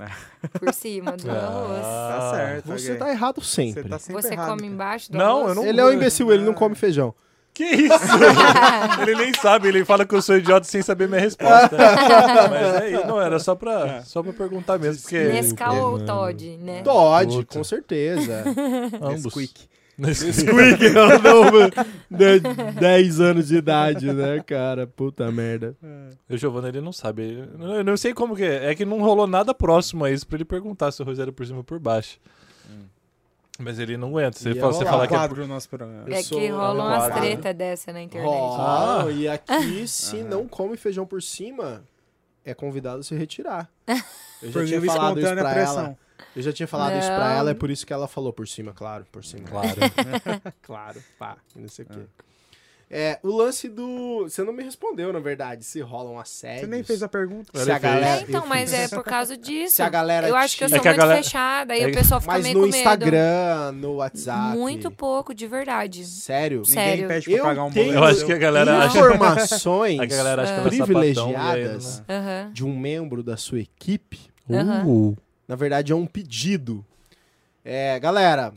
por 0.59 0.73
cima 0.73 1.15
do 1.15 1.29
arroz. 1.29 1.81
Tá 1.81 2.31
certo. 2.35 2.65
Você 2.67 2.87
ok. 2.91 2.99
tá 2.99 3.11
errado 3.11 3.41
sempre. 3.41 3.83
Você 3.83 3.89
tá 3.89 3.99
sempre 3.99 4.21
Você 4.21 4.33
errado, 4.33 4.49
come 4.49 4.61
cara. 4.63 4.73
embaixo 4.73 5.11
do 5.11 5.17
Não, 5.17 5.41
arroz? 5.41 5.49
eu 5.49 5.55
não- 5.55 5.65
Ele 5.65 5.79
é 5.79 5.85
um 5.85 5.93
imbecil, 5.93 6.31
ele 6.33 6.43
não 6.43 6.53
come 6.53 6.75
feijão. 6.75 7.13
Que 7.61 7.75
isso? 7.83 7.93
ele 9.07 9.15
nem 9.15 9.33
sabe, 9.35 9.67
ele 9.67 9.85
fala 9.85 10.03
que 10.03 10.15
eu 10.15 10.21
sou 10.21 10.35
idiota 10.35 10.65
sem 10.65 10.81
saber 10.81 11.07
minha 11.07 11.21
resposta. 11.21 11.77
Mas 12.49 12.81
é 12.81 12.91
isso, 12.91 13.05
não, 13.05 13.21
era 13.21 13.37
só 13.37 13.53
pra, 13.53 14.01
só 14.03 14.23
pra 14.23 14.33
perguntar 14.33 14.79
mesmo, 14.79 15.03
porque 15.03 15.19
Nescau 15.19 15.91
ou 15.91 15.99
Todd, 15.99 16.57
né? 16.57 16.81
Todd, 16.81 17.35
Puta. 17.35 17.59
com 17.59 17.63
certeza. 17.63 18.43
ambos. 18.99 19.35
Nesquik. 19.35 19.69
Nesquik. 19.95 20.33
Squeak 20.33 20.85
é 20.85 21.03
o 21.03 21.21
novo 21.21 21.69
de 22.09 22.39
10 22.79 23.19
anos 23.21 23.47
de 23.49 23.57
idade, 23.57 24.11
né, 24.11 24.41
cara? 24.43 24.87
Puta 24.87 25.31
merda. 25.31 25.75
O 26.27 26.35
Giovanni, 26.35 26.69
ele 26.69 26.81
não 26.81 26.91
sabe. 26.91 27.47
Eu 27.59 27.83
não 27.83 27.95
sei 27.95 28.11
como 28.11 28.35
que 28.35 28.43
é. 28.43 28.71
É 28.71 28.75
que 28.75 28.85
não 28.85 28.99
rolou 29.01 29.27
nada 29.27 29.53
próximo 29.53 30.03
a 30.03 30.09
isso 30.09 30.25
pra 30.25 30.37
ele 30.37 30.45
perguntar 30.45 30.91
se 30.91 31.01
o 31.01 31.03
arroz 31.03 31.19
era 31.19 31.31
por 31.31 31.45
cima 31.45 31.59
ou 31.59 31.63
por 31.63 31.77
baixo. 31.77 32.17
Mas 33.61 33.79
ele 33.79 33.97
não 33.97 34.09
aguenta. 34.09 34.39
Você, 34.39 34.55
fala, 34.55 34.73
você 34.73 34.85
fala 34.85 35.07
que 35.07 35.13
é 35.13 35.17
quadro 35.17 35.41
do 35.41 35.47
nosso 35.47 35.69
programa. 35.69 36.05
É 36.09 36.21
sou 36.23 36.39
que 36.39 36.47
rolam 36.47 36.85
um 36.85 36.89
umas 36.89 37.07
quadro. 37.07 37.19
tretas 37.21 37.55
dessa 37.55 37.93
na 37.93 38.01
internet. 38.01 38.27
Rola, 38.29 39.03
Ah. 39.05 39.11
e 39.11 39.27
aqui, 39.27 39.87
se 39.87 40.23
não 40.23 40.47
come 40.47 40.75
feijão 40.77 41.05
por 41.05 41.21
cima, 41.21 41.83
é 42.43 42.53
convidado 42.53 42.99
a 42.99 43.03
se 43.03 43.15
retirar. 43.15 43.69
Eu 44.41 44.51
já 44.51 44.65
tinha 44.65 44.81
falado 44.81 45.19
isso 45.19 45.33
pra 45.35 45.53
pressão. 45.53 45.79
ela. 45.85 45.97
Eu 46.35 46.41
já 46.41 46.53
tinha 46.53 46.67
falado 46.67 46.97
isso 46.97 47.07
pra 47.07 47.19
Não. 47.29 47.35
ela, 47.37 47.51
é 47.51 47.53
por 47.53 47.69
isso 47.69 47.85
que 47.85 47.91
ela 47.93 48.07
falou 48.07 48.31
por 48.33 48.47
cima, 48.47 48.73
claro, 48.73 49.05
por 49.11 49.23
cima. 49.23 49.43
Claro. 49.47 49.69
Claro, 50.61 51.03
pá, 51.19 51.37
não 51.55 51.67
sei 51.67 51.85
o 51.85 51.87
quê. 51.89 51.99
É, 52.93 53.17
o 53.23 53.29
lance 53.29 53.69
do. 53.69 54.23
Você 54.23 54.43
não 54.43 54.51
me 54.51 54.63
respondeu, 54.63 55.13
na 55.13 55.19
verdade, 55.19 55.63
se 55.63 55.79
rolam 55.79 56.19
assédios. 56.19 56.61
Você 56.61 56.67
nem 56.67 56.83
fez 56.83 57.01
a 57.01 57.07
pergunta. 57.07 57.57
Se 57.57 57.71
a 57.71 57.79
galera. 57.79 58.19
É, 58.19 58.25
então, 58.27 58.45
mas 58.45 58.73
é 58.73 58.89
por 58.89 59.01
causa 59.03 59.37
disso. 59.37 59.75
Se 59.77 59.81
a 59.81 59.87
galera 59.87 60.27
eu 60.27 60.35
acho 60.35 60.57
que 60.57 60.65
eu 60.65 60.69
sou 60.69 60.77
É 60.77 60.81
que 60.81 60.87
muito 60.89 60.99
galera- 60.99 61.23
fechada, 61.23 61.73
aí 61.73 61.83
é 61.83 61.87
o 61.87 61.93
pessoal 61.93 62.19
fica 62.19 62.33
Mas 62.33 62.43
meio 62.43 62.55
no 62.55 62.61
com 62.61 62.67
medo. 62.67 62.77
Instagram, 62.77 63.71
no 63.73 63.93
WhatsApp. 63.95 64.57
Muito 64.57 64.91
pouco, 64.91 65.33
de 65.33 65.47
verdade. 65.47 66.03
Sério? 66.05 66.65
Sério. 66.65 66.91
Ninguém 66.91 67.07
pede 67.07 67.25
pra 67.29 67.33
Eu 67.37 67.43
pagar 67.43 67.63
um 67.63 67.71
tenho- 67.71 67.85
boleto. 67.93 68.03
Eu 68.03 68.09
acho 68.11 68.25
que 68.25 68.33
a 68.33 68.37
galera 68.37 68.71
Não. 68.73 68.81
acha, 68.81 68.99
Informações 68.99 69.99
a 70.01 70.05
galera 70.05 70.41
acha 70.43 70.51
é 70.51 70.55
e 70.55 70.59
aí, 70.59 70.63
privilegiadas 70.69 72.03
né? 72.07 72.49
De 72.53 72.65
um 72.65 72.77
membro 72.77 73.23
da 73.23 73.37
sua 73.37 73.59
equipe. 73.61 74.19
Uh, 74.49 75.15
Na 75.47 75.55
verdade, 75.55 75.93
é 75.93 75.95
um 75.95 76.05
pedido. 76.05 76.85
É, 77.63 77.97
galera, 77.99 78.53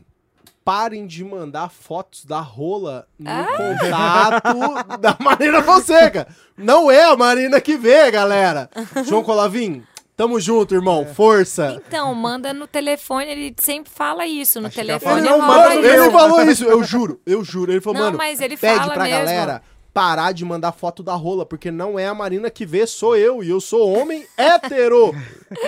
parem 0.64 1.06
de 1.06 1.22
mandar 1.24 1.68
fotos 1.70 2.24
da 2.24 2.40
rola 2.40 3.06
no 3.18 3.30
contato 3.56 4.96
da 4.98 5.16
Marina 5.20 5.62
Fonseca. 5.62 6.26
Não 6.56 6.90
é 6.90 7.04
a 7.04 7.16
Marina 7.16 7.60
que 7.60 7.76
vê, 7.76 8.10
galera. 8.10 8.70
João 9.04 9.22
Colavim, 9.22 9.82
tamo 10.16 10.40
junto, 10.40 10.74
irmão. 10.74 11.04
Força. 11.14 11.82
Então, 11.86 12.14
manda 12.14 12.54
no 12.54 12.66
telefone, 12.66 13.26
ele 13.30 13.54
sempre 13.60 13.92
fala 13.92 14.26
isso. 14.26 14.60
No 14.60 14.68
Achei 14.68 14.84
que 14.84 14.90
Ele 14.90 14.98
telefone 14.98 15.20
não 15.28 15.40
manda, 15.40 15.74
isso. 15.74 15.86
ele 15.86 16.10
falou 16.10 16.42
isso, 16.42 16.64
eu 16.64 16.82
juro, 16.82 17.20
eu 17.26 17.44
juro. 17.44 17.70
Ele 17.72 17.80
falou, 17.80 17.98
Não, 17.98 18.06
mano, 18.06 18.18
mas 18.18 18.40
ele 18.40 18.56
pede 18.56 18.78
fala 18.78 18.94
pra 18.94 19.04
mesmo. 19.04 19.18
galera 19.18 19.62
parar 19.92 20.32
de 20.32 20.44
mandar 20.44 20.72
foto 20.72 21.04
da 21.04 21.14
rola, 21.14 21.46
porque 21.46 21.70
não 21.70 21.96
é 21.96 22.08
a 22.08 22.14
Marina 22.14 22.50
que 22.50 22.66
vê, 22.66 22.84
sou 22.84 23.16
eu, 23.16 23.44
e 23.44 23.50
eu 23.50 23.60
sou 23.60 23.92
homem 23.92 24.26
hétero. 24.36 25.12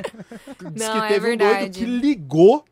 Diz 0.72 0.84
Não, 0.86 0.92
que 0.92 0.98
é 0.98 1.08
teve 1.08 1.32
um 1.32 1.36
doido 1.36 1.48
verdade. 1.52 1.78
que 1.78 1.84
ligou, 1.84 2.64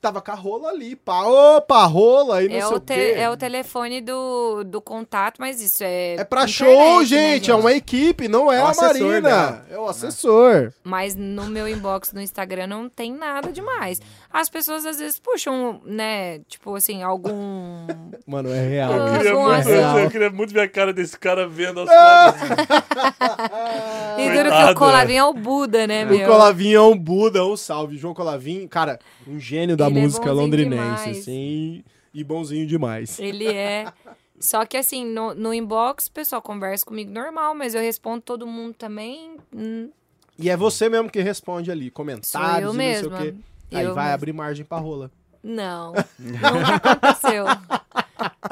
tava 0.00 0.22
com 0.22 0.30
a 0.30 0.34
rola 0.34 0.70
ali, 0.70 0.96
pá, 0.96 1.22
opa, 1.24 1.84
rola, 1.84 2.42
e 2.42 2.48
não 2.48 2.56
É 2.56 2.60
sei 2.66 2.76
o, 2.76 2.80
te- 2.80 2.94
quê. 2.94 3.14
é 3.16 3.28
o 3.30 3.36
telefone 3.36 4.00
do, 4.00 4.64
do 4.64 4.80
contato, 4.80 5.36
mas 5.38 5.60
isso 5.60 5.84
é. 5.84 6.14
É 6.14 6.24
pra 6.24 6.44
internet, 6.44 6.56
show, 6.56 6.98
né, 7.00 7.04
gente, 7.04 7.50
é 7.50 7.54
uma 7.54 7.72
equipe, 7.72 8.26
não 8.28 8.50
é, 8.50 8.56
É 8.56 8.60
a 8.60 8.68
assessor 8.70 9.06
Marina. 9.06 9.20
dela. 9.28 9.66
É 9.70 9.78
o 9.78 9.86
assessor. 9.86 10.72
Mas 10.82 11.14
no 11.14 11.46
meu 11.46 11.68
inbox 11.68 12.12
no 12.12 12.20
Instagram 12.20 12.66
não 12.66 12.88
tem 12.88 13.12
nada 13.12 13.52
demais. 13.52 14.00
As 14.32 14.48
pessoas 14.48 14.86
às 14.86 14.98
vezes 15.00 15.18
puxam, 15.18 15.80
né? 15.84 16.38
Tipo 16.48 16.76
assim, 16.76 17.02
algum. 17.02 17.86
Mano, 18.26 18.48
é 18.52 18.66
real. 18.68 18.92
Eu 18.92 19.06
Eu 19.06 19.12
queria, 19.18 19.34
muito, 19.34 19.68
É 19.68 19.72
real. 19.74 19.98
eu 19.98 20.10
queria 20.10 20.30
muito 20.30 20.52
ver 20.54 20.60
a 20.60 20.68
cara 20.68 20.92
desse 20.92 21.18
cara 21.18 21.48
vendo 21.48 21.80
as 21.80 21.88
fotos. 21.88 22.48
E 24.18 24.30
duro 24.32 24.50
que 24.50 24.72
o 24.72 24.74
Colavinho 24.74 25.18
é 25.18 25.24
o 25.24 25.32
Buda, 25.32 25.86
né, 25.86 26.04
O 26.04 26.08
meu? 26.08 26.28
Colavinho 26.28 26.76
é 26.76 26.82
um 26.82 26.96
Buda, 26.96 27.44
um 27.44 27.56
salve. 27.56 27.96
João 27.96 28.14
Colavinho, 28.14 28.68
cara, 28.68 28.98
um 29.26 29.38
gênio 29.40 29.76
da 29.76 29.88
Ele 29.88 29.98
é 29.98 30.02
música 30.02 30.26
bonzinho 30.26 30.42
londrinense, 30.42 31.04
demais. 31.04 31.18
assim, 31.18 31.84
e 32.12 32.24
bonzinho 32.24 32.66
demais. 32.66 33.18
Ele 33.18 33.46
é. 33.48 33.86
Só 34.38 34.64
que 34.64 34.76
assim, 34.76 35.04
no, 35.04 35.34
no 35.34 35.52
inbox, 35.52 36.06
o 36.06 36.12
pessoal 36.12 36.40
conversa 36.40 36.84
comigo 36.84 37.10
normal, 37.10 37.54
mas 37.54 37.74
eu 37.74 37.80
respondo 37.80 38.20
todo 38.22 38.46
mundo 38.46 38.74
também. 38.74 39.36
hum, 39.54 39.90
E 40.38 40.48
é 40.50 40.56
você 40.56 40.88
mesmo 40.88 41.10
que 41.10 41.20
responde 41.20 41.70
ali, 41.70 41.86
sou 41.86 41.92
comentários 41.92 42.68
eu 42.68 42.74
e 42.74 42.76
mesma. 42.76 43.18
Não. 43.70 43.78
Aí 43.80 43.84
Eu 43.86 43.94
vai 43.94 44.12
abrir 44.12 44.32
margem 44.32 44.64
pra 44.64 44.78
rola. 44.78 45.10
Não, 45.42 45.94
nunca 46.18 46.76
aconteceu. 46.92 47.46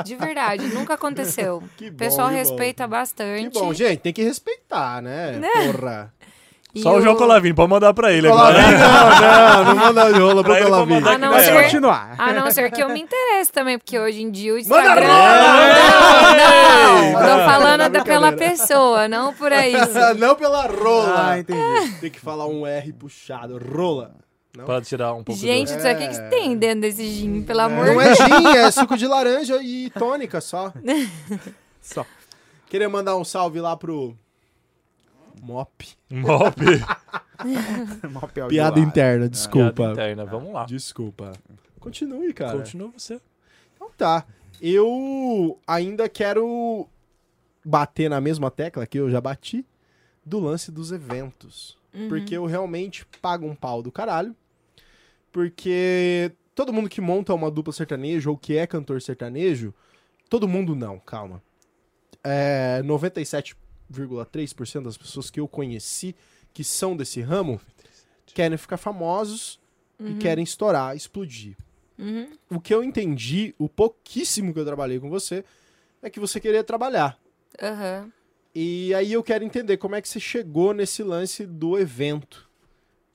De 0.04 0.16
verdade, 0.16 0.66
nunca 0.68 0.94
aconteceu. 0.94 1.62
Que 1.76 1.88
O 1.88 1.90
bom, 1.92 1.96
pessoal 1.98 2.28
que 2.28 2.34
bom. 2.34 2.38
respeita 2.40 2.84
Que 2.84 2.90
bastante. 2.90 3.58
bom, 3.58 3.72
gente, 3.74 3.98
tem 4.00 4.12
que 4.12 4.22
respeitar, 4.22 5.02
né? 5.02 5.32
Né? 5.32 5.72
Porra. 5.72 6.12
E 6.74 6.82
Só 6.82 6.96
o 6.96 7.00
João 7.00 7.16
Colavinho, 7.16 7.54
pode 7.54 7.70
mandar 7.70 7.94
pra 7.94 8.12
ele 8.12 8.28
Colavinho, 8.28 8.60
agora. 8.76 9.54
não, 9.56 9.64
não, 9.64 9.74
não 9.74 9.74
manda 9.86 10.12
de 10.12 10.20
rola 10.20 10.44
pro 10.44 10.52
A 10.52 10.60
não 11.18 11.30
que 11.30 11.34
Pode 11.34 11.44
ser- 11.44 11.62
continuar. 11.64 12.14
A 12.18 12.32
não 12.34 12.50
ser 12.50 12.70
que 12.70 12.82
eu 12.82 12.88
me 12.90 13.00
interesse 13.00 13.50
também, 13.50 13.78
porque 13.78 13.98
hoje 13.98 14.22
em 14.22 14.30
dia 14.30 14.52
o 14.52 14.56
Manda 14.56 14.76
Instagram. 14.76 15.06
rola! 15.06 16.36
Não, 16.36 17.12
não, 17.12 17.20
tô 17.20 17.44
falando 17.50 17.80
Não, 17.84 17.90
da- 17.90 18.04
pela 18.04 18.32
pessoa, 18.32 19.08
não 19.08 19.32
por 19.34 19.50
aí. 19.52 19.72
não 20.18 20.34
pela 20.36 20.66
rola. 20.66 21.30
Ah, 21.32 21.38
entendi. 21.38 21.92
Tem 22.00 22.10
que 22.10 22.20
falar 22.20 22.46
um 22.46 22.66
R 22.66 22.92
puxado, 22.92 23.58
rola. 23.58 24.12
Pra 24.52 24.80
tirar 24.80 25.14
um 25.14 25.22
pouco 25.22 25.40
Gente, 25.40 25.72
do... 25.72 25.78
isso 25.78 25.86
aqui 25.86 26.08
que 26.08 26.14
você 26.14 26.28
tem 26.28 26.56
dentro 26.56 26.80
desse 26.80 27.04
gin, 27.04 27.42
pelo 27.42 27.60
amor 27.60 27.86
Não 27.86 27.98
de 27.98 28.08
é 28.08 28.14
gin, 28.14 28.46
é 28.56 28.70
suco 28.70 28.96
de 28.96 29.06
laranja 29.06 29.62
e 29.62 29.90
tônica 29.90 30.40
só. 30.40 30.72
Só. 31.80 32.04
Queria 32.68 32.88
mandar 32.88 33.16
um 33.16 33.24
salve 33.24 33.60
lá 33.60 33.74
pro 33.74 34.14
Mop. 35.40 35.88
Mop. 36.10 36.60
Mop 38.10 38.40
é 38.40 38.46
Piada 38.48 38.78
interna, 38.80 39.28
desculpa. 39.28 39.72
Piada 39.72 39.92
interna, 39.92 40.24
vamos 40.26 40.52
lá. 40.52 40.66
Desculpa. 40.66 41.32
Continue, 41.80 42.32
cara. 42.34 42.58
Continua 42.58 42.90
você. 42.90 43.20
Então 43.74 43.90
tá. 43.96 44.26
Eu 44.60 45.58
ainda 45.66 46.08
quero 46.08 46.86
bater 47.64 48.10
na 48.10 48.20
mesma 48.20 48.50
tecla 48.50 48.86
que 48.86 48.98
eu 48.98 49.08
já 49.08 49.20
bati 49.20 49.64
do 50.24 50.38
lance 50.40 50.70
dos 50.70 50.92
eventos. 50.92 51.77
Porque 52.08 52.36
eu 52.36 52.44
realmente 52.46 53.06
pago 53.20 53.46
um 53.46 53.54
pau 53.54 53.82
do 53.82 53.90
caralho. 53.90 54.34
Porque 55.32 56.32
todo 56.54 56.72
mundo 56.72 56.88
que 56.88 57.00
monta 57.00 57.34
uma 57.34 57.50
dupla 57.50 57.72
sertaneja 57.72 58.30
ou 58.30 58.36
que 58.36 58.56
é 58.56 58.66
cantor 58.66 59.00
sertanejo, 59.00 59.72
todo 60.28 60.48
mundo 60.48 60.74
não, 60.74 60.98
calma. 60.98 61.42
É, 62.22 62.82
97,3% 62.84 64.82
das 64.82 64.96
pessoas 64.96 65.30
que 65.30 65.40
eu 65.40 65.46
conheci 65.46 66.14
que 66.52 66.64
são 66.64 66.96
desse 66.96 67.20
ramo 67.20 67.60
querem 68.26 68.58
ficar 68.58 68.76
famosos 68.76 69.60
e 70.00 70.14
querem 70.14 70.44
estourar, 70.44 70.96
explodir. 70.96 71.56
Uhum. 71.98 72.30
O 72.48 72.60
que 72.60 72.72
eu 72.72 72.84
entendi, 72.84 73.54
o 73.58 73.68
pouquíssimo 73.68 74.54
que 74.54 74.60
eu 74.60 74.64
trabalhei 74.64 75.00
com 75.00 75.10
você, 75.10 75.44
é 76.00 76.08
que 76.08 76.20
você 76.20 76.38
queria 76.38 76.62
trabalhar. 76.62 77.18
Aham. 77.60 78.12
E 78.60 78.92
aí 78.92 79.12
eu 79.12 79.22
quero 79.22 79.44
entender 79.44 79.76
como 79.76 79.94
é 79.94 80.02
que 80.02 80.08
você 80.08 80.18
chegou 80.18 80.74
nesse 80.74 81.00
lance 81.04 81.46
do 81.46 81.78
evento. 81.78 82.50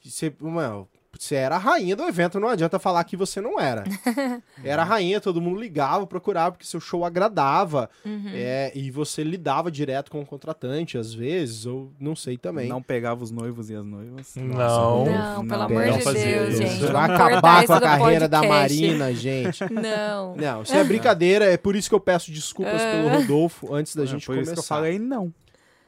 Você, 0.01 0.33
mano, 0.39 0.87
você 1.18 1.36
era 1.36 1.55
a 1.55 1.59
rainha 1.59 1.95
do 1.95 2.03
evento, 2.03 2.39
não 2.39 2.47
adianta 2.47 2.80
falar 2.80 3.03
que 3.03 3.16
você 3.16 3.39
não 3.39 3.59
era. 3.59 3.84
Era 4.64 4.82
a 4.82 4.86
rainha, 4.86 5.20
todo 5.20 5.41
mundo 5.41 5.59
ligava, 5.59 6.07
procurava, 6.07 6.51
porque 6.53 6.66
seu 6.66 6.80
show 6.80 7.03
agradava. 7.03 7.89
Uhum. 8.05 8.32
é, 8.34 8.72
e 8.74 8.89
você 8.89 9.24
lidava 9.24 9.70
direto 9.70 10.09
com 10.09 10.22
o 10.22 10.26
contratante, 10.26 10.97
às 10.97 11.14
vezes, 11.14 11.66
ou 11.66 11.91
não 11.99 12.16
sei 12.16 12.38
também. 12.38 12.70
Não 12.70 12.82
pegava 12.82 13.24
os 13.24 13.30
noivos 13.32 13.70
e 13.70 13.76
as 13.76 13.84
noivas. 13.86 14.34
Não. 14.36 15.05
Não, 15.05 15.47
pelo 15.47 15.61
amor 15.64 15.86
não 15.86 15.97
de 15.97 16.03
Deus, 16.03 16.49
isso. 16.53 16.57
gente. 16.61 16.86
Vai 16.91 17.11
acabar 17.11 17.66
com 17.66 17.74
a 17.74 17.82
carreira 17.82 18.28
da 18.28 18.39
podcast. 18.39 18.82
Marina, 18.82 19.14
gente. 19.14 19.64
Não. 19.74 20.36
Não, 20.36 20.64
isso 20.64 20.74
é 20.76 20.84
brincadeira, 20.84 21.45
é 21.45 21.57
por 21.57 21.76
isso 21.76 21.89
que 21.89 21.95
eu 21.95 21.99
peço 21.99 22.32
desculpas 22.32 22.82
pelo 22.82 23.09
Rodolfo 23.09 23.74
antes 23.74 23.95
da 23.95 24.03
É, 24.03 24.05
gente 24.07 24.26
Por 24.26 24.34
começar. 24.36 24.53
isso 24.53 24.53
que 24.53 24.59
eu 24.59 24.64
falei 24.64 24.97
não. 24.99 25.34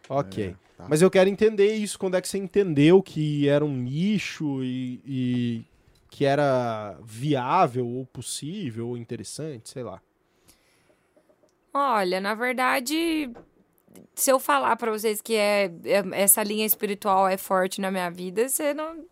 Ok. 0.09 0.43
É, 0.43 0.55
tá. 0.77 0.85
Mas 0.89 1.01
eu 1.01 1.09
quero 1.09 1.29
entender 1.29 1.73
isso, 1.75 1.97
quando 1.97 2.15
é 2.15 2.21
que 2.21 2.27
você 2.27 2.37
entendeu 2.37 3.01
que 3.01 3.47
era 3.47 3.63
um 3.63 3.75
nicho 3.75 4.63
e, 4.63 5.01
e 5.05 5.65
que 6.09 6.25
era 6.25 6.97
viável 7.03 7.87
ou 7.87 8.05
possível 8.05 8.89
ou 8.89 8.97
interessante, 8.97 9.69
sei 9.69 9.83
lá. 9.83 10.01
Olha, 11.73 12.21
na 12.21 12.33
verdade, 12.33 13.29
se 14.13 14.31
eu 14.31 14.39
falar 14.39 14.75
pra 14.77 14.91
vocês 14.91 15.21
que 15.21 15.35
é, 15.35 15.65
é- 15.83 16.21
essa 16.21 16.41
linha 16.41 16.65
espiritual 16.65 17.27
é 17.27 17.35
forte 17.35 17.81
na 17.81 17.91
minha 17.91 18.09
vida, 18.09 18.47
você 18.47 18.73
não. 18.73 19.03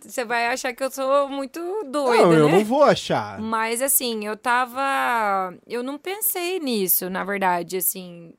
Você 0.00 0.24
vai 0.24 0.46
achar 0.46 0.72
que 0.72 0.82
eu 0.82 0.90
sou 0.90 1.28
muito 1.28 1.60
doida, 1.90 2.22
não, 2.22 2.32
eu 2.32 2.46
né? 2.46 2.52
não 2.52 2.64
vou 2.64 2.84
achar. 2.84 3.40
Mas 3.40 3.82
assim, 3.82 4.24
eu 4.24 4.36
tava. 4.36 5.52
Eu 5.66 5.82
não 5.82 5.98
pensei 5.98 6.60
nisso, 6.60 7.10
na 7.10 7.24
verdade, 7.24 7.76
assim. 7.76 8.32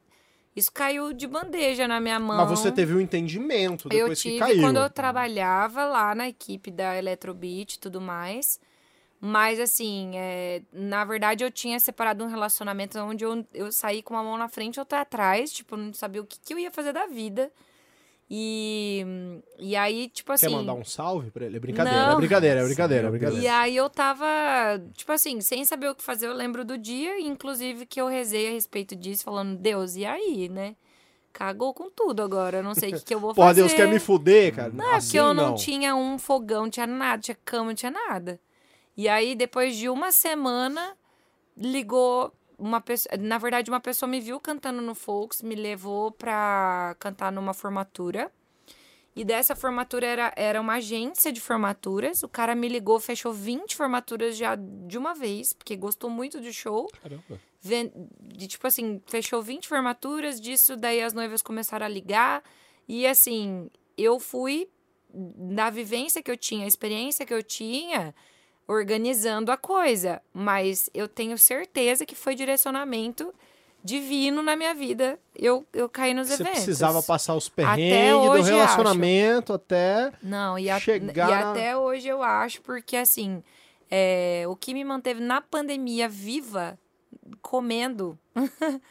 Isso 0.55 0.71
caiu 0.71 1.13
de 1.13 1.27
bandeja 1.27 1.87
na 1.87 1.99
minha 1.99 2.19
mão. 2.19 2.37
Mas 2.37 2.59
você 2.59 2.71
teve 2.71 2.93
um 2.93 2.99
entendimento 2.99 3.85
Eu 3.85 3.99
depois 4.01 4.21
tive 4.21 4.33
que 4.35 4.39
caiu. 4.39 4.61
quando 4.61 4.77
eu 4.77 4.89
trabalhava 4.89 5.85
lá 5.85 6.13
na 6.13 6.27
equipe 6.27 6.69
da 6.69 6.97
Electrobeat 6.97 7.75
e 7.75 7.79
tudo 7.79 8.01
mais. 8.01 8.59
Mas, 9.23 9.59
assim, 9.59 10.11
é, 10.15 10.63
na 10.73 11.05
verdade, 11.05 11.43
eu 11.43 11.51
tinha 11.51 11.79
separado 11.79 12.23
um 12.23 12.27
relacionamento 12.27 12.97
onde 12.99 13.23
eu, 13.23 13.45
eu 13.53 13.71
saí 13.71 14.01
com 14.01 14.15
uma 14.15 14.23
mão 14.23 14.35
na 14.35 14.49
frente 14.49 14.75
e 14.77 14.79
outra 14.79 15.01
atrás. 15.01 15.53
Tipo, 15.53 15.75
eu 15.75 15.79
não 15.79 15.93
sabia 15.93 16.21
o 16.21 16.25
que, 16.25 16.39
que 16.39 16.53
eu 16.53 16.59
ia 16.59 16.71
fazer 16.71 16.91
da 16.91 17.05
vida. 17.05 17.51
E, 18.34 19.05
e 19.59 19.75
aí, 19.75 20.07
tipo 20.07 20.32
assim... 20.32 20.47
Quer 20.47 20.53
mandar 20.53 20.73
um 20.73 20.86
salve 20.86 21.29
pra 21.32 21.45
ele? 21.45 21.57
É 21.57 21.59
brincadeira, 21.59 22.05
Não. 22.05 22.13
é 22.13 22.15
brincadeira, 22.15 22.61
é 22.61 22.63
brincadeira, 22.63 23.07
é 23.09 23.11
brincadeira. 23.11 23.43
E 23.43 23.45
aí 23.45 23.75
eu 23.75 23.89
tava, 23.89 24.25
tipo 24.93 25.11
assim, 25.11 25.41
sem 25.41 25.65
saber 25.65 25.89
o 25.89 25.95
que 25.95 26.01
fazer, 26.01 26.27
eu 26.27 26.34
lembro 26.34 26.63
do 26.63 26.77
dia, 26.77 27.19
e 27.19 27.27
inclusive 27.27 27.86
que 27.86 27.99
eu 27.99 28.07
rezei 28.07 28.47
a 28.47 28.51
respeito 28.51 28.95
disso, 28.95 29.25
falando, 29.25 29.57
Deus, 29.57 29.97
e 29.97 30.05
aí, 30.05 30.47
né? 30.47 30.77
Cagou 31.34 31.73
com 31.73 31.89
tudo 31.89 32.21
agora, 32.23 32.59
eu 32.59 32.63
não 32.63 32.73
sei 32.73 32.91
o 32.91 32.93
que, 32.93 33.03
que 33.03 33.13
eu 33.13 33.19
vou 33.19 33.36
Pô, 33.36 33.41
fazer. 33.41 33.63
Deus 33.63 33.73
quer 33.73 33.89
me 33.89 33.99
fuder, 33.99 34.55
cara? 34.55 34.71
Não, 34.71 34.86
é 34.86 34.95
assim 34.95 35.07
porque 35.07 35.19
eu 35.19 35.34
não, 35.34 35.49
não 35.49 35.55
tinha 35.55 35.93
um 35.93 36.17
fogão, 36.17 36.69
tinha 36.69 36.88
nada, 36.88 37.21
tinha 37.21 37.38
cama, 37.43 37.65
não 37.65 37.75
tinha 37.75 37.91
nada. 37.91 38.39
E 38.95 39.09
aí, 39.09 39.36
depois 39.36 39.75
de 39.75 39.89
uma 39.89 40.09
semana, 40.13 40.95
ligou 41.57 42.34
uma 42.62 42.80
pessoa. 42.80 43.18
Na 43.18 43.38
verdade, 43.38 43.72
uma 43.72 43.80
pessoa 43.80 44.07
me 44.07 44.22
viu 44.22 44.39
cantando 44.39 44.82
no 44.82 44.93
Folks, 44.93 45.41
me 45.41 45.55
levou 45.55 46.12
pra 46.12 46.95
cantar 46.99 47.32
numa 47.32 47.53
formatura. 47.53 48.32
E 49.14 49.26
dessa 49.26 49.55
formatura 49.55 50.05
era, 50.05 50.34
era 50.38 50.62
uma 50.62 50.76
agência 50.76 51.34
de 51.34 51.41
formaturas. 51.41 52.24
O 52.24 52.30
cara 52.30 52.55
me 52.55 52.70
ligou, 52.70 52.99
fechou 52.99 53.34
20 53.34 53.76
formaturas 53.76 54.38
já 54.38 54.55
de 54.55 54.97
uma 54.97 55.14
vez, 55.14 55.51
porque 55.51 55.76
gostou 55.76 56.09
muito 56.09 56.39
do 56.39 56.53
show. 56.53 56.88
Caramba. 57.01 57.39
De 58.22 58.47
tipo 58.47 58.66
assim, 58.66 59.01
fechou 59.07 59.41
20 59.41 59.68
formaturas, 59.68 60.39
disso 60.39 60.78
daí 60.78 61.01
as 61.01 61.14
noivas 61.14 61.41
começaram 61.41 61.86
a 61.86 61.89
ligar. 61.89 62.41
E 62.88 63.05
assim, 63.05 63.70
eu 63.97 64.20
fui 64.20 64.70
da 65.14 65.70
vivência 65.70 66.24
que 66.24 66.32
eu 66.32 66.38
tinha, 66.38 66.64
a 66.64 66.68
experiência 66.68 67.26
que 67.26 67.34
eu 67.34 67.43
tinha, 67.43 68.16
organizando 68.72 69.51
a 69.51 69.57
coisa. 69.57 70.22
Mas 70.34 70.89
eu 70.93 71.07
tenho 71.07 71.38
certeza 71.38 72.05
que 72.05 72.15
foi 72.15 72.36
direcionamento 72.36 73.34
divino 73.84 74.43
na 74.43 74.55
minha 74.55 74.74
vida. 74.76 75.19
Eu, 75.36 75.65
eu 75.74 75.89
caí 75.89 76.13
nos 76.13 76.28
Você 76.28 76.36
eventos. 76.36 76.51
precisava 76.63 77.01
passar 77.01 77.34
os 77.36 77.49
perrengues 77.49 78.45
do 78.45 78.51
relacionamento 78.51 79.53
até... 79.53 80.11
Não, 80.22 80.57
e, 80.59 80.69
a- 80.69 80.80
chegar 80.80 81.30
e 81.30 81.34
até 81.34 81.76
hoje 81.78 82.07
eu 82.07 82.22
acho, 82.22 82.61
porque 82.61 82.95
assim, 82.95 83.41
é, 83.89 84.43
o 84.47 84.55
que 84.55 84.74
me 84.74 84.84
manteve 84.84 85.19
na 85.19 85.41
pandemia 85.41 86.07
viva, 86.07 86.78
comendo, 87.41 88.17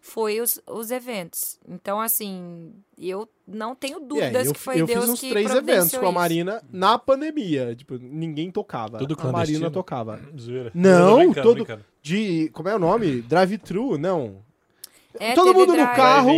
foi 0.00 0.40
os, 0.40 0.60
os 0.66 0.90
eventos. 0.90 1.58
Então, 1.68 2.00
assim, 2.00 2.72
eu 2.98 3.28
não 3.46 3.74
tenho 3.74 4.00
dúvidas 4.00 4.46
eu, 4.46 4.52
que 4.54 4.58
foi 4.58 4.80
eu 4.80 4.86
Deus 4.86 5.00
fiz 5.00 5.10
uns 5.10 5.20
que 5.20 5.30
três 5.30 5.54
eventos 5.54 5.90
com 5.90 5.98
a 6.06 6.08
isso. 6.08 6.12
Marina 6.12 6.62
na 6.72 6.98
pandemia. 6.98 7.74
Tipo, 7.76 7.98
ninguém 7.98 8.50
tocava. 8.50 8.98
Tudo 8.98 9.14
a? 9.14 9.32
Marina 9.32 9.70
tocava. 9.70 10.20
Zoeira. 10.38 10.70
Não, 10.74 11.18
brincando, 11.18 11.42
todo- 11.42 11.54
brincando. 11.56 11.84
De. 12.02 12.48
Como 12.54 12.68
é 12.68 12.74
o 12.74 12.78
nome? 12.78 13.20
Drive-thru? 13.22 13.98
Não. 13.98 14.36
É, 15.18 15.34
todo 15.34 15.52
mundo 15.52 15.68
no 15.68 15.74
drive- 15.74 15.96
carro, 15.96 16.28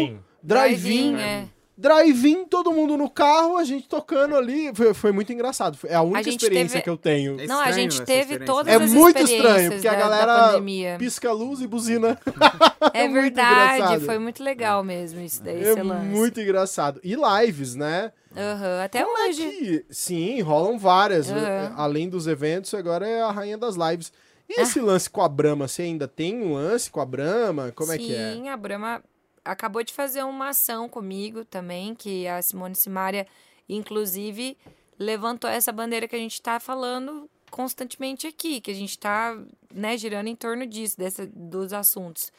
Drive-in. 0.42 1.12
drive-in, 1.12 1.14
é. 1.16 1.48
Drive-in, 1.76 2.44
todo 2.44 2.70
mundo 2.72 2.96
no 2.96 3.08
carro, 3.08 3.56
a 3.56 3.64
gente 3.64 3.88
tocando 3.88 4.36
ali. 4.36 4.70
Foi, 4.74 4.92
foi 4.94 5.12
muito 5.12 5.32
engraçado. 5.32 5.78
É 5.86 5.94
a 5.94 6.02
única 6.02 6.22
gente 6.30 6.42
experiência 6.42 6.72
teve- 6.74 6.82
que 6.84 6.90
eu 6.90 6.96
tenho. 6.96 7.40
É 7.40 7.46
Não, 7.46 7.60
a 7.60 7.72
gente 7.72 7.94
essa 7.94 8.04
teve 8.04 8.20
experiência. 8.20 8.46
todas 8.46 8.72
É 8.72 8.76
as 8.76 8.90
muito 8.92 9.18
experiências 9.18 9.46
estranho, 9.46 9.72
porque 9.72 9.88
a 9.88 9.92
da- 9.92 9.98
galera 9.98 10.26
da 10.36 10.48
pandemia. 10.48 10.96
Pisca 10.98 11.28
a 11.28 11.32
luz 11.32 11.60
e 11.60 11.66
buzina. 11.66 12.18
É 12.94 13.02
muito 13.08 13.22
verdade, 13.22 13.76
engraçado. 13.76 14.04
foi 14.04 14.18
muito 14.18 14.42
legal 14.42 14.82
mesmo 14.82 15.20
isso 15.20 15.42
daí, 15.42 15.62
É 15.64 15.70
esse 15.72 15.82
lance. 15.82 16.04
muito 16.06 16.40
engraçado. 16.40 17.00
E 17.04 17.14
lives, 17.14 17.74
né? 17.76 18.12
Aham, 18.36 18.82
Até 18.84 19.04
Como 19.04 19.16
é 19.18 19.28
hoje. 19.28 19.42
que- 19.48 19.84
Sim, 19.88 20.40
rolam 20.40 20.78
várias. 20.78 21.30
Aham. 21.30 21.74
Além 21.76 22.08
dos 22.08 22.26
eventos, 22.26 22.74
agora 22.74 23.06
é 23.06 23.22
a 23.22 23.30
rainha 23.30 23.56
das 23.56 23.76
lives. 23.76 24.12
E 24.48 24.58
Ah. 24.58 24.62
esse 24.62 24.80
lance 24.80 25.08
com 25.08 25.22
a 25.22 25.28
Brahma? 25.28 25.68
Você 25.68 25.82
ainda 25.82 26.08
tem 26.08 26.42
um 26.42 26.54
lance 26.54 26.90
com 26.90 27.00
a 27.00 27.06
Brahma? 27.06 27.72
Como 27.74 27.92
é 27.92 27.96
Sim, 27.96 28.04
que 28.06 28.14
é? 28.14 28.48
a 28.50 28.56
Brahma 28.56 29.02
acabou 29.44 29.82
de 29.82 29.92
fazer 29.92 30.22
uma 30.22 30.48
ação 30.50 30.88
comigo 30.88 31.44
também, 31.44 31.94
que 31.94 32.26
a 32.28 32.40
Simone 32.42 32.74
Simaria, 32.74 33.26
inclusive, 33.68 34.56
levantou 34.98 35.48
essa 35.50 35.72
bandeira 35.72 36.06
que 36.08 36.16
a 36.16 36.18
gente 36.18 36.34
está 36.34 36.60
falando 36.60 37.28
constantemente 37.50 38.26
aqui, 38.26 38.60
que 38.60 38.70
a 38.70 38.74
gente 38.74 38.90
está 38.90 39.36
né, 39.72 39.96
girando 39.98 40.28
em 40.28 40.36
torno 40.36 40.66
disso, 40.66 40.96
dessa, 40.96 41.26
dos 41.26 41.72
assuntos. 41.72 42.32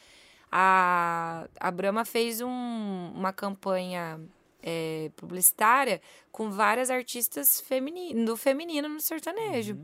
A, 0.50 1.48
a 1.58 1.70
Brahma 1.70 2.04
fez 2.04 2.40
um- 2.40 3.12
uma 3.14 3.32
campanha 3.32 4.20
é, 4.62 5.10
publicitária 5.16 6.00
com 6.32 6.50
várias 6.50 6.88
artistas 6.90 7.60
femini 7.60 8.24
do 8.24 8.36
feminino 8.36 8.88
no 8.88 9.00
sertanejo. 9.00 9.76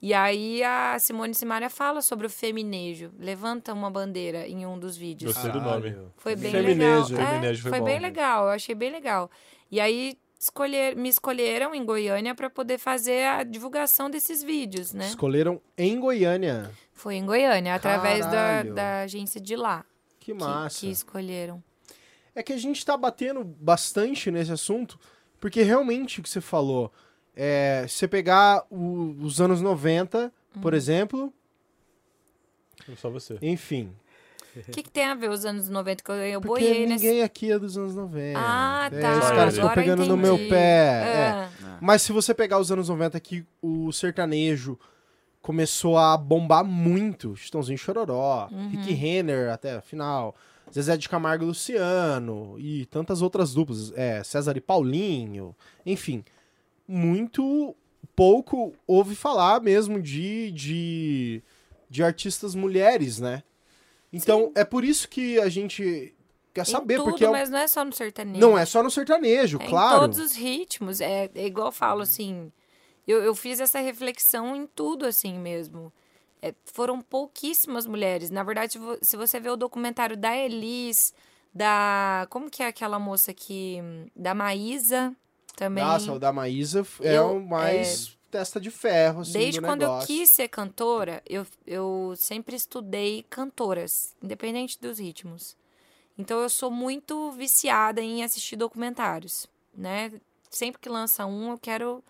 E 0.00 0.14
aí 0.14 0.62
a 0.62 0.96
Simone 0.98 1.34
Simaria 1.34 1.68
fala 1.68 2.00
sobre 2.00 2.26
o 2.26 2.30
feminejo, 2.30 3.10
levanta 3.18 3.72
uma 3.72 3.90
bandeira 3.90 4.46
em 4.46 4.64
um 4.64 4.78
dos 4.78 4.96
vídeos. 4.96 5.32
Gostei 5.32 5.50
do 5.50 5.60
nome. 5.60 5.96
Foi 6.16 6.36
bem 6.36 6.52
Feminejo. 6.52 7.14
legal. 7.14 7.26
É, 7.26 7.30
Feminejo 7.32 7.62
foi 7.62 7.70
foi 7.70 7.78
bom. 7.80 7.84
bem 7.84 7.98
legal, 7.98 8.44
eu 8.44 8.50
achei 8.50 8.74
bem 8.76 8.92
legal. 8.92 9.28
E 9.70 9.80
aí 9.80 10.16
escolher, 10.38 10.94
me 10.94 11.08
escolheram 11.08 11.74
em 11.74 11.84
Goiânia 11.84 12.32
para 12.32 12.48
poder 12.48 12.78
fazer 12.78 13.24
a 13.26 13.42
divulgação 13.42 14.08
desses 14.08 14.40
vídeos, 14.40 14.92
né? 14.92 15.08
Escolheram 15.08 15.60
em 15.76 15.98
Goiânia. 15.98 16.70
Foi 16.92 17.16
em 17.16 17.26
Goiânia, 17.26 17.74
através 17.74 18.24
da, 18.26 18.62
da 18.62 19.00
agência 19.02 19.40
de 19.40 19.56
lá 19.56 19.84
Que 20.20 20.32
que, 20.32 20.34
massa. 20.34 20.78
que 20.80 20.90
escolheram. 20.90 21.60
É 22.36 22.42
que 22.42 22.52
a 22.52 22.56
gente 22.56 22.86
tá 22.86 22.96
batendo 22.96 23.42
bastante 23.44 24.30
nesse 24.30 24.52
assunto, 24.52 24.96
porque 25.40 25.62
realmente 25.62 26.20
o 26.20 26.22
que 26.22 26.28
você 26.28 26.40
falou, 26.40 26.92
é, 27.40 27.84
se 27.88 27.94
você 27.94 28.08
pegar 28.08 28.64
o- 28.70 29.14
os 29.22 29.40
anos 29.40 29.60
90, 29.62 30.32
Uhum. 30.56 30.60
por 30.62 30.74
exemplo, 30.74 31.32
Só 32.96 33.10
você. 33.10 33.38
enfim. 33.42 33.92
O 34.56 34.72
que, 34.72 34.82
que 34.82 34.90
tem 34.90 35.04
a 35.04 35.14
ver 35.14 35.30
os 35.30 35.44
anos 35.44 35.68
90 35.68 36.02
que 36.02 36.10
eu, 36.10 36.16
eu 36.16 36.40
Porque 36.40 36.64
boiei 36.64 36.86
ninguém 36.86 37.12
nesse... 37.16 37.22
aqui 37.22 37.52
é 37.52 37.58
dos 37.58 37.78
anos 37.78 37.94
90. 37.94 38.38
Ah, 38.42 38.88
É, 38.92 39.00
tá. 39.00 39.12
os 39.18 39.28
caras 39.30 39.54
ficam 39.54 39.72
pegando 39.74 40.04
no 40.06 40.16
meu 40.16 40.34
entendi. 40.34 40.50
pé. 40.50 41.04
é. 41.06 41.28
Ah, 41.64 41.78
Mas 41.80 42.02
se 42.02 42.10
você 42.12 42.34
pegar 42.34 42.58
os 42.58 42.72
anos 42.72 42.88
90 42.88 43.20
que 43.20 43.44
o 43.62 43.92
sertanejo 43.92 44.76
começou 45.40 45.96
a 45.96 46.16
bombar 46.16 46.64
muito, 46.64 47.36
Chitãozinho 47.36 47.78
Chororó, 47.78 48.48
Uhum. 48.50 48.68
Rick 48.70 48.92
Renner 48.94 49.52
até 49.52 49.76
a 49.76 49.80
final, 49.80 50.34
Zezé 50.74 50.96
de 50.96 51.08
Camargo 51.08 51.44
e 51.44 51.46
Luciano 51.46 52.56
e 52.58 52.84
tantas 52.86 53.22
outras 53.22 53.54
duplas, 53.54 53.92
é, 53.94 54.24
César 54.24 54.56
e 54.56 54.60
Paulinho, 54.60 55.54
enfim, 55.86 56.24
muito 56.88 57.76
pouco 58.16 58.72
ouve 58.86 59.14
falar 59.14 59.60
mesmo 59.60 60.00
de, 60.00 60.50
de, 60.52 61.42
de 61.88 62.02
artistas 62.02 62.54
mulheres, 62.54 63.20
né? 63.20 63.42
Então 64.12 64.50
é 64.54 64.64
por 64.64 64.82
isso 64.84 65.08
que 65.08 65.38
a 65.38 65.48
gente 65.50 66.14
quer 66.54 66.64
saber, 66.66 66.96
tudo, 66.96 67.10
porque 67.10 67.24
é 67.24 67.28
um- 67.28 67.32
mas 67.32 67.50
não 67.50 67.58
é 67.58 67.68
só 67.68 67.84
no 67.84 67.92
sertanejo. 67.92 68.40
não 68.40 68.58
é 68.58 68.64
só 68.64 68.82
no 68.82 68.90
sertanejo, 68.90 69.58
É 69.60 69.66
claro. 69.68 69.96
Em 69.96 70.00
todos 70.00 70.18
os 70.18 70.32
ritmos. 70.34 71.00
É, 71.00 71.30
é 71.34 71.46
igual 71.46 71.68
eu 71.68 71.72
falo, 71.72 72.00
assim. 72.02 72.50
Eu, 73.06 73.22
eu 73.22 73.34
fiz 73.34 73.60
essa 73.60 73.78
reflexão 73.80 74.56
em 74.56 74.66
tudo, 74.66 75.04
assim 75.06 75.38
mesmo. 75.38 75.92
É, 76.40 76.54
foram 76.72 77.00
pouquíssimas 77.00 77.86
mulheres. 77.86 78.30
Na 78.30 78.42
verdade, 78.42 78.78
se 79.02 79.16
você 79.16 79.38
vê 79.40 79.50
o 79.50 79.56
documentário 79.56 80.16
da 80.16 80.34
Elis, 80.36 81.12
da. 81.54 82.26
Como 82.30 82.50
que 82.50 82.62
é 82.62 82.66
aquela 82.66 82.98
moça 82.98 83.32
que. 83.34 83.78
Da 84.16 84.34
Maísa 84.34 85.14
também. 85.58 85.82
Nossa, 85.82 86.12
o 86.12 86.20
da 86.20 86.32
Maísa 86.32 86.86
é 87.00 87.20
o 87.20 87.40
mais 87.40 88.16
testa 88.30 88.60
de 88.60 88.70
ferro, 88.70 89.22
assim, 89.22 89.32
Desde 89.32 89.60
do 89.60 89.66
quando 89.66 89.82
eu 89.82 89.98
quis 90.06 90.30
ser 90.30 90.46
cantora, 90.46 91.20
eu, 91.28 91.44
eu 91.66 92.14
sempre 92.16 92.54
estudei 92.54 93.26
cantoras, 93.28 94.14
independente 94.22 94.80
dos 94.80 95.00
ritmos. 95.00 95.56
Então 96.16 96.38
eu 96.40 96.48
sou 96.48 96.70
muito 96.70 97.32
viciada 97.32 98.00
em 98.00 98.22
assistir 98.22 98.54
documentários, 98.54 99.48
né? 99.74 100.12
Sempre 100.48 100.80
que 100.80 100.88
lança 100.88 101.26
um, 101.26 101.50
eu 101.52 101.58
quero 101.58 102.04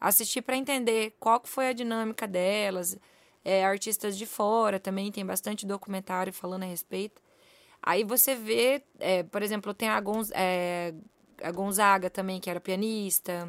assistir 0.00 0.40
para 0.40 0.56
entender 0.56 1.14
qual 1.20 1.38
que 1.40 1.48
foi 1.48 1.68
a 1.68 1.72
dinâmica 1.72 2.26
delas. 2.26 2.96
É, 3.44 3.64
artistas 3.64 4.16
de 4.16 4.24
fora 4.24 4.80
também 4.80 5.12
tem 5.12 5.24
bastante 5.26 5.66
documentário 5.66 6.32
falando 6.32 6.62
a 6.62 6.66
respeito. 6.66 7.20
Aí 7.82 8.02
você 8.02 8.34
vê, 8.34 8.82
é, 8.98 9.22
por 9.22 9.42
exemplo, 9.42 9.74
tem 9.74 9.88
a, 9.88 10.00
Gonz, 10.00 10.30
é, 10.34 10.94
a 11.44 11.52
Gonzaga 11.52 12.08
também, 12.08 12.40
que 12.40 12.48
era 12.48 12.60
pianista. 12.60 13.48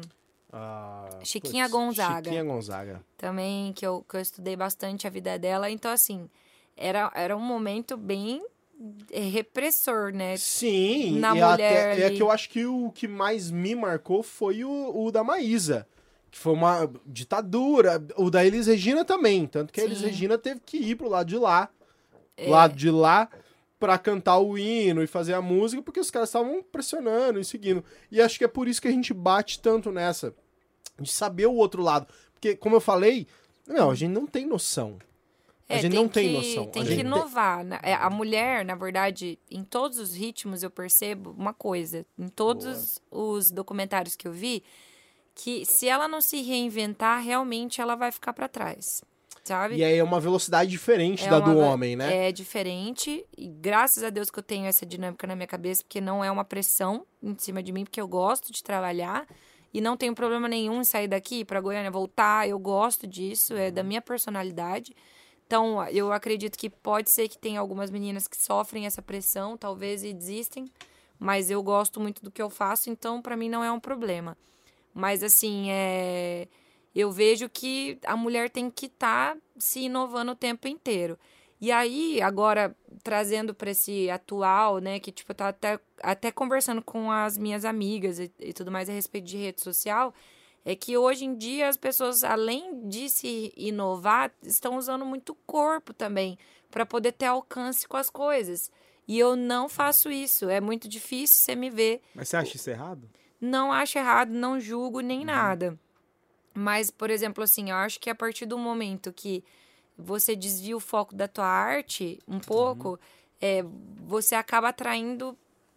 Ah, 0.52 1.08
Chiquinha 1.22 1.64
putz, 1.64 1.72
Gonzaga. 1.72 2.24
Chiquinha 2.24 2.44
Gonzaga. 2.44 3.04
também, 3.16 3.72
que 3.72 3.86
eu, 3.86 4.04
que 4.08 4.16
eu 4.16 4.20
estudei 4.20 4.56
bastante 4.56 5.06
a 5.06 5.10
vida 5.10 5.38
dela. 5.38 5.70
Então, 5.70 5.90
assim, 5.90 6.28
era, 6.76 7.10
era 7.14 7.36
um 7.36 7.40
momento 7.40 7.96
bem 7.96 8.44
eh, 9.10 9.20
repressor, 9.20 10.12
né? 10.12 10.36
Sim, 10.36 11.18
Na 11.18 11.34
mulher 11.34 11.92
até, 11.92 12.02
é 12.06 12.10
que 12.10 12.22
eu 12.22 12.30
acho 12.30 12.48
que 12.50 12.66
o 12.66 12.90
que 12.92 13.08
mais 13.08 13.50
me 13.50 13.74
marcou 13.74 14.22
foi 14.22 14.64
o, 14.64 14.92
o 14.94 15.10
da 15.10 15.24
Maísa. 15.24 15.86
Que 16.30 16.38
foi 16.38 16.52
uma 16.52 16.90
ditadura. 17.06 18.02
O 18.16 18.30
da 18.30 18.44
Elis 18.44 18.66
Regina 18.66 19.04
também. 19.04 19.46
Tanto 19.46 19.72
que 19.72 19.80
a 19.80 19.84
Elis 19.84 19.98
Sim. 19.98 20.06
Regina 20.06 20.36
teve 20.36 20.60
que 20.60 20.76
ir 20.76 20.96
pro 20.96 21.08
lado 21.08 21.28
de 21.28 21.38
lá. 21.38 21.70
É. 22.36 22.48
Lado 22.48 22.74
de 22.74 22.90
lá 22.90 23.30
pra 23.78 23.98
cantar 23.98 24.38
o 24.38 24.56
hino 24.56 25.02
e 25.02 25.06
fazer 25.06 25.34
a 25.34 25.42
música, 25.42 25.82
porque 25.82 26.00
os 26.00 26.10
caras 26.10 26.28
estavam 26.30 26.62
pressionando 26.62 27.38
e 27.38 27.44
seguindo. 27.44 27.84
E 28.10 28.20
acho 28.22 28.38
que 28.38 28.44
é 28.44 28.48
por 28.48 28.68
isso 28.68 28.80
que 28.80 28.88
a 28.88 28.92
gente 28.92 29.12
bate 29.12 29.60
tanto 29.60 29.90
nessa. 29.92 30.34
De 30.98 31.10
saber 31.12 31.46
o 31.46 31.52
outro 31.54 31.82
lado. 31.82 32.06
Porque, 32.32 32.56
como 32.56 32.74
eu 32.76 32.80
falei, 32.80 33.26
não, 33.66 33.90
a 33.90 33.94
gente 33.94 34.12
não 34.12 34.26
tem 34.26 34.46
noção. 34.46 34.96
A 35.68 35.74
É, 35.74 35.78
gente 35.80 35.94
não 35.94 36.08
tem 36.08 36.28
que- 36.28 36.32
noção. 36.36 36.66
Tem 36.68 36.82
A 36.82 36.84
que 36.86 36.90
gente 36.92 37.02
tem- 37.02 37.06
inovar. 37.06 37.64
né? 37.64 37.78
É, 37.82 37.92
A 37.92 38.08
mulher, 38.08 38.64
na 38.64 38.74
verdade, 38.74 39.38
em 39.50 39.62
todos 39.62 39.98
os 39.98 40.14
ritmos 40.14 40.62
eu 40.62 40.70
percebo 40.70 41.32
uma 41.36 41.52
coisa. 41.52 42.06
Em 42.18 42.28
todos 42.28 42.98
os 43.10 43.50
documentários 43.50 44.16
que 44.16 44.26
eu 44.26 44.32
vi, 44.32 44.62
que 45.34 45.66
se 45.66 45.86
ela 45.86 46.08
não 46.08 46.22
se 46.22 46.40
reinventar, 46.40 47.22
realmente 47.22 47.80
ela 47.80 47.94
vai 47.94 48.10
ficar 48.10 48.32
para 48.32 48.48
trás. 48.48 49.02
Sabe? 49.46 49.76
E 49.76 49.84
aí 49.84 49.96
é 49.96 50.02
uma 50.02 50.18
velocidade 50.18 50.68
diferente 50.68 51.24
É 51.24 51.30
da 51.30 51.38
uma 51.38 51.54
do 51.54 51.58
homem, 51.60 51.94
né? 51.94 52.26
É 52.26 52.32
diferente. 52.32 53.24
E 53.38 53.46
graças 53.46 54.02
a 54.02 54.10
Deus 54.10 54.28
que 54.28 54.40
eu 54.40 54.42
tenho 54.42 54.66
essa 54.66 54.84
dinâmica 54.84 55.24
na 55.24 55.36
minha 55.36 55.46
cabeça, 55.46 55.84
porque 55.84 56.00
não 56.00 56.24
é 56.24 56.28
uma 56.28 56.44
pressão 56.44 57.06
em 57.22 57.38
cima 57.38 57.62
de 57.62 57.70
mim, 57.70 57.84
porque 57.84 58.00
eu 58.00 58.08
gosto 58.08 58.52
de 58.52 58.60
trabalhar. 58.60 59.24
E 59.72 59.80
não 59.80 59.96
tenho 59.96 60.16
problema 60.16 60.48
nenhum 60.48 60.80
em 60.80 60.84
sair 60.84 61.06
daqui 61.06 61.44
para 61.44 61.60
Goiânia, 61.60 61.92
voltar. 61.92 62.48
Eu 62.48 62.58
gosto 62.58 63.06
disso, 63.06 63.54
é 63.54 63.70
da 63.70 63.84
minha 63.84 64.02
personalidade. 64.02 64.92
Então, 65.46 65.80
eu 65.90 66.12
acredito 66.12 66.58
que 66.58 66.68
pode 66.68 67.08
ser 67.08 67.28
que 67.28 67.38
tenha 67.38 67.60
algumas 67.60 67.88
meninas 67.88 68.26
que 68.26 68.36
sofrem 68.36 68.84
essa 68.84 69.00
pressão, 69.00 69.56
talvez, 69.56 70.02
e 70.02 70.12
desistem. 70.12 70.64
Mas 71.20 71.52
eu 71.52 71.62
gosto 71.62 72.00
muito 72.00 72.20
do 72.20 72.32
que 72.32 72.42
eu 72.42 72.50
faço, 72.50 72.90
então 72.90 73.22
para 73.22 73.36
mim 73.36 73.48
não 73.48 73.62
é 73.62 73.70
um 73.70 73.78
problema. 73.78 74.36
Mas 74.92 75.22
assim, 75.22 75.70
é 75.70 76.48
eu 76.98 77.10
vejo 77.10 77.48
que 77.48 77.98
a 78.04 78.16
mulher 78.16 78.48
tem 78.48 78.70
que 78.70 78.86
estar 78.86 79.36
se 79.58 79.80
inovando 79.80 80.32
o 80.32 80.36
tempo 80.36 80.66
inteiro. 80.66 81.18
E 81.60 81.70
aí, 81.70 82.20
agora, 82.22 82.74
trazendo 83.02 83.54
para 83.54 83.70
esse 83.70 84.10
atual, 84.10 84.78
né, 84.78 84.98
que 84.98 85.12
tipo, 85.12 85.30
eu 85.30 85.34
tava 85.34 85.50
até, 85.50 85.80
até 86.02 86.30
conversando 86.30 86.82
com 86.82 87.10
as 87.10 87.36
minhas 87.36 87.64
amigas 87.64 88.18
e, 88.18 88.32
e 88.38 88.52
tudo 88.52 88.70
mais 88.70 88.88
a 88.88 88.92
respeito 88.92 89.26
de 89.26 89.36
rede 89.36 89.62
social, 89.62 90.14
é 90.64 90.74
que 90.74 90.96
hoje 90.96 91.24
em 91.24 91.36
dia 91.36 91.68
as 91.68 91.76
pessoas, 91.76 92.24
além 92.24 92.88
de 92.88 93.08
se 93.08 93.52
inovar, 93.56 94.32
estão 94.42 94.76
usando 94.76 95.04
muito 95.04 95.32
o 95.32 95.38
corpo 95.46 95.92
também 95.92 96.38
para 96.70 96.84
poder 96.84 97.12
ter 97.12 97.26
alcance 97.26 97.86
com 97.86 97.96
as 97.96 98.10
coisas. 98.10 98.70
E 99.06 99.18
eu 99.18 99.36
não 99.36 99.68
faço 99.68 100.10
isso. 100.10 100.48
É 100.48 100.60
muito 100.60 100.88
difícil 100.88 101.38
você 101.38 101.54
me 101.54 101.70
ver 101.70 102.02
Mas 102.14 102.28
você 102.28 102.36
acha 102.36 102.56
isso 102.56 102.68
errado? 102.70 103.08
não 103.40 103.70
acho 103.70 103.98
errado, 103.98 104.30
não 104.30 104.58
julgo 104.58 105.00
nem 105.00 105.24
nada. 105.24 105.78
Mas, 106.56 106.90
por 106.90 107.10
exemplo, 107.10 107.44
assim, 107.44 107.68
eu 107.68 107.76
acho 107.76 108.00
que 108.00 108.08
a 108.08 108.14
partir 108.14 108.46
do 108.46 108.56
momento 108.56 109.12
que 109.12 109.44
você 109.96 110.34
desvia 110.34 110.74
o 110.74 110.80
foco 110.80 111.14
da 111.14 111.28
tua 111.28 111.44
arte 111.46 112.18
um 112.26 112.40
pouco, 112.40 112.98
é, 113.38 113.62
você 114.06 114.34
acaba 114.34 114.68
atraindo 114.70 115.36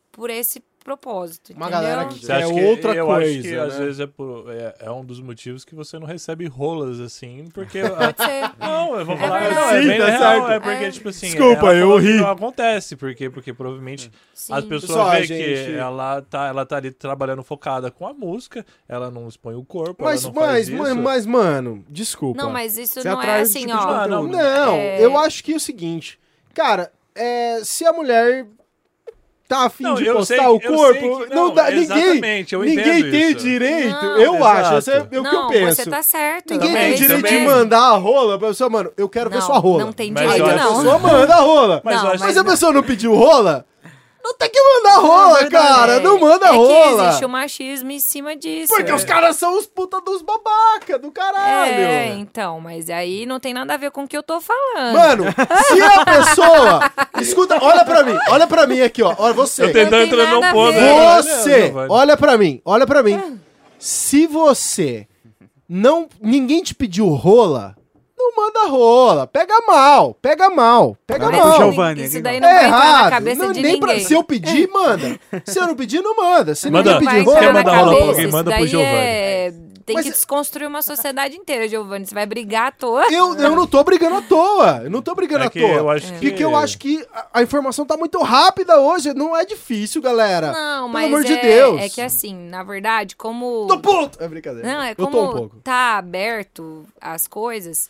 por 0.10 0.30
esse 0.30 0.64
propósito, 0.98 1.53
Uma 1.53 1.68
entendeu? 1.68 1.82
galera 1.90 2.06
que- 2.07 2.20
Você 2.26 2.32
É 2.32 2.41
que, 2.45 2.64
outra 2.66 2.94
eu 2.94 3.11
acho 3.11 3.22
coisa, 3.22 3.41
que 3.41 3.56
né? 3.56 3.60
às 3.61 3.76
vezes 3.78 3.99
é, 3.99 4.07
por- 4.07 4.45
é, 4.52 4.76
é 4.80 4.91
um 4.91 5.06
dos 5.06 5.20
motivos 5.22 5.64
que 5.64 5.76
você 5.76 5.99
não 5.99 6.07
recebe 6.07 6.48
rolas 6.48 6.99
assim, 6.99 7.48
porque. 7.53 7.80
Pode 8.14 8.18
ser. 8.24 8.52
não, 8.60 8.98
eu 8.99 9.06
vou 9.06 9.16
É 9.16 9.18
falar. 9.20 9.52
não, 9.53 9.70
é 9.70 9.82
Sim, 9.82 9.88
bem 9.88 9.99
tá 9.99 10.06
real, 10.07 10.20
certo. 10.20 10.52
é 10.52 10.60
porque, 10.60 10.84
É. 10.86 10.91
tipo 10.91 11.10
assim. 11.10 11.28
Desculpa, 11.28 11.68
ela 11.68 11.76
eu 11.76 11.98
ri. 11.98 12.14
Não 12.14 12.30
acontece, 12.32 12.95
porque, 12.95 13.30
porque 13.30 13.53
provavelmente 13.53 14.11
Sim. 14.34 14.53
as 14.53 14.66
pessoas 14.66 15.11
veem 15.11 15.26
gente- 15.26 15.66
que 15.72 15.76
ela 15.78 16.22
tá, 16.24 16.48
ela 16.48 16.66
tá 16.66 16.78
ali 16.78 16.91
trabalhando 16.91 17.44
focada 17.44 17.91
com 17.91 18.07
a 18.07 18.14
música, 18.14 18.66
ela 18.88 19.11
não 19.11 19.28
expõe 19.28 19.56
o 19.56 19.64
corpo, 19.64 20.03
Mas, 20.03 20.24
ela 20.24 20.34
não 20.34 20.41
faz 20.41 20.52
mas, 20.52 20.68
isso. 20.70 20.78
mas, 20.78 20.95
mas, 20.95 21.26
mano, 21.26 21.86
desculpa. 21.90 22.41
Não, 22.41 22.52
mas 22.52 22.78
isso 22.78 23.02
Você 23.02 23.07
não 23.10 23.22
é 23.22 23.41
assim, 23.41 23.66
tipo 23.68 23.74
ó. 23.78 24.07
Não, 24.07 24.74
É. 24.76 25.03
eu 25.06 25.18
acho 25.18 25.44
que 25.44 25.53
é 25.53 25.56
o 25.56 25.60
seguinte, 25.60 26.20
cara, 26.53 26.91
é, 27.16 27.60
se 27.64 27.86
a 27.86 27.94
mulher 27.94 28.48
tá 29.50 29.66
afim 29.66 29.84
Não, 29.84 29.96
de 29.96 30.06
postar 30.06 30.36
sei 30.36 30.46
o 30.46 30.60
corpo, 30.62 31.00
que- 31.26 31.34
não, 31.34 31.48
não, 31.48 31.54
dá, 31.56 31.72
ninguém, 31.72 32.22
ninguém 32.22 33.12
tem 33.12 33.32
isso. 33.32 33.40
direito, 33.40 33.90
Não, 34.06 34.18
eu 34.20 34.36
exato. 34.36 34.46
acho, 34.46 34.78
esse 34.78 34.92
é 34.92 35.00
o 35.00 35.06
que 35.08 35.16
eu 35.18 35.24
não, 35.24 35.48
penso. 35.50 35.76
você 35.76 35.90
tá 35.90 36.04
certo. 36.04 36.54
Ninguém 36.54 36.68
Também, 36.70 36.84
tem 36.84 36.94
é 36.94 36.96
direito 36.98 37.24
de 37.24 37.30
também. 37.30 37.46
mandar 37.48 37.80
a 37.82 37.98
rola 37.98 38.38
pra 38.38 38.48
pessoa, 38.50 38.70
mano, 38.70 38.92
eu 38.96 39.10
quero 39.10 39.28
ver 39.32 39.42
sua 39.42 39.58
rola. 39.58 39.84
não 39.86 39.92
tem 39.92 40.14
Aí 40.16 40.28
direito, 40.28 40.46
a 40.46 40.56
não. 40.56 40.76
pessoa 40.78 41.00
manda 41.00 41.34
a 41.36 41.40
rola. 41.42 41.82
Mas 41.84 42.20
Mas 42.20 42.38
a 42.38 42.44
pessoa 42.44 42.72
não 42.72 42.84
pediu 42.84 43.16
rola, 43.16 43.66
não 44.30 44.38
tem 44.38 44.50
que 44.50 44.62
mandar 44.62 44.98
rola, 45.00 45.42
Não, 45.42 45.50
cara, 45.50 45.94
é- 45.94 46.00
não 46.00 46.20
manda 46.20 46.48
é 46.48 46.52
rola. 46.52 47.02
que 47.04 47.08
existe 47.08 47.26
o 47.26 47.30
machismo 47.30 47.92
em 47.92 48.00
cima 48.00 48.36
disso. 48.36 48.74
Porque 48.74 48.92
é. 48.92 48.94
os 48.94 49.04
caras 49.04 49.36
são 49.36 49.58
os 49.58 49.66
puta 49.66 50.00
dos 50.02 50.22
babaca 50.22 51.00
do 51.00 51.12
caralho. 51.12 51.74
É, 51.74 52.08
então, 52.16 52.60
mas 52.62 52.90
aí 52.90 53.26
não 53.26 53.40
tem 53.40 53.54
nada 53.54 53.74
a 53.74 53.78
ver 53.78 53.92
com 53.92 54.04
o 54.04 54.08
que 54.08 54.16
eu 54.18 54.24
tô 54.24 54.40
falando. 54.40 54.94
Mano, 54.98 55.24
se 55.68 55.82
a 55.82 56.06
pessoa. 56.06 56.92
Escuta, 57.20 57.58
olha 57.62 57.84
pra 57.84 58.04
mim, 58.04 58.18
olha 58.30 58.46
pra 58.48 58.68
mim 58.68 58.82
aqui, 58.82 59.02
ó. 59.02 59.16
Olha 59.18 59.34
você. 59.34 59.64
Eu 59.64 59.74
tentando 59.74 60.04
entrar 60.04 60.24
a 60.50 60.52
ponto. 60.54 60.72
né? 60.74 61.16
Você, 61.22 61.74
olha 61.90 62.16
pra 62.16 62.38
mim, 62.38 62.62
olha 62.64 62.86
pra 62.86 63.02
mim. 63.04 63.40
Se 63.78 64.28
você 64.28 65.08
não. 65.68 66.08
Ninguém 66.22 66.62
te 66.62 66.76
pediu 66.76 67.08
rola, 67.10 67.76
não 68.36 68.46
manda 68.46 68.66
rola. 68.68 69.28
Pega 69.28 69.54
mal, 69.68 70.14
pega 70.22 70.50
mal, 70.50 70.98
pega 71.08 71.28
pro 71.28 71.38
mal. 71.38 71.58
Giovanni, 71.58 72.04
isso 72.06 72.16
aqui 72.18 72.22
daí 72.24 72.40
não. 72.40 72.48
É 72.48 72.54
vai 72.54 72.66
entrar 72.68 72.80
na 72.80 72.86
errado. 72.86 73.10
cabeça 73.12 73.46
Não, 73.46 73.52
de 73.52 73.62
nem 73.62 73.80
pra- 73.80 73.90
ninguém. 73.94 74.06
se 74.08 74.14
eu 74.14 74.24
pedir, 74.24 74.68
manda. 74.70 75.20
Se 75.46 75.60
eu 75.60 75.68
não 75.68 75.76
pedir, 75.76 76.02
não 76.02 76.16
manda. 76.16 76.56
Se 76.56 76.70
Manda. 76.70 76.94
ninguém 77.00 77.08
pedir 77.10 77.26
Quer 77.26 77.40
rola. 77.40 77.54
mandar 77.54 77.78
rola 77.78 77.96
pra 77.98 78.06
alguém? 78.08 78.28
Manda 78.28 78.56
pro 78.56 78.68
Giovanni. 78.68 78.92
é- 78.96 79.54
Tem 79.90 79.96
Mas- 79.96 80.06
que 80.06 80.12
desconstruir 80.12 80.68
uma 80.68 80.84
sociedade 80.84 81.36
inteira, 81.36 81.68
Giovanni. 81.68 82.06
Você 82.06 82.14
vai 82.14 82.24
brigar 82.28 82.68
à 82.68 82.72
toa. 82.72 83.12
Eu, 83.12 83.34
eu 83.36 83.56
não 83.56 83.66
tô 83.66 83.84
brigando 83.84 84.18
à 84.18 84.22
toa. 84.22 84.82
Eu 84.84 84.90
não 84.92 85.02
tô 85.02 85.16
brigando 85.16 85.46
É 85.46 85.48
à 85.48 85.50
toa. 85.50 85.62
eu 85.62 85.90
acho 85.90 86.12
Porque 86.12 86.30
que- 86.30 86.44
eu 86.44 86.56
acho 86.56 86.78
que 86.78 87.04
a, 87.12 87.26
a 87.40 87.42
informação 87.42 87.84
tá 87.88 87.98
muito 87.98 88.22
rápida 88.22 88.80
hoje. 88.80 89.16
Não 89.16 89.36
é 89.36 89.44
difícil, 89.44 90.00
galera. 90.00 90.52
Não, 90.52 90.82
Pelo 90.82 90.90
mas 90.94 91.06
amor 91.08 91.22
é, 91.22 91.24
de 91.24 91.36
Deus. 91.38 91.82
é 91.82 91.90
que 91.90 92.02
assim, 92.02 92.36
na 92.36 92.62
verdade, 92.62 93.16
como... 93.16 93.66
Tô 93.68 93.80
puto! 93.80 94.24
É 94.24 94.28
brincadeira. 94.28 94.68
Não, 94.72 94.80
é 94.80 94.92
eu 94.92 94.96
como 94.96 95.10
tô 95.12 95.24
um 95.24 95.32
pouco. 95.32 95.56
tá 95.64 95.98
aberto 95.98 96.86
as 97.02 97.28
coisas, 97.28 97.90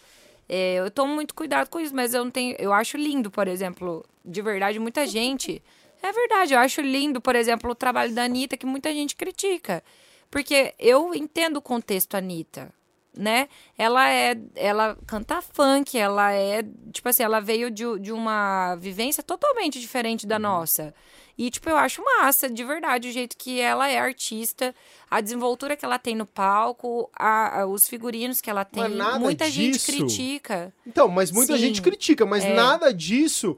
é, 0.49 0.75
eu 0.79 0.89
tomo 0.89 1.13
muito 1.13 1.35
cuidado 1.35 1.69
com 1.69 1.79
isso, 1.79 1.95
mas 1.95 2.15
eu 2.15 2.23
não 2.23 2.31
tenho. 2.31 2.55
Eu 2.57 2.73
acho 2.73 2.97
lindo, 2.97 3.29
por 3.29 3.47
exemplo, 3.47 4.03
de 4.25 4.41
verdade, 4.41 4.79
muita 4.79 5.05
gente. 5.05 5.61
É 6.01 6.11
verdade, 6.11 6.53
eu 6.55 6.59
acho 6.59 6.81
lindo, 6.81 7.21
por 7.21 7.35
exemplo, 7.35 7.69
o 7.69 7.75
trabalho 7.75 8.13
da 8.15 8.23
Anitta, 8.23 8.57
que 8.57 8.65
muita 8.65 8.91
gente 8.91 9.15
critica. 9.15 9.83
Porque 10.31 10.73
eu 10.79 11.13
entendo 11.13 11.57
o 11.57 11.61
contexto 11.61 12.15
Anitta, 12.15 12.73
né? 13.19 13.47
Ela 13.77 14.09
é. 14.09 14.35
Ela 14.55 14.97
canta 15.05 15.41
funk, 15.41 15.97
ela 15.97 16.31
é. 16.31 16.63
Tipo 16.91 17.09
assim, 17.09 17.21
ela 17.23 17.39
veio 17.39 17.69
de, 17.69 17.83
de 17.99 18.11
uma 18.11 18.75
vivência 18.77 19.21
totalmente 19.21 19.79
diferente 19.79 20.23
Uhum. 20.23 20.29
da 20.29 20.39
nossa. 20.39 20.93
E, 21.37 21.49
tipo, 21.49 21.69
eu 21.69 21.77
acho 21.77 22.03
massa, 22.03 22.49
de 22.49 22.63
verdade, 22.65 23.07
o 23.07 23.11
jeito 23.13 23.37
que 23.37 23.61
ela 23.61 23.87
é 23.89 23.97
artista, 23.97 24.75
a 25.09 25.21
desenvoltura 25.21 25.77
que 25.77 25.85
ela 25.85 25.97
tem 25.97 26.13
no 26.13 26.25
palco, 26.25 27.09
a- 27.17 27.61
a- 27.61 27.65
os 27.65 27.87
figurinos 27.87 28.41
que 28.41 28.49
ela 28.49 28.65
tem. 28.65 28.83
Mas 28.83 28.95
nada 28.97 29.19
Muita 29.19 29.49
gente 29.49 29.73
disso- 29.75 29.85
critica. 29.91 30.73
Então, 30.85 31.07
mas 31.07 31.31
muita 31.31 31.53
Sim. 31.53 31.59
gente 31.59 31.81
critica, 31.81 32.25
mas 32.25 32.43
É. 32.43 32.53
nada 32.53 32.93
disso 32.93 33.55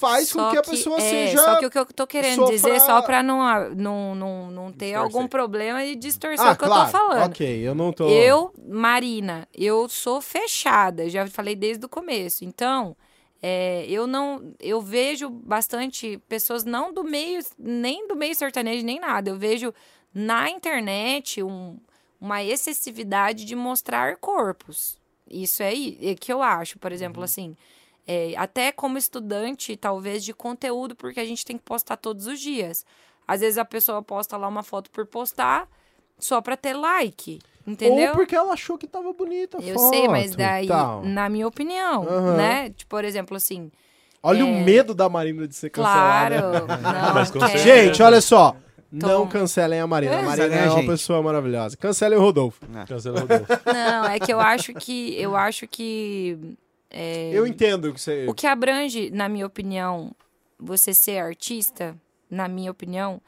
faz 0.00 0.32
com 0.32 0.38
Só 0.38 0.50
que 0.50 0.56
a 0.58 0.62
pessoa 0.62 0.96
é, 0.96 1.00
seja. 1.00 1.38
Só 1.38 1.56
que 1.58 1.66
o 1.66 1.70
que 1.70 1.78
eu 1.78 1.84
tô 1.86 2.06
querendo 2.06 2.36
sofra- 2.40 2.54
dizer, 2.56 2.80
só 2.80 3.02
pra 3.02 3.22
não, 3.22 3.38
não, 3.74 4.14
não, 4.14 4.50
não 4.50 4.72
ter 4.72 4.86
Distorcer. 4.86 4.98
algum 4.98 5.28
problema 5.28 5.84
e 5.84 5.94
distorcer 5.94 6.44
Ah, 6.46 6.52
o 6.52 6.56
que 6.56 6.64
claro. 6.64 6.80
eu 6.82 6.86
tô 6.86 6.90
falando. 6.98 7.26
Ok, 7.30 7.68
eu 7.68 7.74
não 7.74 7.92
tô. 7.92 8.08
Eu, 8.08 8.52
Marina, 8.66 9.46
eu 9.54 9.88
sou 9.88 10.20
fechada, 10.20 11.08
já 11.08 11.26
falei 11.26 11.54
desde 11.54 11.84
o 11.84 11.88
começo. 11.88 12.44
Então, 12.44 12.96
é, 13.42 13.84
eu 13.88 14.06
não. 14.06 14.52
Eu 14.58 14.80
vejo 14.80 15.28
bastante 15.28 16.18
pessoas, 16.28 16.64
não 16.64 16.92
do 16.92 17.04
meio, 17.04 17.40
nem 17.58 18.08
do 18.08 18.16
meio 18.16 18.34
sertanejo, 18.34 18.84
nem 18.84 18.98
nada. 18.98 19.30
Eu 19.30 19.36
vejo 19.36 19.72
na 20.14 20.50
internet 20.50 21.42
um- 21.42 21.78
uma 22.20 22.42
excessividade 22.42 23.44
de 23.44 23.54
mostrar 23.56 24.16
corpos. 24.16 24.98
Isso 25.30 25.62
é, 25.62 25.72
é 25.72 26.14
que 26.14 26.32
eu 26.32 26.42
acho, 26.42 26.78
por 26.78 26.90
exemplo, 26.92 27.22
assim. 27.22 27.56
É, 28.12 28.34
até 28.36 28.72
como 28.72 28.98
estudante, 28.98 29.76
talvez, 29.76 30.24
de 30.24 30.34
conteúdo, 30.34 30.96
porque 30.96 31.20
a 31.20 31.24
gente 31.24 31.44
tem 31.44 31.56
que 31.56 31.62
postar 31.62 31.96
todos 31.96 32.26
os 32.26 32.40
dias. 32.40 32.84
Às 33.28 33.40
vezes 33.40 33.56
a 33.56 33.64
pessoa 33.64 34.02
posta 34.02 34.36
lá 34.36 34.48
uma 34.48 34.64
foto 34.64 34.90
por 34.90 35.06
postar 35.06 35.68
só 36.18 36.40
pra 36.40 36.56
ter 36.56 36.74
like. 36.74 37.38
Entendeu? 37.64 38.10
Ou 38.10 38.16
porque 38.16 38.34
ela 38.34 38.52
achou 38.54 38.76
que 38.76 38.86
tava 38.88 39.12
bonita 39.12 39.58
a 39.58 39.62
Eu 39.62 39.74
foto 39.78 39.90
sei, 39.94 40.08
mas 40.08 40.34
daí, 40.34 40.66
tal. 40.66 41.04
na 41.04 41.28
minha 41.28 41.46
opinião, 41.46 42.02
Aham. 42.02 42.36
né? 42.36 42.70
Tipo, 42.70 42.90
por 42.90 43.04
exemplo, 43.04 43.36
assim, 43.36 43.70
Olha 44.22 44.40
é- 44.40 44.44
o 44.44 44.64
medo 44.64 44.92
da 44.92 45.08
Marina 45.08 45.46
de 45.46 45.54
ser 45.54 45.70
cancelada. 45.70 46.40
claro. 46.40 46.66
Não. 47.46 47.46
Gente, 47.62 48.02
olha 48.02 48.20
só. 48.20 48.56
Não 48.90 49.22
Tom. 49.24 49.28
cancelem 49.28 49.78
a 49.78 49.86
Marina. 49.86 50.18
A 50.18 50.22
Marina 50.22 50.48
Cancelem 50.48 50.58
a 50.58 50.64
é 50.64 50.70
uma 50.70 50.84
pessoa 50.90 51.22
maravilhosa. 51.22 51.76
Cancelem 51.76 52.18
o 52.18 52.22
Rodolfo. 52.22 52.60
Cancela 52.88 53.18
o 53.18 53.20
Rodolfo. 53.20 53.46
Não, 53.72 54.04
é 54.06 54.18
que 54.18 54.32
eu 54.32 54.40
acho 54.40 54.74
que. 54.74 55.14
Eu 55.16 55.36
acho 55.36 55.68
que. 55.68 56.36
É, 56.90 57.30
Eu 57.32 57.46
entendo 57.46 57.92
que 57.92 58.00
você. 58.00 58.26
O 58.28 58.34
que 58.34 58.46
abrange, 58.46 59.10
na 59.10 59.28
minha 59.28 59.46
opinião, 59.46 60.14
você 60.58 60.92
ser 60.92 61.18
artista, 61.18 61.96
na 62.28 62.48
minha 62.48 62.70
opinião, 62.70 63.20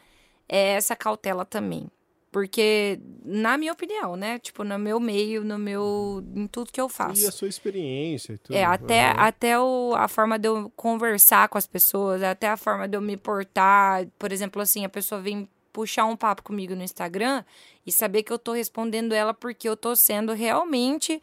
é 0.49 0.75
essa 0.75 0.97
cautela 0.97 1.45
também. 1.45 1.89
Porque, 2.33 2.99
na 3.23 3.59
minha 3.59 3.73
opinião, 3.73 4.17
né? 4.17 4.39
Tipo, 4.39 4.65
no 4.65 4.79
meu 4.79 4.99
meio, 4.99 5.45
no 5.45 5.59
meu. 5.59 6.25
em 6.35 6.47
tudo 6.47 6.73
que 6.73 6.81
eu 6.81 6.89
faço. 6.89 7.21
E 7.21 7.27
a 7.27 7.31
sua 7.31 7.47
experiência 7.47 8.33
e 8.33 8.39
tudo. 8.39 8.57
É, 8.57 8.65
até, 8.65 9.11
Aham. 9.11 9.17
até 9.19 9.61
o, 9.61 9.95
a 9.95 10.09
forma 10.09 10.39
de 10.39 10.49
eu 10.49 10.73
conversar 10.75 11.49
com 11.51 11.59
as 11.59 11.67
pessoas, 11.67 12.23
até 12.23 12.49
a 12.49 12.57
forma 12.57 12.89
de 12.89 12.97
eu 12.97 13.03
me 13.03 13.19
portar. 13.19 14.07
Por 14.19 14.33
exemplo, 14.33 14.63
assim, 14.63 14.83
a 14.83 14.89
pessoa 14.89 15.21
vem 15.21 15.47
puxar 15.75 16.07
um 16.07 16.17
papo 16.17 16.43
comigo 16.43 16.75
no 16.75 16.83
Instagram 16.83 17.45
e 17.87 17.93
saber 17.93 18.23
que 18.23 18.33
eu 18.33 18.39
tô 18.39 18.53
respondendo 18.53 19.13
ela 19.13 19.35
porque 19.35 19.69
eu 19.69 19.77
tô 19.77 19.95
sendo 19.95 20.33
realmente 20.33 21.21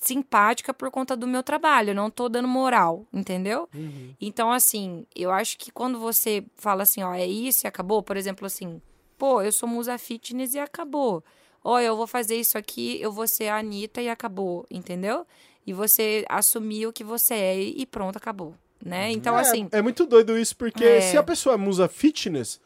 simpática 0.00 0.72
por 0.72 0.90
conta 0.90 1.16
do 1.16 1.26
meu 1.26 1.42
trabalho, 1.42 1.90
eu 1.90 1.94
não 1.94 2.10
tô 2.10 2.28
dando 2.28 2.48
moral, 2.48 3.06
entendeu? 3.12 3.68
Uhum. 3.74 4.14
Então, 4.20 4.52
assim, 4.52 5.06
eu 5.14 5.30
acho 5.30 5.58
que 5.58 5.70
quando 5.70 5.98
você 5.98 6.44
fala 6.56 6.82
assim, 6.82 7.02
ó, 7.02 7.14
é 7.14 7.26
isso 7.26 7.66
e 7.66 7.68
acabou, 7.68 8.02
por 8.02 8.16
exemplo, 8.16 8.46
assim, 8.46 8.80
pô, 9.16 9.42
eu 9.42 9.50
sou 9.52 9.68
musa 9.68 9.98
fitness 9.98 10.54
e 10.54 10.58
acabou. 10.58 11.22
Ó, 11.64 11.80
eu 11.80 11.96
vou 11.96 12.06
fazer 12.06 12.36
isso 12.36 12.56
aqui, 12.56 13.00
eu 13.00 13.10
vou 13.10 13.26
ser 13.26 13.48
a 13.48 13.58
Anitta 13.58 14.00
e 14.00 14.08
acabou, 14.08 14.64
entendeu? 14.70 15.26
E 15.66 15.72
você 15.72 16.24
assumir 16.28 16.86
o 16.86 16.92
que 16.92 17.02
você 17.04 17.34
é 17.34 17.60
e 17.60 17.84
pronto, 17.84 18.16
acabou, 18.16 18.54
né? 18.82 19.10
Então, 19.10 19.36
é, 19.36 19.40
assim, 19.40 19.68
É 19.72 19.82
muito 19.82 20.06
doido 20.06 20.38
isso, 20.38 20.56
porque 20.56 20.84
É. 20.84 21.00
se 21.00 21.16
a 21.18 21.22
pessoa 21.22 21.54
é 21.54 21.58
musa 21.58 21.88
fitness, 21.88 22.60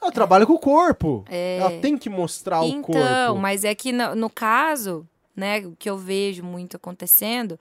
ela 0.00 0.12
trabalha 0.12 0.44
com 0.46 0.52
o 0.52 0.58
corpo. 0.58 1.24
É. 1.28 1.56
Ela 1.58 1.80
tem 1.80 1.96
que 1.96 2.10
mostrar 2.10 2.60
o 2.60 2.66
então, 2.66 2.82
corpo. 2.82 3.40
mas 3.40 3.64
é 3.64 3.74
que 3.74 3.90
no, 3.90 4.14
no 4.14 4.28
caso, 4.28 5.08
né, 5.34 5.60
o 5.66 5.74
que 5.78 5.88
eu 5.90 5.96
vejo 5.98 6.42
muito 6.44 6.76
acontecendo 6.76 7.58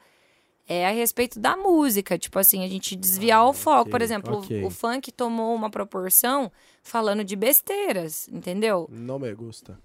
é 0.67 0.85
a 0.87 0.91
respeito 0.91 1.39
da 1.39 1.57
música. 1.57 2.17
Tipo 2.17 2.39
assim, 2.39 2.63
a 2.63 2.67
gente 2.67 2.95
desviar 2.95 3.45
o 3.45 3.53
foco. 3.53 3.89
Por 3.89 3.95
Ah, 4.01 4.03
ok, 4.03 4.05
exemplo, 4.05 4.35
o- 4.35 4.39
ok. 4.39 4.63
o 4.65 4.69
funk 4.69 5.11
tomou 5.11 5.53
uma 5.53 5.69
proporção 5.69 6.51
falando 6.81 7.23
de 7.23 7.35
besteiras, 7.35 8.27
entendeu? 8.29 8.87
Não 8.91 9.19
me 9.19 9.33
gusta. 9.33 9.77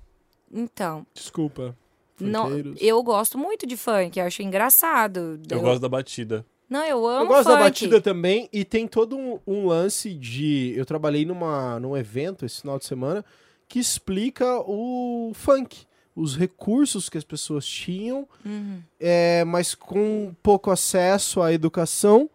Então, 0.53 1.07
Desculpa. 1.13 1.77
não, 2.21 2.47
funkeiros. 2.49 2.79
eu 2.81 3.03
gosto 3.03 3.37
muito 3.37 3.67
de 3.67 3.77
funk, 3.77 4.19
eu 4.19 4.25
acho 4.27 4.43
engraçado. 4.43 5.41
Eu 5.51 5.61
gosto 5.61 5.81
da 5.81 5.89
batida. 5.89 6.45
Não, 6.71 6.85
eu 6.85 7.07
amo 7.07 7.23
Eu 7.25 7.27
gosto 7.29 7.45
funk. 7.45 7.57
da 7.59 7.65
batida 7.65 8.01
também 8.01 8.49
e 8.53 8.63
tem 8.65 8.87
todo 8.87 9.17
um, 9.17 9.39
um 9.47 9.67
lance 9.67 10.13
de. 10.15 10.75
Eu 10.77 10.85
trabalhei 10.85 11.25
numa, 11.25 11.81
num 11.81 11.97
evento 11.97 12.45
esse 12.45 12.61
final 12.61 12.79
de 12.79 12.85
semana 12.85 13.25
que 13.67 13.79
explica 13.79 14.61
o 14.67 15.33
funk. 15.35 15.87
Os 16.21 16.37
recursos 16.37 17.09
que 17.09 17.17
as 17.19 17.25
pessoas 17.25 17.65
tinham, 17.67 18.27
Uhum. 18.45 18.81
é, 18.99 19.45
mas 19.45 19.75
com 19.75 20.35
pouco 20.43 20.71
acesso 20.71 21.41
à 21.41 21.53
educação. 21.53 22.29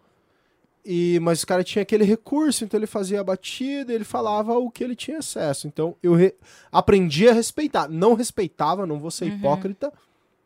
E, 0.86 1.18
mas 1.20 1.42
o 1.42 1.46
cara 1.46 1.64
tinha 1.64 1.82
aquele 1.82 2.04
recurso, 2.04 2.62
então 2.64 2.78
ele 2.78 2.86
fazia 2.86 3.18
a 3.20 3.24
batida, 3.24 3.90
ele 3.92 4.04
falava 4.04 4.58
o 4.58 4.70
que 4.70 4.84
ele 4.84 4.94
tinha 4.94 5.18
acesso. 5.18 5.66
Então 5.66 5.96
eu 6.02 6.14
re- 6.14 6.34
aprendi 6.70 7.26
a 7.28 7.32
respeitar. 7.32 7.88
Não 7.88 8.12
respeitava, 8.14 8.86
não 8.86 8.98
vou 8.98 9.10
ser 9.10 9.30
Uhum. 9.30 9.36
hipócrita. 9.38 9.92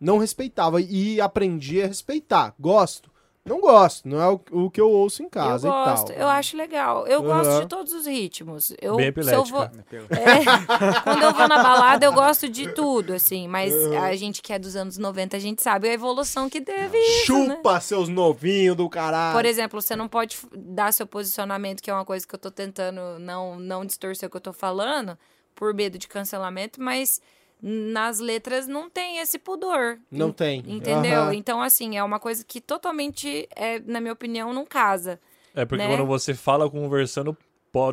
Não 0.01 0.19
respeitava 0.19 0.81
e 0.81 1.21
aprendi 1.21 1.83
a 1.83 1.89
respeitar. 1.89 2.55
Gosto, 2.59 3.11
Não 3.45 3.61
gosto, 3.61 4.07
não 4.07 4.21
é 4.21 4.29
o, 4.29 4.41
o 4.53 4.71
que 4.71 4.81
eu 4.81 4.91
ouço 4.91 5.23
em 5.23 5.29
casa 5.29 5.69
eu 5.69 5.73
e 5.73 5.75
gosto, 5.75 6.07
tal. 6.09 6.17
eu 6.17 6.29
acho 6.29 6.57
legal. 6.57 7.07
Eu 7.07 7.23
gosto 7.23 7.49
Aham. 7.49 7.61
de 7.61 7.67
todos 7.67 7.93
os 7.95 8.07
ritmos. 8.07 8.75
Eu, 8.81 8.97
Bem 8.97 9.13
se 9.23 9.35
eu 9.35 9.45
vou, 9.45 9.65
epilética. 9.65 10.15
É, 10.15 11.01
quando 11.03 11.23
eu 11.23 11.35
vou 11.35 11.49
na 11.49 11.63
balada, 11.63 12.05
eu 12.05 12.13
gosto 12.13 12.49
de 12.49 12.73
tudo, 12.75 13.15
assim. 13.15 13.49
Mas 13.49 13.75
a 13.93 14.15
gente 14.17 14.43
que 14.43 14.53
é 14.53 14.59
dos 14.59 14.77
anos 14.77 14.99
90, 14.99 15.37
a 15.37 15.41
gente 15.41 15.63
sabe 15.63 15.89
a 15.89 15.93
evolução 15.93 16.49
que 16.51 16.61
teve 16.61 16.99
né? 16.99 17.05
Chupa 17.25 17.81
seus 17.81 18.09
novinhos 18.09 18.77
do 18.77 18.89
caralho. 18.89 19.35
Por 19.35 19.47
exemplo, 19.47 19.81
você 19.81 19.97
não 19.97 20.09
pode 20.09 20.37
dar 20.55 20.93
seu 20.93 21.07
posicionamento, 21.07 21.83
que 21.83 21.91
é 21.91 21.95
uma 21.95 22.05
coisa 22.05 22.27
que 22.27 22.35
eu 22.35 22.39
tô 22.39 22.51
tentando 22.51 23.19
não, 23.19 23.59
não 23.59 23.85
distorcer 23.85 24.27
o 24.29 24.31
que 24.31 24.37
eu 24.37 24.41
tô 24.41 24.53
falando, 24.53 25.17
por 25.55 25.73
medo 25.73 25.99
de 25.99 26.07
cancelamento, 26.07 26.81
mas 26.83 27.21
nas 27.63 28.19
letras 28.19 28.67
não 28.67 28.89
tem 28.89 29.19
esse 29.19 29.39
pudor. 29.39 29.99
Não 30.11 30.29
En- 30.29 30.33
tem. 30.33 30.65
Entendeu? 30.67 31.23
Aham. 31.23 31.35
Então, 31.35 31.61
assim, 31.63 31.97
é 31.97 32.03
uma 32.03 32.19
coisa 32.21 32.45
que 32.45 32.61
totalmente, 32.61 33.49
é, 33.55 33.81
na 33.81 34.01
minha 34.01 34.13
opinião, 34.13 34.53
não 34.53 34.65
casa. 34.65 35.21
É 35.55 35.65
porque 35.65 35.85
né? 35.85 35.89
quando 35.89 36.07
você 36.07 36.35
fala 36.35 36.71
conversando, 36.71 37.37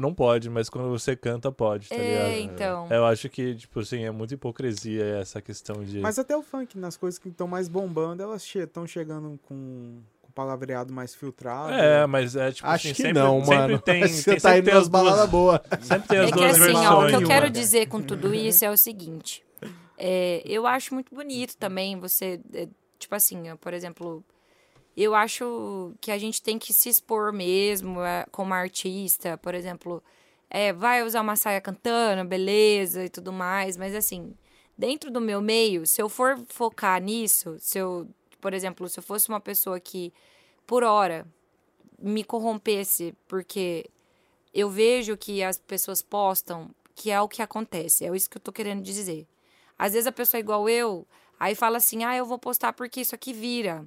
não 0.01 0.13
pode, 0.13 0.49
mas 0.49 0.69
quando 0.69 0.89
você 0.89 1.15
canta, 1.15 1.51
pode, 1.51 1.89
tá 1.89 1.95
é, 1.95 1.99
ligado? 2.39 2.53
então. 2.53 2.87
Eu 2.89 3.05
acho 3.05 3.29
que, 3.29 3.53
tipo 3.55 3.79
assim, 3.79 4.03
é 4.03 4.11
muita 4.11 4.33
hipocrisia 4.33 5.03
essa 5.19 5.41
questão 5.41 5.83
de. 5.83 5.99
Mas 5.99 6.17
até 6.17 6.35
o 6.35 6.41
funk, 6.41 6.77
nas 6.77 6.97
coisas 6.97 7.19
que 7.19 7.29
estão 7.29 7.47
mais 7.47 7.67
bombando, 7.67 8.23
elas 8.23 8.43
estão 8.55 8.87
chegando 8.87 9.39
com, 9.47 10.01
palavreado 10.35 10.93
mais 10.93 11.15
filtrado. 11.15 11.71
É, 11.73 12.05
mas 12.05 12.35
é 12.35 12.51
tipo 12.51 12.67
Acho 12.67 12.87
assim, 12.87 12.93
que 12.95 13.01
sempre, 13.03 13.21
não, 13.21 13.39
sempre 13.39 13.55
mano. 13.55 13.79
tem, 13.79 14.03
Você 14.09 14.31
tem, 14.31 14.39
tá 14.39 14.51
sempre 14.51 14.71
indo 14.71 14.79
nas 14.79 14.87
baladas 14.89 15.29
boas. 15.29 15.61
sempre 15.81 16.07
tem 16.09 16.19
as 16.19 16.27
É 16.27 16.31
que 16.31 16.37
duas 16.37 16.51
assim, 16.51 16.59
versões. 16.59 16.87
ó, 16.87 17.05
o 17.05 17.07
que 17.07 17.15
eu 17.15 17.27
quero 17.27 17.49
dizer 17.49 17.85
com 17.87 18.01
tudo 18.01 18.33
isso 18.35 18.65
é 18.65 18.69
o 18.69 18.77
seguinte. 18.77 19.43
É, 19.97 20.41
eu 20.45 20.67
acho 20.67 20.93
muito 20.93 21.13
bonito 21.13 21.57
também 21.57 21.99
você, 21.99 22.39
é, 22.53 22.67
tipo 22.99 23.15
assim, 23.15 23.49
ó, 23.51 23.55
por 23.55 23.73
exemplo, 23.73 24.23
eu 24.95 25.13
acho 25.13 25.93
que 26.01 26.11
a 26.11 26.17
gente 26.17 26.41
tem 26.41 26.57
que 26.57 26.73
se 26.73 26.89
expor 26.89 27.33
mesmo 27.33 28.01
é, 28.01 28.25
como 28.31 28.53
artista, 28.53 29.37
por 29.37 29.53
exemplo, 29.53 30.03
é, 30.49 30.73
vai 30.73 31.03
usar 31.03 31.21
uma 31.21 31.35
saia 31.35 31.61
cantando, 31.61 32.27
beleza 32.27 33.05
e 33.05 33.09
tudo 33.09 33.33
mais, 33.33 33.77
mas 33.77 33.95
assim, 33.95 34.33
dentro 34.77 35.11
do 35.11 35.21
meu 35.21 35.41
meio, 35.41 35.85
se 35.85 36.01
eu 36.01 36.09
for 36.09 36.39
focar 36.49 37.01
nisso, 37.01 37.57
se 37.59 37.77
eu, 37.77 38.07
por 38.41 38.53
exemplo, 38.53 38.87
se 38.87 38.99
eu 38.99 39.03
fosse 39.03 39.29
uma 39.29 39.39
pessoa 39.39 39.79
que, 39.79 40.13
por 40.65 40.83
hora, 40.83 41.27
me 41.99 42.23
corrompesse 42.23 43.15
porque 43.27 43.89
eu 44.53 44.69
vejo 44.69 45.17
que 45.17 45.43
as 45.43 45.57
pessoas 45.57 46.01
postam 46.01 46.69
que 46.95 47.11
é 47.11 47.19
o 47.21 47.27
que 47.27 47.41
acontece. 47.41 48.05
É 48.05 48.15
isso 48.15 48.29
que 48.29 48.37
eu 48.37 48.41
tô 48.41 48.51
querendo 48.53 48.81
dizer. 48.81 49.27
Às 49.77 49.93
vezes 49.93 50.07
a 50.07 50.11
pessoa 50.11 50.39
é 50.39 50.41
igual 50.41 50.67
eu, 50.69 51.05
aí 51.39 51.55
fala 51.55 51.77
assim: 51.77 52.03
ah, 52.03 52.15
eu 52.15 52.25
vou 52.25 52.37
postar 52.39 52.73
porque 52.73 53.01
isso 53.01 53.15
aqui 53.15 53.33
vira. 53.33 53.85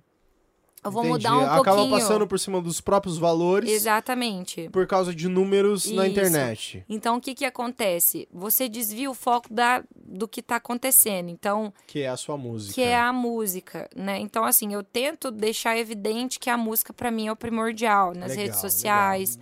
Eu 0.85 0.93
vou 0.93 1.03
Entendi. 1.05 1.27
mudar 1.29 1.37
um 1.37 1.45
Acaba 1.61 1.79
pouquinho. 1.79 1.91
passando 1.99 2.27
por 2.27 2.39
cima 2.39 2.63
dos 2.63 2.81
próprios 2.81 3.19
valores 3.19 3.69
Exatamente. 3.69 4.69
por 4.71 4.87
causa 4.87 5.13
de 5.13 5.29
números 5.29 5.91
na 5.91 6.07
Isso. 6.07 6.13
internet. 6.13 6.85
Então, 6.89 7.17
o 7.17 7.21
que 7.21 7.35
que 7.35 7.45
acontece? 7.45 8.29
Você 8.33 8.69
desvia 8.69 9.11
o 9.11 9.15
foco 9.15 9.53
da, 9.53 9.83
do 9.97 10.29
que 10.29 10.41
tá 10.41 10.55
acontecendo. 10.55 11.31
Então, 11.31 11.75
Que 11.89 12.03
é 12.03 12.09
a 12.09 12.17
sua 12.17 12.37
música. 12.39 12.75
que 12.75 12.83
é 12.83 12.97
a 12.97 13.13
música, 13.13 13.91
né? 13.95 14.21
Então, 14.21 14.45
assim, 14.45 14.73
eu 14.73 14.85
tento 14.85 15.33
deixar 15.33 15.77
evidente 15.77 16.39
que 16.39 16.49
a 16.49 16.57
música, 16.57 16.93
pra 16.93 17.11
mim, 17.11 17.27
é 17.27 17.33
o 17.33 17.37
primordial. 17.37 18.15
Nas 18.15 18.31
Legal, 18.31 18.45
redes 18.45 18.61
sociais, 18.61 19.37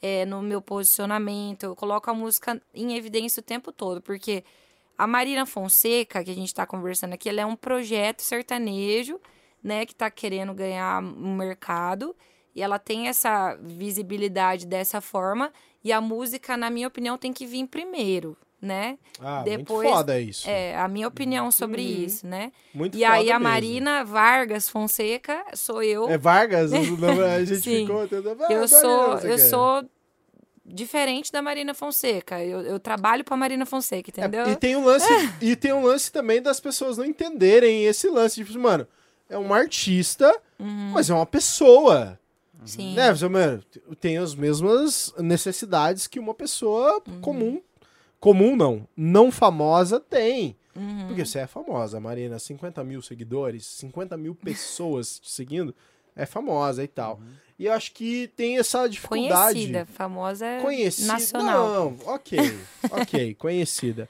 é, 0.00 0.24
no 0.24 0.40
meu 0.40 0.62
posicionamento. 0.62 1.64
Eu 1.64 1.76
coloco 1.76 2.10
a 2.10 2.14
música 2.14 2.60
em 2.74 2.96
evidência 2.96 3.40
o 3.40 3.44
tempo 3.44 3.72
todo, 3.72 4.00
porque 4.00 4.42
a 4.98 5.06
Marina 5.06 5.46
Fonseca, 5.46 6.22
que 6.24 6.30
a 6.30 6.34
gente 6.34 6.52
tá 6.52 6.66
conversando 6.66 7.12
aqui, 7.14 7.28
ela 7.28 7.40
é 7.40 7.46
um 7.46 7.54
projeto 7.56 8.20
sertanejo, 8.20 9.18
né? 9.62 9.86
Que 9.86 9.94
tá 9.94 10.10
querendo 10.10 10.52
ganhar 10.52 11.00
um 11.02 11.36
mercado. 11.36 12.14
E 12.54 12.60
ela 12.62 12.78
tem 12.78 13.06
essa 13.08 13.56
visibilidade 13.62 14.66
dessa 14.66 15.00
forma. 15.00 15.52
E 15.84 15.92
a 15.92 16.00
música, 16.00 16.56
na 16.56 16.68
minha 16.68 16.88
opinião, 16.88 17.16
tem 17.16 17.32
que 17.32 17.46
vir 17.46 17.66
primeiro, 17.68 18.36
né? 18.60 18.98
Ah, 19.20 19.42
Depois- 19.44 19.84
muito 19.86 19.96
foda 19.96 20.20
isso. 20.20 20.48
É, 20.50 20.76
a 20.76 20.88
minha 20.88 21.06
opinião 21.06 21.50
sobre 21.52 21.80
Uhum. 21.82 22.04
isso, 22.04 22.26
né? 22.26 22.50
Muito 22.74 22.96
E 22.98 23.04
aí 23.04 23.26
foda 23.26 23.36
a 23.36 23.38
mesmo. 23.38 23.52
Marina 23.52 24.04
Vargas 24.04 24.68
Fonseca 24.68 25.44
sou 25.54 25.82
eu. 25.82 26.08
É 26.08 26.18
Vargas? 26.18 26.72
a 27.38 27.44
gente 27.44 27.60
Sim. 27.62 27.86
ficou. 27.86 28.00
Ah, 28.48 28.52
eu 28.52 28.66
sou 28.66 29.18
eu 29.20 29.38
sou 29.38 29.88
diferente 30.68 31.32
da 31.32 31.40
Marina 31.42 31.72
Fonseca. 31.74 32.42
Eu, 32.44 32.60
eu 32.60 32.78
trabalho 32.78 33.24
pra 33.24 33.36
Marina 33.36 33.64
Fonseca, 33.66 34.10
É, 34.10 34.20
entendeu? 34.26 34.48
e 34.50 34.56
tem 34.56 34.76
um 34.76 34.84
lance 34.84 35.08
e 35.40 35.56
tem 35.56 35.72
um 35.72 35.82
lance 35.84 36.12
também 36.12 36.40
das 36.42 36.60
pessoas 36.60 36.96
não 36.98 37.04
entenderem 37.04 37.84
esse 37.84 38.08
lance 38.08 38.44
tipo 38.44 38.58
mano 38.58 38.86
é 39.28 39.36
uma 39.38 39.56
artista 39.56 40.34
mas 40.92 41.08
é 41.10 41.14
uma 41.14 41.26
pessoa 41.26 42.18
Uhum. 42.60 42.66
Sim. 42.66 42.94
né 42.96 43.14
Você, 43.14 43.28
mano, 43.28 43.62
tem 44.00 44.18
as 44.18 44.34
mesmas 44.34 45.14
necessidades 45.18 46.08
que 46.08 46.18
uma 46.18 46.34
pessoa 46.34 47.00
Uhum. 47.06 47.20
comum 47.20 47.62
comum 48.18 48.56
não 48.56 48.86
não 48.96 49.30
famosa 49.30 50.00
tem 50.00 50.56
Uhum. 50.74 51.06
porque 51.06 51.24
você 51.24 51.38
é 51.40 51.46
famosa 51.46 52.00
Marina 52.00 52.36
50 52.38 52.82
mil 52.84 53.00
seguidores 53.00 53.64
50 53.66 54.16
mil 54.16 54.34
pessoas 54.34 55.18
te 55.20 55.30
seguindo 55.30 55.72
é 56.16 56.26
famosa 56.26 56.82
e 56.82 56.88
tal 56.88 57.20
e 57.58 57.66
eu 57.66 57.72
acho 57.72 57.92
que 57.92 58.28
tem 58.36 58.58
essa 58.58 58.88
dificuldade 58.88 59.54
Conhecida, 59.54 59.86
famosa 59.86 60.46
é 60.46 60.60
Conhecida. 60.60 61.12
nacional. 61.12 61.90
Não, 61.90 62.14
ok, 62.14 62.38
ok, 62.90 63.34
conhecida. 63.36 64.08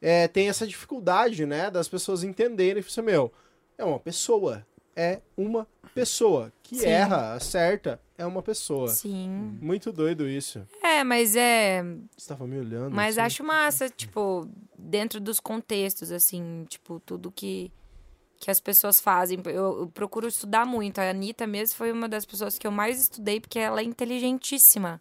É, 0.00 0.26
tem 0.28 0.48
essa 0.48 0.66
dificuldade, 0.66 1.46
né, 1.46 1.70
das 1.70 1.88
pessoas 1.88 2.22
entenderem. 2.24 2.82
Você, 2.82 3.00
meu, 3.00 3.32
é 3.76 3.84
uma 3.84 3.98
pessoa. 4.00 4.66
É 4.96 5.20
uma 5.36 5.66
pessoa. 5.94 6.52
Que 6.62 6.76
Sim. 6.76 6.86
erra, 6.86 7.34
acerta, 7.34 8.00
é 8.16 8.26
uma 8.26 8.42
pessoa. 8.42 8.88
Sim. 8.88 9.56
Muito 9.60 9.92
doido 9.92 10.28
isso. 10.28 10.66
É, 10.82 11.04
mas 11.04 11.36
é. 11.36 11.84
Você 12.16 12.28
tava 12.28 12.46
me 12.46 12.58
olhando. 12.58 12.94
Mas 12.94 13.16
assim? 13.16 13.26
acho 13.26 13.44
massa, 13.44 13.88
tipo, 13.88 14.48
dentro 14.76 15.20
dos 15.20 15.38
contextos, 15.38 16.10
assim, 16.10 16.66
tipo, 16.68 17.00
tudo 17.00 17.30
que, 17.30 17.70
que 18.38 18.50
as 18.50 18.60
pessoas 18.60 19.00
fazem. 19.00 19.38
Eu, 19.46 19.80
eu 19.80 19.90
procuro 19.92 20.28
estudar 20.28 20.64
muito. 20.64 20.98
A 21.00 21.10
Anitta 21.10 21.46
mesmo 21.46 21.76
foi 21.76 21.90
uma 21.92 22.08
das 22.08 22.24
pessoas 22.24 22.56
que 22.58 22.66
eu 22.66 22.70
mais 22.70 23.00
estudei, 23.02 23.40
porque 23.40 23.58
ela 23.58 23.80
é 23.80 23.84
inteligentíssima. 23.84 25.00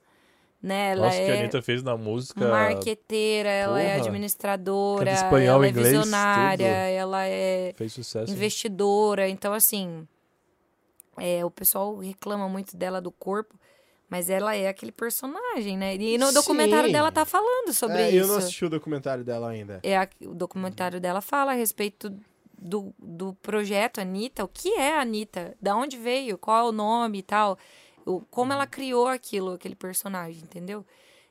Né? 0.62 0.92
Ela 0.94 1.04
Nossa, 1.06 1.22
o 1.22 1.26
que 1.26 1.32
a 1.32 1.36
é 1.36 1.40
Anitta 1.40 1.62
fez 1.62 1.84
na 1.84 1.96
música. 1.96 2.50
marqueteira, 2.50 3.48
ela 3.50 3.80
é 3.80 3.94
Porra. 3.94 4.08
administradora, 4.08 5.06
Canta 5.12 5.24
espanhol, 5.26 5.56
ela 5.58 5.66
é 5.66 5.70
inglês, 5.70 5.88
visionária, 5.88 6.66
tudo. 6.68 6.76
ela 7.00 7.26
é 7.28 7.74
Fez 7.78 7.94
sucesso. 7.94 8.32
investidora. 8.34 9.30
Então, 9.30 9.54
assim, 9.54 10.08
é, 11.18 11.46
o 11.46 11.52
pessoal 11.52 11.96
reclama 11.98 12.50
muito 12.50 12.76
dela 12.76 13.00
do 13.00 13.12
corpo, 13.12 13.54
mas 14.10 14.30
ela 14.32 14.56
é 14.56 14.68
aquele 14.68 14.92
personagem, 14.92 15.78
né? 15.78 15.96
E 15.96 16.18
no 16.18 16.28
Sim. 16.28 16.34
documentário 16.34 16.92
dela 16.92 17.12
tá 17.12 17.24
falando 17.24 17.72
sobre 17.74 17.98
É, 18.02 18.10
isso. 18.10 18.18
Eu 18.18 18.28
não 18.28 18.38
assisti 18.38 18.66
o 18.66 18.70
documentário 18.70 19.24
dela 19.24 19.50
ainda. 19.50 19.80
É, 19.84 19.96
a- 19.96 20.10
o 20.22 20.34
documentário 20.34 21.00
dela 21.00 21.22
fala 21.22 21.52
a 21.52 21.56
respeito 21.56 22.12
do, 22.58 22.94
do 22.98 23.34
projeto 23.36 24.00
Anitta, 24.00 24.44
o 24.44 24.48
que 24.48 24.74
é 24.74 24.96
a 24.96 25.02
Anitta, 25.02 25.56
da 25.62 25.76
onde 25.76 25.98
veio, 25.98 26.38
qual 26.38 26.66
é 26.66 26.70
o 26.70 26.72
nome 26.72 27.20
e 27.20 27.24
tal, 27.24 27.58
o, 28.06 28.22
como 28.32 28.54
ela 28.54 28.66
criou 28.66 29.08
aquilo, 29.08 29.54
aquele 29.54 29.76
personagem, 29.76 30.42
entendeu? 30.44 30.86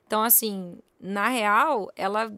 Então, 0.05 0.23
assim, 0.23 0.77
na 0.99 1.27
real, 1.27 1.91
ela 1.95 2.33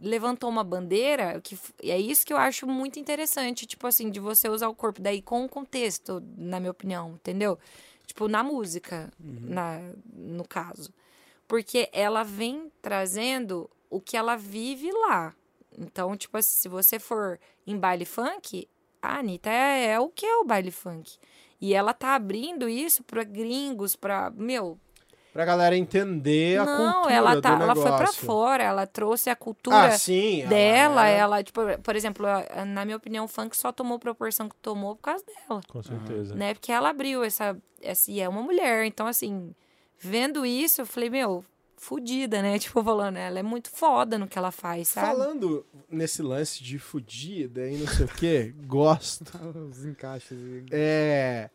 levantou 0.00 0.50
uma 0.50 0.62
bandeira 0.62 1.40
que 1.40 1.58
e 1.82 1.90
é 1.90 1.98
isso 1.98 2.26
que 2.26 2.32
eu 2.32 2.36
acho 2.36 2.66
muito 2.66 2.98
interessante, 2.98 3.66
tipo 3.66 3.86
assim, 3.86 4.10
de 4.10 4.20
você 4.20 4.48
usar 4.48 4.68
o 4.68 4.74
corpo 4.74 5.00
daí 5.00 5.22
com 5.22 5.44
o 5.44 5.48
contexto, 5.48 6.22
na 6.36 6.60
minha 6.60 6.70
opinião, 6.70 7.12
entendeu? 7.12 7.58
Tipo, 8.06 8.28
na 8.28 8.42
música, 8.42 9.12
na, 9.18 9.80
no 10.12 10.46
caso. 10.46 10.92
Porque 11.48 11.88
ela 11.92 12.22
vem 12.22 12.70
trazendo 12.80 13.70
o 13.90 14.00
que 14.00 14.16
ela 14.16 14.36
vive 14.36 14.90
lá. 14.92 15.34
Então, 15.78 16.16
tipo 16.16 16.36
assim, 16.38 16.56
se 16.58 16.68
você 16.68 16.98
for 16.98 17.38
em 17.66 17.76
baile 17.78 18.04
funk, 18.04 18.68
a 19.02 19.18
Anitta 19.18 19.50
é, 19.50 19.86
é 19.92 20.00
o 20.00 20.08
que 20.08 20.24
é 20.26 20.36
o 20.36 20.44
baile 20.44 20.70
funk. 20.70 21.16
E 21.60 21.74
ela 21.74 21.92
tá 21.92 22.14
abrindo 22.14 22.68
isso 22.68 23.02
pra 23.04 23.22
gringos, 23.24 23.94
pra. 23.96 24.30
Meu, 24.30 24.78
Pra 25.32 25.44
galera 25.44 25.76
entender 25.76 26.58
a 26.58 26.64
não, 26.64 26.92
cultura 27.02 27.14
ela, 27.14 27.42
tá, 27.42 27.54
do 27.56 27.62
ela 27.64 27.74
foi 27.74 27.84
pra 27.84 27.98
negócio. 27.98 28.24
fora, 28.26 28.62
ela 28.64 28.86
trouxe 28.86 29.28
a 29.28 29.36
cultura 29.36 29.88
Ah, 29.88 29.98
sim. 29.98 30.40
ela 30.40 30.48
dela, 30.48 31.06
era- 31.06 31.18
ela, 31.18 31.42
tipo, 31.44 31.60
por 31.82 31.94
exemplo, 31.94 32.24
na 32.68 32.86
minha 32.86 32.96
opinião, 32.96 33.26
o 33.26 33.28
funk 33.28 33.54
só 33.54 33.70
tomou 33.70 33.98
proporção 33.98 34.48
que 34.48 34.56
tomou 34.62 34.96
por 34.96 35.02
causa 35.02 35.22
dela, 35.26 35.60
Com 35.68 35.82
certeza. 35.82 36.34
né? 36.34 36.54
Porque 36.54 36.72
ela 36.72 36.88
abriu 36.88 37.22
essa, 37.22 37.54
essa 37.82 38.10
e 38.10 38.18
é 38.18 38.26
uma 38.26 38.40
mulher, 38.40 38.86
então 38.86 39.06
assim, 39.06 39.54
vendo 39.98 40.46
isso, 40.46 40.80
eu 40.80 40.86
falei, 40.86 41.10
meu, 41.10 41.44
fudida, 41.76 42.40
né? 42.42 42.58
Tipo, 42.60 42.82
falando, 42.82 43.16
ela 43.16 43.38
é 43.38 43.42
muito 43.42 43.70
foda 43.70 44.18
no 44.18 44.26
que 44.26 44.38
ela 44.38 44.50
faz, 44.50 44.88
sabe? 44.88 45.06
Falando 45.06 45.64
nesse 45.90 46.22
lance 46.22 46.62
de 46.62 46.78
fudida 46.78 47.68
e 47.68 47.76
não 47.76 47.86
sei 47.86 48.04
o 48.06 48.08
que, 48.08 48.54
gosto. 48.66 49.24
Os 49.70 49.84
encaixes. 49.84 50.38
É, 50.70 51.50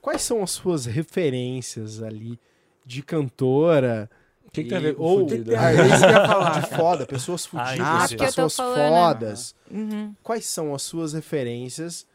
quais 0.00 0.22
são 0.22 0.42
as 0.42 0.50
suas 0.50 0.86
referências 0.86 2.02
ali 2.02 2.38
de 2.84 3.02
cantora? 3.02 4.10
O 4.46 4.50
que, 4.52 4.64
que 4.64 4.68
tem 4.68 4.78
a 4.78 4.80
ver 4.82 4.94
com 4.94 5.02
ou 5.02 5.20
fudida? 5.28 5.58
Ah, 5.58 5.72
é 5.72 5.86
isso 5.86 5.98
que 5.98 6.04
eu 6.04 6.10
ia 6.10 6.26
falar. 6.26 6.60
de 6.60 6.76
foda, 6.76 7.06
pessoas 7.06 7.46
fudidas, 7.46 7.80
Ah, 7.80 8.06
tô 8.08 8.16
pessoas 8.16 8.54
falando. 8.54 8.92
fodas. 8.92 9.54
Uhum. 9.70 10.14
Quais 10.22 10.44
são 10.44 10.74
as 10.74 10.82
suas 10.82 11.14
referências? 11.14 12.06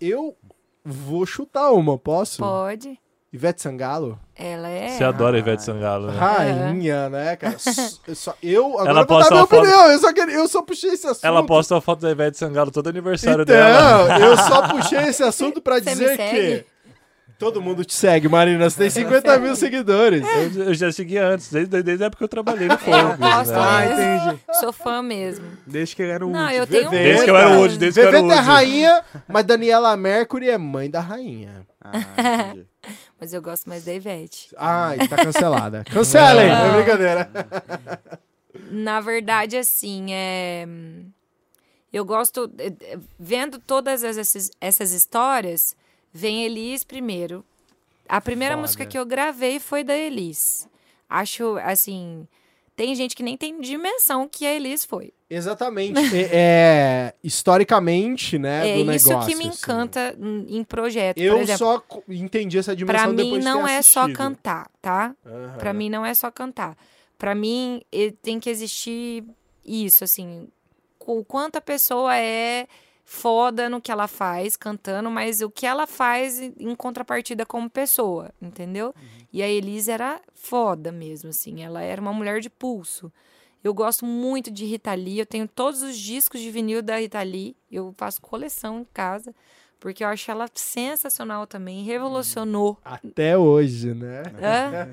Eu 0.00 0.36
Vou 0.82 1.26
chutar 1.26 1.72
uma, 1.72 1.98
posso? 1.98 2.38
Pode. 2.38 2.98
Ivete 3.32 3.62
Sangalo? 3.62 4.18
Ela 4.34 4.68
é. 4.68 4.88
Você 4.88 5.04
adora 5.04 5.38
Ivete 5.38 5.62
Sangalo, 5.62 6.10
né? 6.10 6.18
Rainha, 6.18 7.08
né, 7.08 7.36
cara? 7.36 7.56
Eu 8.08 8.14
só- 8.16 8.34
eu, 8.42 8.66
agora 8.78 8.90
Ela 8.90 9.00
eu 9.02 9.06
vou 9.06 9.16
posta 9.18 9.30
dar 9.30 9.34
minha 9.36 9.42
uma 9.42 9.46
foto- 9.46 9.60
opinião. 9.60 9.92
Eu 9.92 9.98
só, 10.00 10.12
queria, 10.12 10.34
eu 10.34 10.48
só 10.48 10.62
puxei 10.62 10.90
esse 10.90 11.06
assunto. 11.06 11.24
Ela 11.24 11.46
posta 11.46 11.76
a 11.76 11.80
foto 11.80 12.00
da 12.00 12.10
Ivete 12.10 12.36
Sangalo 12.38 12.72
todo 12.72 12.88
aniversário 12.88 13.42
então, 13.42 13.54
dela. 13.54 14.18
eu 14.18 14.36
só 14.36 14.68
puxei 14.68 14.98
esse 15.04 15.22
assunto 15.22 15.60
pra 15.60 15.78
dizer 15.78 16.16
que... 16.16 16.64
Todo 17.40 17.62
mundo 17.62 17.86
te 17.86 17.94
segue, 17.94 18.28
Marina. 18.28 18.68
Você 18.68 18.76
tem 18.82 18.90
50 18.90 19.38
mil 19.38 19.56
seguidores. 19.56 20.22
Eu, 20.54 20.64
eu 20.64 20.74
já 20.74 20.92
segui 20.92 21.16
antes, 21.16 21.50
desde, 21.50 21.82
desde 21.82 22.04
a 22.04 22.08
época 22.08 22.18
que 22.18 22.24
eu 22.24 22.28
trabalhei 22.28 22.68
no 22.68 22.76
Fogo. 22.76 23.16
gosto 23.18 23.50
né? 23.52 23.58
Ah, 23.58 23.80
mesmo. 23.80 24.30
entendi. 24.32 24.40
Sou 24.60 24.72
fã 24.74 25.02
mesmo. 25.02 25.46
Desde 25.66 25.96
que 25.96 26.02
ele 26.02 26.12
era 26.12 26.26
o 26.26 26.30
Não, 26.30 26.38
último. 26.42 26.58
eu 26.58 26.66
tenho 26.66 26.88
um 26.88 26.90
Desde 26.90 27.24
que 27.24 27.30
eu 27.30 27.36
era 27.38 27.48
o 27.48 27.58
Woody, 27.60 27.78
desde 27.78 27.98
que 27.98 28.04
eu 28.06 28.08
era 28.08 28.18
o 28.18 28.22
Veveta 28.28 28.40
é 28.42 28.44
rainha, 28.44 29.04
mas 29.26 29.44
Daniela 29.46 29.96
Mercury 29.96 30.50
é 30.50 30.58
mãe 30.58 30.90
da 30.90 31.00
rainha. 31.00 31.66
Ah, 31.82 31.92
entendi. 32.50 32.66
Mas 33.18 33.32
eu 33.34 33.40
gosto 33.42 33.68
mais 33.68 33.84
da 33.84 33.92
Ivete. 33.92 34.48
Ai, 34.56 35.06
tá 35.08 35.16
cancelada. 35.16 35.84
Cancelem, 35.90 36.48
é 36.50 36.72
brincadeira. 36.76 37.30
Na 38.70 39.00
verdade, 39.00 39.56
assim, 39.56 40.06
é. 40.12 40.66
Eu 41.92 42.04
gosto. 42.04 42.50
é, 42.58 42.66
é, 42.66 42.98
Vendo 43.18 43.58
todas 43.58 44.02
essas, 44.04 44.50
essas 44.60 44.92
histórias, 44.92 45.76
vem 46.12 46.44
Elis 46.44 46.84
primeiro. 46.84 47.44
A 48.08 48.20
primeira 48.20 48.54
Foda. 48.54 48.62
música 48.62 48.86
que 48.86 48.98
eu 48.98 49.06
gravei 49.06 49.60
foi 49.60 49.84
da 49.84 49.96
Elis. 49.96 50.68
Acho, 51.08 51.56
assim. 51.62 52.26
Tem 52.74 52.94
gente 52.94 53.14
que 53.14 53.22
nem 53.22 53.36
tem 53.36 53.60
dimensão 53.60 54.26
que 54.28 54.46
a 54.46 54.54
Elis 54.54 54.84
foi. 54.84 55.12
Exatamente. 55.28 55.98
É, 56.16 56.28
é, 56.32 57.14
historicamente, 57.22 58.38
né, 58.38 58.68
É, 58.80 58.82
do 58.84 58.92
isso 58.92 59.08
negócio. 59.08 59.30
que 59.30 59.36
me 59.36 59.48
assim. 59.48 59.58
encanta 59.58 60.16
em 60.18 60.56
em 60.58 60.64
projeto. 60.64 61.18
Eu 61.18 61.38
exemplo, 61.38 61.58
só 61.58 61.84
entendi 62.08 62.58
essa 62.58 62.74
dimensão 62.74 63.02
pra 63.04 63.08
mim 63.10 63.16
depois 63.16 63.44
de 63.44 63.50
não 63.50 63.64
ter 63.64 63.70
é 63.72 63.82
só 63.82 64.12
cantar, 64.12 64.70
tá? 64.80 65.14
Aham. 65.24 65.56
Pra 65.58 65.72
mim 65.72 65.88
não 65.90 66.04
é 66.04 66.14
só 66.14 66.30
cantar. 66.30 66.76
Pra 67.18 67.34
mim 67.34 67.82
tem 68.22 68.40
que 68.40 68.48
existir 68.50 69.24
isso, 69.64 70.02
assim, 70.02 70.48
o 70.98 71.22
quanto 71.22 71.56
a 71.56 71.60
pessoa 71.60 72.16
é 72.16 72.66
foda 73.12 73.68
no 73.68 73.80
que 73.80 73.90
ela 73.90 74.06
faz 74.06 74.56
cantando, 74.56 75.10
mas 75.10 75.40
o 75.40 75.50
que 75.50 75.66
ela 75.66 75.84
faz 75.84 76.40
em 76.40 76.76
contrapartida 76.76 77.44
como 77.44 77.68
pessoa, 77.68 78.30
entendeu? 78.40 78.94
E 79.32 79.42
a 79.42 79.48
Elise 79.48 79.90
era 79.90 80.20
foda 80.32 80.92
mesmo, 80.92 81.30
assim, 81.30 81.64
ela 81.64 81.82
era 81.82 82.00
uma 82.00 82.12
mulher 82.12 82.40
de 82.40 82.48
pulso. 82.48 83.12
Eu 83.64 83.74
gosto 83.74 84.06
muito 84.06 84.48
de 84.48 84.64
Rita 84.64 84.94
Lee, 84.94 85.18
eu 85.18 85.26
tenho 85.26 85.48
todos 85.48 85.82
os 85.82 85.98
discos 85.98 86.40
de 86.40 86.52
vinil 86.52 86.82
da 86.82 87.00
Rita 87.00 87.20
Lee, 87.20 87.56
eu 87.68 87.92
faço 87.98 88.22
coleção 88.22 88.82
em 88.82 88.86
casa, 88.94 89.34
porque 89.80 90.04
eu 90.04 90.08
acho 90.08 90.30
ela 90.30 90.46
sensacional 90.54 91.46
também, 91.46 91.82
revolucionou. 91.82 92.76
Até 92.84 93.36
hoje, 93.36 93.94
né? 93.94 94.22
Hã? 94.40 94.88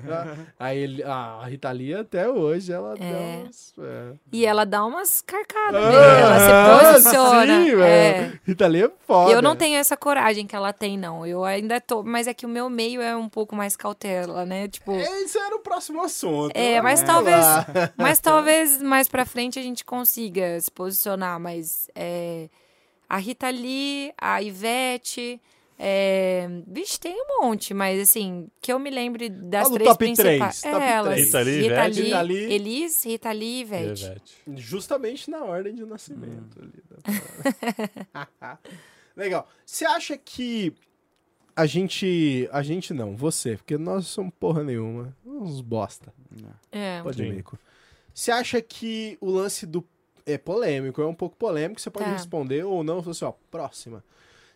a, 0.58 0.74
Eli- 0.74 1.02
a 1.04 1.44
Rita 1.46 1.70
Lee 1.70 1.94
até 1.94 2.28
hoje, 2.28 2.72
ela 2.72 2.94
É. 2.94 2.96
dá 2.98 3.42
umas... 3.44 3.74
É. 3.78 4.12
E 4.32 4.46
ela 4.46 4.64
dá 4.64 4.84
umas 4.84 5.20
carcadas 5.20 5.80
mesmo, 5.80 5.96
ela 5.96 6.40
se 6.40 6.94
posiciona. 7.04 7.64
Sim, 7.64 7.82
é. 7.82 8.32
Rita 8.46 8.66
Lee 8.66 8.84
é 8.84 8.90
foda. 9.06 9.30
Eu 9.32 9.42
não 9.42 9.54
tenho 9.54 9.76
essa 9.76 9.96
coragem 9.96 10.46
que 10.46 10.56
ela 10.56 10.72
tem, 10.72 10.96
não. 10.98 11.26
Eu 11.26 11.44
ainda 11.44 11.80
tô. 11.80 12.02
Mas 12.02 12.26
é 12.26 12.34
que 12.34 12.46
o 12.46 12.48
meu 12.48 12.68
meio 12.70 13.00
é 13.02 13.14
um 13.14 13.28
pouco 13.28 13.54
mais 13.54 13.76
cautela, 13.76 14.44
né? 14.46 14.68
Tipo. 14.68 14.92
Esse 14.96 15.38
era 15.38 15.54
o 15.54 15.60
próximo 15.60 16.02
assunto. 16.02 16.52
É, 16.56 16.80
mas 16.80 17.00
Vamos 17.02 17.14
talvez, 17.14 17.44
lá. 17.44 17.66
mas 17.96 18.18
talvez 18.20 18.82
mais 18.82 19.06
pra 19.08 19.26
frente 19.26 19.58
a 19.58 19.62
gente 19.62 19.84
consiga 19.84 20.58
se 20.60 20.70
posicionar, 20.70 21.38
mas 21.38 21.88
é, 21.94 22.48
a 23.08 23.16
Rita 23.16 23.48
Lee, 23.50 24.12
a 24.20 24.42
Ivete, 24.42 25.40
é, 25.80 26.48
vixe, 26.66 26.98
tem 26.98 27.14
um 27.14 27.42
monte, 27.42 27.72
mas 27.72 28.00
assim, 28.00 28.48
que 28.60 28.72
eu 28.72 28.78
me 28.80 28.90
lembre 28.90 29.28
das 29.28 29.68
três 29.70 29.88
top 29.88 29.98
principais. 30.04 30.60
três, 30.60 30.74
top 30.74 30.84
é, 30.84 30.90
elas, 30.90 31.14
três. 31.14 31.26
Rita 31.26 31.40
Lee, 31.40 31.60
Rita 31.60 31.74
Ivete. 31.74 31.94
Lee, 32.00 32.04
Rita 32.04 32.22
Lee. 32.22 32.52
Elis, 32.52 33.04
Rita 33.04 33.32
Lee 33.32 33.46
e 33.46 33.60
Ivete. 33.60 34.04
Ivete. 34.04 34.34
Justamente 34.56 35.30
na 35.30 35.44
ordem 35.44 35.74
de 35.74 35.84
nascimento. 35.84 36.58
ali 36.60 36.72
da- 38.42 38.58
Legal. 39.16 39.48
Você 39.64 39.84
acha 39.84 40.16
que 40.16 40.72
a 41.56 41.66
gente... 41.66 42.48
A 42.52 42.62
gente 42.62 42.92
não, 42.94 43.16
você, 43.16 43.56
porque 43.56 43.76
nós 43.78 44.06
somos 44.06 44.32
porra 44.38 44.62
nenhuma. 44.62 45.16
Uns 45.24 45.60
bosta. 45.60 46.12
É. 46.70 47.02
Pode. 47.02 47.44
Você 48.14 48.30
acha 48.30 48.60
que 48.62 49.16
o 49.20 49.30
lance 49.30 49.66
do... 49.66 49.84
É 50.30 50.36
polêmico, 50.38 51.00
é 51.00 51.06
um 51.06 51.14
pouco 51.14 51.36
polêmico, 51.36 51.80
você 51.80 51.90
pode 51.90 52.04
Tá. 52.06 52.12
responder 52.12 52.64
ou 52.64 52.84
não. 52.84 53.00
Você, 53.00 53.24
ó, 53.24 53.32
próxima. 53.50 54.04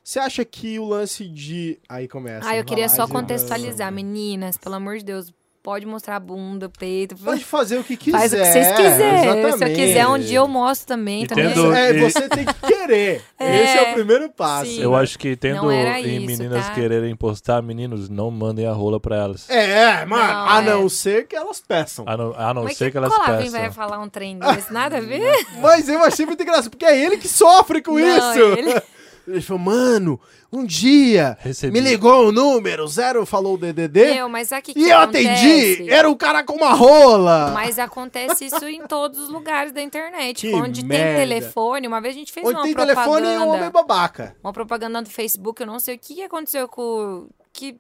Você 0.05 0.19
acha 0.19 0.45
que 0.45 0.79
o 0.79 0.85
lance 0.85 1.27
de... 1.29 1.79
Aí 1.89 2.07
começa. 2.09 2.49
Ah, 2.49 2.57
eu 2.57 2.65
queria 2.65 2.89
só 2.89 3.07
contextualizar, 3.09 3.91
meninas, 3.93 4.59
pelo 4.59 4.75
amor 4.75 4.99
de 4.99 5.05
Deus, 5.05 5.33
pode 5.63 5.87
mostrar 5.87 6.17
a 6.17 6.21
bunda, 6.21 6.67
o 6.67 6.71
peito. 6.71 7.15
Pode 7.17 7.45
fazer 7.45 7.79
o 7.79 7.85
que 7.85 7.97
quiser. 7.97 8.19
Faz 8.19 8.33
o 8.33 8.37
que 8.37 8.45
vocês 8.45 8.67
quiserem. 8.73 9.53
Se 9.59 9.65
eu 9.65 9.75
quiser 9.75 10.07
um 10.09 10.19
dia 10.19 10.39
eu 10.39 10.49
mostro 10.49 10.87
também. 10.89 11.27
Também. 11.27 11.49
tendo- 11.49 11.73
É, 11.73 11.91
E- 11.97 12.01
você 12.11 12.29
tem 12.29 12.45
que 12.45 12.55
querer. 12.55 13.23
É, 13.39 13.65
Esse 13.65 13.79
é 13.79 13.91
o 13.91 13.95
primeiro 13.95 14.29
passo. 14.31 14.67
sim. 14.71 14.81
Eu 14.83 14.95
acho 14.95 15.19
que 15.19 15.35
tendo 15.35 15.71
em 15.73 16.17
isso, 16.19 16.27
meninas 16.27 16.67
tá? 16.67 16.75
quererem 16.75 17.15
postar, 17.17 17.61
meninos, 17.61 18.09
não 18.09 18.31
mandem 18.31 18.67
a 18.67 18.73
rola 18.73 19.01
pra 19.01 19.17
elas. 19.17 19.49
É, 19.51 20.05
mano, 20.05 20.23
Não, 20.33 20.49
a 20.49 20.59
é. 20.59 20.63
não 20.65 20.89
ser 20.89 21.27
que 21.27 21.35
elas 21.35 21.61
peçam. 21.61 22.05
A 22.07 22.17
não, 22.17 22.33
a 22.37 22.55
não 22.55 22.69
ser 22.69 22.85
que 22.87 22.91
que 22.93 22.97
elas 22.99 23.13
Colavin 23.13 23.45
peçam. 23.45 23.61
vai 23.61 23.71
falar 23.73 23.99
um 23.99 24.09
trem 24.09 24.39
desse? 24.39 24.73
Nada 24.73 24.99
a 24.99 25.01
ver? 25.01 25.45
Mas 25.61 25.89
eu 25.89 26.03
achei 26.05 26.25
muito 26.25 26.41
engraçado, 26.43 26.71
porque 26.71 26.85
é 26.85 26.97
ele 27.05 27.17
que 27.17 27.27
sofre 27.29 27.83
com 27.83 27.99
Não, 27.99 28.17
isso. 28.33 28.39
ele- 28.59 28.81
Ele 29.27 29.41
falou, 29.41 29.63
mano, 29.63 30.21
um 30.53 30.65
dia 30.65 31.37
Recebi. 31.41 31.73
me 31.73 31.81
ligou 31.81 32.29
o 32.29 32.33
número, 32.33 32.87
zero 32.89 33.25
falou 33.25 33.55
o 33.55 33.57
DDD, 33.59 34.15
Meu, 34.15 34.29
mas 34.29 34.49
sabe 34.49 34.61
o 34.63 34.65
que, 34.65 34.71
e 34.73 34.75
que 34.75 34.89
eu 34.89 34.99
acontece? 34.99 35.29
atendi, 35.29 35.91
era 35.91 36.11
um 36.11 36.15
cara 36.17 36.43
com 36.43 36.55
uma 36.55 36.73
rola. 36.73 37.53
Mas 37.55 37.79
acontece 37.79 38.47
isso 38.47 38.67
em 38.69 38.85
todos 38.87 39.19
os 39.21 39.29
lugares 39.29 39.71
da 39.73 39.81
internet. 39.81 40.41
Que 40.49 40.55
onde 40.55 40.85
merda. 40.85 41.05
tem 41.21 41.29
telefone, 41.29 41.87
uma 41.87 42.01
vez 42.01 42.17
a 42.17 42.19
gente 42.19 42.33
fez 42.33 42.45
Onde 42.45 42.57
uma 42.57 42.63
tem 42.65 42.75
propaganda. 42.75 43.01
telefone 43.05 43.27
e 43.35 43.39
um 43.39 43.49
homem 43.49 43.71
babaca. 43.71 44.37
uma 44.43 44.53
propaganda 44.53 45.03
do 45.03 45.09
Facebook, 45.11 45.61
eu 45.61 45.67
não 45.67 45.79
sei 45.79 45.95
o 45.95 45.99
que 45.99 46.23
aconteceu 46.23 46.67
com 46.67 47.29
que 47.53 47.79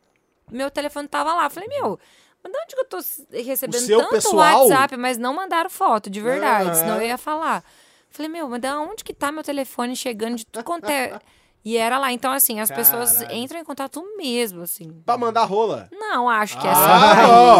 meu 0.50 0.70
telefone 0.70 1.08
tava 1.08 1.34
lá. 1.34 1.44
Eu 1.46 1.50
falei, 1.50 1.68
meu, 1.70 1.98
mas 2.42 2.52
de 2.52 2.58
onde 2.58 2.74
que 2.74 2.80
eu 2.80 2.84
tô 2.84 2.98
recebendo 3.44 3.80
seu 3.80 3.98
tanto 3.98 4.10
pessoal? 4.10 4.68
WhatsApp, 4.68 4.96
mas 4.96 5.18
não 5.18 5.34
mandaram 5.34 5.68
foto, 5.70 6.08
de 6.08 6.20
verdade, 6.20 6.70
Ah. 6.70 6.74
senão 6.74 6.96
eu 7.00 7.06
ia 7.08 7.18
falar. 7.18 7.64
Falei, 8.12 8.30
meu, 8.30 8.48
mas 8.48 8.60
da 8.60 8.78
onde 8.80 9.02
que 9.02 9.12
tá 9.14 9.32
meu 9.32 9.42
telefone 9.42 9.96
chegando 9.96 10.36
de 10.36 10.46
tudo 10.46 10.62
quanto 10.64 10.88
é... 10.88 11.18
E 11.64 11.76
era 11.76 11.96
lá, 11.96 12.10
então 12.12 12.32
assim, 12.32 12.58
as 12.58 12.72
pessoas 12.72 13.18
Caralho. 13.18 13.36
entram 13.36 13.60
em 13.60 13.64
contato 13.64 14.02
mesmo, 14.16 14.62
assim. 14.62 15.00
Pra 15.06 15.16
mandar 15.16 15.44
rola. 15.44 15.88
Não, 15.92 16.28
acho 16.28 16.60
que 16.60 16.66
é 16.66 16.70
Ah, 16.70 16.74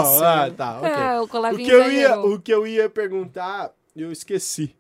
só 0.04 0.14
isso. 0.14 0.24
ah, 0.24 0.50
tá, 0.56 0.78
ok. 0.78 0.90
É, 0.90 1.20
o 1.20 1.24
O 1.24 1.56
que, 1.56 1.70
eu 1.70 1.92
ia, 1.92 2.18
o 2.20 2.40
que 2.40 2.52
eu 2.52 2.66
ia 2.66 2.90
perguntar, 2.90 3.70
eu 3.94 4.10
esqueci. 4.10 4.74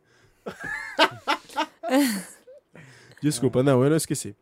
Desculpa, 3.22 3.62
não, 3.62 3.82
eu 3.84 3.90
não 3.90 3.96
esqueci. 3.96 4.34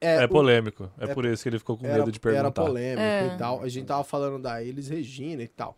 É 0.00 0.24
o- 0.24 0.28
polêmico. 0.28 0.90
É, 0.98 1.04
é- 1.06 1.14
por 1.14 1.24
isso 1.26 1.42
que 1.42 1.48
ele 1.48 1.58
ficou 1.58 1.76
com 1.76 1.84
era, 1.86 1.98
medo 1.98 2.12
de 2.12 2.18
era 2.18 2.22
perguntar. 2.50 2.62
polêmico 2.62 3.02
É. 3.02 3.34
e 3.34 3.38
tal. 3.38 3.62
A 3.62 3.68
gente 3.68 3.86
tava 3.86 4.04
falando 4.04 4.40
da 4.40 4.62
Elis 4.62 4.88
Regina 4.88 5.42
e 5.42 5.48
tal. 5.48 5.76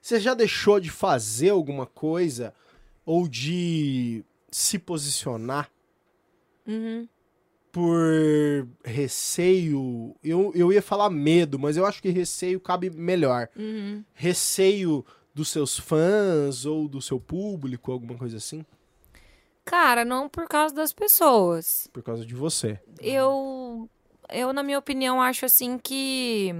Você 0.00 0.18
já 0.18 0.32
deixou 0.34 0.80
de 0.80 0.90
fazer 0.90 1.50
alguma 1.50 1.84
coisa 1.86 2.54
ou 3.04 3.28
de 3.28 4.24
se 4.50 4.78
posicionar 4.78 5.70
Uhum. 6.66 7.08
por 7.72 7.98
receio? 8.84 10.14
Eu, 10.22 10.52
eu 10.54 10.72
ia 10.72 10.82
falar 10.82 11.10
medo, 11.10 11.58
mas 11.58 11.76
eu 11.76 11.86
acho 11.86 12.02
que 12.02 12.10
receio 12.10 12.60
cabe 12.60 12.90
melhor. 12.90 13.48
Uhum. 13.56 14.04
Receio 14.12 15.04
dos 15.34 15.48
seus 15.48 15.78
fãs 15.78 16.64
ou 16.66 16.88
do 16.88 17.00
seu 17.00 17.18
público, 17.20 17.92
alguma 17.92 18.16
coisa 18.18 18.36
assim? 18.36 18.64
Cara, 19.64 20.04
não 20.04 20.28
por 20.28 20.48
causa 20.48 20.74
das 20.74 20.92
pessoas. 20.92 21.88
Por 21.92 22.02
causa 22.02 22.26
de 22.26 22.34
você. 22.34 22.80
Eu, 23.00 23.88
eu, 24.28 24.52
na 24.52 24.62
minha 24.62 24.78
opinião, 24.78 25.22
acho 25.22 25.44
assim 25.46 25.78
que 25.78 26.52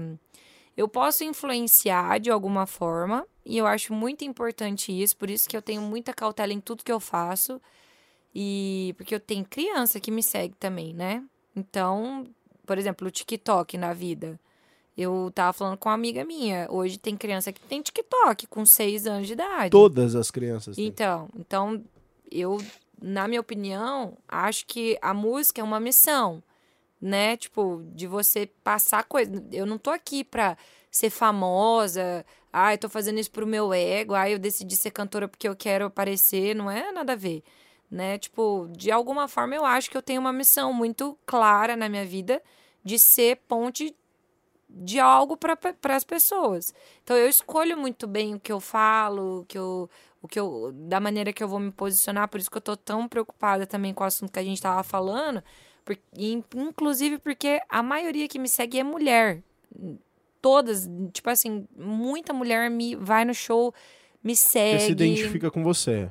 eu 0.75 0.87
posso 0.87 1.23
influenciar 1.23 2.19
de 2.19 2.29
alguma 2.29 2.65
forma. 2.65 3.25
E 3.45 3.57
eu 3.57 3.65
acho 3.65 3.93
muito 3.93 4.23
importante 4.23 4.91
isso. 4.91 5.17
Por 5.17 5.29
isso 5.29 5.49
que 5.49 5.57
eu 5.57 5.61
tenho 5.61 5.81
muita 5.81 6.13
cautela 6.13 6.53
em 6.53 6.59
tudo 6.59 6.83
que 6.83 6.91
eu 6.91 6.99
faço. 6.99 7.61
E 8.33 8.93
porque 8.97 9.13
eu 9.13 9.19
tenho 9.19 9.45
criança 9.45 9.99
que 9.99 10.11
me 10.11 10.23
segue 10.23 10.55
também, 10.55 10.93
né? 10.93 11.23
Então, 11.55 12.25
por 12.65 12.77
exemplo, 12.77 13.07
o 13.07 13.11
TikTok 13.11 13.77
na 13.77 13.93
vida. 13.93 14.39
Eu 14.97 15.31
tava 15.33 15.53
falando 15.53 15.77
com 15.77 15.89
uma 15.89 15.95
amiga 15.95 16.23
minha. 16.23 16.67
Hoje 16.69 16.97
tem 16.97 17.17
criança 17.17 17.51
que 17.51 17.59
tem 17.61 17.81
TikTok 17.81 18.47
com 18.47 18.65
seis 18.65 19.07
anos 19.07 19.27
de 19.27 19.33
idade. 19.33 19.69
Todas 19.69 20.15
as 20.15 20.29
crianças 20.29 20.75
têm. 20.75 20.85
Então, 20.85 21.29
então 21.37 21.83
eu, 22.31 22.61
na 23.01 23.27
minha 23.27 23.41
opinião, 23.41 24.17
acho 24.27 24.65
que 24.65 24.97
a 25.01 25.13
música 25.13 25.59
é 25.59 25.63
uma 25.63 25.79
missão, 25.79 26.41
né? 27.01 27.35
Tipo, 27.37 27.81
de 27.93 28.05
você 28.07 28.47
passar 28.63 29.03
coisa. 29.05 29.31
Eu 29.51 29.65
não 29.65 29.77
tô 29.77 29.89
aqui 29.89 30.23
pra 30.23 30.57
ser 30.91 31.09
famosa. 31.09 32.25
Ah, 32.53 32.73
eu 32.73 32.77
tô 32.77 32.89
fazendo 32.89 33.19
isso 33.19 33.31
pro 33.31 33.47
meu 33.47 33.73
ego. 33.73 34.13
Ah, 34.13 34.29
eu 34.29 34.37
decidi 34.37 34.75
ser 34.77 34.91
cantora 34.91 35.27
porque 35.27 35.47
eu 35.47 35.55
quero 35.55 35.85
aparecer. 35.85 36.55
Não 36.55 36.69
é 36.69 36.91
nada 36.91 37.13
a 37.13 37.15
ver, 37.15 37.43
né? 37.89 38.17
Tipo, 38.17 38.69
de 38.71 38.91
alguma 38.91 39.27
forma 39.27 39.55
eu 39.55 39.65
acho 39.65 39.89
que 39.89 39.97
eu 39.97 40.01
tenho 40.01 40.21
uma 40.21 40.33
missão 40.33 40.73
muito 40.73 41.17
clara 41.25 41.75
na 41.75 41.89
minha 41.89 42.05
vida 42.05 42.41
de 42.83 42.99
ser 42.99 43.37
ponte 43.47 43.95
de 44.69 44.99
algo 44.99 45.35
para 45.37 45.57
as 45.95 46.03
pessoas. 46.03 46.73
Então 47.03 47.15
eu 47.17 47.27
escolho 47.27 47.77
muito 47.77 48.07
bem 48.07 48.35
o 48.35 48.39
que 48.39 48.51
eu 48.51 48.59
falo, 48.59 49.41
o 49.41 49.45
que 49.45 49.57
eu, 49.57 49.89
o 50.21 50.27
que 50.27 50.39
eu, 50.39 50.71
da 50.73 50.99
maneira 50.99 51.33
que 51.33 51.43
eu 51.43 51.47
vou 51.47 51.59
me 51.59 51.71
posicionar. 51.71 52.27
Por 52.29 52.39
isso 52.39 52.49
que 52.49 52.57
eu 52.57 52.61
tô 52.61 52.77
tão 52.77 53.07
preocupada 53.07 53.65
também 53.67 53.93
com 53.93 54.03
o 54.03 54.07
assunto 54.07 54.31
que 54.31 54.39
a 54.39 54.43
gente 54.43 54.61
tava 54.61 54.83
falando, 54.83 55.43
por, 55.85 55.97
in- 56.17 56.43
inclusive 56.55 57.17
porque 57.19 57.59
a 57.69 57.81
maioria 57.83 58.27
que 58.27 58.39
me 58.39 58.47
segue 58.47 58.79
é 58.79 58.83
mulher. 58.83 59.41
Todas, 60.41 60.89
tipo 61.13 61.29
assim, 61.29 61.67
muita 61.77 62.33
mulher 62.33 62.69
me 62.69 62.95
vai 62.95 63.23
no 63.23 63.33
show, 63.33 63.73
me 64.23 64.35
segue 64.35 64.79
se 64.85 64.91
identifica 64.91 65.51
com 65.51 65.63
você. 65.63 66.09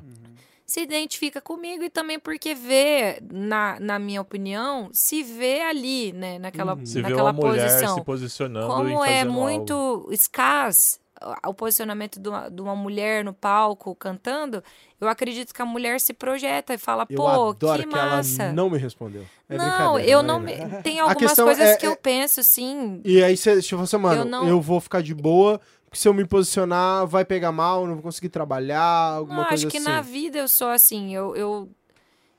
se 0.65 0.79
identifica 0.79 1.41
comigo 1.41 1.83
e 1.83 1.89
também 1.89 2.17
porque 2.17 2.55
vê, 2.55 3.21
na, 3.29 3.77
na 3.81 3.99
minha 3.99 4.21
opinião, 4.21 4.89
se 4.93 5.21
vê 5.21 5.61
ali, 5.63 6.13
né, 6.13 6.39
naquela, 6.39 6.75
Uhum. 6.75 6.85
Se 6.85 7.01
vê 7.01 7.09
naquela 7.09 7.31
uma 7.31 7.33
mulher 7.33 7.67
posição. 7.69 7.95
se 7.95 8.03
posicionando 8.05 8.67
e 8.67 8.69
Como 8.93 9.03
é 9.03 9.25
muito 9.25 9.73
algo. 9.73 10.13
escasso 10.13 11.00
o 11.47 11.53
posicionamento 11.53 12.19
de 12.19 12.29
uma, 12.29 12.49
de 12.49 12.61
uma 12.61 12.75
mulher 12.75 13.23
no 13.23 13.33
palco 13.33 13.95
cantando, 13.95 14.63
eu 14.99 15.07
acredito 15.07 15.53
que 15.53 15.61
a 15.61 15.65
mulher 15.65 15.99
se 15.99 16.13
projeta 16.13 16.73
e 16.73 16.77
fala, 16.77 17.05
Eu 17.09 17.17
pô, 17.17 17.53
que 17.55 17.79
que, 17.79 17.85
massa. 17.87 18.43
ela 18.43 18.53
não 18.53 18.69
me 18.69 18.77
respondeu. 18.77 19.25
É 19.49 19.57
não, 19.57 19.99
eu 19.99 20.21
né? 20.21 20.27
não 20.27 20.39
me... 20.39 20.53
Tem 20.83 20.99
algumas 20.99 21.35
coisas 21.39 21.69
é- 21.71 21.77
que 21.77 21.85
eu 21.87 21.93
é- 21.93 21.95
penso, 21.95 22.39
assim, 22.39 23.01
E 23.03 23.23
aí 23.23 23.35
você, 23.37 23.61
tipo 23.61 23.81
assim, 23.81 23.97
mano, 23.97 24.21
eu, 24.21 24.25
Eu 24.25 24.25
não- 24.47 24.61
vou 24.61 24.79
ficar 24.79 25.01
de 25.01 25.13
boa, 25.13 25.59
porque 25.85 25.97
se 25.99 26.07
eu 26.07 26.13
me 26.13 26.25
posicionar, 26.25 27.05
vai 27.07 27.25
pegar 27.25 27.51
mal, 27.51 27.85
não 27.85 27.95
vou 27.95 28.03
conseguir 28.03 28.29
trabalhar, 28.29 28.81
alguma 29.15 29.41
Não, 29.41 29.47
coisa 29.47 29.67
acho 29.67 29.71
que 29.71 29.77
assim. 29.77 29.89
na 29.89 30.01
vida 30.01 30.39
eu 30.39 30.47
sou 30.47 30.69
assim, 30.69 31.13
eu, 31.15 31.35
eu, 31.35 31.69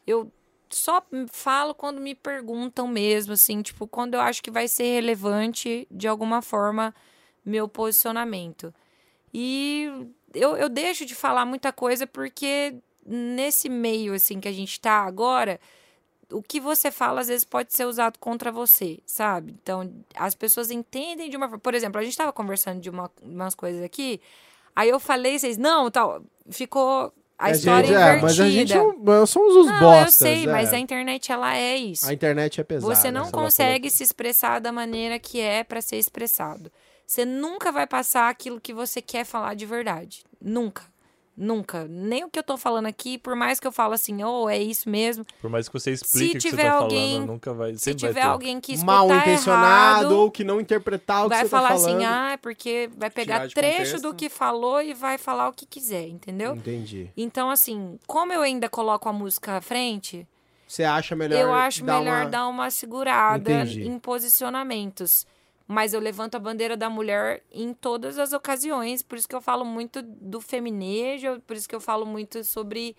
eu 0.06 0.32
só 0.70 1.02
falo 1.30 1.74
quando 1.74 2.00
me 2.00 2.14
perguntam 2.14 2.88
mesmo, 2.88 3.34
assim, 3.34 3.60
tipo, 3.60 3.86
quando 3.86 4.14
eu 4.14 4.20
acho 4.20 4.42
que 4.42 4.50
vai 4.50 4.66
ser 4.66 4.84
relevante 4.84 5.86
de 5.90 6.08
alguma 6.08 6.40
forma 6.40 6.94
meu 7.44 7.68
posicionamento. 7.68 8.72
E 9.32 9.90
eu, 10.34 10.56
eu 10.56 10.68
deixo 10.68 11.04
de 11.06 11.14
falar 11.14 11.44
muita 11.44 11.72
coisa 11.72 12.06
porque 12.06 12.74
nesse 13.04 13.68
meio, 13.68 14.14
assim, 14.14 14.40
que 14.40 14.48
a 14.48 14.52
gente 14.52 14.80
tá 14.80 15.04
agora, 15.04 15.58
o 16.30 16.42
que 16.42 16.60
você 16.60 16.90
fala 16.90 17.20
às 17.20 17.28
vezes 17.28 17.44
pode 17.44 17.74
ser 17.74 17.84
usado 17.84 18.18
contra 18.18 18.50
você, 18.50 18.98
sabe? 19.04 19.54
Então, 19.62 19.92
as 20.14 20.34
pessoas 20.34 20.70
entendem 20.70 21.28
de 21.28 21.36
uma 21.36 21.46
forma. 21.46 21.60
Por 21.60 21.74
exemplo, 21.74 22.00
a 22.00 22.04
gente 22.04 22.16
tava 22.16 22.32
conversando 22.32 22.80
de 22.80 22.90
uma, 22.90 23.10
umas 23.22 23.54
coisas 23.54 23.82
aqui, 23.82 24.20
aí 24.74 24.88
eu 24.88 25.00
falei, 25.00 25.38
vocês, 25.38 25.56
não, 25.56 25.90
tal, 25.90 26.22
ficou 26.50 27.12
a, 27.38 27.46
A 27.46 27.50
história 27.50 27.86
gente, 27.86 27.96
é, 27.96 28.00
invertida. 28.00 28.22
mas 28.22 28.40
a 28.40 28.50
gente 28.50 28.72
é 28.72 29.26
somos 29.26 29.56
os 29.56 29.66
não, 29.66 29.80
bostas. 29.80 30.20
eu 30.20 30.26
sei, 30.28 30.44
é. 30.44 30.46
mas 30.46 30.72
a 30.72 30.78
internet, 30.78 31.32
ela 31.32 31.56
é 31.56 31.76
isso. 31.76 32.08
A 32.08 32.12
internet 32.12 32.60
é 32.60 32.64
pesada. 32.64 32.94
Você 32.94 33.10
não 33.10 33.24
lá, 33.24 33.32
consegue 33.32 33.90
se 33.90 34.02
expressar 34.02 34.60
da 34.60 34.70
maneira 34.70 35.18
que 35.18 35.40
é 35.40 35.64
para 35.64 35.80
ser 35.80 35.96
expressado. 35.96 36.70
Você 37.12 37.26
nunca 37.26 37.70
vai 37.70 37.86
passar 37.86 38.30
aquilo 38.30 38.58
que 38.58 38.72
você 38.72 39.02
quer 39.02 39.26
falar 39.26 39.52
de 39.52 39.66
verdade. 39.66 40.24
Nunca. 40.40 40.84
Nunca. 41.36 41.86
Nem 41.86 42.24
o 42.24 42.30
que 42.30 42.38
eu 42.38 42.42
tô 42.42 42.56
falando 42.56 42.86
aqui, 42.86 43.18
por 43.18 43.36
mais 43.36 43.60
que 43.60 43.66
eu 43.66 43.72
falo 43.72 43.92
assim, 43.92 44.24
oh, 44.24 44.48
é 44.48 44.56
isso 44.56 44.88
mesmo. 44.88 45.22
Por 45.42 45.50
mais 45.50 45.68
que 45.68 45.74
você 45.74 45.90
explique 45.90 46.30
o 46.30 46.32
que 46.32 46.40
você 46.40 46.48
tiver 46.48 46.70
tá 46.70 46.72
alguém- 46.72 47.12
falando, 47.16 47.28
nunca 47.28 47.52
vai. 47.52 47.74
Se 47.76 47.90
vai 47.90 47.94
tiver 47.98 48.14
ter. 48.14 48.26
alguém 48.26 48.58
que 48.62 48.72
escutar 48.72 48.92
mal 48.92 49.14
intencionado 49.14 50.00
errado, 50.04 50.18
ou 50.20 50.30
que 50.30 50.42
não 50.42 50.58
interpretar 50.58 51.26
o 51.26 51.28
que 51.28 51.34
vai 51.34 51.42
você 51.44 51.50
falar 51.50 51.68
tá 51.68 51.76
falando. 51.76 51.96
assim, 51.96 52.04
ah, 52.06 52.30
é 52.32 52.36
porque 52.38 52.88
vai 52.96 53.10
pegar 53.10 53.40
trecho 53.50 53.56
contexto. 53.56 54.00
do 54.00 54.14
que 54.14 54.30
falou 54.30 54.80
e 54.80 54.94
vai 54.94 55.18
falar 55.18 55.48
o 55.50 55.52
que 55.52 55.66
quiser, 55.66 56.08
entendeu? 56.08 56.56
Entendi. 56.56 57.10
Então, 57.14 57.50
assim, 57.50 57.98
como 58.06 58.32
eu 58.32 58.40
ainda 58.40 58.70
coloco 58.70 59.06
a 59.06 59.12
música 59.12 59.58
à 59.58 59.60
frente, 59.60 60.26
Você 60.66 60.82
acha 60.82 61.14
melhor 61.14 61.38
eu 61.38 61.52
acho 61.52 61.84
dar 61.84 61.98
melhor 61.98 62.22
uma... 62.22 62.30
dar 62.30 62.48
uma 62.48 62.70
segurada 62.70 63.52
Entendi. 63.52 63.82
em 63.86 63.98
posicionamentos. 63.98 65.26
Mas 65.72 65.94
eu 65.94 66.00
levanto 66.00 66.34
a 66.34 66.38
bandeira 66.38 66.76
da 66.76 66.90
mulher 66.90 67.42
em 67.50 67.72
todas 67.72 68.18
as 68.18 68.34
ocasiões. 68.34 69.02
Por 69.02 69.16
isso 69.16 69.26
que 69.26 69.34
eu 69.34 69.40
falo 69.40 69.64
muito 69.64 70.02
do 70.02 70.38
feminejo, 70.38 71.40
por 71.46 71.56
isso 71.56 71.66
que 71.66 71.74
eu 71.74 71.80
falo 71.80 72.04
muito 72.04 72.44
sobre 72.44 72.94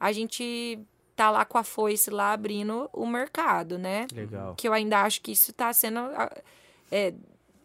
a 0.00 0.10
gente 0.10 0.78
tá 1.14 1.30
lá 1.30 1.44
com 1.44 1.58
a 1.58 1.62
foice 1.62 2.10
lá 2.10 2.32
abrindo 2.32 2.88
o 2.94 3.06
mercado, 3.06 3.78
né? 3.78 4.06
Legal. 4.10 4.54
Que 4.54 4.66
eu 4.66 4.72
ainda 4.72 5.02
acho 5.02 5.20
que 5.20 5.32
isso 5.32 5.52
tá 5.52 5.70
sendo. 5.74 6.00
É, 6.90 7.12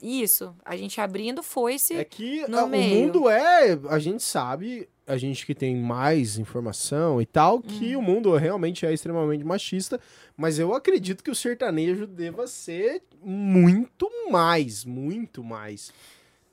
isso, 0.02 0.54
a 0.66 0.76
gente 0.76 1.00
abrindo 1.00 1.42
foice. 1.42 1.96
É 1.96 2.04
que 2.04 2.46
no 2.50 2.66
o 2.66 2.68
meio. 2.68 3.08
mundo 3.08 3.30
é... 3.30 3.80
A 3.90 3.98
gente 3.98 4.24
sabe, 4.24 4.90
a 5.10 5.18
gente 5.18 5.46
que 5.46 5.56
tem 5.56 5.76
mais 5.76 6.38
informação 6.38 7.22
e 7.22 7.26
tal, 7.26 7.60
que 7.62 7.96
Hum. 7.96 8.00
o 8.00 8.02
mundo 8.02 8.36
realmente 8.36 8.86
é 8.86 8.94
extremamente 8.94 9.44
machista, 9.44 10.00
mas 10.38 10.60
eu 10.60 10.74
acredito 10.74 11.24
que 11.24 11.32
o 11.32 11.36
sertanejo 11.36 12.06
deva 12.08 12.48
ser 12.48 13.02
muito 13.22 14.10
mais, 14.32 14.86
muito 14.86 15.44
mais. 15.44 15.92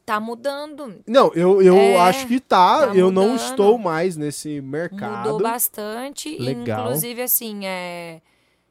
Tá 0.05 0.21
mudando. 0.21 1.03
Não, 1.07 1.33
eu, 1.35 1.61
eu 1.61 1.75
É, 1.77 1.97
acho 1.97 2.27
que 2.29 2.39
tá, 2.41 2.87
tá 2.89 2.95
eu 2.95 3.11
não 3.11 3.31
mudando. 3.33 3.41
estou 3.51 3.77
mais 3.79 4.17
nesse 4.17 4.61
mercado. 4.61 5.33
Mudou 5.33 5.43
bastante. 5.43 6.37
Legal. 6.39 6.87
inclusive, 6.87 7.23
assim, 7.23 7.67
é, 7.67 8.21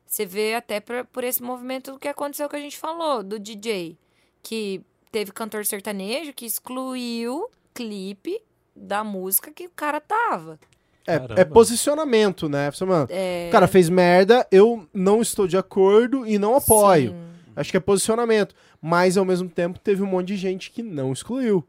você 0.06 0.26
vê 0.26 0.54
até 0.56 0.80
por, 0.80 1.06
por 1.08 1.24
esse 1.26 1.44
movimento 1.44 2.00
que 2.00 2.08
aconteceu 2.08 2.48
que 2.48 2.56
a 2.56 2.60
gente 2.60 2.78
falou, 2.78 3.22
do 3.22 3.38
DJ. 3.38 3.98
Que 4.42 4.82
teve 5.12 5.32
cantor 5.34 5.66
sertanejo 5.66 6.34
que 6.34 6.46
excluiu 6.46 7.50
clipe 7.74 8.40
da 8.76 9.04
música 9.04 9.52
que 9.52 9.66
o 9.68 9.72
cara 9.76 10.00
tava. 10.02 10.60
É, 11.08 11.20
Caramba. 11.20 11.42
é 11.42 11.46
posicionamento, 11.46 12.50
né? 12.50 12.72
Você, 12.72 12.84
mano, 12.84 13.08
É, 13.12 13.46
O 13.50 13.52
cara 13.52 13.68
fez 13.68 13.90
merda, 13.90 14.46
eu 14.52 14.88
não 14.94 15.22
estou 15.22 15.48
de 15.48 15.56
acordo 15.58 16.26
e 16.26 16.38
não 16.40 16.56
apoio. 16.56 17.12
sim. 17.12 17.16
Acho 17.56 17.72
que 17.72 17.78
é 17.78 17.80
posicionamento. 17.80 18.54
Mas 18.82 19.16
ao 19.18 19.24
mesmo 19.24 19.48
tempo 19.48 19.80
teve 19.80 20.02
um 20.04 20.08
monte 20.08 20.28
de 20.28 20.36
gente 20.36 20.70
que 20.72 20.84
não 20.84 21.14
excluiu. 21.14 21.64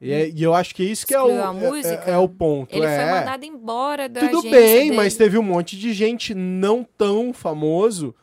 E, 0.00 0.12
é- 0.12 0.28
e 0.30 0.42
eu 0.42 0.54
acho 0.54 0.74
que 0.74 0.82
isso 0.84 1.06
que 1.06 1.14
é 1.14 1.20
o, 1.20 1.26
Excluiu 1.28 1.44
a 1.44 1.48
é- 1.48 1.70
música? 1.70 2.04
é, 2.06 2.14
é 2.14 2.18
o 2.18 2.28
ponto. 2.28 2.74
Ele 2.74 2.84
é. 2.86 2.96
foi 2.96 3.04
mandado 3.20 3.44
embora 3.44 4.08
da 4.08 4.20
Tudo 4.20 4.38
agência 4.40 4.50
bem, 4.60 4.80
dele. 4.86 4.96
mas 4.96 5.16
teve 5.16 5.38
um 5.38 5.42
monte 5.42 5.76
de 5.78 5.92
gente 5.92 6.34
não 6.34 6.86
tão 6.96 7.32
famoso 7.32 8.14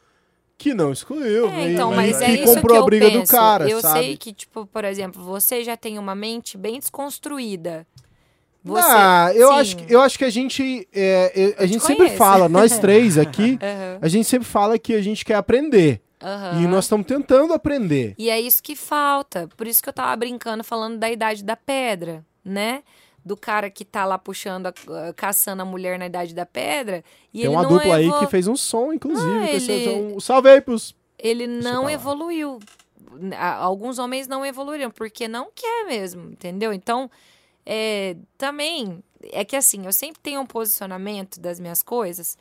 que 0.60 0.73
não 0.76 0.91
excluiu. 0.91 1.48
É, 1.49 1.72
então, 1.72 1.91
mas 1.95 2.18
que 2.18 2.23
é 2.26 2.31
isso 2.34 2.53
comprou 2.53 2.73
que 2.76 2.77
a 2.77 2.80
eu 2.81 2.86
briga 2.86 3.10
penso. 3.10 3.22
do 3.22 3.27
cara, 3.27 3.68
Eu 3.68 3.81
sabe? 3.81 3.99
sei 3.99 4.18
que, 4.18 4.34
tipo, 4.34 4.65
por 4.68 4.84
exemplo, 4.86 5.23
você 5.23 5.64
já 5.64 5.76
tem 5.76 5.98
uma 5.98 6.14
mente 6.14 6.56
bem 6.57 6.77
desconstruída. 6.77 7.88
Você, 8.64 8.88
Ah, 8.91 9.31
eu 9.34 9.48
sim. 9.48 9.53
acho, 9.60 9.77
que- 9.77 9.94
eu 9.94 10.02
acho 10.02 10.18
que 10.19 10.26
a 10.26 10.30
gente. 10.30 10.88
é, 10.94 11.31
é, 11.34 11.64
a 11.64 11.65
te 11.65 11.73
gente 11.73 11.84
sempre 11.84 12.10
fala, 12.10 12.49
nós 12.49 12.77
três 12.77 13.18
aqui, 13.18 13.57
Aham, 13.61 13.99
a 14.02 14.07
gente 14.10 14.27
sempre 14.27 14.48
fala 14.48 14.77
que 14.77 14.94
a 14.94 15.02
gente 15.02 15.23
quer 15.23 15.36
aprender. 15.36 16.02
aham. 16.22 16.61
E 16.61 16.68
nós 16.68 16.84
estamos 16.84 17.07
tentando 17.07 17.53
aprender. 17.53 18.14
E 18.18 18.30
é 18.30 18.40
isso 18.40 18.61
que 18.61 18.76
falta. 18.76 19.48
Por 19.56 19.65
isso 19.65 19.81
que 19.81 19.88
eu 19.88 19.94
tava 19.94 20.14
brincando 20.18 20.61
falando 20.64 20.98
da 20.98 21.10
idade 21.10 21.41
da 21.41 21.56
pedra, 21.56 22.26
né? 22.44 22.84
Do 23.24 23.36
cara 23.38 23.70
que 23.70 23.84
tá 23.86 24.06
lá 24.06 24.18
puxando, 24.18 24.68
a- 24.68 24.74
caçando 25.16 25.62
a 25.62 25.66
mulher 25.66 26.00
na 26.00 26.06
idade 26.06 26.34
da 26.34 26.46
pedra. 26.46 27.04
E 27.34 27.41
Tem 27.41 27.50
uma 27.50 27.66
dupla 27.66 27.96
aí 27.96 28.08
evo- 28.08 28.20
que 28.20 28.28
fez 28.28 28.48
um 28.48 28.56
som, 28.56 28.94
inclusive. 28.94 29.30
Ah, 29.30 29.52
ele- 29.52 29.90
um 30.16 30.20
salve 30.20 30.50
aí 30.50 30.62
pros. 30.62 30.96
Ele 31.18 31.46
não 31.46 31.82
falar. 31.82 31.91
evoluiu. 31.91 32.60
Alguns 33.58 34.00
homens 34.00 34.28
não 34.28 34.46
evoluíram, 34.46 34.90
porque 34.91 35.28
não 35.28 35.50
quer 35.54 35.86
mesmo, 35.86 36.32
entendeu? 36.32 36.72
Então, 36.72 37.10
é, 37.66 38.16
também, 38.38 39.04
é 39.32 39.44
que 39.44 39.56
assim, 39.56 39.86
eu 39.86 39.91
sempre 39.94 40.22
tenho 40.22 40.40
um 40.41 40.46
posicionamento 40.46 41.40
das 41.40 41.60
minhas 41.60 41.82
coisas 41.84 42.38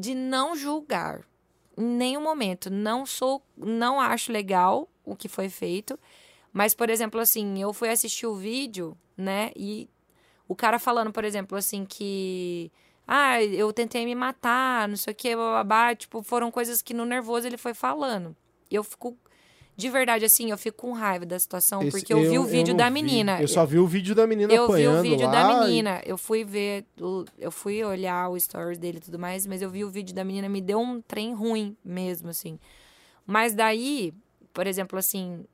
de 0.00 0.14
não 0.14 0.56
julgar. 0.56 1.20
Em 1.76 1.84
nenhum 1.84 2.20
momento. 2.22 2.70
Não 2.70 3.04
sou, 3.06 3.42
não 3.56 4.00
acho 4.00 4.30
legal 4.32 4.88
o 5.04 5.14
que 5.16 5.28
foi 5.28 5.48
feito. 5.48 5.98
Mas, 6.52 6.72
por 6.74 6.88
exemplo, 6.90 7.20
assim, 7.20 7.60
eu 7.60 7.72
fui 7.72 7.88
assistir 7.88 8.26
o 8.26 8.34
vídeo, 8.36 8.96
né? 9.16 9.50
E 9.56 9.88
o 10.48 10.54
cara 10.54 10.78
falando, 10.78 11.12
por 11.12 11.24
exemplo, 11.24 11.56
assim, 11.56 11.84
que. 11.84 12.70
Ah, 13.06 13.42
eu 13.42 13.70
tentei 13.72 14.04
me 14.06 14.14
matar, 14.14 14.88
não 14.88 14.96
sei 14.96 15.12
o 15.12 15.16
que, 15.16 15.36
babá. 15.36 15.94
Tipo, 15.94 16.22
foram 16.22 16.50
coisas 16.50 16.80
que 16.80 16.94
no 16.94 17.04
nervoso 17.04 17.46
ele 17.46 17.58
foi 17.58 17.74
falando. 17.74 18.34
E 18.70 18.74
eu 18.74 18.82
fico. 18.84 19.16
De 19.76 19.90
verdade, 19.90 20.24
assim, 20.24 20.52
eu 20.52 20.56
fico 20.56 20.76
com 20.86 20.92
raiva 20.92 21.26
da 21.26 21.36
situação, 21.36 21.82
Esse- 21.82 21.90
porque 21.90 22.14
eu, 22.14 22.20
vi 22.30 22.38
o 22.38 22.44
vídeo 22.44 22.76
da 22.76 22.86
vi. 22.86 22.92
menina. 22.94 23.42
Eu 23.42 23.48
só 23.48 23.66
vi 23.66 23.76
o 23.80 23.86
vídeo 23.88 24.14
da 24.14 24.24
menina 24.24 24.52
Eu 24.52 24.68
vi 24.68 24.72
apanhando 24.72 24.98
o 25.00 25.02
vídeo 25.02 25.28
da 25.28 25.42
e- 25.42 25.54
menina. 25.66 26.00
Eu 26.06 26.16
fui 26.16 26.44
ver, 26.44 26.86
eu 27.36 27.50
fui 27.50 27.82
olhar 27.82 28.28
o 28.30 28.38
stories 28.38 28.78
dele 28.78 28.98
e 28.98 29.00
tudo 29.00 29.18
mais, 29.18 29.48
mas 29.48 29.60
eu 29.62 29.68
vi 29.68 29.84
o 29.84 29.90
vídeo 29.90 30.14
da 30.14 30.22
menina, 30.22 30.48
me 30.48 30.60
deu 30.60 30.78
um 30.78 31.00
trem 31.00 31.34
ruim 31.34 31.76
mesmo, 31.84 32.28
assim. 32.28 32.56
Mas 33.26 33.52
daí, 33.52 34.14
por 34.52 34.64
exemplo, 34.68 34.96
assim, 34.96 35.44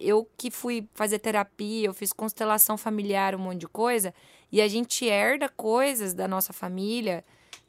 eu 0.00 0.28
que 0.36 0.50
fui 0.50 0.88
fazer 0.94 1.18
terapia, 1.18 1.86
eu 1.86 1.94
fiz 1.94 2.12
constelação 2.12 2.76
familiar, 2.78 3.34
um 3.34 3.38
monte 3.38 3.58
de 3.60 3.68
coisa, 3.68 4.14
e 4.50 4.60
a 4.60 4.66
gente 4.66 5.06
herda 5.06 5.48
coisas 5.48 6.14
da 6.14 6.26
nossa 6.26 6.52
família 6.52 7.24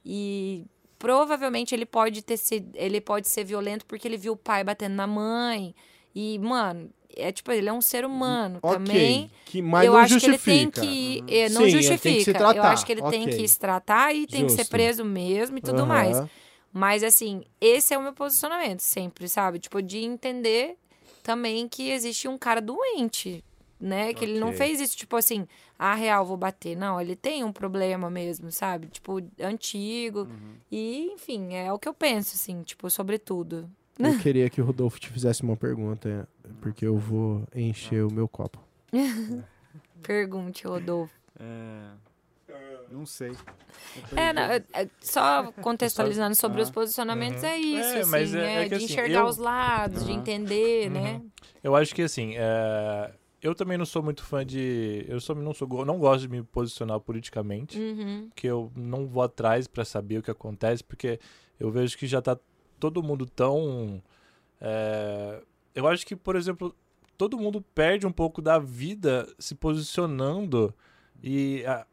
e 0.05 0.65
provavelmente 0.97 1.75
ele 1.75 1.85
pode 1.85 2.21
ter 2.21 2.37
sido, 2.37 2.71
ele 2.75 3.01
pode 3.01 3.27
ser 3.27 3.43
violento 3.43 3.85
porque 3.85 4.07
ele 4.07 4.17
viu 4.17 4.33
o 4.33 4.37
pai 4.37 4.63
batendo 4.63 4.95
na 4.95 5.05
mãe. 5.05 5.75
E, 6.15 6.39
mano, 6.39 6.89
é 7.15 7.31
tipo, 7.31 7.51
ele 7.51 7.67
é 7.69 7.73
um 7.73 7.81
ser 7.81 8.05
humano 8.05 8.59
Ok, 8.61 8.77
também 8.77 9.31
que, 9.45 9.61
mas 9.61 9.85
eu 9.85 9.93
não 9.93 9.99
acho 9.99 10.13
justifica. 10.13 10.81
que 10.81 10.85
ele 10.87 11.19
tem 11.19 11.23
que. 11.27 11.33
é, 11.35 11.49
não 11.49 11.61
Sim, 11.61 11.67
ele 11.67 11.81
justifica. 11.81 11.99
tem 12.03 12.17
que 12.17 12.23
se 12.23 12.57
eu 12.57 12.63
acho 12.63 12.85
que 12.85 12.91
ele 12.91 13.01
tem 13.01 13.23
ok. 13.23 13.37
que 13.37 13.47
se 13.47 13.59
tratar 13.59 14.13
e 14.13 14.27
tem 14.27 14.45
que 14.45 14.51
ser 14.51 14.57
Justo. 14.59 14.71
preso 14.71 15.05
mesmo 15.05 15.57
e 15.57 15.61
tudo 15.61 15.81
Aham. 15.81 15.87
mais. 15.87 16.23
Mas, 16.73 17.03
assim, 17.03 17.43
esse 17.59 17.93
é 17.93 17.97
o 17.97 18.01
meu 18.01 18.13
posicionamento 18.13 18.79
sempre, 18.79 19.27
sabe? 19.27 19.59
Tipo, 19.59 19.81
de 19.81 19.99
entender 19.99 20.77
também 21.21 21.67
que 21.67 21.89
existe 21.89 22.27
um 22.27 22.37
cara 22.37 22.61
doente, 22.61 23.43
né? 23.79 24.13
Que 24.13 24.25
ele 24.25 24.39
não 24.39 24.53
fez 24.53 24.79
isso, 24.79 24.95
tipo 24.95 25.15
assim, 25.15 25.47
ah, 25.77 25.95
real, 25.95 26.25
vou 26.25 26.37
bater. 26.37 26.75
Não, 26.75 26.99
ele 26.99 27.15
tem 27.15 27.43
um 27.43 27.51
problema 27.51 28.09
mesmo, 28.09 28.51
sabe? 28.51 28.87
Tipo, 28.87 29.19
antigo. 29.39 30.27
E, 30.71 31.11
enfim, 31.13 31.53
é 31.53 31.71
o 31.71 31.79
que 31.79 31.87
eu 31.87 31.93
penso, 31.93 32.35
assim, 32.35 32.61
tipo, 32.63 32.89
sobre 32.89 33.17
tudo. 33.17 33.69
Eu 33.97 34.17
queria 34.19 34.49
que 34.49 34.61
o 34.61 34.65
Rodolfo 34.65 34.99
te 34.99 35.09
fizesse 35.09 35.43
uma 35.43 35.57
pergunta, 35.57 36.27
porque 36.61 36.85
eu 36.85 36.97
vou 36.97 37.43
encher 37.55 38.05
o 38.05 38.11
meu 38.11 38.27
copo. 38.27 38.59
Pergunte, 40.01 40.67
Rodolfo. 40.67 41.13
É. 41.39 42.10
Não 42.91 43.05
sei. 43.05 43.31
É, 44.15 44.33
não, 44.33 44.41
é- 44.43 44.63
é 44.73 44.87
só 44.99 45.51
contextualizando 45.53 46.35
sobre 46.35 46.59
Ah. 46.59 46.63
os 46.63 46.69
posicionamentos, 46.69 47.43
é 47.43 47.57
isso, 47.57 47.97
É, 47.97 48.01
assim, 48.01 48.37
é- 48.37 48.39
é, 48.45 48.65
é 48.65 48.67
de 48.67 48.75
assim, 48.75 48.85
enxergar 48.85 49.19
eu- 49.21 49.25
os 49.25 49.37
lados, 49.37 50.05
de 50.05 50.11
Aham. 50.11 50.19
entender, 50.19 50.87
Uhum. 50.87 50.93
né? 50.93 51.21
Eu 51.63 51.75
acho 51.75 51.95
que 51.95 52.01
assim, 52.01 52.33
é, 52.35 53.13
eu 53.41 53.55
também 53.55 53.77
não 53.77 53.85
sou 53.85 54.03
muito 54.03 54.23
fã 54.23 54.45
de. 54.45 55.05
Eu 55.07 55.19
sou, 55.21 55.35
não, 55.35 55.53
sou, 55.53 55.67
não 55.85 55.97
gosto 55.97 56.21
de 56.21 56.27
me 56.29 56.43
posicionar 56.43 56.99
politicamente, 56.99 57.79
Uhum. 57.79 58.29
que 58.35 58.45
eu 58.47 58.71
não 58.75 59.07
vou 59.07 59.23
atrás 59.23 59.67
pra 59.67 59.85
saber 59.85 60.17
o 60.19 60.23
que 60.23 60.31
acontece, 60.31 60.83
porque 60.83 61.19
eu 61.59 61.71
vejo 61.71 61.97
que 61.97 62.05
já 62.07 62.21
tá 62.21 62.37
todo 62.79 63.01
mundo 63.01 63.25
tão. 63.25 64.01
é, 64.59 65.41
eu 65.73 65.87
acho 65.87 66.05
que, 66.05 66.15
por 66.15 66.35
exemplo, 66.35 66.75
todo 67.17 67.37
mundo 67.37 67.61
perde 67.73 68.05
um 68.05 68.11
pouco 68.11 68.41
da 68.41 68.59
vida 68.59 69.27
se 69.39 69.55
posicionando 69.55 70.71
e 71.23 71.63
ah, 71.65 71.85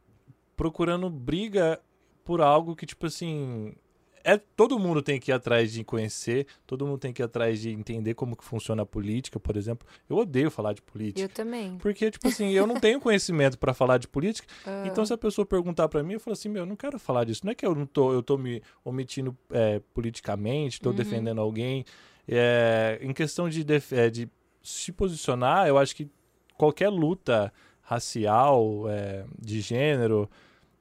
procurando 0.59 1.09
briga 1.09 1.80
por 2.24 2.43
algo 2.43 2.76
que, 2.76 2.85
tipo 2.85 3.06
assim. 3.06 3.72
É, 4.24 4.36
todo 4.36 4.78
mundo 4.78 5.01
tem 5.01 5.18
que 5.18 5.30
ir 5.30 5.35
atrás 5.35 5.72
de 5.72 5.82
conhecer, 5.82 6.47
todo 6.66 6.85
mundo 6.85 6.98
tem 6.98 7.12
que 7.14 7.22
ir 7.22 7.24
atrás 7.24 7.60
de 7.62 7.70
entender 7.70 8.12
como 8.14 8.36
que 8.36 8.44
funciona 8.44 8.82
a 8.82 8.85
política, 8.85 9.40
por 9.40 9.56
exemplo. 9.56 9.89
Eu 10.10 10.16
odeio 10.18 10.51
falar 10.51 10.74
de 10.74 10.82
política. 10.82 11.22
Eu 11.22 11.28
também. 11.30 11.78
Porque, 11.78 12.10
tipo 12.10 12.28
assim, 12.28 12.51
eu 12.51 12.66
não 12.66 12.78
tenho 12.78 13.01
conhecimento 13.01 13.56
pra 13.59 13.72
falar 13.72 13.97
de 13.97 14.06
política. 14.09 14.47
Ah. 14.66 14.85
Então, 14.86 15.06
se 15.06 15.14
a 15.14 15.16
pessoa 15.16 15.47
perguntar 15.47 15.89
pra 15.89 16.02
mim, 16.02 16.14
eu 16.14 16.20
falo 16.20 16.32
assim, 16.35 16.48
meu, 16.51 16.62
eu 16.64 16.66
não 16.66 16.76
quero 16.76 16.98
falar 16.98 17.24
disso. 17.24 17.40
Não 17.44 17.52
é 17.52 17.55
que 17.55 17.64
eu 17.64 17.74
não 17.74 17.86
tô, 17.86 18.12
eu 18.12 18.22
tô 18.22 18.36
me 18.36 18.60
omitindo 18.85 19.35
é, 19.51 19.80
politicamente, 19.94 20.78
tô 20.80 20.90
Uhum. 20.90 20.97
defendendo 20.97 21.40
alguém. 21.40 21.85
É, 22.26 22.98
em 23.01 23.14
questão 23.14 23.48
de, 23.48 23.64
é, 23.93 24.10
de 24.10 24.28
se 24.62 24.93
posicionar, 24.93 25.66
eu 25.68 25.78
acho 25.78 25.97
que 25.97 26.06
qualquer 26.59 26.90
luta 26.90 27.51
racial, 27.80 28.85
é, 28.90 29.24
de 29.40 29.60
gênero, 29.62 30.28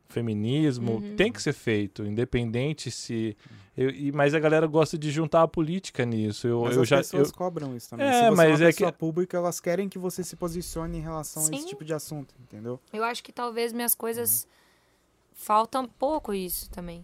feminismo, 0.09 0.93
Uhum. 0.95 1.15
tem 1.15 1.31
que 1.31 1.41
ser 1.41 1.53
feito, 1.53 2.03
independente 2.05 2.89
se... 2.91 3.35
eu- 3.77 3.89
e- 3.89 4.11
mas 4.11 4.33
a 4.33 4.39
galera 4.39 4.65
gosta 4.67 4.97
de 4.97 5.11
juntar 5.11 5.43
a 5.43 5.47
política 5.47 6.05
nisso. 6.05 6.47
Eu, 6.47 6.61
Mas 6.63 6.75
eu 6.75 6.81
as 6.83 6.87
já... 6.87 6.97
pessoas 6.97 7.29
eu- 7.29 7.33
cobram 7.35 7.75
isso 7.75 7.89
também. 7.89 8.07
É, 8.07 8.11
Se 8.13 8.19
você 8.29 8.35
mas 8.35 8.61
é 8.61 8.63
uma 8.65 8.69
é 8.69 8.73
que- 8.73 8.91
pública, 8.93 9.37
elas 9.37 9.59
querem 9.59 9.87
que 9.89 9.97
você 9.99 10.23
se 10.23 10.35
posicione 10.35 10.97
em 10.97 11.01
relação 11.01 11.43
a 11.43 11.45
Sim. 11.47 11.55
esse 11.55 11.67
tipo 11.67 11.83
de 11.85 11.93
assunto, 11.93 12.33
entendeu? 12.41 12.79
Eu 12.91 13.03
acho 13.03 13.23
que 13.23 13.31
talvez 13.31 13.71
minhas 13.73 13.93
coisas 13.95 14.43
Uhum. 14.43 14.49
faltam 15.33 15.83
um 15.83 15.87
pouco 15.87 16.33
isso 16.33 16.69
também. 16.69 17.03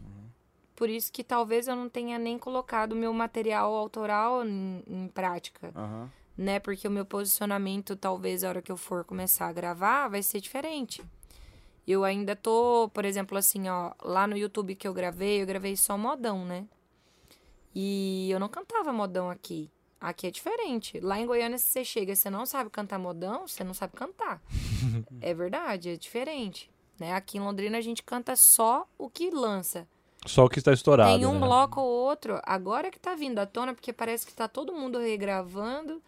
Por 0.76 0.90
isso 0.90 1.12
que 1.14 1.24
talvez 1.24 1.68
eu 1.68 1.76
não 1.76 1.88
tenha 1.88 2.18
nem 2.18 2.38
colocado 2.40 2.94
o 2.94 2.96
meu 2.96 3.14
material 3.14 3.74
autoral 3.76 4.44
em, 4.46 4.84
em 4.88 5.08
prática, 5.08 5.72
Aham. 5.76 6.10
né? 6.36 6.60
Porque 6.60 6.88
o 6.88 6.92
meu 6.92 7.06
posicionamento, 7.06 7.96
talvez, 7.96 8.44
a 8.44 8.50
hora 8.50 8.62
que 8.62 8.72
eu 8.72 8.76
for 8.78 9.04
começar 9.06 9.48
a 9.48 9.54
gravar, 9.54 10.08
vai 10.08 10.24
ser 10.24 10.42
diferente. 10.42 11.04
Eu 11.88 12.04
ainda 12.04 12.36
tô, 12.36 12.90
por 12.94 13.04
exemplo, 13.04 13.38
assim, 13.38 13.68
ó, 13.68 13.92
lá 14.02 14.26
no 14.26 14.38
YouTube 14.38 14.76
que 14.76 14.88
eu 14.88 14.94
gravei, 14.94 15.42
eu 15.42 15.46
gravei 15.46 15.76
só 15.76 15.98
modão, 15.98 16.46
né? 16.46 16.66
E 17.76 18.30
eu 18.32 18.40
não 18.40 18.48
cantava 18.48 18.94
modão 18.94 19.30
aqui. 19.30 19.70
Aqui 20.00 20.28
é 20.28 20.32
diferente. 20.32 21.00
Lá 21.00 21.20
em 21.20 21.26
Goiânia, 21.26 21.58
se 21.58 21.68
você 21.68 21.84
chega 21.84 22.12
e 22.12 22.16
você 22.16 22.30
não 22.30 22.46
sabe 22.46 22.70
cantar 22.70 23.00
modão, 23.00 23.48
você 23.48 23.64
não 23.64 23.74
sabe 23.74 23.94
cantar. 23.94 24.42
é 25.22 25.34
verdade, 25.34 25.90
é 25.90 25.96
diferente. 25.98 26.70
Né? 27.00 27.14
Aqui 27.14 27.38
em 27.38 27.42
Londrina 27.42 27.78
a 27.78 27.82
gente 27.82 28.04
canta 28.04 28.36
só 28.36 28.88
o 28.98 29.10
que 29.10 29.30
lança. 29.30 29.88
Só 30.26 30.46
o 30.46 30.50
que 30.50 30.60
está 30.60 30.72
estourado, 30.72 31.18
Tem 31.18 31.26
um 31.26 31.34
né? 31.34 31.40
bloco 31.40 31.82
ou 31.82 31.88
outro, 31.88 32.40
agora 32.44 32.90
que 32.90 33.00
tá 33.00 33.14
vindo 33.14 33.40
à 33.40 33.46
tona, 33.46 33.74
porque 33.74 33.92
parece 33.92 34.26
que 34.26 34.34
tá 34.34 34.48
todo 34.48 34.72
mundo 34.74 34.98
regravando, 34.98 36.02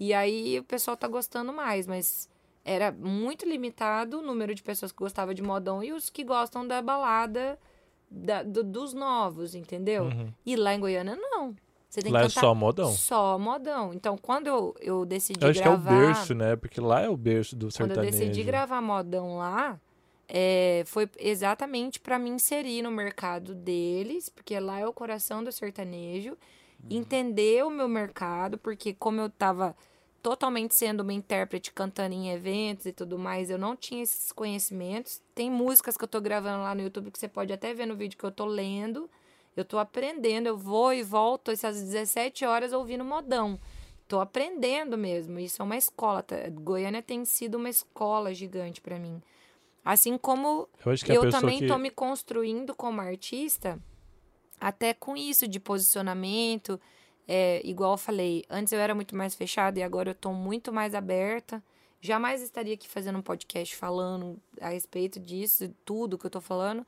e 0.00 0.12
aí 0.12 0.58
o 0.58 0.64
pessoal 0.64 0.96
tá 0.96 1.06
gostando 1.06 1.52
mais, 1.52 1.86
mas 1.86 2.28
era 2.64 2.92
muito 2.92 3.46
limitado 3.48 4.18
o 4.18 4.22
número 4.22 4.54
de 4.54 4.62
pessoas 4.62 4.92
que 4.92 4.98
gostavam 4.98 5.34
de 5.34 5.42
modão 5.42 5.82
e 5.82 5.92
os 5.92 6.08
que 6.10 6.22
gostam 6.24 6.66
da 6.66 6.80
balada 6.82 7.58
da- 8.10 8.42
do- 8.42 8.62
dos 8.62 8.92
novos, 8.92 9.54
entendeu? 9.54 10.04
Uhum. 10.04 10.32
E 10.44 10.54
lá 10.56 10.74
em 10.74 10.80
Goiânia, 10.80 11.16
não. 11.16 11.54
Você 11.88 12.00
tem 12.00 12.10
Lá 12.12 12.20
é 12.20 12.22
que 12.22 12.28
cantar 12.34 12.40
só 12.40 12.54
modão. 12.54 12.92
só 12.92 13.38
modão. 13.38 13.92
Então, 13.92 14.16
quando 14.16 14.46
eu, 14.46 14.74
eu 14.80 15.04
decidi 15.04 15.44
Eu 15.44 15.50
acho 15.50 15.60
gravar... 15.62 15.88
que 15.88 15.88
é 15.94 15.96
o 15.96 16.06
berço, 16.06 16.34
né? 16.34 16.56
Porque 16.56 16.80
lá 16.80 17.00
é 17.00 17.08
o 17.08 17.16
berço 17.16 17.54
do 17.56 17.66
Quando 17.68 17.90
eu 17.90 17.96
sertanejo. 17.96 18.18
decidi 18.18 18.42
gravar 18.42 18.80
modão 18.80 19.36
lá, 19.36 19.78
é, 20.28 20.82
foi 20.86 21.08
exatamente 21.18 22.00
para 22.00 22.18
me 22.18 22.30
inserir 22.30 22.80
no 22.82 22.90
mercado 22.90 23.54
deles, 23.54 24.28
porque 24.30 24.58
lá 24.58 24.78
é 24.78 24.86
o 24.86 24.92
coração 24.92 25.42
do 25.44 25.52
sertanejo, 25.52 26.30
Uhum. 26.30 26.88
entender 26.96 27.62
o 27.64 27.70
meu 27.70 27.88
mercado, 27.88 28.56
porque 28.56 28.94
como 28.94 29.20
eu 29.20 29.28
tava 29.28 29.76
totalmente 30.22 30.74
sendo 30.74 31.00
uma 31.00 31.12
intérprete 31.12 31.72
cantando 31.72 32.14
em 32.14 32.30
eventos 32.30 32.86
e 32.86 32.92
tudo 32.92 33.18
mais, 33.18 33.50
eu 33.50 33.58
não 33.58 33.74
tinha 33.74 34.02
esses 34.02 34.30
conhecimentos. 34.30 35.20
Tem 35.34 35.50
músicas 35.50 35.96
que 35.96 36.04
eu 36.04 36.08
tô 36.08 36.20
gravando 36.20 36.62
lá 36.62 36.74
no 36.74 36.82
YouTube 36.82 37.10
que 37.10 37.18
você 37.18 37.28
pode 37.28 37.52
até 37.52 37.74
ver 37.74 37.86
no 37.86 37.96
vídeo 37.96 38.16
que 38.16 38.24
eu 38.24 38.30
tô 38.30 38.46
lendo. 38.46 39.10
Eu 39.56 39.64
tô 39.64 39.78
aprendendo, 39.78 40.46
eu 40.46 40.56
vou 40.56 40.94
e 40.94 41.02
volto 41.02 41.50
essas 41.50 41.82
17 41.82 42.44
horas 42.44 42.72
ouvindo 42.72 43.04
modão. 43.04 43.58
Tô 44.06 44.20
aprendendo 44.20 44.96
mesmo. 44.96 45.38
Isso 45.38 45.60
é 45.60 45.64
uma 45.64 45.76
escola. 45.76 46.22
tá? 46.22 46.36
Goiânia 46.50 47.02
tem 47.02 47.24
sido 47.24 47.56
uma 47.56 47.68
escola 47.68 48.32
gigante 48.32 48.80
pra 48.80 48.98
mim. 48.98 49.20
Assim 49.84 50.16
como 50.16 50.68
Eu 50.84 51.24
eu 51.24 51.30
também 51.30 51.58
que... 51.58 51.66
tô 51.66 51.76
me 51.76 51.90
construindo 51.90 52.74
como 52.74 53.00
artista, 53.00 53.80
até 54.60 54.94
com 54.94 55.16
isso 55.16 55.48
de 55.48 55.58
posicionamento. 55.58 56.80
É, 57.26 57.60
igual 57.64 57.92
eu 57.92 57.98
falei, 57.98 58.44
antes 58.50 58.72
eu 58.72 58.80
era 58.80 58.94
muito 58.94 59.14
mais 59.16 59.34
fechada 59.34 59.78
e 59.78 59.82
agora 59.82 60.10
eu 60.10 60.14
tô 60.14 60.32
muito 60.32 60.72
mais 60.72 60.94
aberta. 60.94 61.62
Jamais 62.00 62.42
estaria 62.42 62.74
aqui 62.74 62.88
fazendo 62.88 63.18
um 63.18 63.22
podcast 63.22 63.76
falando 63.76 64.36
a 64.60 64.70
respeito 64.70 65.20
disso, 65.20 65.72
tudo 65.84 66.18
que 66.18 66.26
eu 66.26 66.30
tô 66.30 66.40
falando. 66.40 66.84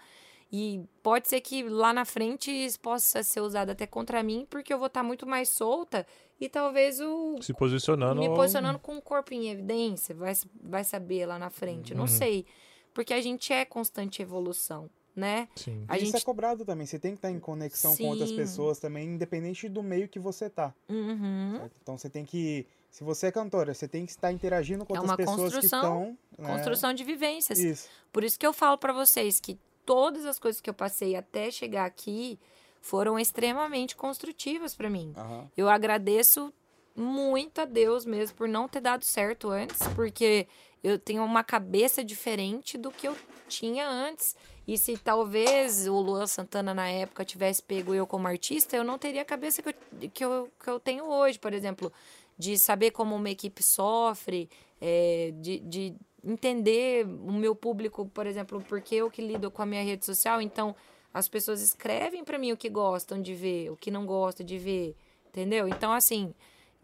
E 0.53 0.85
pode 1.03 1.29
ser 1.29 1.41
que 1.41 1.63
lá 1.65 1.93
na 1.93 2.05
frente 2.05 2.51
isso 2.51 2.79
possa 2.81 3.23
ser 3.23 3.41
usado 3.41 3.71
até 3.71 3.87
contra 3.87 4.23
mim, 4.23 4.47
porque 4.49 4.73
eu 4.73 4.79
vou 4.79 4.87
estar 4.89 5.03
muito 5.03 5.27
mais 5.27 5.49
solta 5.49 6.07
e 6.41 6.49
talvez 6.49 7.01
o, 7.01 7.37
Se 7.41 7.53
posicionando... 7.55 8.21
me 8.21 8.29
posicionando 8.29 8.79
com 8.79 8.97
o 8.97 9.03
corpo 9.03 9.33
em 9.35 9.49
evidência, 9.51 10.15
vai, 10.15 10.33
vai 10.63 10.85
saber 10.85 11.27
lá 11.27 11.39
na 11.39 11.51
frente, 11.51 11.93
Uhum. 11.93 12.01
não 12.01 12.07
sei. 12.07 12.45
Porque 12.93 13.13
a 13.15 13.21
gente 13.21 13.53
é 13.53 13.65
constante 13.65 14.23
evolução, 14.23 14.89
né? 15.15 15.49
Sim. 15.57 15.85
A 15.89 15.97
Isso 15.97 16.07
gente. 16.07 16.17
é 16.17 16.21
cobrado 16.25 16.65
também. 16.65 16.87
Você 16.87 16.99
tem 16.99 17.13
que 17.13 17.19
estar 17.19 17.31
em 17.31 17.39
conexão 17.39 17.97
com 17.97 18.05
outras 18.09 18.31
Sim. 18.31 18.37
pessoas 18.37 18.79
também, 18.79 19.07
independente 19.09 19.69
do 19.69 19.83
meio 19.83 20.09
que 20.09 20.19
você 20.19 20.49
tá. 20.51 20.75
Uhum. 20.89 21.69
Então 21.83 21.97
você 21.97 22.09
tem 22.11 22.25
que. 22.25 22.67
Se 22.91 23.03
você 23.03 23.27
é 23.27 23.33
cantora, 23.33 23.75
você 23.75 23.89
tem 23.89 24.05
que 24.07 24.13
estar 24.13 24.31
interagindo 24.31 24.85
com 24.87 24.95
É 24.97 25.01
outras 25.01 25.17
pessoas 25.17 25.37
que 25.37 25.61
construção- 25.61 26.17
estão. 26.31 26.45
né? 26.47 26.53
Construção 26.55 26.95
de 26.95 27.03
vivências. 27.05 27.59
Isso. 27.59 27.89
Por 28.13 28.23
isso 28.23 28.39
que 28.39 28.47
eu 28.47 28.53
falo 28.53 28.79
pra 28.79 28.93
vocês 28.93 29.41
que 29.41 29.59
todas 29.85 30.25
as 30.25 30.39
coisas 30.39 30.61
que 30.61 30.71
eu 30.71 30.75
passei 30.75 31.17
até 31.17 31.51
chegar 31.51 31.85
aqui 31.87 32.39
foram 32.81 33.19
extremamente 33.19 33.97
construtivas 33.97 34.75
pra 34.75 34.89
mim. 34.89 35.13
Aham. 35.17 35.51
Eu 35.57 35.69
agradeço 35.69 36.53
muito 36.95 37.61
a 37.61 37.65
Deus 37.65 38.05
mesmo 38.05 38.37
por 38.37 38.47
não 38.49 38.69
ter 38.69 38.81
dado 38.81 39.05
certo 39.05 39.49
antes, 39.51 39.81
porque 39.97 40.47
eu 40.83 40.97
tenho 40.99 41.25
uma 41.25 41.43
cabeça 41.43 42.05
diferente 42.05 42.79
do 42.79 42.91
que 42.93 43.09
eu 43.09 43.17
tinha 43.49 43.89
antes. 43.89 44.37
E 44.67 44.79
se 44.79 44.97
talvez 44.97 45.87
o 45.87 46.01
Luan 46.01 46.27
Santana 46.27 46.73
na 46.73 46.89
época 46.89 47.25
tivesse 47.25 47.63
pego 47.63 47.95
eu 47.95 48.07
como 48.07 48.27
artista, 48.27 48.77
eu 48.77 48.85
não 48.85 48.99
teria 48.99 49.23
a 49.23 49.25
cabeça 49.25 49.63
que 49.63 49.69
eu, 49.69 49.75
que 50.09 50.25
eu, 50.25 50.53
que 50.63 50.71
eu 50.71 50.81
tenho 50.81 51.05
hoje, 51.05 51.39
por 51.39 51.53
exemplo, 51.53 51.93
de 52.39 52.59
saber 52.59 52.91
como 52.91 53.15
uma 53.15 53.31
equipe 53.31 53.63
sofre, 53.63 54.49
é, 54.81 55.33
de, 55.37 55.59
de 55.61 55.95
entender 56.25 57.07
o 57.07 57.33
meu 57.33 57.55
público, 57.55 58.07
por 58.07 58.27
exemplo, 58.27 58.63
porque 58.67 58.97
eu 58.97 59.11
que 59.11 59.21
lido 59.21 59.51
com 59.51 59.61
a 59.61 59.67
minha 59.67 59.83
rede 59.83 60.05
social, 60.05 60.41
então 60.41 60.75
as 61.13 61.29
pessoas 61.29 61.61
escrevem 61.61 62.25
pra 62.25 62.39
mim 62.39 62.53
o 62.53 62.57
que 62.57 62.69
gostam 62.69 63.21
de 63.21 63.35
ver, 63.35 63.71
o 63.71 63.77
que 63.77 63.91
não 63.91 64.07
gostam 64.07 64.45
de 64.45 64.59
ver, 64.59 64.97
entendeu? 65.29 65.69
Então, 65.69 65.93
assim, 65.93 66.35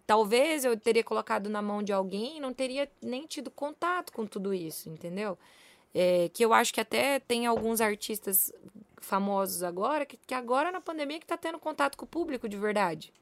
talvez 0.06 0.64
eu 0.64 0.78
teria 0.78 1.02
colocado 1.02 1.48
na 1.48 1.62
mão 1.62 1.82
de 1.82 1.92
alguém 1.92 2.36
e 2.36 2.40
não 2.40 2.52
teria 2.52 2.88
nem 3.02 3.26
tido 3.26 3.50
contato 3.50 4.12
com 4.12 4.26
tudo 4.26 4.52
isso, 4.52 4.88
entendeu? 4.88 5.38
É, 5.94 6.30
que 6.32 6.44
eu 6.44 6.52
acho 6.54 6.72
que 6.72 6.80
até 6.80 7.18
tem 7.18 7.46
alguns 7.46 7.80
artistas 7.80 8.52
famosos 9.00 9.62
agora, 9.62 10.06
que, 10.06 10.16
que 10.26 10.34
agora 10.34 10.70
na 10.70 10.80
pandemia 10.80 11.18
que 11.18 11.26
tá 11.26 11.36
tendo 11.36 11.58
contato 11.58 11.96
com 11.96 12.04
o 12.04 12.08
público 12.08 12.48
de 12.48 12.56
verdade. 12.56 13.12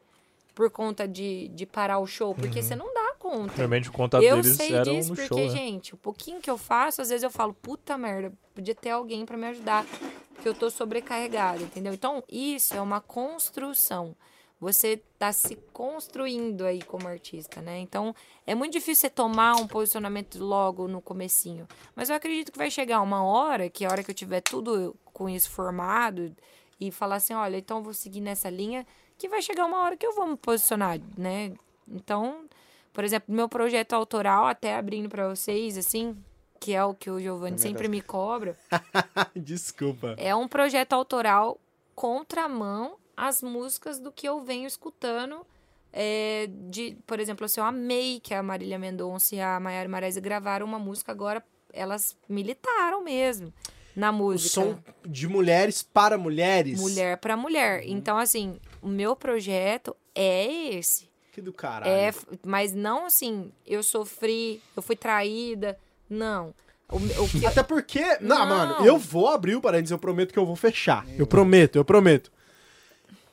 Por 0.55 0.70
conta 0.70 1.07
de, 1.07 1.49
de 1.49 1.65
parar 1.65 1.99
o 2.01 2.07
show, 2.07 2.35
porque 2.35 2.61
você 2.62 2.74
não 2.74 2.93
dá 2.93 3.15
conta. 3.19 3.47
Normalmente 3.47 3.89
o 3.89 3.93
contato 3.93 4.23
Eu 4.24 4.43
deles 4.43 4.57
sei 4.57 4.74
era 4.74 4.82
disso 4.82 5.11
no 5.11 5.15
porque, 5.15 5.28
show, 5.28 5.39
né? 5.39 5.49
gente, 5.49 5.95
o 5.95 5.97
pouquinho 5.97 6.40
que 6.40 6.51
eu 6.51 6.59
faço, 6.59 7.01
às 7.01 7.09
vezes 7.11 7.23
eu 7.23 7.31
falo, 7.31 7.55
puta 7.55 7.97
merda, 7.97 8.32
podia 8.55 8.74
ter 8.74 8.90
alguém 8.90 9.24
pra 9.24 9.36
me 9.36 9.47
ajudar. 9.47 9.86
porque 10.35 10.49
eu 10.49 10.55
tô 10.55 10.69
sobrecarregada, 10.69 11.62
entendeu? 11.62 11.95
Então, 11.95 12.23
isso 12.28 12.74
é 12.74 12.81
uma 12.81 13.01
construção. 13.01 14.16
Você 14.60 15.01
tá 15.18 15.32
se 15.32 15.55
construindo 15.72 16.64
aí 16.64 16.82
como 16.82 17.06
artista, 17.06 17.60
né? 17.60 17.78
Então, 17.78 18.14
é 18.44 18.55
muito 18.55 18.72
difícil 18.72 19.02
você 19.02 19.10
tomar 19.10 19.55
um 19.55 19.68
posicionamento 19.68 20.43
logo 20.43 20.89
no 20.89 21.01
comecinho. 21.01 21.68
Mas 21.94 22.10
eu 22.10 22.16
acredito 22.16 22.51
que 22.51 22.59
vai 22.59 22.70
chegar 22.70 23.01
uma 23.01 23.22
hora, 23.22 23.70
que 23.70 23.85
a 23.85 23.89
hora 23.90 24.02
que 24.02 24.10
eu 24.10 24.14
tiver 24.14 24.40
tudo 24.40 24.97
com 25.12 25.28
isso 25.28 25.51
formado 25.51 26.35
e 26.80 26.90
falar 26.90 27.16
assim, 27.16 27.35
olha, 27.35 27.56
então 27.56 27.78
eu 27.78 27.82
vou 27.85 27.94
seguir 27.94 28.20
nessa 28.20 28.51
linha, 28.51 28.85
que 29.16 29.28
vai 29.28 29.43
chegar 29.43 29.64
uma 29.64 29.78
hora 29.80 29.97
que 29.97 30.06
eu 30.06 30.14
vou 30.14 30.26
me 30.26 30.36
posicionar, 30.36 30.98
né? 31.16 31.52
Então, 31.86 32.44
por 32.93 33.05
exemplo, 33.05 33.32
meu 33.32 33.48
projeto 33.48 33.93
autoral, 33.93 34.47
até 34.47 34.76
abrindo 34.76 35.09
para 35.09 35.28
vocês, 35.28 35.78
assim, 35.78 36.16
que 36.60 36.74
é 36.74 36.85
o 36.85 36.94
que 36.94 37.10
o 37.10 37.20
Giovanni 37.20 37.59
sempre 37.59 37.89
me 37.89 38.01
cobra, 38.01 38.59
Desculpa. 39.35 40.14
é 40.18 40.35
um 40.35 40.48
projeto 40.48 40.93
autoral 40.94 41.60
contramão 41.94 42.97
às 43.19 43.43
músicas 43.43 43.99
do 43.99 44.12
que 44.12 44.28
eu 44.28 44.40
venho 44.43 44.66
escutando. 44.66 45.45
é, 45.93 46.49
de, 46.70 46.97
por 47.07 47.19
exemplo, 47.19 47.45
assim, 47.47 47.61
eu 47.61 47.66
amei 47.66 48.20
que 48.20 48.32
a 48.35 48.43
Marília 48.43 48.78
Mendonça 48.78 49.35
e 49.35 49.40
a 49.40 49.59
Maiara 49.59 49.89
Marais 49.89 50.16
gravaram 50.19 50.65
uma 50.66 50.78
música 50.78 51.11
agora, 51.12 51.43
elas 51.73 52.16
militaram 52.28 53.03
mesmo 53.03 53.53
na 53.97 54.11
O 54.11 54.15
música. 54.15 54.51
som 54.51 54.78
de 55.07 55.27
mulheres 55.27 55.82
para 55.82 56.16
mulheres. 56.19 56.78
Mulher 56.78 57.16
para 57.16 57.36
mulher. 57.36 57.82
Então, 57.86 58.16
assim, 58.19 58.61
o 58.82 58.86
meu 58.89 59.16
projeto 59.16 59.97
é 60.15 60.74
esse. 60.74 61.09
Que 61.32 61.40
do 61.40 61.53
caralho. 61.53 61.90
É, 61.90 62.12
mas 62.47 62.74
não 62.74 63.07
assim, 63.07 63.51
eu 63.66 63.82
sofri, 63.82 64.61
eu 64.77 64.82
fui 64.82 64.95
traída. 64.95 65.78
Não. 66.09 66.55
O, 66.90 66.97
o 66.97 67.28
que, 67.28 67.45
Até 67.47 67.62
porque. 67.62 68.03
Não, 68.20 68.39
Não. 68.40 68.47
mano, 68.47 68.86
eu 68.86 68.97
vou 68.99 69.28
abrir 69.28 69.57
o 69.57 69.61
parênteses, 69.61 69.90
eu 69.90 69.99
prometo 69.99 70.32
que 70.32 70.39
eu 70.39 70.47
vou 70.47 70.57
fechar. 70.57 71.07
Eu 71.19 71.27
prometo, 71.27 71.77
eu 71.77 71.85
prometo. 71.85 72.31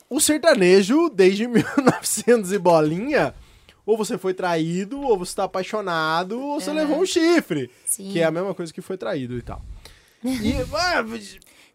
O 0.10 0.20
sertanejo, 0.20 1.10
desde 1.10 1.48
1900 1.48 2.52
e 2.52 2.60
bolinha, 2.60 3.34
ou 3.86 3.98
você 3.98 4.18
foi 4.18 4.34
traído, 4.34 5.00
ou 5.02 5.18
você 5.18 5.36
tá 5.36 5.44
apaixonado, 5.44 6.40
ou 6.40 6.60
você 6.60 6.72
levou 6.74 7.00
um 7.00 7.06
chifre. 7.06 7.70
sim. 7.86 8.12
Que 8.12 8.20
é 8.20 8.26
a 8.26 8.32
mesma 8.32 8.54
coisa 8.54 8.74
que 8.74 8.82
foi 8.82 8.98
traído 8.98 9.38
e 9.38 9.42
tal. 9.42 9.62
E, 10.24 10.54
ah, 10.74 11.04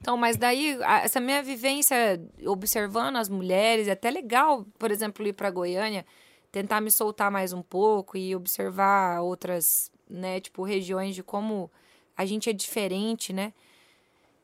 Então, 0.01 0.17
mas 0.17 0.37
daí, 0.37 0.79
essa 1.03 1.21
minha 1.21 1.43
vivência 1.43 2.21
observando 2.47 3.17
as 3.17 3.29
mulheres, 3.29 3.87
é 3.87 3.93
até 3.93 4.11
legal, 4.11 4.67
por 4.79 4.91
exemplo, 4.91 5.27
ir 5.27 5.33
para 5.33 5.51
Goiânia, 5.51 6.05
tentar 6.51 6.81
me 6.81 6.91
soltar 6.91 7.31
mais 7.31 7.53
um 7.53 7.63
pouco 7.63 8.17
e 8.17 8.35
observar 8.35 9.21
outras, 9.21 9.91
né, 10.09 10.41
tipo, 10.41 10.65
regiões 10.65 11.15
de 11.15 11.23
como 11.23 11.71
a 12.17 12.27
gente 12.27 12.51
é 12.51 12.53
diferente, 12.53 13.33
né? 13.33 13.53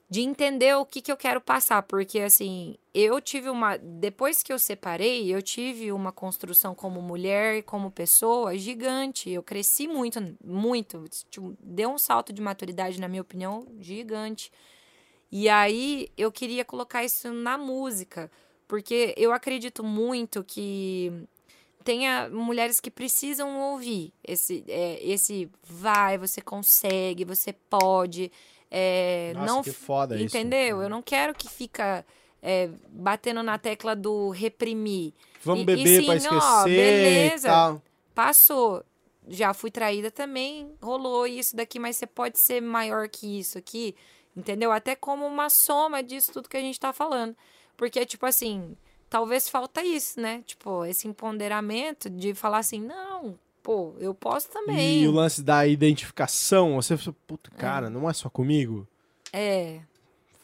De 0.09 0.21
entender 0.21 0.77
o 0.77 0.87
que, 0.87 1.03
que 1.03 1.11
eu 1.11 1.17
quero 1.17 1.41
passar, 1.41 1.83
porque 1.83 2.21
assim, 2.21 2.77
eu 2.95 3.21
tive 3.21 3.51
uma. 3.51 3.77
Depois 3.77 4.41
que 4.41 4.53
eu 4.53 4.59
separei, 4.59 5.35
eu 5.35 5.43
tive 5.43 5.91
uma 5.91 6.13
construção 6.13 6.77
como 6.77 7.03
mulher 7.03 7.57
e 7.57 7.63
como 7.63 7.91
pessoa 7.91 8.57
gigante. 8.57 9.29
Eu 9.29 9.43
cresci 9.43 9.89
muito, 9.89 10.21
muito. 10.45 11.05
Tipo, 11.29 11.57
deu 11.61 11.91
um 11.91 11.99
salto 11.99 12.33
de 12.33 12.41
maturidade, 12.41 13.01
na 13.01 13.09
minha 13.09 13.23
opinião, 13.23 13.67
gigante. 13.81 14.53
E 15.31 15.49
aí 15.49 16.09
eu 16.17 16.31
queria 16.31 16.65
colocar 16.65 17.05
isso 17.05 17.33
na 17.33 17.59
música, 17.59 18.31
porque 18.69 19.13
eu 19.17 19.33
acredito 19.33 19.83
muito 19.83 20.45
que 20.45 21.27
tenha 21.85 22.29
mulheres 22.29 22.81
que 22.81 22.91
precisam 22.91 23.61
ouvir 23.61 24.13
esse, 24.25 24.65
é, 24.67 24.99
esse 25.07 25.49
vai, 25.63 26.19
você 26.19 26.41
consegue, 26.41 27.25
você 27.25 27.53
pode. 27.53 28.33
É, 28.71 29.33
Nossa, 29.35 29.47
não 29.47 29.63
que 29.63 29.73
foda 29.73 30.17
isso. 30.17 30.37
Entendeu? 30.37 30.83
Eu 30.83 30.89
não 30.89 31.03
quero 31.03 31.35
que 31.35 31.49
fica 31.49 32.05
é, 32.43 32.69
batendo 32.89 33.43
na 33.43 33.59
tecla 33.59 33.95
do 33.97 34.31
reprimir. 34.31 35.13
Vamos 35.43 35.61
E- 35.61 35.63
e 35.63 35.67
beber 35.67 36.01
sim, 36.01 36.05
pra 36.07 36.15
ó, 36.15 36.17
esquecer 36.67 36.77
beleza. 36.77 37.49
e 37.49 37.51
tal. 37.51 37.83
Passou. 38.15 38.85
Já 39.29 39.53
fui 39.53 39.71
traída 39.73 40.09
também, 40.11 40.71
rolou 40.81 41.27
isso 41.27 41.57
daqui, 41.57 41.79
mas 41.81 41.97
você 41.97 42.07
pode 42.07 42.39
ser 42.39 42.61
maior 42.63 43.09
que 43.09 43.41
isso 43.41 43.59
aqui, 43.59 43.95
entendeu? 44.37 44.71
Até 44.71 44.95
como 44.95 45.27
uma 45.27 45.51
soma 45.51 46.01
disso 46.03 46.33
tudo 46.33 46.49
que 46.49 46.57
a 46.57 46.61
gente 46.61 46.79
tá 46.79 46.93
falando. 46.93 47.37
Porque, 47.77 48.07
tipo 48.07 48.25
assim, 48.25 48.77
talvez 49.11 49.49
falta 49.49 49.83
isso, 49.83 50.21
né? 50.21 50.45
Tipo, 50.47 50.85
esse 50.85 51.09
empoderamento 51.09 52.09
de 52.09 52.35
falar 52.35 52.59
assim, 52.59 52.81
não, 52.81 53.37
pô, 53.67 53.97
eu 53.99 54.15
posso 54.15 54.49
também. 54.49 55.03
E 55.03 55.09
o 55.09 55.11
lance 55.11 55.43
da 55.43 55.67
identificação, 55.67 56.77
você 56.77 56.97
fala, 56.97 57.17
puta, 57.27 57.51
cara, 57.51 57.91
não 57.91 58.09
é 58.09 58.13
só 58.13 58.31
comigo? 58.31 58.87
É, 59.33 59.81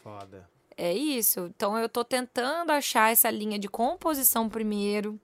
Foda. 0.03 0.51
É 0.77 0.93
isso. 0.93 1.49
Então 1.55 1.79
eu 1.79 1.89
tô 1.89 2.03
tentando 2.05 2.73
achar 2.73 3.13
essa 3.13 3.31
linha 3.31 3.61
de 3.61 3.69
composição 3.69 4.49
primeiro. 4.49 5.21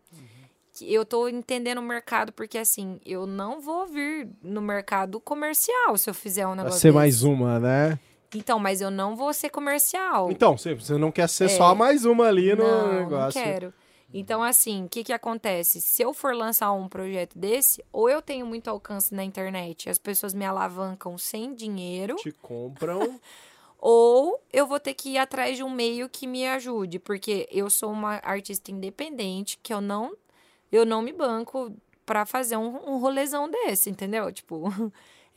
Que 0.75 0.95
Eu 0.95 1.05
tô 1.05 1.27
entendendo 1.29 1.79
o 1.79 1.83
mercado, 1.83 2.31
porque 2.33 2.57
assim, 2.57 3.01
eu 3.05 3.27
não 3.27 3.61
vou 3.61 3.85
vir 3.89 4.29
no 4.41 4.61
mercado 4.63 5.19
comercial 5.19 5.97
se 5.99 6.09
eu 6.09 6.15
fizer 6.15 6.47
um 6.47 6.51
Vai 6.51 6.59
negócio. 6.59 6.79
ser 6.79 6.89
desse. 6.89 6.95
mais 6.97 7.23
uma, 7.25 7.59
né? 7.59 7.99
Então, 8.33 8.61
mas 8.61 8.81
eu 8.81 8.91
não 8.93 9.17
vou 9.17 9.33
ser 9.35 9.49
comercial. 9.51 10.31
Então, 10.31 10.57
você 10.57 10.75
você 10.75 10.97
não 10.97 11.11
quer 11.11 11.29
ser 11.29 11.47
É. 11.47 11.49
só 11.49 11.75
mais 11.75 12.05
uma 12.05 12.27
ali 12.29 12.55
no 12.55 12.63
não, 12.63 13.01
negócio. 13.01 13.41
não 13.41 13.47
quero. 13.49 13.75
Então, 14.13 14.43
assim, 14.43 14.85
o 14.85 14.89
que 14.89 15.05
que 15.05 15.13
acontece? 15.13 15.81
Se 15.81 16.03
eu 16.03 16.15
for 16.15 16.35
lançar 16.35 16.73
um 16.73 16.89
projeto 16.89 17.39
desse, 17.39 17.85
ou 17.93 18.09
eu 18.09 18.23
tenho 18.23 18.47
muito 18.47 18.69
alcance 18.69 19.15
na 19.15 19.23
internet, 19.23 19.91
as 19.91 19.99
pessoas 19.99 20.33
me 20.33 20.45
alavancam 20.45 21.19
sem 21.19 21.55
dinheiro, 21.55 22.17
Te 22.17 22.33
compram. 22.33 23.21
ou 23.79 24.41
eu 24.53 24.67
vou 24.67 24.81
ter 24.81 24.95
que 24.95 25.11
ir 25.11 25.19
atrás 25.19 25.57
de 25.57 25.63
um 25.63 25.71
meio 25.71 26.09
que 26.09 26.27
me 26.27 26.47
ajude, 26.47 26.99
porque 26.99 27.47
eu 27.51 27.69
sou 27.69 27.91
uma 27.93 28.15
artista 28.23 28.71
independente, 28.71 29.59
que 29.63 29.73
eu 29.73 29.81
não 29.81 30.17
eu 30.71 30.85
não 30.85 31.01
me 31.01 31.13
banco 31.13 31.75
pra 32.05 32.27
fazer 32.27 32.57
um, 32.57 32.91
um 32.91 32.99
rolezão 32.99 33.51
desse, 33.51 33.91
entendeu? 33.91 34.33
Tipo, 34.33 34.65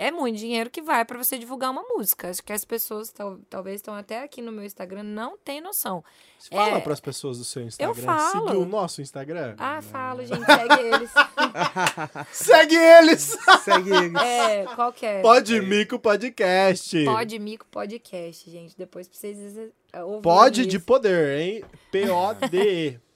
é 0.07 0.11
muito 0.11 0.37
dinheiro 0.37 0.69
que 0.69 0.81
vai 0.81 1.05
pra 1.05 1.17
você 1.17 1.37
divulgar 1.37 1.69
uma 1.71 1.83
música. 1.83 2.29
Acho 2.29 2.43
que 2.43 2.51
as 2.51 2.65
pessoas 2.65 3.11
tal, 3.11 3.37
talvez 3.49 3.75
estão 3.75 3.93
até 3.93 4.23
aqui 4.23 4.41
no 4.41 4.51
meu 4.51 4.63
Instagram 4.65 5.03
não 5.03 5.37
têm 5.37 5.61
noção. 5.61 6.03
Você 6.39 6.49
fala 6.55 6.77
É. 6.77 6.81
pras 6.81 6.99
pessoas 6.99 7.37
do 7.37 7.43
seu 7.43 7.61
Instagram. 7.63 7.93
falo. 7.93 8.47
Seguir 8.47 8.57
o 8.57 8.65
nosso 8.65 9.01
Instagram. 9.01 9.55
Ah, 9.59 9.81
falo, 9.81 10.25
gente, 10.25 10.43
segue 10.45 10.81
eles. 10.81 11.11
Segue 12.31 12.75
eles! 12.75 13.37
Segue 13.63 13.89
ele. 13.91 14.17
É, 14.17 14.65
qual 14.75 14.91
que 14.91 15.05
é? 15.05 15.21
Pode 15.21 15.59
Mico 15.61 15.99
Podcast. 15.99 17.05
Pode 17.05 17.37
Mico 17.39 17.65
Podcast, 17.67 18.49
gente. 18.49 18.75
Depois 18.77 19.07
pra 19.07 19.17
vocês 19.17 19.57
eh, 19.93 20.03
ouvirem 20.03 20.21
Pode 20.21 20.65
de 20.65 20.77
isso. 20.77 20.85
poder, 20.85 21.39
hein? 21.39 21.63
P-O-D-E. 21.91 22.99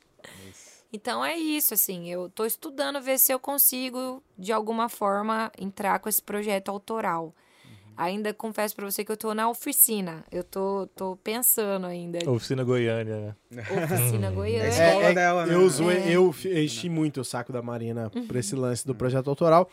Então 0.95 1.23
é 1.26 1.38
isso, 1.38 1.73
assim, 1.73 2.09
eu 2.09 2.30
tô 2.30 2.45
estudando 2.45 3.01
ver 3.01 3.19
se 3.19 3.31
eu 3.34 3.38
consigo, 3.39 4.23
de 4.38 4.53
alguma 4.53 4.88
forma, 4.88 5.51
entrar 5.59 5.99
com 5.99 6.07
esse 6.07 6.22
projeto 6.22 6.69
autoral. 6.69 7.34
Ainda 7.97 8.34
confesso 8.34 8.76
pra 8.76 8.89
você 8.89 9.03
que 9.05 9.11
eu 9.11 9.17
tô 9.17 9.34
na 9.34 9.49
oficina. 9.49 10.23
Eu 10.31 10.43
tô, 10.43 10.88
tô 10.95 11.15
pensando 11.17 11.85
ainda. 11.85 12.19
Oficina 12.30 12.63
Goiânia, 12.63 13.35
né? 13.51 13.61
Oficina 13.84 14.27
É 14.31 14.31
Goiânia. 14.31 14.67
escola 14.69 15.13
dela, 15.13 15.45
né? 15.45 15.53
eu, 15.55 15.69
zoei- 15.69 15.97
É. 15.97 16.11
eu 16.11 16.34
enchi 16.63 16.89
muito 16.89 17.22
o 17.22 17.26
saco 17.26 17.51
da 17.53 17.61
Marina 17.61 18.11
Uhum. 18.15 18.27
pra 18.27 18.39
esse 18.39 18.53
lance 18.55 18.85
do 18.85 18.93
projeto 18.95 19.30
autoral. 19.30 19.69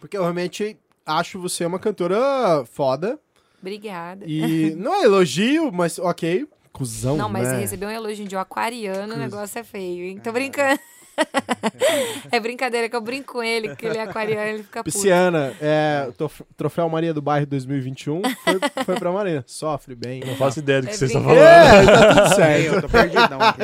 Porque 0.00 0.16
eu 0.16 0.22
realmente 0.22 0.78
acho 1.06 1.38
você 1.40 1.64
uma 1.64 1.78
cantora 1.78 2.64
foda. 2.66 3.18
Obrigada. 3.60 4.24
E 4.26 4.70
não 4.76 4.94
é 4.94 5.04
elogio, 5.04 5.72
mas 5.72 5.98
ok. 5.98 6.46
Cusão, 6.72 7.16
Não, 7.16 7.28
mas 7.28 7.48
né? 7.48 7.58
receber 7.60 7.86
um 7.86 7.90
elogio 7.90 8.26
de 8.26 8.36
um 8.36 8.38
aquariano, 8.38 9.12
o 9.14 9.16
Cruz. 9.16 9.18
negócio 9.18 9.58
é 9.58 9.64
feio, 9.64 10.04
hein? 10.06 10.20
Tô 10.22 10.32
brincando. 10.32 10.78
é 12.30 12.38
brincadeira 12.38 12.88
que 12.88 12.94
eu 12.94 13.00
brinco 13.00 13.32
com 13.34 13.42
ele, 13.42 13.74
que 13.74 13.86
ele 13.86 13.98
é 13.98 14.02
aquariano, 14.02 14.50
ele 14.50 14.62
fica 14.62 14.84
puto. 14.84 14.94
Pisciana, 14.96 15.52
é, 15.60 16.06
o 16.08 16.12
trof- 16.12 16.42
Troféu 16.56 16.88
Maria 16.88 17.12
do 17.12 17.20
Bairro 17.20 17.46
2021 17.46 18.22
foi, 18.22 18.84
foi 18.84 18.94
pra 18.96 19.10
Marina. 19.12 19.42
Sofre 19.46 19.94
bem. 19.96 20.20
Não 20.24 20.36
faço 20.36 20.60
ideia 20.60 20.80
do 20.80 20.86
que 20.86 20.94
É 20.94 20.96
vocês 20.96 21.10
estão 21.10 21.24
falando. 21.24 21.40
É, 21.40 21.84
tá 21.86 22.08
tudo 22.08 22.20
É, 22.20 22.28
certo. 22.34 22.74
eu 22.74 22.82
tô 22.82 22.88
perdidão 22.88 23.38
aqui. 23.40 23.60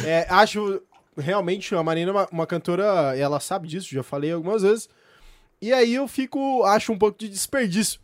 É, 0.06 0.26
acho 0.28 0.82
realmente 1.16 1.72
a 1.74 1.82
Marina 1.82 2.10
é 2.10 2.12
uma, 2.14 2.28
uma 2.32 2.46
cantora, 2.46 3.16
ela 3.16 3.38
sabe 3.38 3.68
disso, 3.68 3.88
já 3.94 4.02
falei 4.02 4.32
algumas 4.32 4.62
vezes. 4.62 4.88
E 5.62 5.72
aí 5.72 5.94
eu 5.94 6.08
fico, 6.08 6.64
acho 6.64 6.92
um 6.92 6.98
pouco 6.98 7.16
de 7.18 7.28
desperdício. 7.28 8.00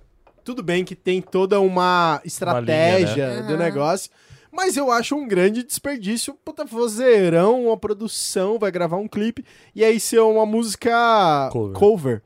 Tudo 0.51 0.65
bem 0.65 0.85
que 0.85 0.97
tem 0.97 1.23
toda 1.23 1.61
uma 1.61 2.21
estratégia 2.25 3.37
né? 3.37 3.43
do 3.43 3.51
Aham. 3.55 3.57
negócio, 3.57 4.11
mas 4.51 4.77
eu 4.77 4.91
acho 4.91 5.15
um 5.15 5.29
grande 5.29 5.63
desperdício. 5.63 6.35
Puta, 6.45 6.65
vozeirão, 6.65 7.67
uma 7.67 7.77
produção, 7.77 8.59
vai 8.59 8.73
gravar 8.73 8.97
um 8.97 9.07
clipe 9.07 9.45
e 9.77 9.85
aí 9.85 10.01
ser 10.01 10.19
uma 10.19 10.45
música 10.45 11.49
cover. 11.53 11.79
Cover. 11.79 12.23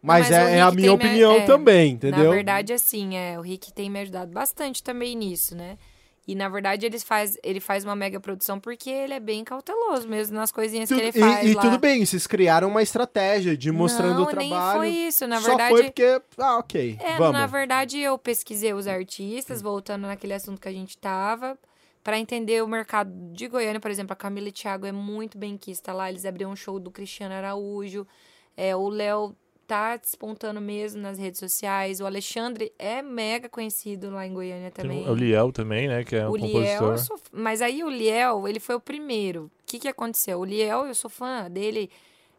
Mas, 0.00 0.30
Mas 0.30 0.30
é, 0.30 0.56
é 0.56 0.60
a 0.62 0.70
minha 0.70 0.88
tem 0.88 0.96
me- 0.96 1.04
opinião 1.04 1.36
é, 1.36 1.44
também, 1.44 1.92
entendeu? 1.92 2.24
Na 2.24 2.30
verdade, 2.30 2.72
assim, 2.72 3.14
é, 3.14 3.38
o 3.38 3.42
Rick 3.42 3.70
tem 3.74 3.90
me 3.90 4.00
ajudado 4.00 4.32
bastante 4.32 4.82
também 4.82 5.14
nisso, 5.14 5.54
né? 5.54 5.76
E 6.26 6.34
na 6.34 6.48
verdade 6.48 6.84
ele 6.84 6.98
faz, 6.98 7.38
ele 7.42 7.60
faz 7.60 7.84
uma 7.84 7.94
mega 7.94 8.18
produção 8.18 8.58
porque 8.58 8.90
ele 8.90 9.14
é 9.14 9.20
bem 9.20 9.44
cauteloso 9.44 10.08
mesmo 10.08 10.36
nas 10.36 10.50
coisinhas 10.50 10.88
que 10.88 10.94
ele 10.94 11.10
e 11.10 11.20
faz 11.20 11.48
e 11.48 11.54
lá. 11.54 11.62
tudo 11.62 11.78
bem, 11.78 12.04
vocês 12.04 12.26
criaram 12.26 12.66
uma 12.68 12.82
estratégia 12.82 13.56
de 13.56 13.70
mostrando 13.70 14.22
não, 14.22 14.28
o 14.28 14.34
nem 14.34 14.50
trabalho. 14.50 14.78
foi 14.80 14.88
isso. 14.88 15.26
Na 15.28 15.40
Só 15.40 15.48
verdade, 15.48 15.70
foi 15.70 15.84
porque. 15.84 16.22
Ah, 16.36 16.58
ok. 16.58 16.98
É, 17.00 17.16
vamos. 17.16 17.32
na 17.32 17.46
verdade, 17.46 18.00
eu 18.00 18.18
pesquisei 18.18 18.74
os 18.74 18.88
artistas, 18.88 19.62
voltando 19.62 20.08
naquele 20.08 20.34
assunto 20.34 20.60
que 20.60 20.68
a 20.68 20.72
gente 20.72 20.98
tava, 20.98 21.56
para 22.02 22.18
entender 22.18 22.60
o 22.60 22.66
mercado 22.66 23.12
de 23.32 23.46
Goiânia. 23.46 23.78
Por 23.78 23.90
exemplo, 23.90 24.12
a 24.12 24.16
Camila 24.16 24.48
e 24.48 24.52
Thiago 24.52 24.84
é 24.84 24.92
muito 24.92 25.38
bem 25.38 25.56
quista 25.56 25.92
lá. 25.92 26.10
Eles 26.10 26.24
abriram 26.24 26.50
um 26.50 26.56
show 26.56 26.80
do 26.80 26.90
Cristiano 26.90 27.34
Araújo. 27.34 28.04
É, 28.56 28.74
o 28.74 28.88
Léo 28.88 29.36
tá 29.66 29.96
despontando 29.96 30.60
mesmo 30.60 31.00
nas 31.02 31.18
redes 31.18 31.40
sociais. 31.40 32.00
O 32.00 32.06
Alexandre 32.06 32.72
é 32.78 33.02
mega 33.02 33.48
conhecido 33.48 34.10
lá 34.10 34.26
em 34.26 34.32
Goiânia 34.32 34.70
Tem 34.70 34.84
também. 34.84 35.08
o 35.08 35.14
Liel 35.14 35.52
também, 35.52 35.88
né? 35.88 36.04
Que 36.04 36.16
é 36.16 36.26
um 36.26 36.30
O 36.30 36.36
Liel, 36.36 36.52
compositor. 36.52 36.92
eu 36.92 36.98
sou... 36.98 37.20
mas 37.32 37.60
aí 37.60 37.82
o 37.82 37.90
Liel, 37.90 38.46
ele 38.48 38.60
foi 38.60 38.74
o 38.74 38.80
primeiro. 38.80 39.44
O 39.44 39.50
que 39.66 39.78
que 39.78 39.88
aconteceu? 39.88 40.38
O 40.40 40.44
Liel, 40.44 40.86
eu 40.86 40.94
sou 40.94 41.10
fã 41.10 41.50
dele. 41.50 41.90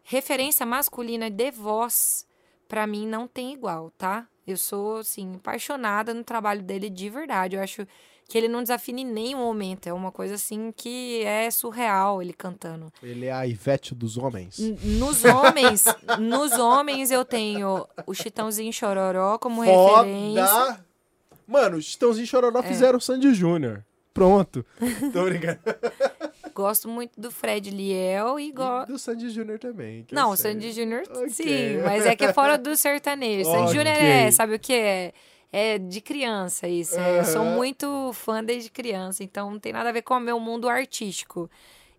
Referência 0.04 0.64
masculina 0.64 1.28
de 1.28 1.50
voz, 1.50 2.26
pra 2.66 2.86
mim, 2.86 3.06
não 3.06 3.28
tem 3.28 3.52
igual, 3.52 3.90
tá? 3.98 4.26
Eu 4.46 4.56
sou, 4.56 4.96
assim, 4.98 5.34
apaixonada 5.36 6.14
no 6.14 6.24
trabalho 6.24 6.62
dele 6.62 6.88
de 6.88 7.10
verdade. 7.10 7.56
Eu 7.56 7.62
acho 7.62 7.86
que 8.28 8.36
ele 8.36 8.46
não 8.46 8.60
desafina 8.62 9.00
em 9.00 9.06
nenhum 9.06 9.38
momento. 9.38 9.86
É 9.88 9.92
uma 9.92 10.12
coisa, 10.12 10.34
assim, 10.34 10.70
que 10.76 11.22
é 11.24 11.50
surreal 11.50 12.20
ele 12.22 12.34
cantando. 12.34 12.92
Ele 13.02 13.24
é 13.26 13.32
a 13.32 13.46
Ivete 13.46 13.94
dos 13.94 14.18
homens. 14.18 14.58
N- 14.58 14.76
Nos 14.98 15.24
homens, 15.24 15.84
nos 16.20 16.52
homens 16.52 17.10
eu 17.10 17.24
tenho 17.24 17.88
o 18.06 18.12
Chitãozinho 18.14 18.72
Chororó 18.72 19.38
como 19.38 19.62
referência. 19.62 20.46
Foda! 20.46 20.84
Mano, 21.46 21.78
os 21.78 21.86
Chitãozinho 21.86 22.26
Chororó 22.26 22.60
É. 22.60 22.62
fizeram 22.62 22.98
o 22.98 23.00
Sandy 23.00 23.32
Júnior. 23.32 23.82
Pronto. 24.12 24.64
Tô 25.12 25.24
brincando. 25.24 25.60
Gosto 26.54 26.88
muito 26.88 27.18
do 27.18 27.30
Fred 27.30 27.70
Liel 27.70 28.38
e 28.40 28.50
gosto. 28.50 28.88
do 28.92 28.98
Sandy 28.98 29.30
Júnior 29.30 29.58
também. 29.60 30.04
Não, 30.10 30.30
o. 30.32 30.36
Sandy 30.36 30.72
Júnior, 30.72 31.04
Ok. 31.08 31.28
sim, 31.30 31.78
mas 31.84 32.04
é 32.04 32.16
que 32.16 32.24
é 32.24 32.32
fora 32.32 32.58
do 32.58 32.76
sertanejo. 32.76 33.44
Sandy 33.48 33.62
Ok. 33.62 33.74
Júnior 33.74 33.96
é, 33.96 34.30
sabe 34.32 34.54
o 34.56 34.58
que 34.58 34.72
é? 34.74 35.12
É 35.52 35.78
de 35.78 36.00
criança 36.00 36.68
isso. 36.68 36.98
é, 36.98 37.20
Eu 37.20 37.24
sou 37.24 37.44
muito 37.44 38.10
fã 38.12 38.44
desde 38.44 38.70
criança, 38.70 39.22
então 39.24 39.50
não 39.50 39.58
tem 39.58 39.72
nada 39.72 39.88
a 39.88 39.92
ver 39.92 40.02
com 40.02 40.14
o 40.14 40.20
meu 40.20 40.38
mundo 40.38 40.68
artístico. 40.68 41.50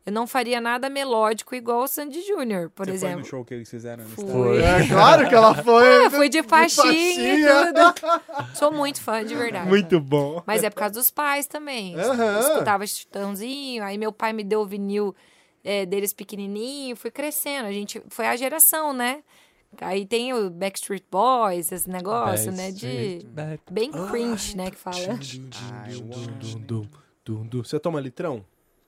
Eu 0.06 0.14
não 0.14 0.26
faria 0.26 0.62
nada 0.62 0.90
melódico 0.90 1.54
igual 1.54 1.82
o 1.84 1.88
Sandy 1.88 2.22
Júnior, 2.22 2.70
por 2.70 2.86
Você 2.86 2.98
foi 2.98 3.08
exemplo. 3.10 3.20
no 3.20 3.26
show 3.26 3.44
que 3.46 3.54
eles 3.54 3.70
fizeram 3.70 4.04
no 4.06 4.10
estádio? 4.10 4.60
É 4.64 4.88
claro 4.88 5.28
que 5.30 5.36
ela 5.36 5.54
foi. 5.56 6.06
Eu 6.06 6.12
fui 6.12 6.30
de 6.30 6.42
faixinha 6.42 6.92
e 6.92 7.44
faixinha. 7.44 7.74
tudo. 7.74 8.56
Sou 8.56 8.72
muito 8.72 9.02
fã, 9.02 9.24
de 9.24 9.36
verdade. 9.36 9.68
Muito 9.68 10.00
bom. 10.00 10.42
Mas 10.48 10.64
é 10.64 10.70
por 10.70 10.78
causa 10.78 10.94
dos 10.96 11.12
pais 11.12 11.46
também. 11.48 11.96
Aham. 12.00 12.40
Escutava 12.40 12.88
Chitãozinho, 12.88 13.84
aí 13.84 13.98
meu 13.98 14.12
pai 14.12 14.32
me 14.32 14.44
deu 14.44 14.62
o 14.62 14.66
vinil 14.66 15.14
é, 15.64 15.86
deles 15.86 16.14
pequenininho, 16.14 16.96
fui 16.96 17.12
crescendo. 17.12 17.68
A 17.68 17.72
gente 17.72 18.02
foi 18.10 18.26
a 18.28 18.36
geração, 18.36 18.94
né? 18.94 19.22
Aí 19.82 20.06
tem 20.06 20.34
o 20.34 20.50
Backstreet 20.50 21.04
Boys, 21.12 21.72
esse 21.72 21.90
negócio, 21.90 22.52
né? 22.52 22.72
De 22.72 23.26
bem 23.72 23.92
cringe, 23.92 24.58
né? 24.58 24.72
Que 24.72 24.78
fala. 24.78 24.98
Você 27.54 27.80
toma 27.80 28.00
litrão? 28.02 28.44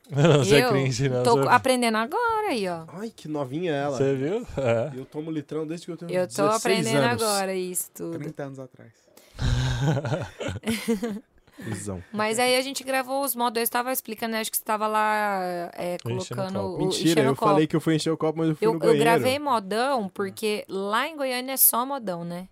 Não, 0.09 0.39
você 0.43 0.55
é 0.55 0.65
Eu 0.65 0.69
cringe, 0.71 1.07
não. 1.07 1.23
tô 1.23 1.37
você- 1.37 1.47
aprendendo 1.49 1.95
agora 1.97 2.47
aí, 2.49 2.67
ó. 2.67 2.83
Ai, 2.89 3.11
que 3.15 3.27
novinha 3.29 3.71
ela. 3.71 3.95
Você 3.95 4.13
viu? 4.15 4.45
É. 4.57 4.91
Eu 4.93 5.05
tomo 5.05 5.31
litrão 5.31 5.65
desde 5.65 5.85
que 5.85 5.91
eu 5.93 5.97
tenho 5.97 6.11
Eu 6.11 6.27
tô 6.27 6.47
16 6.47 6.55
aprendendo 6.55 7.03
anos. 7.05 7.23
agora 7.23 7.55
isso 7.55 7.89
tudo. 7.93 8.17
30 8.17 8.43
anos 8.43 8.59
atrás. 8.59 8.91
Visão. 11.63 12.03
Mas 12.11 12.39
aí 12.39 12.55
a 12.55 12.61
gente 12.61 12.83
gravou 12.83 13.23
os 13.23 13.35
modos, 13.35 13.57
eu 13.57 13.63
estava 13.63 13.91
explicando, 13.91 14.33
né? 14.33 14.39
Acho 14.41 14.51
que 14.51 14.57
você 14.57 14.63
estava 14.63 14.87
lá 14.87 15.39
é, 15.73 15.97
colocando. 16.01 16.53
copo. 16.53 16.75
o- 16.75 16.77
Mentira, 16.79 17.21
eu 17.21 17.35
copo. 17.35 17.51
falei 17.51 17.67
que 17.67 17.75
eu 17.75 17.81
fui 17.81 17.95
encher 17.95 18.11
o 18.11 18.17
copo, 18.17 18.39
mas 18.39 18.49
eu 18.49 18.55
fui 18.55 18.67
Eu, 18.67 18.71
no 18.73 18.77
eu 18.77 18.79
banheiro. 18.79 18.99
gravei 19.03 19.37
modão 19.39 20.09
porque 20.13 20.65
lá 20.67 21.07
em 21.07 21.15
Goiânia 21.15 21.53
é 21.53 21.57
só 21.57 21.85
modão, 21.85 22.23
né? 22.23 22.47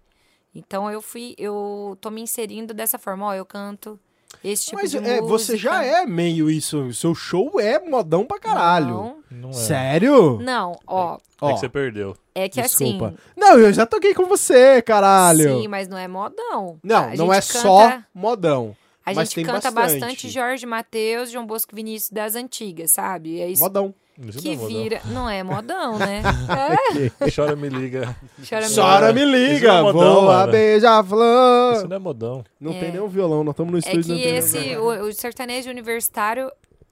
Então 0.53 0.89
eu 0.89 1.01
fui, 1.01 1.35
eu 1.37 1.97
tô 2.01 2.09
me 2.09 2.21
inserindo 2.21 2.73
dessa 2.73 2.97
forma, 2.97 3.25
ó, 3.27 3.33
eu 3.33 3.45
canto 3.45 3.99
esse 4.43 4.65
tipo 4.65 4.77
Mas 4.77 4.91
de 4.91 4.97
é, 4.97 5.01
música. 5.01 5.21
você 5.27 5.57
já 5.57 5.83
é 5.83 6.05
meio 6.05 6.49
isso. 6.49 6.91
Seu 6.93 7.13
show 7.15 7.59
é 7.59 7.79
modão 7.79 8.25
pra 8.25 8.39
caralho. 8.39 8.87
Não, 8.87 9.17
Não 9.31 9.49
é. 9.49 9.53
Sério? 9.53 10.39
não, 10.41 10.77
ó, 10.87 11.15
É 11.15 11.19
Ó, 11.45 11.53
que 11.53 11.59
você 11.59 11.69
perdeu. 11.69 12.15
é 12.35 12.49
que 12.49 12.61
desculpa. 12.61 13.07
assim, 13.07 13.17
Não, 13.37 13.57
eu 13.59 13.71
já 13.71 13.85
toquei 13.85 14.13
com 14.13 14.25
você, 14.25 14.81
caralho. 14.81 15.61
sim, 15.61 15.67
mas 15.67 15.87
não 15.87 15.97
é 15.97 16.07
modão. 16.07 16.79
Não, 16.83 17.05
A 17.09 17.15
não 17.15 17.31
é 17.33 17.41
gente 17.41 17.53
só 17.53 17.89
canta- 17.89 18.07
modão. 18.13 18.75
A 19.17 19.21
mas 19.21 19.29
gente 19.31 19.45
canta 19.45 19.71
bastante. 19.71 19.99
bastante. 20.01 20.29
Jorge 20.29 20.65
Mateus, 20.65 21.31
João 21.31 21.45
Bosco 21.45 21.75
Vinícius 21.75 22.11
das 22.11 22.35
antigas, 22.35 22.91
sabe? 22.91 23.39
É 23.39 23.49
isso 23.49 23.61
Modão. 23.61 23.93
Isso 24.21 24.39
que 24.41 24.53
não 24.57 24.63
é 24.65 24.67
vira, 24.67 25.01
não 25.05 25.29
é 25.29 25.43
modão, 25.43 25.97
né? 25.97 26.21
modão. 26.43 27.29
Chora, 27.33 27.55
me 27.55 27.69
liga. 27.69 28.13
Chora 28.49 28.67
me 28.67 28.75
Chora, 28.75 29.13
me 29.13 29.21
Isso 29.21 29.31
liga, 29.31 29.67
não 29.71 29.77
é 29.89 29.93
modão, 29.93 30.13
voa, 30.15 30.37
mano. 30.39 30.51
beija-flor. 30.51 31.73
Isso 31.77 31.87
não 31.87 31.95
é 31.95 31.99
modão. 31.99 32.43
Não 32.59 32.71
É. 32.73 32.79
tem 32.81 32.91
nenhum 32.91 33.07
violão, 33.07 33.43
nós 33.45 33.53
estamos 33.53 33.71
no 33.71 33.77
É 33.77 33.79
estúdio. 33.79 34.03
que 34.03 34.09
não 34.09 34.15
tem 34.17 34.25
nenhum 34.25 34.37
esse, 34.39 34.59
violão. 34.59 35.05
o, 35.05 35.07
o 35.07 35.13
sertanejo 35.13 35.69
universitário 35.69 36.51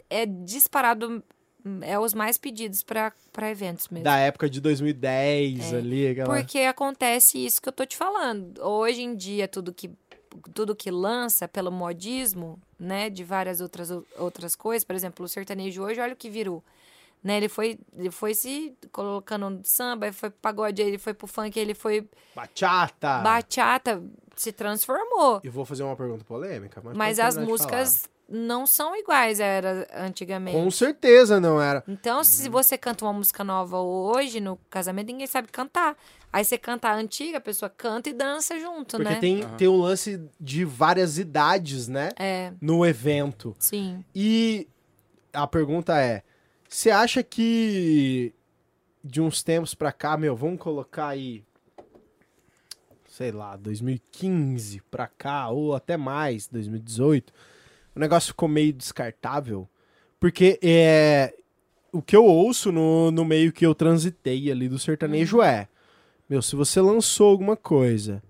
é 0.09 0.25
disparado, 0.25 1.21
é 1.81 1.99
os 1.99 2.13
mais 2.13 2.37
pedidos 2.37 2.81
pra 2.81 3.11
pra 3.33 3.51
eventos 3.51 3.89
mesmo. 3.89 4.05
Da 4.05 4.17
época 4.17 4.49
de 4.49 4.61
2010 4.61 5.73
É. 5.73 5.75
ali, 5.77 6.07
aquela... 6.07 6.33
Porque 6.33 6.59
acontece 6.59 7.45
isso 7.45 7.61
que 7.61 7.67
eu 7.67 7.73
tô 7.73 7.85
te 7.85 7.95
falando. 7.97 8.59
Hoje 8.63 9.01
em 9.03 9.13
dia, 9.15 9.47
tudo 9.49 9.73
que, 9.73 9.91
tudo 10.53 10.75
que 10.75 10.89
lança 10.91 11.47
pelo 11.47 11.71
modismo, 11.71 12.59
né, 12.79 13.09
de 13.09 13.23
várias 13.23 13.61
outras, 13.61 13.89
outras 14.17 14.55
coisas, 14.55 14.83
por 14.83 14.95
exemplo, 14.95 15.25
o 15.25 15.27
sertanejo 15.27 15.83
hoje, 15.83 15.99
olha 15.99 16.13
o 16.13 16.17
que 16.17 16.29
virou. 16.29 16.63
Né, 17.23 17.37
ele 17.37 17.49
foi, 17.49 17.79
ele 17.97 18.11
foi 18.11 18.33
se 18.35 18.75
colocando 18.91 19.49
no 19.49 19.61
samba, 19.65 20.05
ele 20.05 20.13
foi 20.13 20.29
pro 20.29 20.39
pagode, 20.39 20.81
ele 20.81 20.97
foi 20.99 21.13
pro 21.13 21.25
funk, 21.27 21.59
ele 21.59 21.73
foi 21.73 22.07
Bachata. 22.35 23.19
bachata, 23.19 24.03
se 24.35 24.51
transformou. 24.51 25.41
Eu 25.43 25.51
vou 25.51 25.65
fazer 25.65 25.83
uma 25.83 25.95
pergunta 25.95 26.23
polêmica, 26.23 26.79
mas, 26.83 26.95
Mas 26.95 27.19
as 27.19 27.35
músicas 27.35 28.07
não 28.29 28.67
são 28.67 28.95
iguais 28.95 29.39
era 29.39 29.87
antigamente. 29.95 30.55
Com 30.57 30.69
certeza 30.69 31.39
não 31.39 31.59
era. 31.61 31.83
Então, 31.87 32.19
Uhum. 32.19 32.23
se 32.23 32.49
você 32.49 32.77
canta 32.77 33.03
uma 33.03 33.13
música 33.13 33.43
nova 33.43 33.79
hoje 33.79 34.39
no 34.39 34.57
casamento, 34.69 35.07
ninguém 35.07 35.27
sabe 35.27 35.47
cantar. 35.47 35.97
Aí 36.31 36.43
você 36.43 36.57
canta 36.57 36.89
a 36.89 36.95
antiga, 36.95 37.37
a 37.37 37.41
pessoa 37.41 37.69
canta 37.69 38.09
e 38.09 38.13
dança 38.13 38.59
junto, 38.59 38.97
Porque 38.97 39.09
né? 39.13 39.19
tem, 39.19 39.47
tem 39.57 39.67
o 39.67 39.77
lance 39.77 40.21
de 40.39 40.65
várias 40.65 41.17
idades, 41.17 41.87
né? 41.87 42.09
É, 42.19 42.51
No 42.61 42.85
evento. 42.85 43.55
sim. 43.59 44.03
E 44.13 44.67
a 45.33 45.47
pergunta 45.47 45.99
é: 45.99 46.21
você 46.67 46.91
acha 46.91 47.23
que 47.23 48.33
de 49.03 49.21
uns 49.21 49.41
tempos 49.41 49.73
pra 49.73 49.91
cá, 49.91 50.17
meu, 50.17 50.35
vamos 50.35 50.59
colocar 50.59 51.07
aí, 51.07 51.43
sei 53.09 53.31
lá, 53.31 53.55
2015 53.55 54.81
pra 54.91 55.07
cá, 55.07 55.49
ou 55.49 55.73
até 55.73 55.95
mais, 55.97 56.47
2018, 56.47 57.33
o 57.95 57.99
negócio 57.99 58.27
ficou 58.29 58.49
meio 58.49 58.73
descartável? 58.73 59.67
Porque 60.19 60.59
é, 60.61 61.33
o 61.91 62.01
que 62.01 62.15
eu 62.15 62.25
ouço 62.25 62.71
no, 62.71 63.11
no 63.11 63.23
meio 63.23 63.51
que 63.53 63.65
eu 63.65 63.73
transitei 63.73 64.51
ali 64.51 64.67
do 64.67 64.77
sertanejo 64.77 65.41
é: 65.41 65.67
meu, 66.29 66.41
se 66.41 66.55
você 66.55 66.79
lançou 66.81 67.29
alguma 67.29 67.55
coisa 67.55 68.21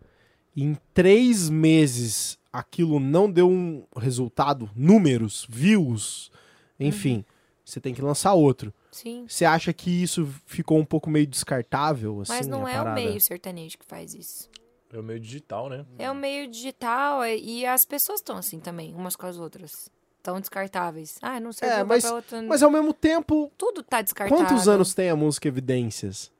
e 0.56 0.64
em 0.64 0.78
três 0.94 1.49
meses 1.49 2.38
aquilo 2.52 2.99
não 2.99 3.30
deu 3.32 3.49
um 3.49 3.84
resultado, 3.95 4.69
números, 4.76 5.45
views, 5.49 6.32
enfim, 6.80 7.24
você 7.64 7.80
tem 7.80 7.94
que 7.94 8.02
lançar 8.02 8.34
outro. 8.34 8.74
Sim. 8.91 9.26
Você 9.28 9.45
acha 9.45 9.72
que 9.74 9.91
isso 9.91 10.28
ficou 10.45 10.80
um 10.80 10.86
pouco 10.86 11.10
meio 11.10 11.28
descartável, 11.28 12.22
assim? 12.22 12.34
Mas 12.34 12.48
não 12.48 12.65
a 12.65 12.72
é 12.72 12.76
o 12.82 12.84
parada? 12.84 13.02
meio 13.02 13.22
sertanejo 13.22 13.78
que 13.78 13.86
faz 13.86 14.14
isso. 14.15 14.49
É 14.91 14.98
o 14.98 15.03
meio 15.03 15.19
digital, 15.19 15.69
né? 15.69 15.86
É 15.99 16.10
o 16.10 16.15
meio 16.15 16.49
digital 16.49 17.22
é- 17.22 17.38
e 17.38 17.65
as 17.65 17.84
pessoas 17.86 18.19
estão 18.22 18.38
assim 18.38 18.60
também, 18.60 18.95
umas 18.95 19.15
com 19.15 19.26
as 19.28 19.38
outras. 19.38 19.90
Estão 20.18 20.40
descartáveis. 20.40 21.18
Ah, 21.22 21.40
não 21.40 21.52
sei 21.53 21.69
É, 21.69 21.84
mas- 21.84 22.03
pra 22.03 22.14
outra. 22.15 22.41
Mas 22.41 22.64
ao 22.64 22.72
mesmo 22.72 22.94
tempo, 22.94 23.52
Tudo 23.57 23.84
tá 23.84 24.02
descartável. 24.02 24.45
quantos 24.45 24.68
anos 24.68 24.94
tem 24.94 25.10
a 25.10 25.15
música 25.15 25.48
Evidências? 25.48 26.32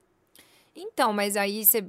Então, 0.78 1.12
mas 1.12 1.36
aí 1.36 1.64
você... 1.64 1.84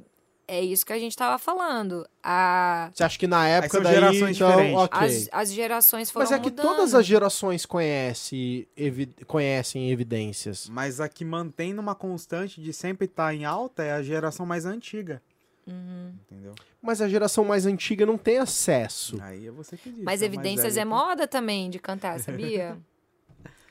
É 0.52 0.60
isso 0.64 0.84
que 0.84 0.91
a 0.91 0.98
gente 0.98 1.16
tava 1.16 1.38
falando. 1.38 2.10
A... 2.24 2.90
Você 2.91 3.03
acha 3.03 3.20
que 3.20 3.28
na 3.28 3.48
época 3.48 3.70
são 3.76 3.84
daí, 3.84 3.94
gerações 3.94 4.36
então, 4.36 4.49
diferentes. 4.49 4.80
ok. 4.80 4.99
As, 4.99 5.30
as 5.32 5.53
gerações 5.53 6.10
foram 6.10 6.24
Mas 6.26 6.32
é 6.32 6.40
que 6.41 6.49
mudando. 6.49 6.66
todas 6.66 6.95
as 6.95 7.06
gerações 7.06 7.68
conhecem, 7.68 8.66
evi- 8.76 9.14
conhecem 9.28 9.91
evidências. 9.91 10.68
Mas 10.68 10.99
a 10.99 11.07
que 11.07 11.24
mantém 11.24 11.72
numa 11.72 11.94
constante 11.94 12.60
de 12.60 12.74
sempre 12.74 13.06
estar 13.06 13.32
em 13.32 13.45
alta 13.45 13.84
é 13.84 13.91
a 13.91 14.02
geração 14.02 14.44
mais 14.44 14.66
antiga. 14.66 15.22
Uhum. 15.68 16.14
Entendeu? 16.26 16.56
Mas 16.82 16.99
a 16.99 17.07
geração 17.07 17.45
mais 17.45 17.68
antiga 17.68 18.03
não 18.03 18.18
tem 18.18 18.40
acesso. 18.40 19.20
Aí 19.22 19.45
é 19.45 19.52
você 19.52 19.78
que 19.78 19.91
diz. 19.91 20.03
Mas 20.03 20.24
a 20.24 20.26
evidências 20.26 20.78
é 20.78 20.84
moda 20.84 21.28
também 21.28 21.70
de 21.70 21.78
cantar, 21.78 22.20
sabia? 22.20 22.76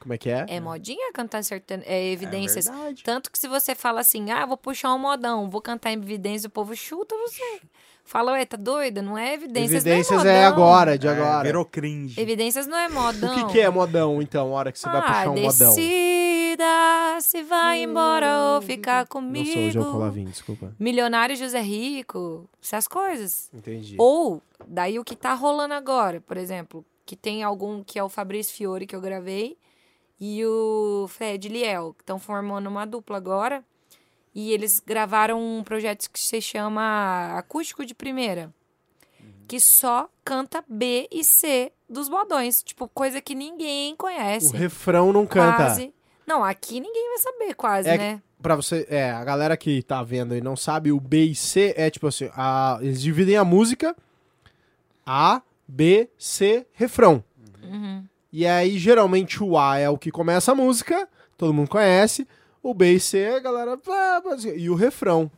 Como 0.01 0.15
é 0.15 0.19
que 0.19 0.31
é? 0.31 0.47
É 0.49 0.61
modinha 0.61 1.13
cantar 1.13 1.43
certa... 1.43 1.81
é, 1.85 2.13
evidências. 2.13 2.67
É 2.67 2.71
verdade. 2.71 3.03
Tanto 3.03 3.31
que 3.31 3.39
se 3.39 3.49
você 3.49 3.75
fala 3.75 4.01
assim, 4.01 4.31
ah, 4.31 4.47
vou 4.47 4.57
puxar 4.57 4.95
um 4.95 4.99
modão, 4.99 5.51
vou 5.51 5.61
cantar 5.61 5.91
em 5.91 5.95
evidência, 5.97 6.47
o 6.47 6.51
povo 6.51 6.75
chuta 6.77 7.15
você. 7.17 7.61
Fala, 8.05 8.33
ué, 8.33 8.47
tá 8.47 8.57
doida? 8.57 9.03
Não 9.03 9.19
é 9.19 9.35
evidências, 9.35 9.85
Evidências 9.85 10.25
não 10.25 10.31
é, 10.31 10.35
é 10.37 10.49
modão. 10.49 10.65
agora, 10.65 10.99
de 10.99 11.07
É, 11.07 11.11
agora. 11.11 11.45
virou 11.45 11.65
cringe. 11.65 12.19
Evidências 12.19 12.67
não 12.67 12.79
é 12.79 12.89
modão. 12.89 13.33
O 13.33 13.47
que, 13.47 13.53
que 13.53 13.61
é 13.61 13.69
modão, 13.69 14.23
então, 14.23 14.49
a 14.49 14.59
hora 14.59 14.73
que 14.73 14.79
você 14.79 14.89
vai 14.89 14.99
ah, 14.99 15.03
puxar 15.03 15.31
um 15.31 15.35
modão? 15.43 15.75
decida 15.75 17.19
se 17.21 17.43
vai 17.43 17.83
embora 17.83 18.55
ou 18.55 18.63
ficar 18.63 19.01
Não 19.01 19.07
comigo. 19.07 19.53
sou 19.53 19.63
o 19.63 19.71
João 19.71 19.93
Colavim, 19.93 20.25
desculpa. 20.25 20.75
Milionário 20.79 21.37
José 21.37 21.61
Rico, 21.61 22.49
essas 22.63 22.89
coisas. 22.89 23.51
Entendi. 23.53 23.97
Ou, 23.99 24.41
daí 24.67 24.99
o 24.99 25.05
que 25.05 25.15
tá 25.15 25.35
rolando 25.35 25.75
agora, 25.75 26.21
por 26.21 26.39
exemplo, 26.39 26.85
que 27.05 27.15
tem 27.15 27.43
algum 27.43 27.85
que 27.85 27.99
é 27.99 28.03
o 28.03 28.09
Fabrício 28.09 28.55
Fiore 28.57 28.87
que 28.87 28.97
eu 28.97 29.01
gravei 29.03 29.59
e 30.21 30.45
o 30.45 31.07
Fred 31.09 31.49
Liel, 31.49 31.95
que 31.95 32.03
estão 32.03 32.19
formando 32.19 32.67
uma 32.69 32.85
dupla 32.87 33.17
agora. 33.17 33.65
E 34.35 34.53
eles 34.53 34.81
gravaram 34.85 35.41
um 35.41 35.65
projeto 35.65 36.09
que 36.11 36.21
se 36.21 36.41
chama 36.41 37.37
Acústico 37.37 37.85
de 37.85 37.95
Primeira, 37.95 38.53
que 39.49 39.59
só 39.59 40.09
canta 40.25 40.63
B 40.69 41.09
e 41.11 41.25
C 41.25 41.73
dos 41.89 42.09
modões, 42.09 42.63
tipo 42.63 42.87
coisa 42.89 43.21
que 43.21 43.35
ninguém 43.35 43.95
O 43.95 43.97
conhece. 43.97 44.57
refrão 44.57 45.13
não 45.13 45.27
canta. 45.27 45.57
Quase. 45.57 45.93
Não, 46.27 46.45
aqui 46.45 46.79
ninguém 46.79 47.09
vai 47.09 47.19
saber 47.19 47.55
quase, 47.55 47.89
É 47.89 47.97
né? 47.99 48.23
Pra 48.41 48.55
você, 48.55 48.87
é, 48.89 49.11
a 49.11 49.25
galera 49.25 49.57
que 49.57 49.83
tá 49.83 50.03
vendo 50.05 50.37
e 50.37 50.41
não 50.41 50.55
sabe, 50.55 50.93
o 50.93 51.01
B 51.01 51.25
e 51.25 51.35
C 51.35 51.75
é 51.77 51.91
tipo 51.91 52.07
assim, 52.07 52.31
a- 52.35 52.79
eles 52.81 53.01
dividem 53.03 53.37
a 53.37 53.45
música 53.45 53.97
A, 55.05 55.43
B, 55.67 56.09
C, 56.19 56.67
refrão. 56.75 57.25
Uhum. 57.63 58.05
E 58.33 58.47
aí, 58.47 58.79
geralmente, 58.79 59.43
o 59.43 59.57
A 59.59 59.79
é 59.79 59.89
o 59.89 59.97
que 59.99 60.11
começa 60.11 60.53
a 60.53 60.55
música, 60.55 61.09
todo 61.37 61.55
mundo 61.55 61.69
conhece. 61.71 62.27
O 62.63 62.75
B 62.75 62.95
e 62.95 63.01
C, 63.01 63.27
a 63.37 63.39
galera. 63.41 63.79
ah, 63.89 64.23
E 64.57 64.69
o 64.69 64.75
refrão. 64.75 65.31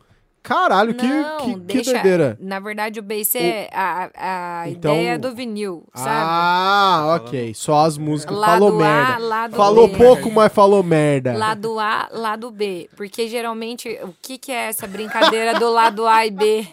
Caralho, 0.42 0.94
que, 0.94 1.06
Não, 1.06 1.36
que, 1.36 1.52
que 1.52 1.60
deixa- 1.74 1.92
doideira. 1.92 2.38
Na 2.40 2.58
verdade, 2.58 2.98
o 2.98 3.02
bass 3.02 3.34
é 3.34 3.68
a, 3.74 4.62
a 4.62 4.70
Então- 4.70 4.94
ideia 4.94 5.18
do 5.18 5.34
vinil, 5.34 5.84
sabe? 5.94 6.08
Ah, 6.18 7.18
ok. 7.20 7.52
Só 7.52 7.84
as 7.84 7.98
músicas. 7.98 8.38
Lado 8.38 8.52
falou 8.52 8.74
A, 8.76 8.78
merda. 8.82 9.18
lado 9.18 9.56
Falou 9.56 9.88
B. 9.88 9.96
pouco, 9.98 10.30
mas 10.30 10.50
falou 10.50 10.82
merda. 10.82 11.36
Lado 11.36 11.78
A, 11.78 12.08
lado 12.10 12.50
B. 12.50 12.88
Porque 12.96 13.28
geralmente, 13.28 13.86
o 14.02 14.14
que, 14.22 14.38
que 14.38 14.50
é 14.50 14.68
essa 14.68 14.86
brincadeira 14.86 15.58
do 15.60 15.70
lado 15.70 16.06
A 16.06 16.24
e 16.24 16.30
B? 16.30 16.66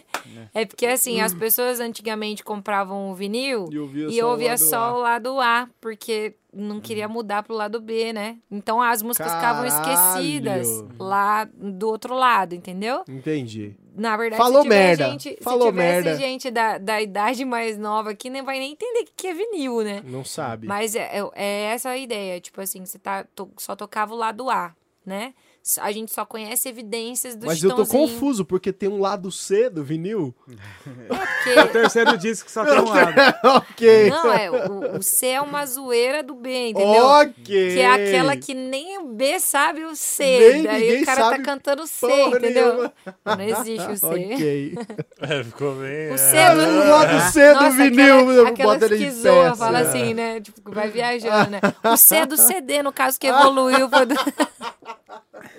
É 0.54 0.64
porque 0.64 0.86
assim, 0.86 1.20
as 1.20 1.32
pessoas 1.34 1.80
antigamente 1.80 2.42
compravam 2.44 3.10
o 3.10 3.14
vinil 3.14 3.68
E 3.72 3.78
ouvia 3.78 4.06
e 4.08 4.12
só 4.20 4.26
o 4.26 4.30
ouvia 4.30 4.48
lado 4.50 4.58
só 4.58 4.76
A. 4.78 4.92
o 4.96 4.98
lado 5.00 5.40
A, 5.40 5.68
porque 5.80 6.34
não 6.52 6.80
queria 6.80 7.06
mudar 7.08 7.42
pro 7.42 7.54
lado 7.54 7.80
B, 7.80 8.12
né? 8.12 8.38
Então 8.50 8.80
as 8.80 9.02
músicas 9.02 9.32
ficavam 9.32 9.64
esquecidas 9.66 10.66
Caralho. 10.68 10.94
lá 10.98 11.44
do 11.54 11.88
outro 11.88 12.14
lado, 12.14 12.54
entendeu? 12.54 13.02
Entendi. 13.08 13.76
Na 13.94 14.16
verdade, 14.16 14.40
Falou 14.42 14.62
se 14.62 14.68
merda. 14.68 15.10
gente, 15.10 15.36
Falou 15.42 15.66
se 15.68 15.72
tivesse 15.72 16.04
merda. 16.04 16.16
gente 16.20 16.50
da, 16.50 16.78
da 16.78 17.02
idade 17.02 17.44
mais 17.44 17.76
nova 17.76 18.10
aqui, 18.10 18.30
nem 18.30 18.42
vai 18.42 18.58
nem 18.58 18.72
entender 18.72 19.00
o 19.00 19.04
que 19.06 19.12
que 19.16 19.26
é 19.26 19.34
vinil, 19.34 19.80
né? 19.82 20.02
Não 20.04 20.24
sabe. 20.24 20.66
Mas 20.68 20.94
é, 20.94 21.18
é- 21.18 21.30
é 21.34 21.62
essa 21.72 21.90
a 21.90 21.98
ideia. 21.98 22.40
Tipo 22.40 22.60
assim, 22.60 22.84
você 22.84 22.98
tá, 22.98 23.24
to- 23.34 23.50
só 23.56 23.74
tocava 23.74 24.14
o 24.14 24.16
lado 24.16 24.48
A, 24.48 24.72
né? 25.04 25.34
A 25.80 25.92
gente 25.92 26.12
só 26.12 26.24
conhece 26.24 26.68
evidências 26.68 27.36
do 27.36 27.46
Mas 27.46 27.62
eu 27.62 27.74
tô 27.74 27.84
confuso, 27.86 28.44
porque 28.44 28.72
tem 28.72 28.88
um 28.88 29.00
lado 29.00 29.30
C 29.30 29.68
do 29.68 29.84
vinil. 29.84 30.34
Porque- 30.46 31.60
O 31.60 31.68
terceiro 31.68 32.16
disco 32.16 32.50
só 32.50 32.64
tem 32.64 32.78
um 32.80 32.88
lado. 32.88 33.12
ok. 33.44 34.10
não, 34.10 34.32
é, 34.32 34.50
o, 34.50 34.96
o 34.96 35.02
C 35.02 35.26
é 35.26 35.40
uma 35.40 35.66
zoeira 35.66 36.22
do 36.22 36.34
B, 36.34 36.70
entendeu? 36.70 37.04
Ok. 37.04 37.34
Que 37.44 37.80
é 37.80 37.86
aquela 37.90 38.36
que 38.36 38.54
nem 38.54 38.98
o 38.98 39.08
B 39.08 39.38
sabe 39.40 39.84
o 39.84 39.94
C. 39.94 40.52
Nem 40.52 40.62
daí 40.62 41.02
o 41.02 41.04
cara 41.04 41.20
sabe 41.22 41.36
tá 41.38 41.42
cantando 41.42 41.86
C, 41.86 42.06
entendeu? 42.06 42.72
nenhuma. 42.72 42.92
Não 43.24 43.40
existe 43.40 43.90
o 43.90 43.96
C. 43.96 44.06
Ok. 44.06 44.78
É, 45.20 45.42
ficou 45.42 45.74
bem. 45.74 46.10
O 46.10 46.14
é. 46.14 46.16
C 46.16 46.36
É, 46.36 46.54
do... 46.54 46.60
o 46.60 46.88
lado 46.88 47.32
C 47.32 47.48
do 47.48 47.60
Nossa, 47.60 47.76
vinil, 47.76 48.20
aquela, 48.20 48.48
aquela 48.48 48.72
bota 48.74 48.84
ele 48.86 48.98
que 48.98 49.04
em 49.04 49.10
zoa, 49.10 49.50
pé, 49.50 49.56
fala 49.56 49.78
assim. 49.80 50.02
assim, 50.02 50.14
né? 50.14 50.40
Tipo, 50.40 50.72
vai 50.72 50.88
viajando, 50.88 51.50
né? 51.50 51.60
O 51.92 51.96
C 51.96 52.24
do 52.24 52.36
CD, 52.36 52.82
no 52.82 52.92
caso, 52.92 53.18
que 53.18 53.26
evoluiu. 53.26 53.88
Foi, 53.88 54.06
do... 54.06 54.14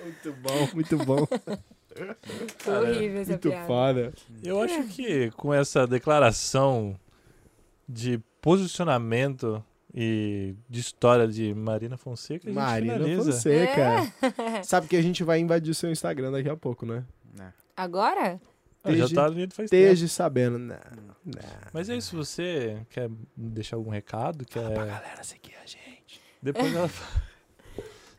Muito 0.02 0.32
bom, 0.32 0.68
muito 0.74 0.96
bom. 0.98 1.26
foi 2.58 2.90
horrível 2.90 3.20
essa 3.20 3.32
Muito 3.32 3.48
piada. 3.48 3.66
foda. 3.66 4.12
Eu 4.42 4.60
acho 4.60 4.82
que 4.84 5.30
com 5.32 5.52
essa 5.52 5.86
declaração 5.86 6.98
de 7.88 8.20
posicionamento 8.40 9.62
e 9.92 10.54
de 10.68 10.80
história 10.80 11.26
de 11.26 11.52
Marina 11.52 11.96
Fonseca, 11.96 12.46
a 12.46 12.50
gente 12.50 12.54
Marina 12.54 12.94
finaliza. 12.94 13.32
Fonseca. 13.32 14.12
É. 14.38 14.62
Sabe 14.62 14.86
que 14.86 14.96
a 14.96 15.02
gente 15.02 15.24
vai 15.24 15.40
invadir 15.40 15.70
o 15.70 15.74
seu 15.74 15.90
Instagram 15.90 16.30
daqui 16.30 16.48
a 16.48 16.56
pouco, 16.56 16.86
né? 16.86 17.04
Agora? 17.76 18.40
Ah, 18.84 18.92
já 18.94 19.08
tá 19.08 19.26
ali 19.26 19.48
faz 19.50 19.68
tempo. 19.68 19.82
Esteja 19.82 20.08
sabendo. 20.08 20.58
Não, 20.58 20.76
não. 20.96 21.14
Mas 21.72 21.88
é 21.88 21.96
isso, 21.96 22.16
você 22.16 22.78
quer 22.90 23.10
deixar 23.36 23.76
algum 23.76 23.90
recado? 23.90 24.44
Quer... 24.44 24.62
Galera, 24.70 25.22
seguir 25.22 25.54
a 25.62 25.66
gente. 25.66 26.20
Depois 26.42 26.74
ela 26.74 26.88
fala. 26.88 27.29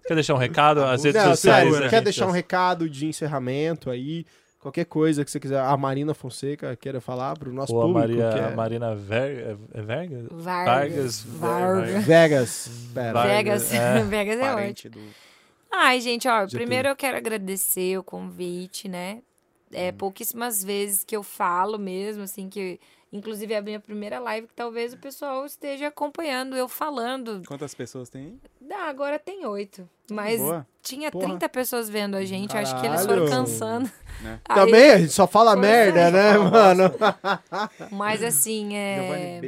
Quer 0.06 0.16
deixar 0.16 0.34
um 0.34 0.38
recado? 0.38 0.84
As 0.84 1.04
redes 1.04 1.22
Não, 1.22 1.32
sociais. 1.32 1.70
sério, 1.72 1.88
a 1.88 1.90
quer 1.90 2.02
deixar 2.02 2.28
um 2.28 2.32
recado 2.32 2.90
de 2.90 3.06
encerramento 3.06 3.90
aí? 3.90 4.26
Qualquer 4.60 4.86
coisa 4.86 5.26
que 5.26 5.32
você 5.32 5.40
quiser. 5.40 5.60
A 5.60 5.76
Marina 5.76 6.14
Fonseca 6.14 6.76
queira 6.76 7.02
falar 7.02 7.38
pro 7.38 7.52
nosso 7.52 7.74
Ou 7.74 7.82
a, 7.82 7.86
público. 7.86 8.20
Maria, 8.20 8.30
que 8.30 8.40
a 8.40 8.52
é 8.52 8.56
Marina 8.56 8.96
Ver... 8.96 9.58
é 9.74 9.82
Verga? 9.82 10.28
Vargas. 10.30 11.24
Vargas. 11.24 12.06
Vargas. 12.06 12.06
Vegas. 12.06 12.68
Vegas. 12.94 13.74
é. 13.74 14.04
Vegas 14.06 14.40
é 14.40 14.70
ótimo. 14.70 14.96
Do... 14.96 15.02
Ai, 15.72 16.00
gente, 16.00 16.28
ó, 16.28 16.46
primeiro 16.48 16.90
eu 16.90 16.96
quero 16.96 17.18
agradecer 17.18 17.98
o 17.98 18.04
convite, 18.04 18.88
né? 18.88 19.20
É 19.72 19.92
pouquíssimas 19.92 20.64
vezes 20.64 21.04
que 21.04 21.16
eu 21.16 21.24
falo 21.24 21.80
mesmo, 21.80 22.24
assim, 22.24 22.50
que 22.50 22.80
inclusive 23.12 23.54
é 23.54 23.58
a 23.58 23.62
minha 23.62 23.80
primeira 23.80 24.20
live 24.20 24.48
que 24.48 24.54
talvez 24.54 24.94
o 24.94 24.98
pessoal 24.98 25.46
esteja 25.46 25.88
acompanhando 25.88 26.56
eu 26.56 26.68
falando. 26.68 27.42
Quantas 27.48 27.74
pessoas 27.74 28.10
tem 28.10 28.24
aí? 28.26 28.72
Ah, 28.74 28.88
agora 28.90 29.20
tem 29.20 29.46
oito. 29.46 29.88
Mas 30.10 30.40
Boa. 30.42 30.66
tinha 30.82 31.12
Porra. 31.12 31.26
30 31.28 31.50
pessoas 31.50 31.90
vendo 31.90 32.16
a 32.16 32.24
gente, 32.26 32.56
acho 32.58 32.80
que 32.80 32.86
eles 32.86 33.02
foram 33.06 33.26
Caralho. 33.26 33.30
cansando. 33.32 33.92
Né? 34.22 34.40
Aí- 34.48 34.56
Também 34.56 34.90
a 34.92 34.98
gente 34.98 35.14
só 35.14 35.26
fala 35.28 35.56
merda, 35.56 36.00
é. 36.02 36.12
né, 36.12 36.38
mano? 36.38 36.84
Mas 37.92 38.24
assim, 38.24 38.76
é. 38.76 39.40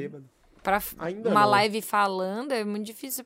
Pra 0.61 0.81
Ainda 0.99 1.29
uma 1.29 1.41
não. 1.41 1.49
live 1.49 1.81
falando 1.81 2.53
é 2.53 2.63
muito 2.63 2.85
difícil. 2.85 3.25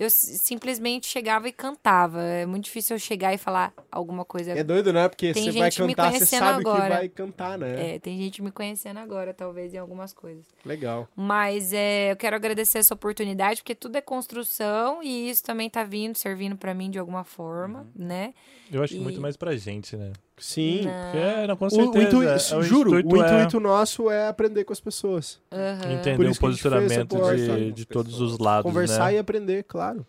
Eu 0.00 0.08
simplesmente 0.08 1.06
chegava 1.06 1.46
e 1.46 1.52
cantava. 1.52 2.22
É 2.22 2.46
muito 2.46 2.64
difícil 2.64 2.96
eu 2.96 3.00
chegar 3.00 3.34
e 3.34 3.38
falar 3.38 3.70
alguma 3.92 4.24
coisa. 4.24 4.52
É 4.52 4.64
doido, 4.64 4.94
né? 4.94 5.06
Porque 5.10 5.30
Tem 5.34 5.44
você 5.44 5.58
vai 5.58 5.70
cantar, 5.70 6.10
você 6.12 6.24
sabe 6.24 6.64
que 6.64 6.70
agora. 6.70 6.88
vai 6.96 7.08
cantar, 7.10 7.58
né? 7.58 7.96
É, 7.96 7.98
tem 7.98 8.16
gente 8.18 8.40
me 8.42 8.50
conhecendo 8.50 8.98
agora, 8.98 9.34
talvez, 9.34 9.74
em 9.74 9.76
algumas 9.76 10.14
coisas. 10.14 10.46
Legal. 10.64 11.06
Mas 11.14 11.74
é, 11.74 12.12
eu 12.12 12.16
quero 12.16 12.34
agradecer 12.34 12.78
essa 12.78 12.94
oportunidade, 12.94 13.60
porque 13.60 13.74
tudo 13.74 13.96
é 13.96 14.00
construção 14.00 15.02
e 15.02 15.28
isso 15.28 15.44
também 15.44 15.68
tá 15.68 15.84
vindo, 15.84 16.16
servindo 16.16 16.56
pra 16.56 16.72
mim 16.72 16.90
de 16.90 16.98
alguma 16.98 17.22
forma, 17.22 17.86
né? 17.94 18.32
Eu 18.72 18.82
acho 18.82 18.94
que 18.94 19.00
E- 19.00 19.02
muito 19.02 19.20
mais 19.20 19.36
pra 19.36 19.54
gente, 19.54 19.96
né? 19.98 20.12
Sim. 20.40 20.78
Porque, 20.82 21.18
é, 21.18 21.46
não, 21.46 21.56
com 21.56 21.64
O, 21.64 21.68
o 21.68 21.70
certeza. 21.70 22.06
intui- 22.06 22.26
é, 22.26 22.56
o 22.56 22.62
juro, 22.62 22.90
intuito 22.98 23.16
o 23.16 23.24
é 23.24 23.34
intuito 23.36 23.60
nosso 23.60 24.10
é 24.10 24.26
aprender 24.28 24.64
com 24.64 24.72
as 24.72 24.80
pessoas. 24.80 25.40
Aham. 25.52 25.92
entender 25.92 26.28
o 26.28 26.36
posicionamento 26.36 27.16
de, 27.36 27.72
de 27.72 27.84
todos 27.84 28.20
os 28.20 28.38
lados, 28.38 28.70
Conversar 28.70 29.10
né? 29.10 29.16
e 29.16 29.18
aprender, 29.18 29.64
claro. 29.64 30.04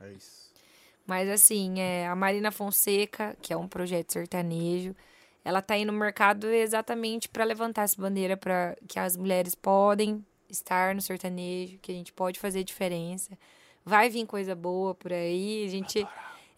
É 0.00 0.10
isso. 0.12 0.50
Mas 1.06 1.28
assim, 1.28 1.80
é, 1.80 2.06
a 2.06 2.14
Marina 2.14 2.50
Fonseca, 2.52 3.36
que 3.42 3.52
é 3.52 3.56
um 3.56 3.66
projeto 3.66 4.12
sertanejo, 4.12 4.94
ela 5.44 5.60
tá 5.60 5.74
aí 5.74 5.84
no 5.84 5.92
mercado 5.92 6.46
exatamente 6.46 7.28
para 7.28 7.42
levantar 7.44 7.82
essa 7.82 8.00
bandeira 8.00 8.36
para 8.36 8.76
que 8.86 8.98
as 8.98 9.16
mulheres 9.16 9.54
podem 9.54 10.24
estar 10.48 10.94
no 10.94 11.00
sertanejo, 11.00 11.78
que 11.80 11.90
a 11.90 11.94
gente 11.94 12.12
pode 12.12 12.38
fazer 12.38 12.62
diferença. 12.62 13.30
Vai 13.84 14.10
vir 14.10 14.26
coisa 14.26 14.54
boa 14.54 14.94
por 14.94 15.12
aí, 15.12 15.64
a 15.66 15.70
gente 15.70 16.06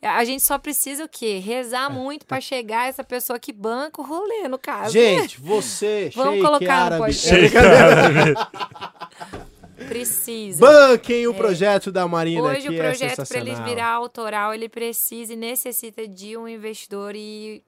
a 0.03 0.25
gente 0.25 0.43
só 0.43 0.59
precisa 0.59 1.05
o 1.05 1.09
quê? 1.09 1.39
Rezar 1.39 1.89
muito 1.91 2.27
para 2.27 2.41
chegar 2.41 2.89
essa 2.89 3.05
pessoa 3.05 3.39
que 3.39 3.53
banca 3.53 4.01
o 4.01 4.05
rolê, 4.05 4.49
no 4.49 4.59
caso. 4.59 4.93
Gente, 4.93 5.41
você, 5.41 6.11
Vamos 6.15 6.35
Sheik 6.35 6.45
colocar 6.45 6.91
no 6.91 6.97
árabe, 6.97 6.99
podcast. 6.99 7.57
é. 7.57 8.93
Precisa. 9.89 10.61
banquem 10.65 11.27
o 11.27 11.35
projeto 11.35 11.91
da 11.91 12.07
Marina, 12.07 12.43
Hoje 12.43 12.63
que 12.63 12.69
o 12.69 12.73
é 12.75 12.79
projeto 12.79 13.17
para 13.17 13.25
sensacional. 13.27 13.57
ele 13.63 13.69
virar 13.69 13.89
autoral, 13.91 14.55
ele 14.55 14.69
precisa 14.69 15.33
e 15.33 15.37
necessita 15.37 16.07
de 16.07 16.37
um 16.37 16.47
investidor 16.47 17.17
e 17.17 17.63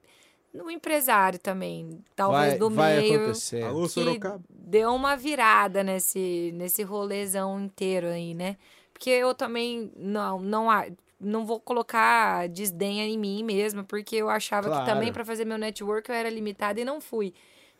um 0.54 0.70
empresário 0.70 1.40
também, 1.40 1.98
talvez 2.14 2.50
vai, 2.50 2.58
do 2.58 2.70
vai 2.70 3.00
meio, 3.00 3.22
acontecer. 3.24 3.62
Alô, 3.62 3.82
que 3.82 3.88
Sorocaba. 3.88 4.40
deu 4.48 4.94
uma 4.94 5.16
virada 5.16 5.82
nesse 5.82 6.52
nesse 6.54 6.84
rolezão 6.84 7.60
inteiro 7.60 8.06
aí, 8.06 8.32
né? 8.32 8.56
Porque 8.92 9.10
eu 9.10 9.34
também 9.34 9.90
não 9.96 10.38
não 10.40 10.70
a- 10.70 10.86
não 11.20 11.46
vou 11.46 11.60
colocar 11.60 12.48
desdenha 12.48 13.06
em 13.06 13.18
mim 13.18 13.42
mesma, 13.42 13.84
porque 13.84 14.16
eu 14.16 14.28
achava 14.28 14.68
Claro. 14.68 14.84
que 14.84 14.90
também 14.90 15.12
para 15.12 15.24
fazer 15.24 15.44
meu 15.44 15.58
network 15.58 16.08
eu 16.08 16.14
era 16.14 16.28
limitada 16.30 16.80
e 16.80 16.84
não 16.84 17.00
fui. 17.00 17.32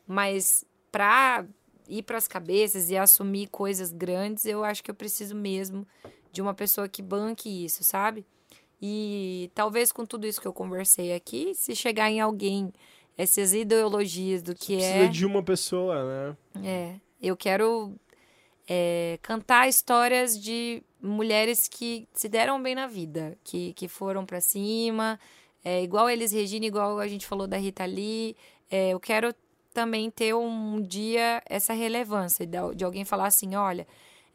Mas 0.06 0.65
para 0.90 1.44
ir 1.89 2.02
para 2.02 2.16
as 2.16 2.27
cabeças 2.28 2.90
e 2.90 2.97
assumir 2.97 3.48
coisas 3.48 3.93
grandes, 3.93 4.47
eu 4.47 4.65
acho 4.65 4.82
que 4.82 4.90
eu 4.90 4.94
preciso 4.94 5.35
mesmo 5.35 5.86
de 6.32 6.40
uma 6.40 6.55
pessoa 6.55 6.89
que 6.89 7.02
banque 7.02 7.65
isso, 7.65 7.85
sabe? 7.85 8.24
E 8.81 9.51
talvez 9.55 9.93
com 9.93 10.05
tudo 10.05 10.27
isso 10.27 10.40
que 10.40 10.47
eu 10.48 10.52
conversei 10.52 11.15
aqui, 11.15 11.55
se 11.55 11.74
chegar 11.74 12.11
em 12.11 12.20
alguém 12.20 12.73
essas 13.16 13.55
ideologias 13.55 14.43
do 14.43 14.55
que 14.55 14.74
Precisa 14.77 15.05
é. 15.05 15.09
de 15.09 15.24
uma 15.24 15.43
pessoa, 15.43 16.05
né? 16.05 16.36
É, 16.65 16.94
eu 17.23 17.36
quero 17.36 17.94
é, 18.69 19.19
cantar 19.23 19.69
histórias 19.69 20.39
de 20.40 20.82
mulheres 21.05 21.68
que 21.68 22.09
se 22.14 22.28
deram 22.28 22.62
bem 22.62 22.74
na 22.74 22.86
vida, 22.86 23.36
que, 23.44 23.74
que 23.74 23.86
foram 23.86 24.24
pra 24.24 24.40
cima, 24.40 25.20
é, 25.62 25.82
igual 25.82 26.09
eles 26.09 26.32
Regina, 26.32 26.64
igual 26.66 26.98
a 26.98 27.06
gente 27.06 27.26
falou 27.26 27.47
da 27.47 27.56
Rita 27.56 27.85
Lee. 27.85 28.36
É, 28.70 28.90
eu 28.90 28.98
quero 28.98 29.35
também 29.72 30.10
ter 30.10 30.35
um 30.35 30.81
dia 30.81 31.43
essa 31.47 31.72
relevância 31.72 32.47
de, 32.47 32.59
de 32.74 32.85
alguém 32.85 33.05
falar 33.05 33.26
assim, 33.26 33.55
olha, 33.55 33.86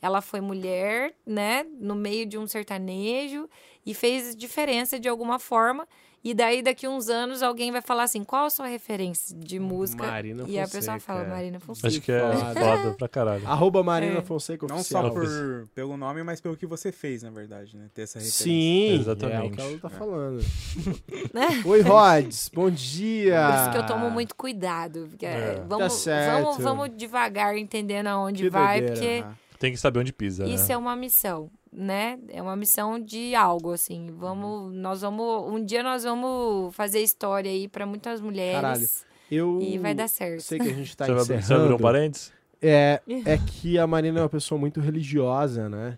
ela 0.01 0.21
foi 0.21 0.41
mulher, 0.41 1.13
né, 1.25 1.65
no 1.79 1.95
meio 1.95 2.25
de 2.25 2.37
um 2.37 2.47
sertanejo 2.47 3.49
e 3.85 3.93
fez 3.93 4.35
diferença 4.35 4.99
de 4.99 5.09
alguma 5.09 5.39
forma. 5.39 5.87
E 6.21 6.33
daí, 6.33 6.61
daqui 6.61 6.85
uns 6.87 7.07
anos, 7.07 7.41
alguém 7.41 7.71
vai 7.71 7.81
falar 7.81 8.03
assim: 8.03 8.23
qual 8.23 8.45
a 8.45 8.49
sua 8.49 8.67
referência 8.67 9.35
de 9.37 9.57
música? 9.59 10.05
Marina 10.05 10.43
e 10.47 10.59
a 10.59 10.63
Fonseca, 10.63 10.77
pessoa 10.79 10.99
fala: 10.99 11.21
é. 11.23 11.27
Marina 11.29 11.59
Fonseca. 11.59 11.87
Acho 11.87 12.01
que 12.01 12.11
é 12.11 12.19
foda. 12.19 12.95
pra 12.97 13.07
caralho. 13.07 13.43
Arroba 13.47 13.81
Marina 13.83 14.19
É. 14.19 14.21
Fonseca 14.21 14.67
Não 14.67 14.77
Oficial. 14.77 15.03
só 15.03 15.09
por, 15.11 15.67
pelo 15.73 15.95
nome, 15.95 16.21
mas 16.23 16.41
pelo 16.41 16.57
que 16.57 16.65
você 16.65 16.91
fez, 16.91 17.23
na 17.23 17.29
verdade, 17.31 17.77
né? 17.77 17.87
Ter 17.93 18.01
essa 18.01 18.19
referência. 18.19 18.43
Sim, 18.43 18.95
Exatamente. 18.99 19.41
é 19.41 19.47
o 19.47 19.51
que 19.51 19.61
ela 19.61 19.79
tá 19.79 19.89
falando. 19.89 20.43
Né? 21.33 21.61
Oi, 21.65 21.81
Rods, 21.81 22.49
bom 22.53 22.69
dia. 22.69 23.45
Por 23.47 23.55
isso 23.61 23.71
que 23.71 23.77
eu 23.77 23.85
tomo 23.85 24.09
muito 24.09 24.35
cuidado. 24.35 25.07
Porque, 25.09 25.25
É. 25.25 25.55
Tá 25.55 25.63
vamos, 25.67 25.93
certo. 25.93 26.43
vamos, 26.43 26.57
vamos 26.63 26.89
devagar 26.97 27.55
entendendo 27.57 28.07
aonde 28.07 28.43
Que 28.43 28.49
vai, 28.49 28.81
doideira. 28.81 29.25
porque 29.27 29.57
Tem 29.59 29.71
que 29.71 29.77
saber 29.77 29.99
onde 29.99 30.11
pisa, 30.13 30.45
isso 30.47 30.67
né? 30.67 30.73
é 30.73 30.77
uma 30.77 30.95
missão, 30.95 31.49
né? 31.71 32.19
É 32.29 32.41
uma 32.41 32.55
missão 32.55 32.99
de 32.99 33.35
algo, 33.35 33.71
assim. 33.71 34.07
Vamos, 34.17 34.73
nós 34.73 35.01
vamos, 35.01 35.51
um 35.51 35.63
dia 35.63 35.83
nós 35.83 36.03
vamos 36.03 36.75
fazer 36.75 36.99
história 36.99 37.49
aí 37.49 37.67
pra 37.67 37.85
muitas 37.85 38.21
mulheres 38.21 38.61
Caralho. 38.61 38.87
Eu 39.31 39.59
e 39.61 39.77
vai 39.77 39.93
dar 39.93 40.07
certo. 40.07 40.41
sei 40.41 40.59
que 40.59 40.69
a 40.69 40.73
gente 40.73 40.97
tá 40.97 41.05
Você 41.05 41.35
encerrando. 41.35 41.75
um 41.75 41.77
parênteses? 41.77 42.33
É, 42.61 43.01
é 43.25 43.37
que 43.37 43.77
a 43.77 43.85
Marina 43.87 44.19
é 44.19 44.23
uma 44.23 44.29
pessoa 44.29 44.59
muito 44.59 44.79
religiosa, 44.81 45.69
né? 45.69 45.97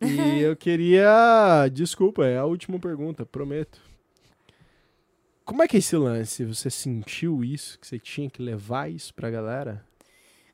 E 0.00 0.40
eu 0.40 0.56
queria. 0.56 1.68
Desculpa, 1.72 2.24
é 2.24 2.38
a 2.38 2.44
última 2.44 2.78
pergunta, 2.78 3.26
prometo. 3.26 3.80
Como 5.44 5.62
é 5.62 5.68
que 5.68 5.76
é 5.76 5.78
esse 5.78 5.96
lance? 5.96 6.44
Você 6.44 6.68
sentiu 6.70 7.44
isso? 7.44 7.78
Que 7.78 7.86
você 7.86 7.98
tinha 7.98 8.28
que 8.28 8.42
levar 8.42 8.90
isso 8.90 9.14
pra 9.14 9.30
galera? 9.30 9.85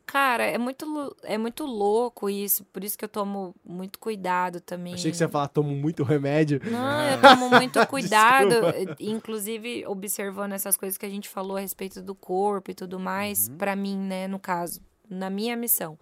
Cara, 0.04 0.44
é 0.44 0.58
muito, 0.58 1.16
é 1.22 1.38
muito 1.38 1.64
louco 1.64 2.28
isso, 2.28 2.64
por 2.66 2.82
isso 2.82 2.98
que 2.98 3.04
eu 3.04 3.08
tomo 3.08 3.54
muito 3.64 3.98
cuidado 3.98 4.60
também. 4.60 4.94
Achei 4.94 5.10
que 5.10 5.16
você 5.16 5.24
ia 5.24 5.28
falar, 5.28 5.48
tomo 5.48 5.74
muito 5.74 6.02
remédio. 6.02 6.60
Não, 6.64 7.02
eu 7.08 7.20
tomo 7.20 7.48
muito 7.48 7.84
cuidado, 7.86 8.52
eh, 8.74 8.94
inclusive 9.00 9.86
observando 9.86 10.52
essas 10.52 10.76
coisas 10.76 10.98
que 10.98 11.06
a 11.06 11.10
gente 11.10 11.28
falou 11.28 11.56
a 11.56 11.60
respeito 11.60 12.02
do 12.02 12.14
corpo 12.14 12.70
e 12.70 12.74
tudo 12.74 12.98
mais, 12.98 13.48
pra 13.50 13.76
mim, 13.76 13.96
né, 13.96 14.26
no 14.28 14.38
caso, 14.38 14.80
na 15.08 15.30
minha 15.30 15.56
missão. 15.56 15.98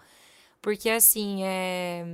Porque 0.60 0.90
assim, 0.90 1.43
é 1.43 2.05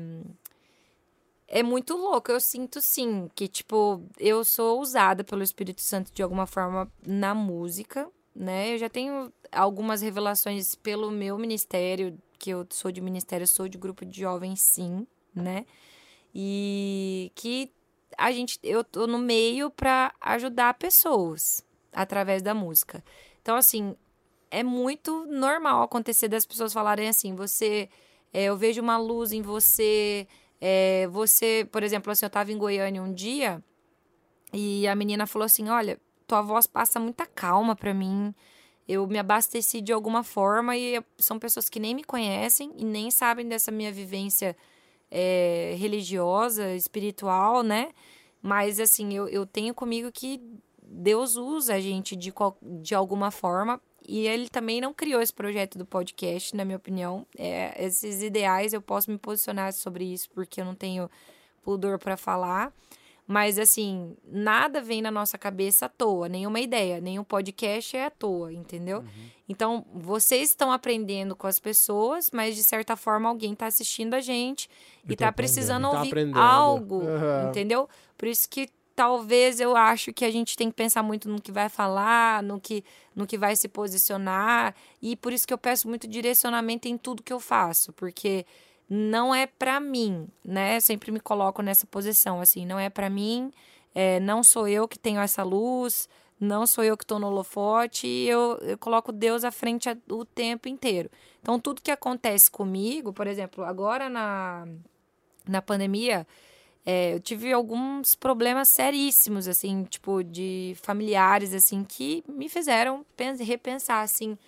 é 1.48 1.62
muito 1.62 1.96
louco, 1.96 2.30
eu 2.30 2.40
sinto 2.40 2.80
sim 2.80 3.28
que 3.34 3.46
tipo, 3.46 4.02
eu 4.18 4.44
sou 4.44 4.80
usada 4.80 5.22
pelo 5.22 5.42
Espírito 5.42 5.80
Santo 5.80 6.12
de 6.12 6.22
alguma 6.22 6.46
forma 6.46 6.90
na 7.06 7.34
música, 7.34 8.08
né? 8.36 8.74
Eu 8.74 8.78
já 8.78 8.88
tenho 8.88 9.32
algumas 9.50 10.02
revelações 10.02 10.74
pelo 10.74 11.10
meu 11.10 11.38
ministério, 11.38 12.18
que 12.38 12.50
eu 12.50 12.66
sou 12.70 12.92
de 12.92 13.00
ministério, 13.00 13.46
sou 13.46 13.66
de 13.66 13.78
grupo 13.78 14.04
de 14.04 14.20
jovens 14.20 14.60
sim, 14.60 15.06
né? 15.34 15.64
E 16.34 17.32
que 17.34 17.72
a 18.16 18.30
gente 18.30 18.58
eu 18.62 18.84
tô 18.84 19.06
no 19.06 19.18
meio 19.18 19.70
para 19.70 20.14
ajudar 20.20 20.74
pessoas 20.74 21.64
através 21.92 22.42
da 22.42 22.54
música. 22.54 23.02
Então 23.40 23.56
assim, 23.56 23.96
é 24.50 24.62
muito 24.62 25.24
normal 25.26 25.82
acontecer 25.82 26.28
das 26.28 26.44
pessoas 26.44 26.72
falarem 26.72 27.08
assim, 27.08 27.34
você 27.34 27.88
é, 28.32 28.44
eu 28.44 28.56
vejo 28.56 28.82
uma 28.82 28.98
luz 28.98 29.32
em 29.32 29.40
você, 29.40 30.28
é, 30.60 31.06
você, 31.08 31.66
por 31.72 31.82
exemplo, 31.82 32.12
assim, 32.12 32.26
eu 32.26 32.30
tava 32.30 32.52
em 32.52 32.58
Goiânia 32.58 33.02
um 33.02 33.12
dia 33.12 33.62
e 34.52 34.86
a 34.86 34.94
menina 34.94 35.26
falou 35.26 35.46
assim, 35.46 35.68
olha, 35.70 35.98
tua 36.26 36.42
voz 36.42 36.66
passa 36.66 36.98
muita 37.00 37.26
calma 37.26 37.74
pra 37.76 37.94
mim. 37.94 38.34
Eu 38.88 39.06
me 39.06 39.18
abasteci 39.18 39.80
de 39.80 39.92
alguma 39.92 40.22
forma 40.22 40.76
e 40.76 41.02
são 41.18 41.38
pessoas 41.38 41.68
que 41.68 41.80
nem 41.80 41.94
me 41.94 42.04
conhecem 42.04 42.72
e 42.76 42.84
nem 42.84 43.10
sabem 43.10 43.46
dessa 43.48 43.72
minha 43.72 43.90
vivência 43.92 44.56
é, 45.10 45.74
religiosa, 45.78 46.74
espiritual, 46.74 47.62
né? 47.62 47.90
Mas, 48.42 48.78
assim, 48.78 49.12
eu, 49.12 49.28
eu 49.28 49.44
tenho 49.44 49.74
comigo 49.74 50.10
que 50.12 50.40
Deus 50.82 51.36
usa 51.36 51.74
a 51.74 51.80
gente 51.80 52.14
de, 52.14 52.30
qual- 52.30 52.56
de 52.62 52.94
alguma 52.94 53.30
forma. 53.30 53.80
E 54.08 54.24
ele 54.28 54.48
também 54.48 54.80
não 54.80 54.94
criou 54.94 55.20
esse 55.20 55.32
projeto 55.34 55.76
do 55.78 55.84
podcast, 55.84 56.54
na 56.54 56.64
minha 56.64 56.76
opinião. 56.76 57.26
É, 57.36 57.84
esses 57.84 58.22
ideais 58.22 58.72
eu 58.72 58.80
posso 58.80 59.10
me 59.10 59.18
posicionar 59.18 59.72
sobre 59.72 60.04
isso, 60.04 60.30
porque 60.30 60.60
eu 60.60 60.64
não 60.64 60.76
tenho 60.76 61.10
pudor 61.60 61.98
para 61.98 62.16
falar. 62.16 62.72
Mas, 63.26 63.58
assim, 63.58 64.16
nada 64.24 64.80
vem 64.80 65.02
na 65.02 65.10
nossa 65.10 65.36
cabeça 65.36 65.86
à 65.86 65.88
toa, 65.88 66.28
nenhuma 66.28 66.60
ideia, 66.60 67.00
nenhum 67.00 67.24
podcast 67.24 67.96
é 67.96 68.04
à 68.04 68.10
toa, 68.10 68.52
entendeu? 68.52 69.04
Então, 69.48 69.84
vocês 69.92 70.50
estão 70.50 70.70
aprendendo 70.70 71.34
com 71.34 71.46
as 71.46 71.58
pessoas, 71.58 72.30
mas 72.32 72.54
de 72.54 72.62
certa 72.62 72.94
forma 72.94 73.28
alguém 73.28 73.52
está 73.52 73.66
assistindo 73.66 74.14
a 74.14 74.20
gente 74.20 74.68
e, 75.08 75.12
está 75.12 75.26
tá 75.26 75.32
precisando. 75.32 75.90
Tá 75.90 75.98
ouvir 75.98 76.08
aprendendo. 76.08 76.38
algo, 76.38 77.02
Aham. 77.02 77.48
entendeu? 77.48 77.88
Por 78.16 78.28
isso 78.28 78.48
que 78.48 78.68
talvez 78.94 79.60
eu 79.60 79.76
acho 79.76 80.12
que 80.12 80.24
a 80.24 80.30
gente 80.30 80.56
tem 80.56 80.70
que 80.70 80.74
pensar 80.74 81.02
muito 81.02 81.28
no 81.28 81.40
que 81.40 81.52
vai 81.52 81.68
falar, 81.68 82.42
no 82.42 82.58
que, 82.58 82.82
no 83.14 83.26
que 83.26 83.36
vai 83.36 83.54
se 83.54 83.68
posicionar, 83.68 84.74
e 85.02 85.14
por 85.14 85.32
isso 85.32 85.46
que 85.46 85.52
eu 85.52 85.58
peço 85.58 85.86
muito 85.86 86.08
direcionamento 86.08 86.88
em 86.88 86.96
tudo 86.96 87.22
que 87.22 87.32
eu 87.32 87.38
faço, 87.38 87.92
porque 87.92 88.46
não 88.88 89.34
é 89.34 89.46
pra 89.46 89.80
mim, 89.80 90.28
né? 90.44 90.76
Eu 90.76 90.80
sempre 90.80 91.10
me 91.10 91.20
coloco 91.20 91.62
nessa 91.62 91.86
posição, 91.86 92.40
assim, 92.40 92.64
não 92.66 92.78
é 92.78 92.88
pra 92.88 93.10
mim, 93.10 93.50
é, 93.94 94.20
não 94.20 94.42
sou 94.42 94.68
eu 94.68 94.86
que 94.86 94.98
tenho 94.98 95.20
essa 95.20 95.42
luz, 95.42 96.08
não 96.38 96.66
sou 96.66 96.84
eu 96.84 96.96
que 96.96 97.06
tô 97.06 97.18
no 97.18 97.26
holofote, 97.28 98.06
eu, 98.06 98.58
eu 98.62 98.78
coloco 98.78 99.10
Deus 99.10 99.42
à 99.44 99.50
frente 99.50 99.88
o 100.10 100.24
tempo 100.24 100.68
inteiro. 100.68 101.10
Então, 101.40 101.58
tudo 101.58 101.82
que 101.82 101.90
acontece 101.90 102.50
comigo, 102.50 103.12
por 103.12 103.26
exemplo, 103.26 103.64
agora 103.64 104.08
na, 104.08 104.66
na 105.48 105.62
pandemia, 105.62 106.26
é, 106.84 107.14
eu 107.14 107.20
tive 107.20 107.52
alguns 107.52 108.14
problemas 108.14 108.68
seríssimos, 108.68 109.48
assim, 109.48 109.84
tipo, 109.84 110.22
de 110.22 110.76
familiares, 110.82 111.52
assim, 111.52 111.82
que 111.82 112.22
me 112.28 112.48
fizeram 112.48 113.04
pen- 113.16 113.36
repensar, 113.42 114.02
assim, 114.02 114.38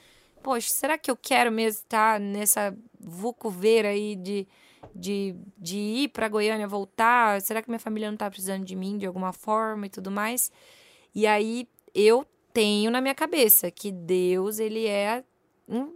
poxa, 0.43 0.70
será 0.70 0.98
que 0.98 1.10
eu 1.10 1.16
quero 1.16 1.51
mesmo 1.51 1.81
estar 1.82 2.19
nessa 2.20 2.77
vucuveira 3.01 3.89
aí 3.89 4.16
de, 4.16 4.47
de, 4.94 5.35
de 5.56 5.77
ir 5.77 6.09
para 6.09 6.28
Goiânia 6.28 6.66
voltar? 6.66 7.40
Será 7.40 7.62
que 7.62 7.69
minha 7.69 7.78
família 7.78 8.10
não 8.10 8.16
tá 8.16 8.31
precisando 8.31 8.65
de 8.65 8.74
mim 8.77 8.98
de 8.98 9.06
alguma 9.06 9.32
forma 9.32 9.86
e 9.86 9.90
tudo 9.90 10.10
mais? 10.10 10.51
E 11.15 11.27
aí 11.27 11.69
eu 11.94 12.27
tenho 12.52 12.90
na 12.90 13.01
minha 13.01 13.15
cabeça 13.15 13.70
que 13.70 13.90
Deus, 13.93 14.59
ele 14.59 14.86
é, 14.86 15.24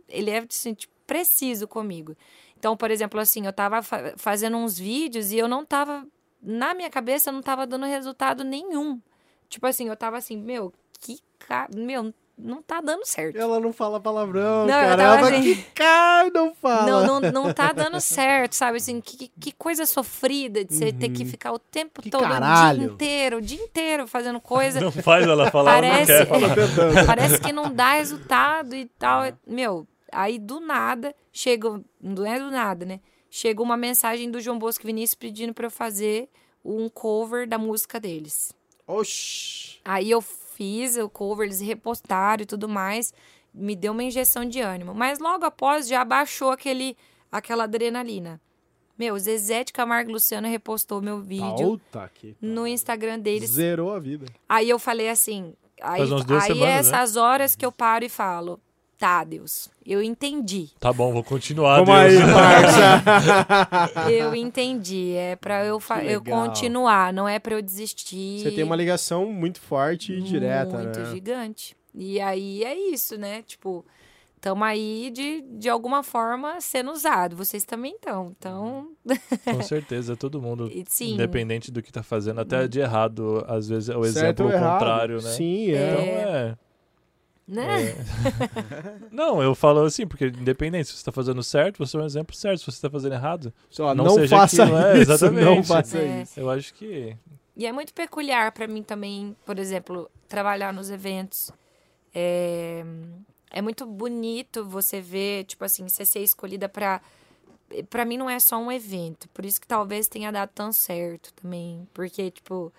ele 0.09 0.31
é 0.31 0.39
assim, 0.48 0.74
tipo, 0.74 0.93
preciso 1.06 1.66
comigo. 1.66 2.16
Então, 2.59 2.77
por 2.77 2.90
exemplo, 2.90 3.19
assim, 3.20 3.44
eu 3.47 3.52
tava 3.52 3.82
fa- 3.82 4.14
fazendo 4.16 4.56
uns 4.56 4.78
vídeos 4.78 5.32
e 5.32 5.39
eu 5.39 5.48
não 5.48 5.64
tava 5.64 6.06
na 6.40 6.74
minha 6.74 6.90
cabeça 6.90 7.31
não 7.31 7.40
tava 7.40 7.66
dando 7.66 7.86
resultado 7.86 8.43
nenhum. 8.43 9.01
Tipo 9.48 9.66
assim, 9.66 9.89
eu 9.89 9.97
tava 9.97 10.16
assim, 10.16 10.36
meu, 10.36 10.73
que 11.01 11.20
ca... 11.39 11.69
meu, 11.73 12.12
não 12.37 12.63
tá 12.63 12.81
dando 12.81 13.05
certo. 13.07 13.37
Ela 13.37 13.61
não 13.61 13.73
fala 13.73 14.01
palavrão, 14.01 14.67
Não, 14.67 14.97
tava 14.97 15.29
assim- 15.29 15.43
que 15.55 15.63
cara 15.75 16.31
não 16.35 16.55
fala. 16.55 16.87
Não, 17.07 17.21
não, 17.21 17.33
não 17.33 17.53
tá 17.53 17.73
dando 17.73 18.01
certo, 18.01 18.55
sabe? 18.55 18.79
Assim, 18.79 19.01
que, 19.01 19.29
que 19.29 19.53
coisa 19.53 19.87
sofrida 19.87 20.65
de 20.65 20.75
você 20.75 20.93
ter 20.93 21.09
que 21.11 21.25
ficar 21.25 21.53
o 21.53 21.59
tempo 21.59 22.01
Uhum. 22.01 22.03
Que 22.05 22.11
todo, 22.11 22.25
o 22.25 22.29
caralho. 22.29 22.79
dia 22.81 22.89
inteiro, 22.89 23.37
o 23.39 23.41
dia 23.43 23.63
inteiro 23.63 24.07
fazendo 24.07 24.41
coisa. 24.41 24.81
Não 24.81 24.91
faz 24.91 25.27
ela 25.27 25.51
falar, 25.51 25.79
ela 25.79 25.83
não 25.87 26.07
Parece, 26.07 26.13
quer 26.13 26.27
falar. 26.27 27.07
parece 27.07 27.41
que 27.41 27.53
não 27.53 27.73
dá 27.73 27.93
resultado 27.95 28.75
e 28.75 28.87
tal. 28.99 29.23
Meu, 29.47 29.87
aí 30.11 30.39
do 30.39 30.59
nada, 30.61 31.15
chega. 31.33 31.81
Não 32.01 32.27
é 32.27 32.39
do 32.39 32.51
nada, 32.51 32.85
né? 32.85 33.01
Chega 33.31 33.63
uma 33.63 33.77
mensagem 33.77 34.31
do 34.31 34.41
João 34.41 34.59
Bosco 34.59 34.87
Vinícius 34.87 35.15
pedindo 35.15 35.55
pra 35.55 35.67
eu 35.67 35.71
fazer 35.71 36.29
um 36.65 36.89
cover 36.89 37.49
da 37.49 37.57
música 37.59 37.99
deles. 38.01 38.53
Oxi. 38.87 39.79
Aí 39.85 40.11
eu 40.11 40.21
fiz 40.63 40.97
o 40.97 41.09
cover, 41.09 41.47
eles 41.47 41.61
repostaram 41.61 42.45
e 42.45 42.47
tudo 42.47 42.69
mais. 42.69 43.13
Me 43.53 43.75
deu 43.75 43.93
uma 43.93 44.05
injeção 44.05 44.45
de 44.45 44.61
ânimo. 44.61 44.95
Mas 44.95 45.19
logo 45.19 45.45
após 45.45 45.89
já 45.89 46.05
baixou 46.05 46.51
aquele, 46.51 46.97
aquela 47.31 47.65
adrenalina. 47.65 48.41
Meu, 48.97 49.19
Zezé 49.19 49.65
de 49.65 49.73
Camargo 49.73 50.11
e 50.11 50.13
Luciano 50.13 50.47
repostou 50.47 51.03
meu 51.03 51.19
vídeo 51.21 51.57
Puta 51.57 52.09
que 52.15 52.37
no 52.41 52.67
Instagram 52.67 53.19
deles. 53.19 53.51
Zerou 53.51 53.93
a 53.93 53.99
vida. 53.99 54.27
Aí 54.49 54.71
eu 54.71 54.79
falei 54.79 55.09
assim. 55.09 55.55
Aí, 55.81 56.03
aí 56.03 56.13
é 56.13 56.41
semanas, 56.41 56.59
né? 56.59 56.71
essas 56.77 57.17
horas 57.17 57.57
que 57.57 57.67
eu 57.67 57.73
paro 57.73 58.05
e 58.05 58.09
falo: 58.09 58.61
tá, 59.03 59.24
Deus, 59.24 59.69
eu 59.85 60.01
entendi. 60.01 60.69
Tá 60.79 60.93
bom, 60.93 61.12
vou 61.12 61.24
continuar. 61.24 61.83
Vamos 61.83 62.12
Deus. 62.12 62.23
aí, 62.23 62.33
parça. 62.33 64.01
Eu 64.09 64.33
entendi. 64.33 65.15
É 65.16 65.35
pra 65.35 65.65
eu, 65.65 65.81
eu 66.05 66.23
continuar, 66.23 67.12
não 67.12 67.29
é 67.29 67.41
pra 67.41 67.57
eu 67.57 67.61
desistir. 67.62 68.39
Você 68.43 68.53
tem 68.53 68.62
uma 68.62 68.77
ligação 68.77 69.27
muito 69.27 69.61
forte 69.61 70.12
e 70.12 70.23
direta, 70.23 70.79
Muito 70.79 71.01
né? 71.01 71.07
gigante. 71.07 71.77
E 71.93 72.20
aí 72.20 72.62
é 72.62 72.77
isso, 72.79 73.19
né? 73.19 73.43
Tipo, 73.43 73.85
tamo 74.41 74.62
aí 74.62 75.11
de, 75.12 75.41
de 75.59 75.69
alguma 75.69 76.05
forma 76.05 76.61
sendo 76.61 76.93
usado. 76.93 77.35
Vocês 77.35 77.65
também 77.65 77.97
estão. 77.97 78.33
Então, 78.39 78.87
Com 79.45 79.62
certeza, 79.66 80.16
todo 80.16 80.41
mundo, 80.41 80.70
sim. 80.87 81.15
independente 81.15 81.73
do 81.73 81.83
que 81.83 81.91
tá 81.91 82.05
fazendo, 82.05 82.41
até 82.41 82.69
de 82.69 82.79
errado, 82.79 83.45
às 83.49 83.69
vezes 83.69 83.89
é 83.89 83.97
o 83.97 84.05
Certo 84.05 84.45
exemplo 84.45 84.53
errado. 84.53 84.79
contrário, 84.79 85.16
né? 85.16 85.31
Sim, 85.33 85.70
Então 85.70 86.01
é. 86.05 86.57
É. 87.48 87.52
Né? 87.55 87.90
é. 87.90 87.97
não, 89.10 89.43
eu 89.43 89.55
falo 89.55 89.82
assim, 89.85 90.06
porque 90.06 90.27
independente 90.27 90.89
se 90.89 90.97
você 90.97 91.05
tá 91.05 91.12
fazendo 91.12 91.43
certo, 91.43 91.78
você 91.78 91.97
é 91.97 92.01
um 92.01 92.06
exemplo 92.06 92.35
certo. 92.35 92.60
Se 92.60 92.66
você 92.66 92.81
tá 92.81 92.90
fazendo 92.90 93.14
errado, 93.14 93.52
Só 93.69 93.94
Não 93.94 94.05
não, 94.05 94.14
seja 94.14 94.36
faça 94.36 94.62
aquilo, 94.62 94.78
é, 94.78 94.98
isso, 94.98 95.09
não 95.09 95.14
exatamente. 95.14 95.66
faça 95.69 95.98
É. 95.98 96.23
isso. 96.23 96.40
eu 96.40 96.51
acho 96.51 96.74
que. 96.74 97.16
E 97.56 97.66
é 97.66 97.73
muito 97.73 97.93
peculiar 97.93 98.51
pra 98.52 98.66
mim 98.66 98.82
também, 98.82 99.36
por 99.44 99.59
exemplo, 99.59 100.10
trabalhar 100.28 100.73
nos 100.73 100.89
eventos. 100.90 101.51
É, 102.14 102.85
é 103.51 103.60
muito 103.60 103.85
bonito 103.86 104.64
você 104.64 105.01
ver, 105.01 105.44
tipo 105.44 105.64
assim, 105.64 105.86
você 105.89 106.05
ser 106.05 106.20
escolhida 106.20 106.69
pra. 106.69 107.01
Pra 107.89 108.05
mim 108.05 108.19
não 108.19 108.28
é 108.28 108.39
só 108.39 108.59
um 108.59 108.70
evento, 108.70 109.28
por 109.31 109.47
isso 109.47 109.59
que 109.59 109.66
talvez 109.66 110.06
tenha 110.06 110.31
dado 110.31 110.51
tão 110.55 110.70
certo 110.73 111.32
também. 111.35 111.89
Porque, 111.94 112.31
tipo, 112.31 112.73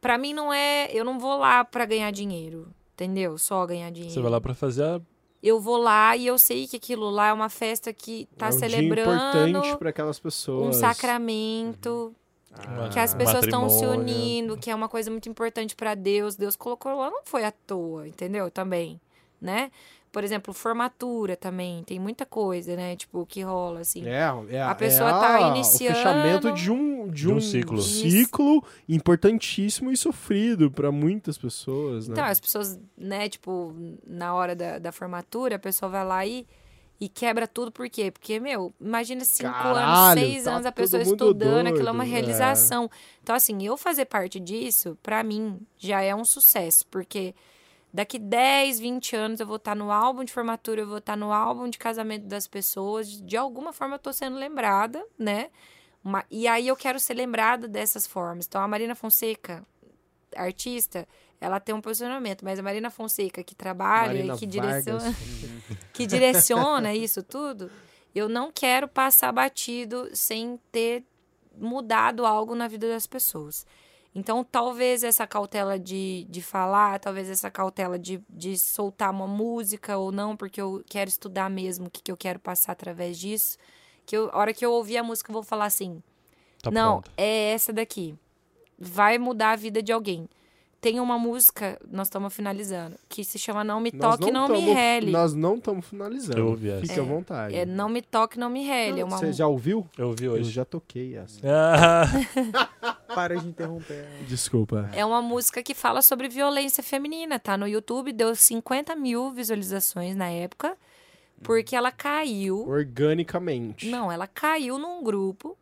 pra 0.00 0.18
mim 0.18 0.32
não 0.34 0.52
é. 0.52 0.88
Eu 0.92 1.04
não 1.04 1.18
vou 1.18 1.38
lá 1.38 1.64
pra 1.64 1.84
ganhar 1.84 2.10
dinheiro, 2.10 2.68
entendeu? 3.00 3.38
Só 3.38 3.64
ganhar 3.66 3.90
dinheiro. 3.90 4.12
Você 4.12 4.20
vai 4.20 4.30
lá 4.30 4.40
pra 4.40 4.54
fazer 4.54 4.84
a. 4.84 5.00
Eu 5.42 5.58
vou 5.58 5.78
lá 5.78 6.14
e 6.16 6.26
eu 6.26 6.38
sei 6.38 6.66
que 6.68 6.76
aquilo 6.76 7.08
lá 7.08 7.28
é 7.28 7.32
uma 7.32 7.48
festa 7.48 7.92
que 7.94 8.28
tá 8.36 8.46
é 8.46 8.48
um 8.50 8.52
celebrando 8.52 9.10
importante 9.10 9.78
para 9.78 9.88
aquelas 9.90 10.18
um 10.18 10.22
pessoas. 10.22 10.76
sacramento 10.76 12.14
uma- 12.68 12.88
que 12.90 12.98
as 12.98 13.14
pessoas 13.14 13.44
estão 13.44 13.68
se 13.70 13.86
unindo, 13.86 14.58
que 14.58 14.70
é 14.70 14.74
uma 14.74 14.88
coisa 14.88 15.10
muito 15.10 15.28
importante 15.30 15.74
pra 15.74 15.94
Deus. 15.94 16.36
Deus 16.36 16.56
colocou 16.56 16.94
lá, 16.94 17.10
não 17.10 17.22
foi 17.24 17.44
à 17.44 17.50
toa, 17.52 18.06
entendeu? 18.06 18.50
Também, 18.50 19.00
né? 19.40 19.70
Por 20.12 20.24
exemplo, 20.24 20.52
formatura 20.52 21.36
também, 21.36 21.84
tem 21.84 22.00
muita 22.00 22.26
coisa, 22.26 22.74
né? 22.74 22.96
Tipo, 22.96 23.24
que 23.24 23.42
rola, 23.42 23.80
assim. 23.80 24.04
É, 24.08 24.24
é 24.50 24.60
A 24.62 24.74
pessoa 24.74 25.08
é 25.08 25.12
tá 25.12 25.36
a- 25.36 25.48
iniciando- 25.56 25.92
O 25.92 25.96
fechamento 25.96 26.52
de 26.52 26.70
um, 26.70 27.06
de 27.06 27.12
De 27.22 27.28
um 27.28 27.36
um, 27.36 27.40
ciclo. 27.40 27.80
ciclo 27.80 28.64
importantíssimo 28.88 29.90
e 29.92 29.96
sofrido 29.96 30.70
para 30.70 30.90
muitas 30.92 31.36
pessoas, 31.38 32.08
né? 32.08 32.14
Então, 32.14 32.24
as 32.24 32.40
pessoas, 32.40 32.78
né, 32.96 33.28
tipo, 33.28 33.74
na 34.06 34.34
hora 34.34 34.54
da, 34.56 34.78
da 34.78 34.92
formatura, 34.92 35.56
a 35.56 35.58
pessoa 35.58 35.90
vai 35.90 36.04
lá 36.04 36.26
e, 36.26 36.46
e 37.00 37.08
quebra 37.08 37.46
tudo, 37.46 37.70
por 37.70 37.88
quê? 37.88 38.10
Porque, 38.10 38.38
meu, 38.40 38.74
imagina 38.80 39.24
cinco 39.24 39.48
anos, 39.48 39.62
Caralho, 39.62 40.20
seis 40.20 40.44
tá 40.44 40.50
anos 40.52 40.66
a 40.66 40.72
pessoa 40.72 41.02
estudando, 41.02 41.66
aquilo 41.68 41.88
é 41.88 41.90
uma 41.92 42.04
doido, 42.04 42.12
realização. 42.12 42.90
Então, 43.22 43.34
assim, 43.34 43.62
eu 43.64 43.76
fazer 43.76 44.06
parte 44.06 44.38
disso, 44.40 44.98
pra 45.02 45.22
mim, 45.22 45.58
já 45.78 46.02
é 46.02 46.14
um 46.14 46.24
sucesso, 46.24 46.84
porque 46.90 47.34
daqui 47.92 48.18
10, 48.18 48.78
20 48.80 49.14
anos 49.16 49.40
eu 49.40 49.46
vou 49.46 49.56
estar 49.56 49.74
no 49.74 49.90
álbum 49.90 50.24
de 50.24 50.32
formatura, 50.32 50.80
eu 50.82 50.86
vou 50.86 50.98
estar 50.98 51.16
no 51.16 51.32
álbum 51.32 51.68
de 51.68 51.78
casamento 51.78 52.26
das 52.26 52.46
pessoas, 52.46 53.08
de 53.20 53.36
alguma 53.36 53.72
forma 53.72 53.96
eu 53.96 53.98
tô 53.98 54.12
sendo 54.12 54.36
lembrada, 54.36 55.04
né? 55.18 55.50
Uma- 56.02 56.24
e 56.30 56.46
aí 56.48 56.66
eu 56.68 56.76
quero 56.76 56.98
ser 56.98 57.14
lembrada 57.14 57.68
dessas 57.68 58.06
formas. 58.06 58.46
Então, 58.46 58.62
a 58.62 58.68
Marina 58.68 58.94
Fonseca, 58.94 59.66
artista, 60.36 61.06
ela 61.40 61.58
tem 61.60 61.74
um 61.74 61.80
posicionamento, 61.80 62.44
mas 62.44 62.58
a 62.58 62.62
Marina 62.62 62.90
Fonseca 62.90 63.42
que 63.42 63.54
trabalha 63.54 64.14
Marina 64.14 64.34
e 64.34 64.38
que 64.38 64.46
direciona, 64.46 65.00
que 65.92 66.06
direciona 66.06 66.94
isso 66.94 67.22
tudo, 67.22 67.70
eu 68.14 68.28
não 68.28 68.50
quero 68.52 68.86
passar 68.88 69.32
batido 69.32 70.08
sem 70.14 70.58
ter 70.72 71.04
mudado 71.56 72.24
algo 72.24 72.54
na 72.54 72.68
vida 72.68 72.88
das 72.88 73.06
pessoas. 73.06 73.66
Então, 74.14 74.42
talvez 74.42 75.04
essa 75.04 75.24
cautela 75.26 75.78
de, 75.78 76.26
de 76.28 76.42
falar, 76.42 76.98
talvez 76.98 77.30
essa 77.30 77.48
cautela 77.50 77.96
de, 77.98 78.20
de 78.28 78.58
soltar 78.58 79.10
uma 79.12 79.26
música 79.28 79.96
ou 79.96 80.10
não, 80.10 80.36
porque 80.36 80.60
eu 80.60 80.82
quero 80.88 81.08
estudar 81.08 81.48
mesmo 81.48 81.86
o 81.86 81.90
que, 81.90 82.02
que 82.02 82.10
eu 82.10 82.16
quero 82.16 82.40
passar 82.40 82.72
através 82.72 83.16
disso. 83.18 83.56
Que 84.04 84.16
eu, 84.16 84.28
a 84.32 84.38
hora 84.38 84.52
que 84.52 84.66
eu 84.66 84.72
ouvir 84.72 84.96
a 84.96 85.02
música, 85.04 85.30
eu 85.30 85.34
vou 85.34 85.42
falar 85.44 85.66
assim: 85.66 86.02
Tá 86.60 86.70
não, 86.72 87.00
pronto. 87.00 87.10
é 87.16 87.52
essa 87.52 87.72
daqui. 87.72 88.14
Vai 88.76 89.16
mudar 89.18 89.52
a 89.52 89.56
vida 89.56 89.80
de 89.82 89.92
alguém. 89.92 90.28
Tem 90.80 90.98
uma 90.98 91.18
música, 91.18 91.78
nós 91.90 92.06
estamos 92.06 92.34
finalizando, 92.34 92.96
que 93.06 93.22
se 93.22 93.38
chama 93.38 93.62
Não 93.62 93.78
Me 93.80 93.92
Toque, 93.92 94.30
Não, 94.30 94.48
Me 94.48 94.54
tamo- 94.62 94.72
Rele. 94.74 95.10
Nós 95.12 95.34
não 95.34 95.56
estamos 95.56 95.86
finalizando. 95.86 96.38
Eu 96.38 96.46
ouvi 96.48 96.70
essa. 96.70 96.80
Fique 96.86 96.98
à 96.98 97.02
vontade. 97.02 97.54
É 97.54 97.66
Não 97.66 97.88
Me 97.90 98.00
Toque, 98.00 98.38
Não 98.38 98.48
Me 98.48 98.64
Rele. 98.66 99.02
É 99.02 99.04
uma 99.04 99.18
Você 99.18 99.30
já 99.32 99.46
ouviu? 99.46 99.86
Eu 99.98 100.08
ouvi 100.08 100.24
Eu 100.24 100.32
hoje. 100.32 100.50
já 100.50 100.64
toquei 100.64 101.16
essa. 101.18 101.38
Ah, 101.44 102.04
Para 103.14 103.36
de 103.36 103.46
interromper. 103.46 104.06
Desculpa. 104.26 104.90
É 104.92 105.04
uma 105.04 105.22
música 105.22 105.62
que 105.62 105.74
fala 105.74 106.02
sobre 106.02 106.28
violência 106.28 106.82
feminina, 106.82 107.38
tá? 107.38 107.56
No 107.56 107.66
YouTube 107.66 108.12
deu 108.12 108.34
50 108.34 108.94
mil 108.96 109.30
visualizações 109.30 110.14
na 110.16 110.28
época, 110.30 110.76
porque 111.42 111.74
ela 111.74 111.90
caiu. 111.90 112.68
Organicamente. 112.68 113.88
Não, 113.88 114.10
ela 114.10 114.26
caiu 114.26 114.78
num 114.78 115.02
grupo 115.02 115.56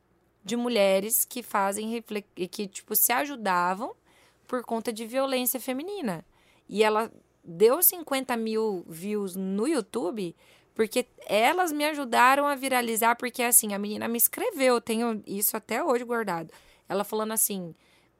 de 0.44 0.56
mulheres 0.56 1.24
que 1.24 1.42
fazem 1.42 2.02
que 2.50 2.66
tipo 2.66 2.96
se 2.96 3.12
ajudavam 3.12 3.92
por 4.46 4.62
conta 4.62 4.92
de 4.92 5.06
violência 5.06 5.60
feminina. 5.60 6.24
E 6.68 6.82
ela 6.82 7.10
deu 7.44 7.82
50 7.82 8.36
mil 8.36 8.84
views 8.88 9.36
no 9.36 9.66
YouTube 9.66 10.34
porque 10.78 11.06
elas 11.26 11.72
me 11.72 11.84
ajudaram 11.84 12.46
a 12.46 12.54
viralizar, 12.54 13.16
porque 13.16 13.42
assim, 13.42 13.74
a 13.74 13.78
menina 13.80 14.06
me 14.06 14.16
escreveu, 14.16 14.74
eu 14.74 14.80
tenho 14.80 15.20
isso 15.26 15.56
até 15.56 15.82
hoje 15.82 16.04
guardado. 16.04 16.52
Ela 16.88 17.04
falando 17.04 17.32
assim: 17.32 17.74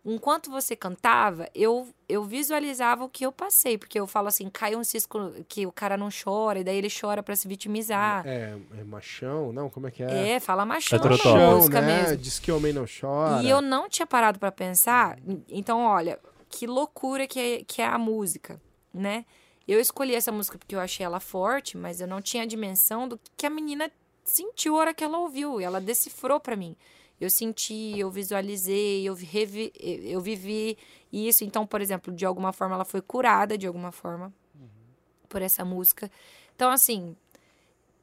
enquanto 0.04 0.50
você 0.50 0.74
cantava, 0.74 1.48
eu, 1.54 1.88
eu 2.08 2.24
visualizava 2.24 3.04
o 3.04 3.08
que 3.08 3.24
eu 3.24 3.32
passei, 3.32 3.76
porque 3.76 3.98
eu 3.98 4.06
falo 4.06 4.28
assim, 4.28 4.48
cai 4.48 4.74
um 4.74 4.84
cisco 4.84 5.32
que 5.48 5.66
o 5.66 5.72
cara 5.72 5.96
não 5.96 6.08
chora, 6.08 6.60
e 6.60 6.64
daí 6.64 6.76
ele 6.76 6.88
chora 6.88 7.22
pra 7.22 7.36
se 7.36 7.46
vitimizar. 7.46 8.26
É, 8.26 8.56
é 8.78 8.84
machão? 8.84 9.52
Não, 9.52 9.68
como 9.68 9.88
é 9.88 9.90
que 9.90 10.02
é? 10.02 10.30
É, 10.30 10.40
fala 10.40 10.64
machão 10.64 10.98
É. 10.98 11.08
Machão, 11.08 11.56
música 11.56 11.80
né? 11.80 12.02
mesmo. 12.02 12.16
Diz 12.16 12.38
que 12.38 12.50
homem 12.52 12.72
não 12.72 12.84
chora. 12.86 13.42
E 13.42 13.50
eu 13.50 13.60
não 13.60 13.88
tinha 13.88 14.06
parado 14.06 14.38
pra 14.38 14.50
pensar. 14.50 15.18
Então, 15.48 15.84
olha, 15.84 16.18
que 16.48 16.66
loucura 16.66 17.26
que 17.26 17.38
é, 17.38 17.64
que 17.64 17.82
é 17.82 17.86
a 17.86 17.98
música, 17.98 18.60
né? 18.92 19.24
Eu 19.66 19.78
escolhi 19.78 20.14
essa 20.14 20.32
música 20.32 20.56
porque 20.56 20.74
eu 20.74 20.80
achei 20.80 21.04
ela 21.04 21.20
forte, 21.20 21.76
mas 21.76 22.00
eu 22.00 22.06
não 22.06 22.22
tinha 22.22 22.44
a 22.44 22.46
dimensão 22.46 23.06
do 23.06 23.20
que 23.36 23.44
a 23.44 23.50
menina 23.50 23.90
sentiu 24.24 24.76
a 24.76 24.80
hora 24.80 24.94
que 24.94 25.04
ela 25.04 25.18
ouviu. 25.18 25.60
E 25.60 25.64
ela 25.64 25.80
decifrou 25.80 26.40
pra 26.40 26.56
mim. 26.56 26.74
Eu 27.20 27.28
senti, 27.30 27.98
eu 27.98 28.10
visualizei, 28.10 29.08
eu, 29.08 29.14
revi, 29.14 29.72
eu 29.80 30.20
vivi 30.20 30.78
isso. 31.12 31.42
Então, 31.44 31.66
por 31.66 31.80
exemplo, 31.80 32.12
de 32.12 32.24
alguma 32.24 32.52
forma 32.52 32.74
ela 32.76 32.84
foi 32.84 33.00
curada, 33.00 33.58
de 33.58 33.66
alguma 33.66 33.90
forma, 33.90 34.32
por 35.28 35.42
essa 35.42 35.64
música. 35.64 36.10
Então, 36.54 36.70
assim, 36.70 37.16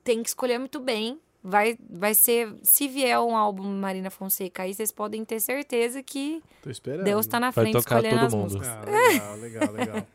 tem 0.04 0.22
que 0.22 0.30
escolher 0.30 0.60
muito 0.60 0.80
bem. 0.80 1.20
Vai, 1.42 1.78
vai 1.90 2.16
ser, 2.16 2.56
se 2.64 2.88
vier 2.88 3.20
um 3.20 3.38
álbum 3.38 3.64
Marina 3.64 4.10
Fonseca 4.10 4.64
aí, 4.64 4.74
vocês 4.74 4.92
podem 4.92 5.24
ter 5.24 5.40
certeza 5.40 6.02
que 6.02 6.42
Tô 6.64 6.72
esperando. 6.72 7.04
Deus 7.06 7.28
tá 7.28 7.40
na 7.40 7.52
Vai 7.52 7.66
frente 7.66 7.74
tocar 7.84 7.98
escolhendo 8.04 8.16
todo 8.18 8.26
as 8.28 8.34
mundo. 8.34 8.44
músicas. 8.58 8.68
Ah, 8.68 9.36
legal, 9.36 9.38
legal, 9.38 9.72
legal. 9.72 10.08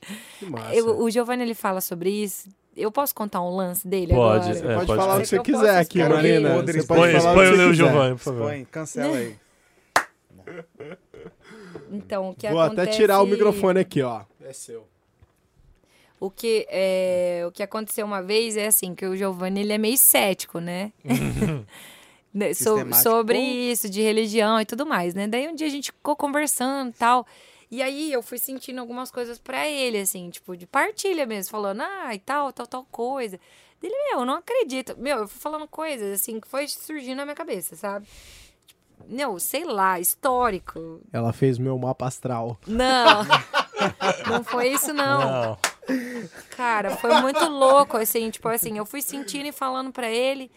que 0.38 0.46
massa. 0.46 0.74
Eu- 0.74 0.98
o 0.98 1.10
Giovanni 1.10 1.42
ele 1.42 1.54
fala 1.54 1.80
sobre 1.82 2.08
isso. 2.10 2.48
Eu 2.76 2.90
posso 2.90 3.14
contar 3.14 3.42
um 3.42 3.54
lance 3.54 3.86
dele 3.86 4.14
Pode, 4.14 4.50
agora? 4.50 4.58
é, 4.58 4.74
pode, 4.74 4.86
pode 4.86 5.00
falar 5.00 5.16
o 5.16 5.20
que 5.20 5.26
você 5.26 5.38
quiser 5.40 5.76
aqui, 5.78 5.98
Marina. 6.02 6.62
Você 6.62 6.82
pode 6.84 7.00
Põe, 7.02 7.12
falar 7.20 7.34
põe 7.34 7.46
o 7.48 7.50
Leo 7.56 7.70
quiser. 7.70 7.74
Giovanni, 7.74 8.14
por 8.14 8.22
favor. 8.22 8.48
Põe, 8.48 8.64
cancela 8.64 9.16
aí. 9.16 9.36
Então, 11.90 12.30
o 12.30 12.34
que 12.34 12.48
Vou 12.48 12.60
acontece... 12.60 12.88
até 12.88 12.96
tirar 12.96 13.20
o 13.22 13.26
microfone 13.26 13.80
aqui, 13.80 14.02
ó. 14.02 14.22
É 14.42 14.52
seu. 14.52 14.86
O 16.18 16.30
que, 16.30 16.66
é, 16.70 17.42
o 17.46 17.50
que 17.52 17.62
aconteceu 17.62 18.06
uma 18.06 18.22
vez 18.22 18.56
é 18.56 18.68
assim, 18.68 18.94
que 18.94 19.04
o 19.04 19.16
Giovanni 19.16 19.60
ele 19.60 19.72
é 19.72 19.78
meio 19.78 19.98
cético, 19.98 20.58
né? 20.58 20.92
Né, 22.34 22.54
so- 22.54 22.78
sobre 23.02 23.38
isso, 23.38 23.90
de 23.90 24.00
religião 24.00 24.58
e 24.58 24.64
tudo 24.64 24.86
mais, 24.86 25.12
né? 25.12 25.28
Daí 25.28 25.46
um 25.48 25.54
dia 25.54 25.66
a 25.66 25.70
gente 25.70 25.92
ficou 25.92 26.16
conversando 26.16 26.88
e 26.88 26.94
tal. 26.94 27.26
E 27.72 27.80
aí 27.80 28.12
eu 28.12 28.20
fui 28.20 28.36
sentindo 28.36 28.80
algumas 28.82 29.10
coisas 29.10 29.38
pra 29.38 29.66
ele, 29.66 29.98
assim, 29.98 30.28
tipo, 30.28 30.54
de 30.54 30.66
partilha 30.66 31.24
mesmo, 31.24 31.50
falando, 31.50 31.80
ah, 31.80 32.14
e 32.14 32.18
tal, 32.18 32.52
tal, 32.52 32.66
tal 32.66 32.84
coisa. 32.84 33.40
Dele, 33.80 33.94
meu, 34.10 34.20
eu 34.20 34.26
não 34.26 34.34
acredito. 34.34 34.94
Meu, 34.98 35.20
eu 35.20 35.26
fui 35.26 35.40
falando 35.40 35.66
coisas, 35.66 36.20
assim, 36.20 36.38
que 36.38 36.46
foi 36.46 36.68
surgindo 36.68 37.16
na 37.16 37.24
minha 37.24 37.34
cabeça, 37.34 37.74
sabe? 37.74 38.06
Tipo, 38.66 38.82
Meu, 39.08 39.38
sei 39.38 39.64
lá, 39.64 39.98
histórico. 39.98 41.00
Ela 41.10 41.32
fez 41.32 41.56
meu 41.56 41.78
mapa 41.78 42.06
astral. 42.06 42.58
Não, 42.66 43.24
não 44.28 44.44
foi 44.44 44.68
isso, 44.68 44.92
não. 44.92 45.20
Não. 45.20 45.58
Cara, 46.54 46.90
foi 46.98 47.22
muito 47.22 47.42
louco, 47.48 47.96
assim, 47.96 48.28
tipo 48.28 48.48
assim, 48.48 48.76
eu 48.76 48.84
fui 48.84 49.00
sentindo 49.00 49.46
e 49.46 49.52
falando 49.52 49.90
pra 49.90 50.10
ele. 50.10 50.50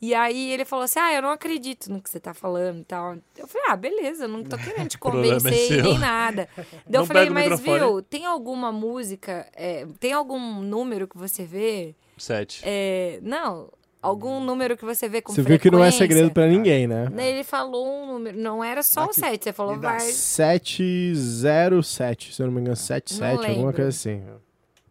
E 0.00 0.14
aí 0.14 0.52
ele 0.52 0.64
falou 0.64 0.84
assim: 0.84 1.00
Ah, 1.00 1.12
eu 1.12 1.20
não 1.20 1.30
acredito 1.30 1.90
no 1.90 2.00
que 2.00 2.08
você 2.08 2.20
tá 2.20 2.32
falando 2.32 2.80
e 2.80 2.84
tal. 2.84 3.16
Eu 3.36 3.48
falei, 3.48 3.66
ah, 3.68 3.76
beleza, 3.76 4.24
eu 4.24 4.28
não 4.28 4.44
tô 4.44 4.56
querendo 4.56 4.88
te 4.88 4.96
é 4.96 5.00
convencer 5.00 5.82
nem 5.82 5.98
nada. 5.98 6.48
Daí 6.86 7.00
eu 7.00 7.06
falei, 7.06 7.28
o 7.28 7.32
mas 7.32 7.60
viu, 7.60 8.00
tem 8.02 8.24
alguma 8.24 8.70
música, 8.70 9.48
é, 9.54 9.84
tem 9.98 10.12
algum 10.12 10.60
número 10.60 11.08
que 11.08 11.18
você 11.18 11.44
vê? 11.44 11.96
Sete. 12.16 12.62
É, 12.64 13.18
não, 13.22 13.68
algum 14.00 14.40
número 14.40 14.76
que 14.76 14.84
você 14.84 15.08
vê 15.08 15.20
com 15.20 15.32
Você 15.32 15.42
viu 15.42 15.58
que 15.58 15.68
não 15.70 15.82
é 15.82 15.90
frequência? 15.90 16.14
segredo 16.14 16.32
pra 16.32 16.46
ninguém, 16.46 16.86
né? 16.86 17.08
Ele 17.18 17.42
falou 17.42 17.88
um 17.88 18.06
número, 18.06 18.38
não 18.38 18.62
era 18.62 18.80
só 18.82 19.00
o 19.02 19.06
Aqui, 19.06 19.20
7, 19.20 19.44
você 19.44 19.52
falou, 19.52 19.76
vai. 19.78 20.00
707, 20.00 22.34
se 22.34 22.42
eu 22.42 22.46
não 22.46 22.54
me 22.54 22.60
engano, 22.60 22.76
77, 22.76 23.50
alguma 23.50 23.72
coisa 23.72 23.88
assim. 23.88 24.22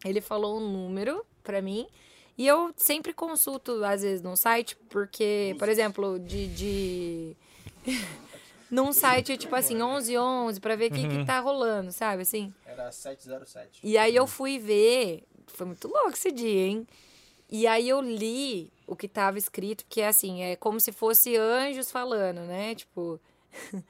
Ele 0.05 0.21
falou 0.21 0.57
um 0.57 0.71
número 0.71 1.25
pra 1.43 1.61
mim. 1.61 1.87
E 2.37 2.45
eu 2.45 2.71
sempre 2.77 3.13
consulto, 3.13 3.83
às 3.83 4.03
vezes, 4.03 4.21
num 4.21 4.35
site, 4.35 4.75
porque, 4.89 5.55
por 5.57 5.67
exemplo, 5.67 6.19
de. 6.19 6.47
de... 6.47 7.37
num 8.69 8.93
site, 8.93 9.37
tipo 9.37 9.55
assim, 9.55 9.75
1111, 9.75 10.59
pra 10.59 10.75
ver 10.75 10.91
o 10.91 10.93
que, 10.93 11.07
que 11.07 11.25
tá 11.25 11.39
rolando, 11.39 11.91
sabe? 11.91 12.21
Assim. 12.21 12.53
Era 12.65 12.91
707. 12.91 13.79
E 13.83 13.97
aí 13.97 14.15
eu 14.15 14.27
fui 14.27 14.59
ver. 14.59 15.23
Foi 15.47 15.65
muito 15.65 15.87
louco 15.87 16.11
esse 16.11 16.31
dia, 16.31 16.67
hein? 16.67 16.87
E 17.49 17.65
aí 17.65 17.89
eu 17.89 18.01
li 18.01 18.71
o 18.85 18.95
que 18.95 19.07
tava 19.07 19.37
escrito, 19.37 19.85
que 19.89 20.01
é 20.01 20.07
assim, 20.07 20.43
é 20.43 20.55
como 20.55 20.79
se 20.79 20.91
fosse 20.91 21.35
anjos 21.35 21.89
falando, 21.89 22.41
né? 22.41 22.75
Tipo. 22.75 23.19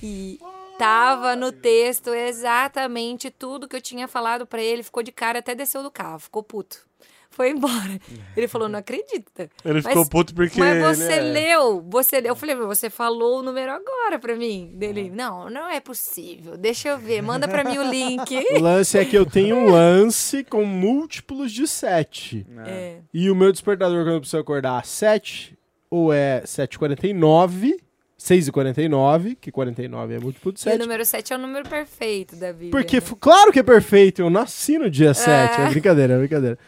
e 0.00 0.38
tava 0.78 1.34
no 1.34 1.50
texto 1.50 2.14
exatamente 2.14 3.28
tudo 3.28 3.66
que 3.66 3.74
eu 3.74 3.80
tinha 3.80 4.06
falado 4.06 4.46
pra 4.46 4.62
ele. 4.62 4.84
Ficou 4.84 5.02
de 5.02 5.10
cara, 5.10 5.40
até 5.40 5.52
desceu 5.52 5.82
do 5.82 5.90
carro, 5.90 6.20
ficou 6.20 6.44
puto. 6.44 6.87
Foi 7.30 7.50
embora. 7.50 8.00
Ele 8.36 8.48
falou, 8.48 8.68
não 8.68 8.78
acredita. 8.80 9.48
Ele 9.64 9.74
Mas- 9.74 9.86
ficou 9.86 10.08
puto 10.08 10.34
porque. 10.34 10.58
Mas 10.58 10.74
ele 10.76 10.84
você 11.08 11.12
é- 11.12 11.20
leu, 11.20 11.80
você 11.88 12.20
leu. 12.20 12.30
Eu 12.30 12.36
falei, 12.36 12.56
você 12.56 12.90
falou 12.90 13.38
o 13.38 13.42
número 13.42 13.70
agora 13.70 14.18
pra 14.18 14.34
mim. 14.34 14.72
Dele, 14.74 15.08
não, 15.08 15.48
não 15.48 15.68
é 15.68 15.78
possível. 15.78 16.56
Deixa 16.56 16.88
eu 16.88 16.98
ver, 16.98 17.22
manda 17.22 17.46
pra 17.46 17.62
mim 17.62 17.78
o 17.78 17.88
link. 17.88 18.18
O 18.58 18.60
lance 18.60 18.98
é 18.98 19.04
que 19.04 19.16
eu 19.16 19.24
tenho 19.24 19.54
um 19.56 19.70
lance 19.70 20.42
com 20.42 20.64
múltiplos 20.64 21.52
de 21.52 21.68
7. 21.68 22.44
É. 22.66 22.98
E 23.14 23.30
o 23.30 23.36
meu 23.36 23.52
despertador, 23.52 24.04
quando 24.04 24.14
eu 24.14 24.20
preciso 24.20 24.40
acordar 24.40 24.78
às 24.80 24.88
7, 24.88 25.56
ou 25.90 26.12
é 26.12 26.42
7h49, 26.44 27.76
6h49, 28.20 29.36
que 29.40 29.50
49 29.52 30.14
é 30.14 30.18
múltiplo 30.18 30.52
de 30.52 30.58
E 30.58 30.60
o 30.60 30.64
7. 30.64 30.78
número 30.78 31.04
7 31.04 31.32
é 31.32 31.36
o 31.36 31.38
número 31.38 31.68
perfeito 31.68 32.36
da 32.36 32.52
Bíblia. 32.52 32.70
Porque, 32.70 32.96
né? 32.96 33.06
claro 33.20 33.52
que 33.52 33.60
é 33.60 33.62
perfeito, 33.62 34.22
eu 34.22 34.28
nasci 34.30 34.76
no 34.78 34.90
dia 34.90 35.14
7. 35.14 35.60
É, 35.60 35.68
brincadeira, 35.70 36.14
é 36.14 36.18
brincadeira. 36.18 36.58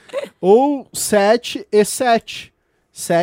Ou 0.40 0.89
7 0.93 1.66
e 1.70 1.85
7. 1.85 2.52
7 2.93 3.18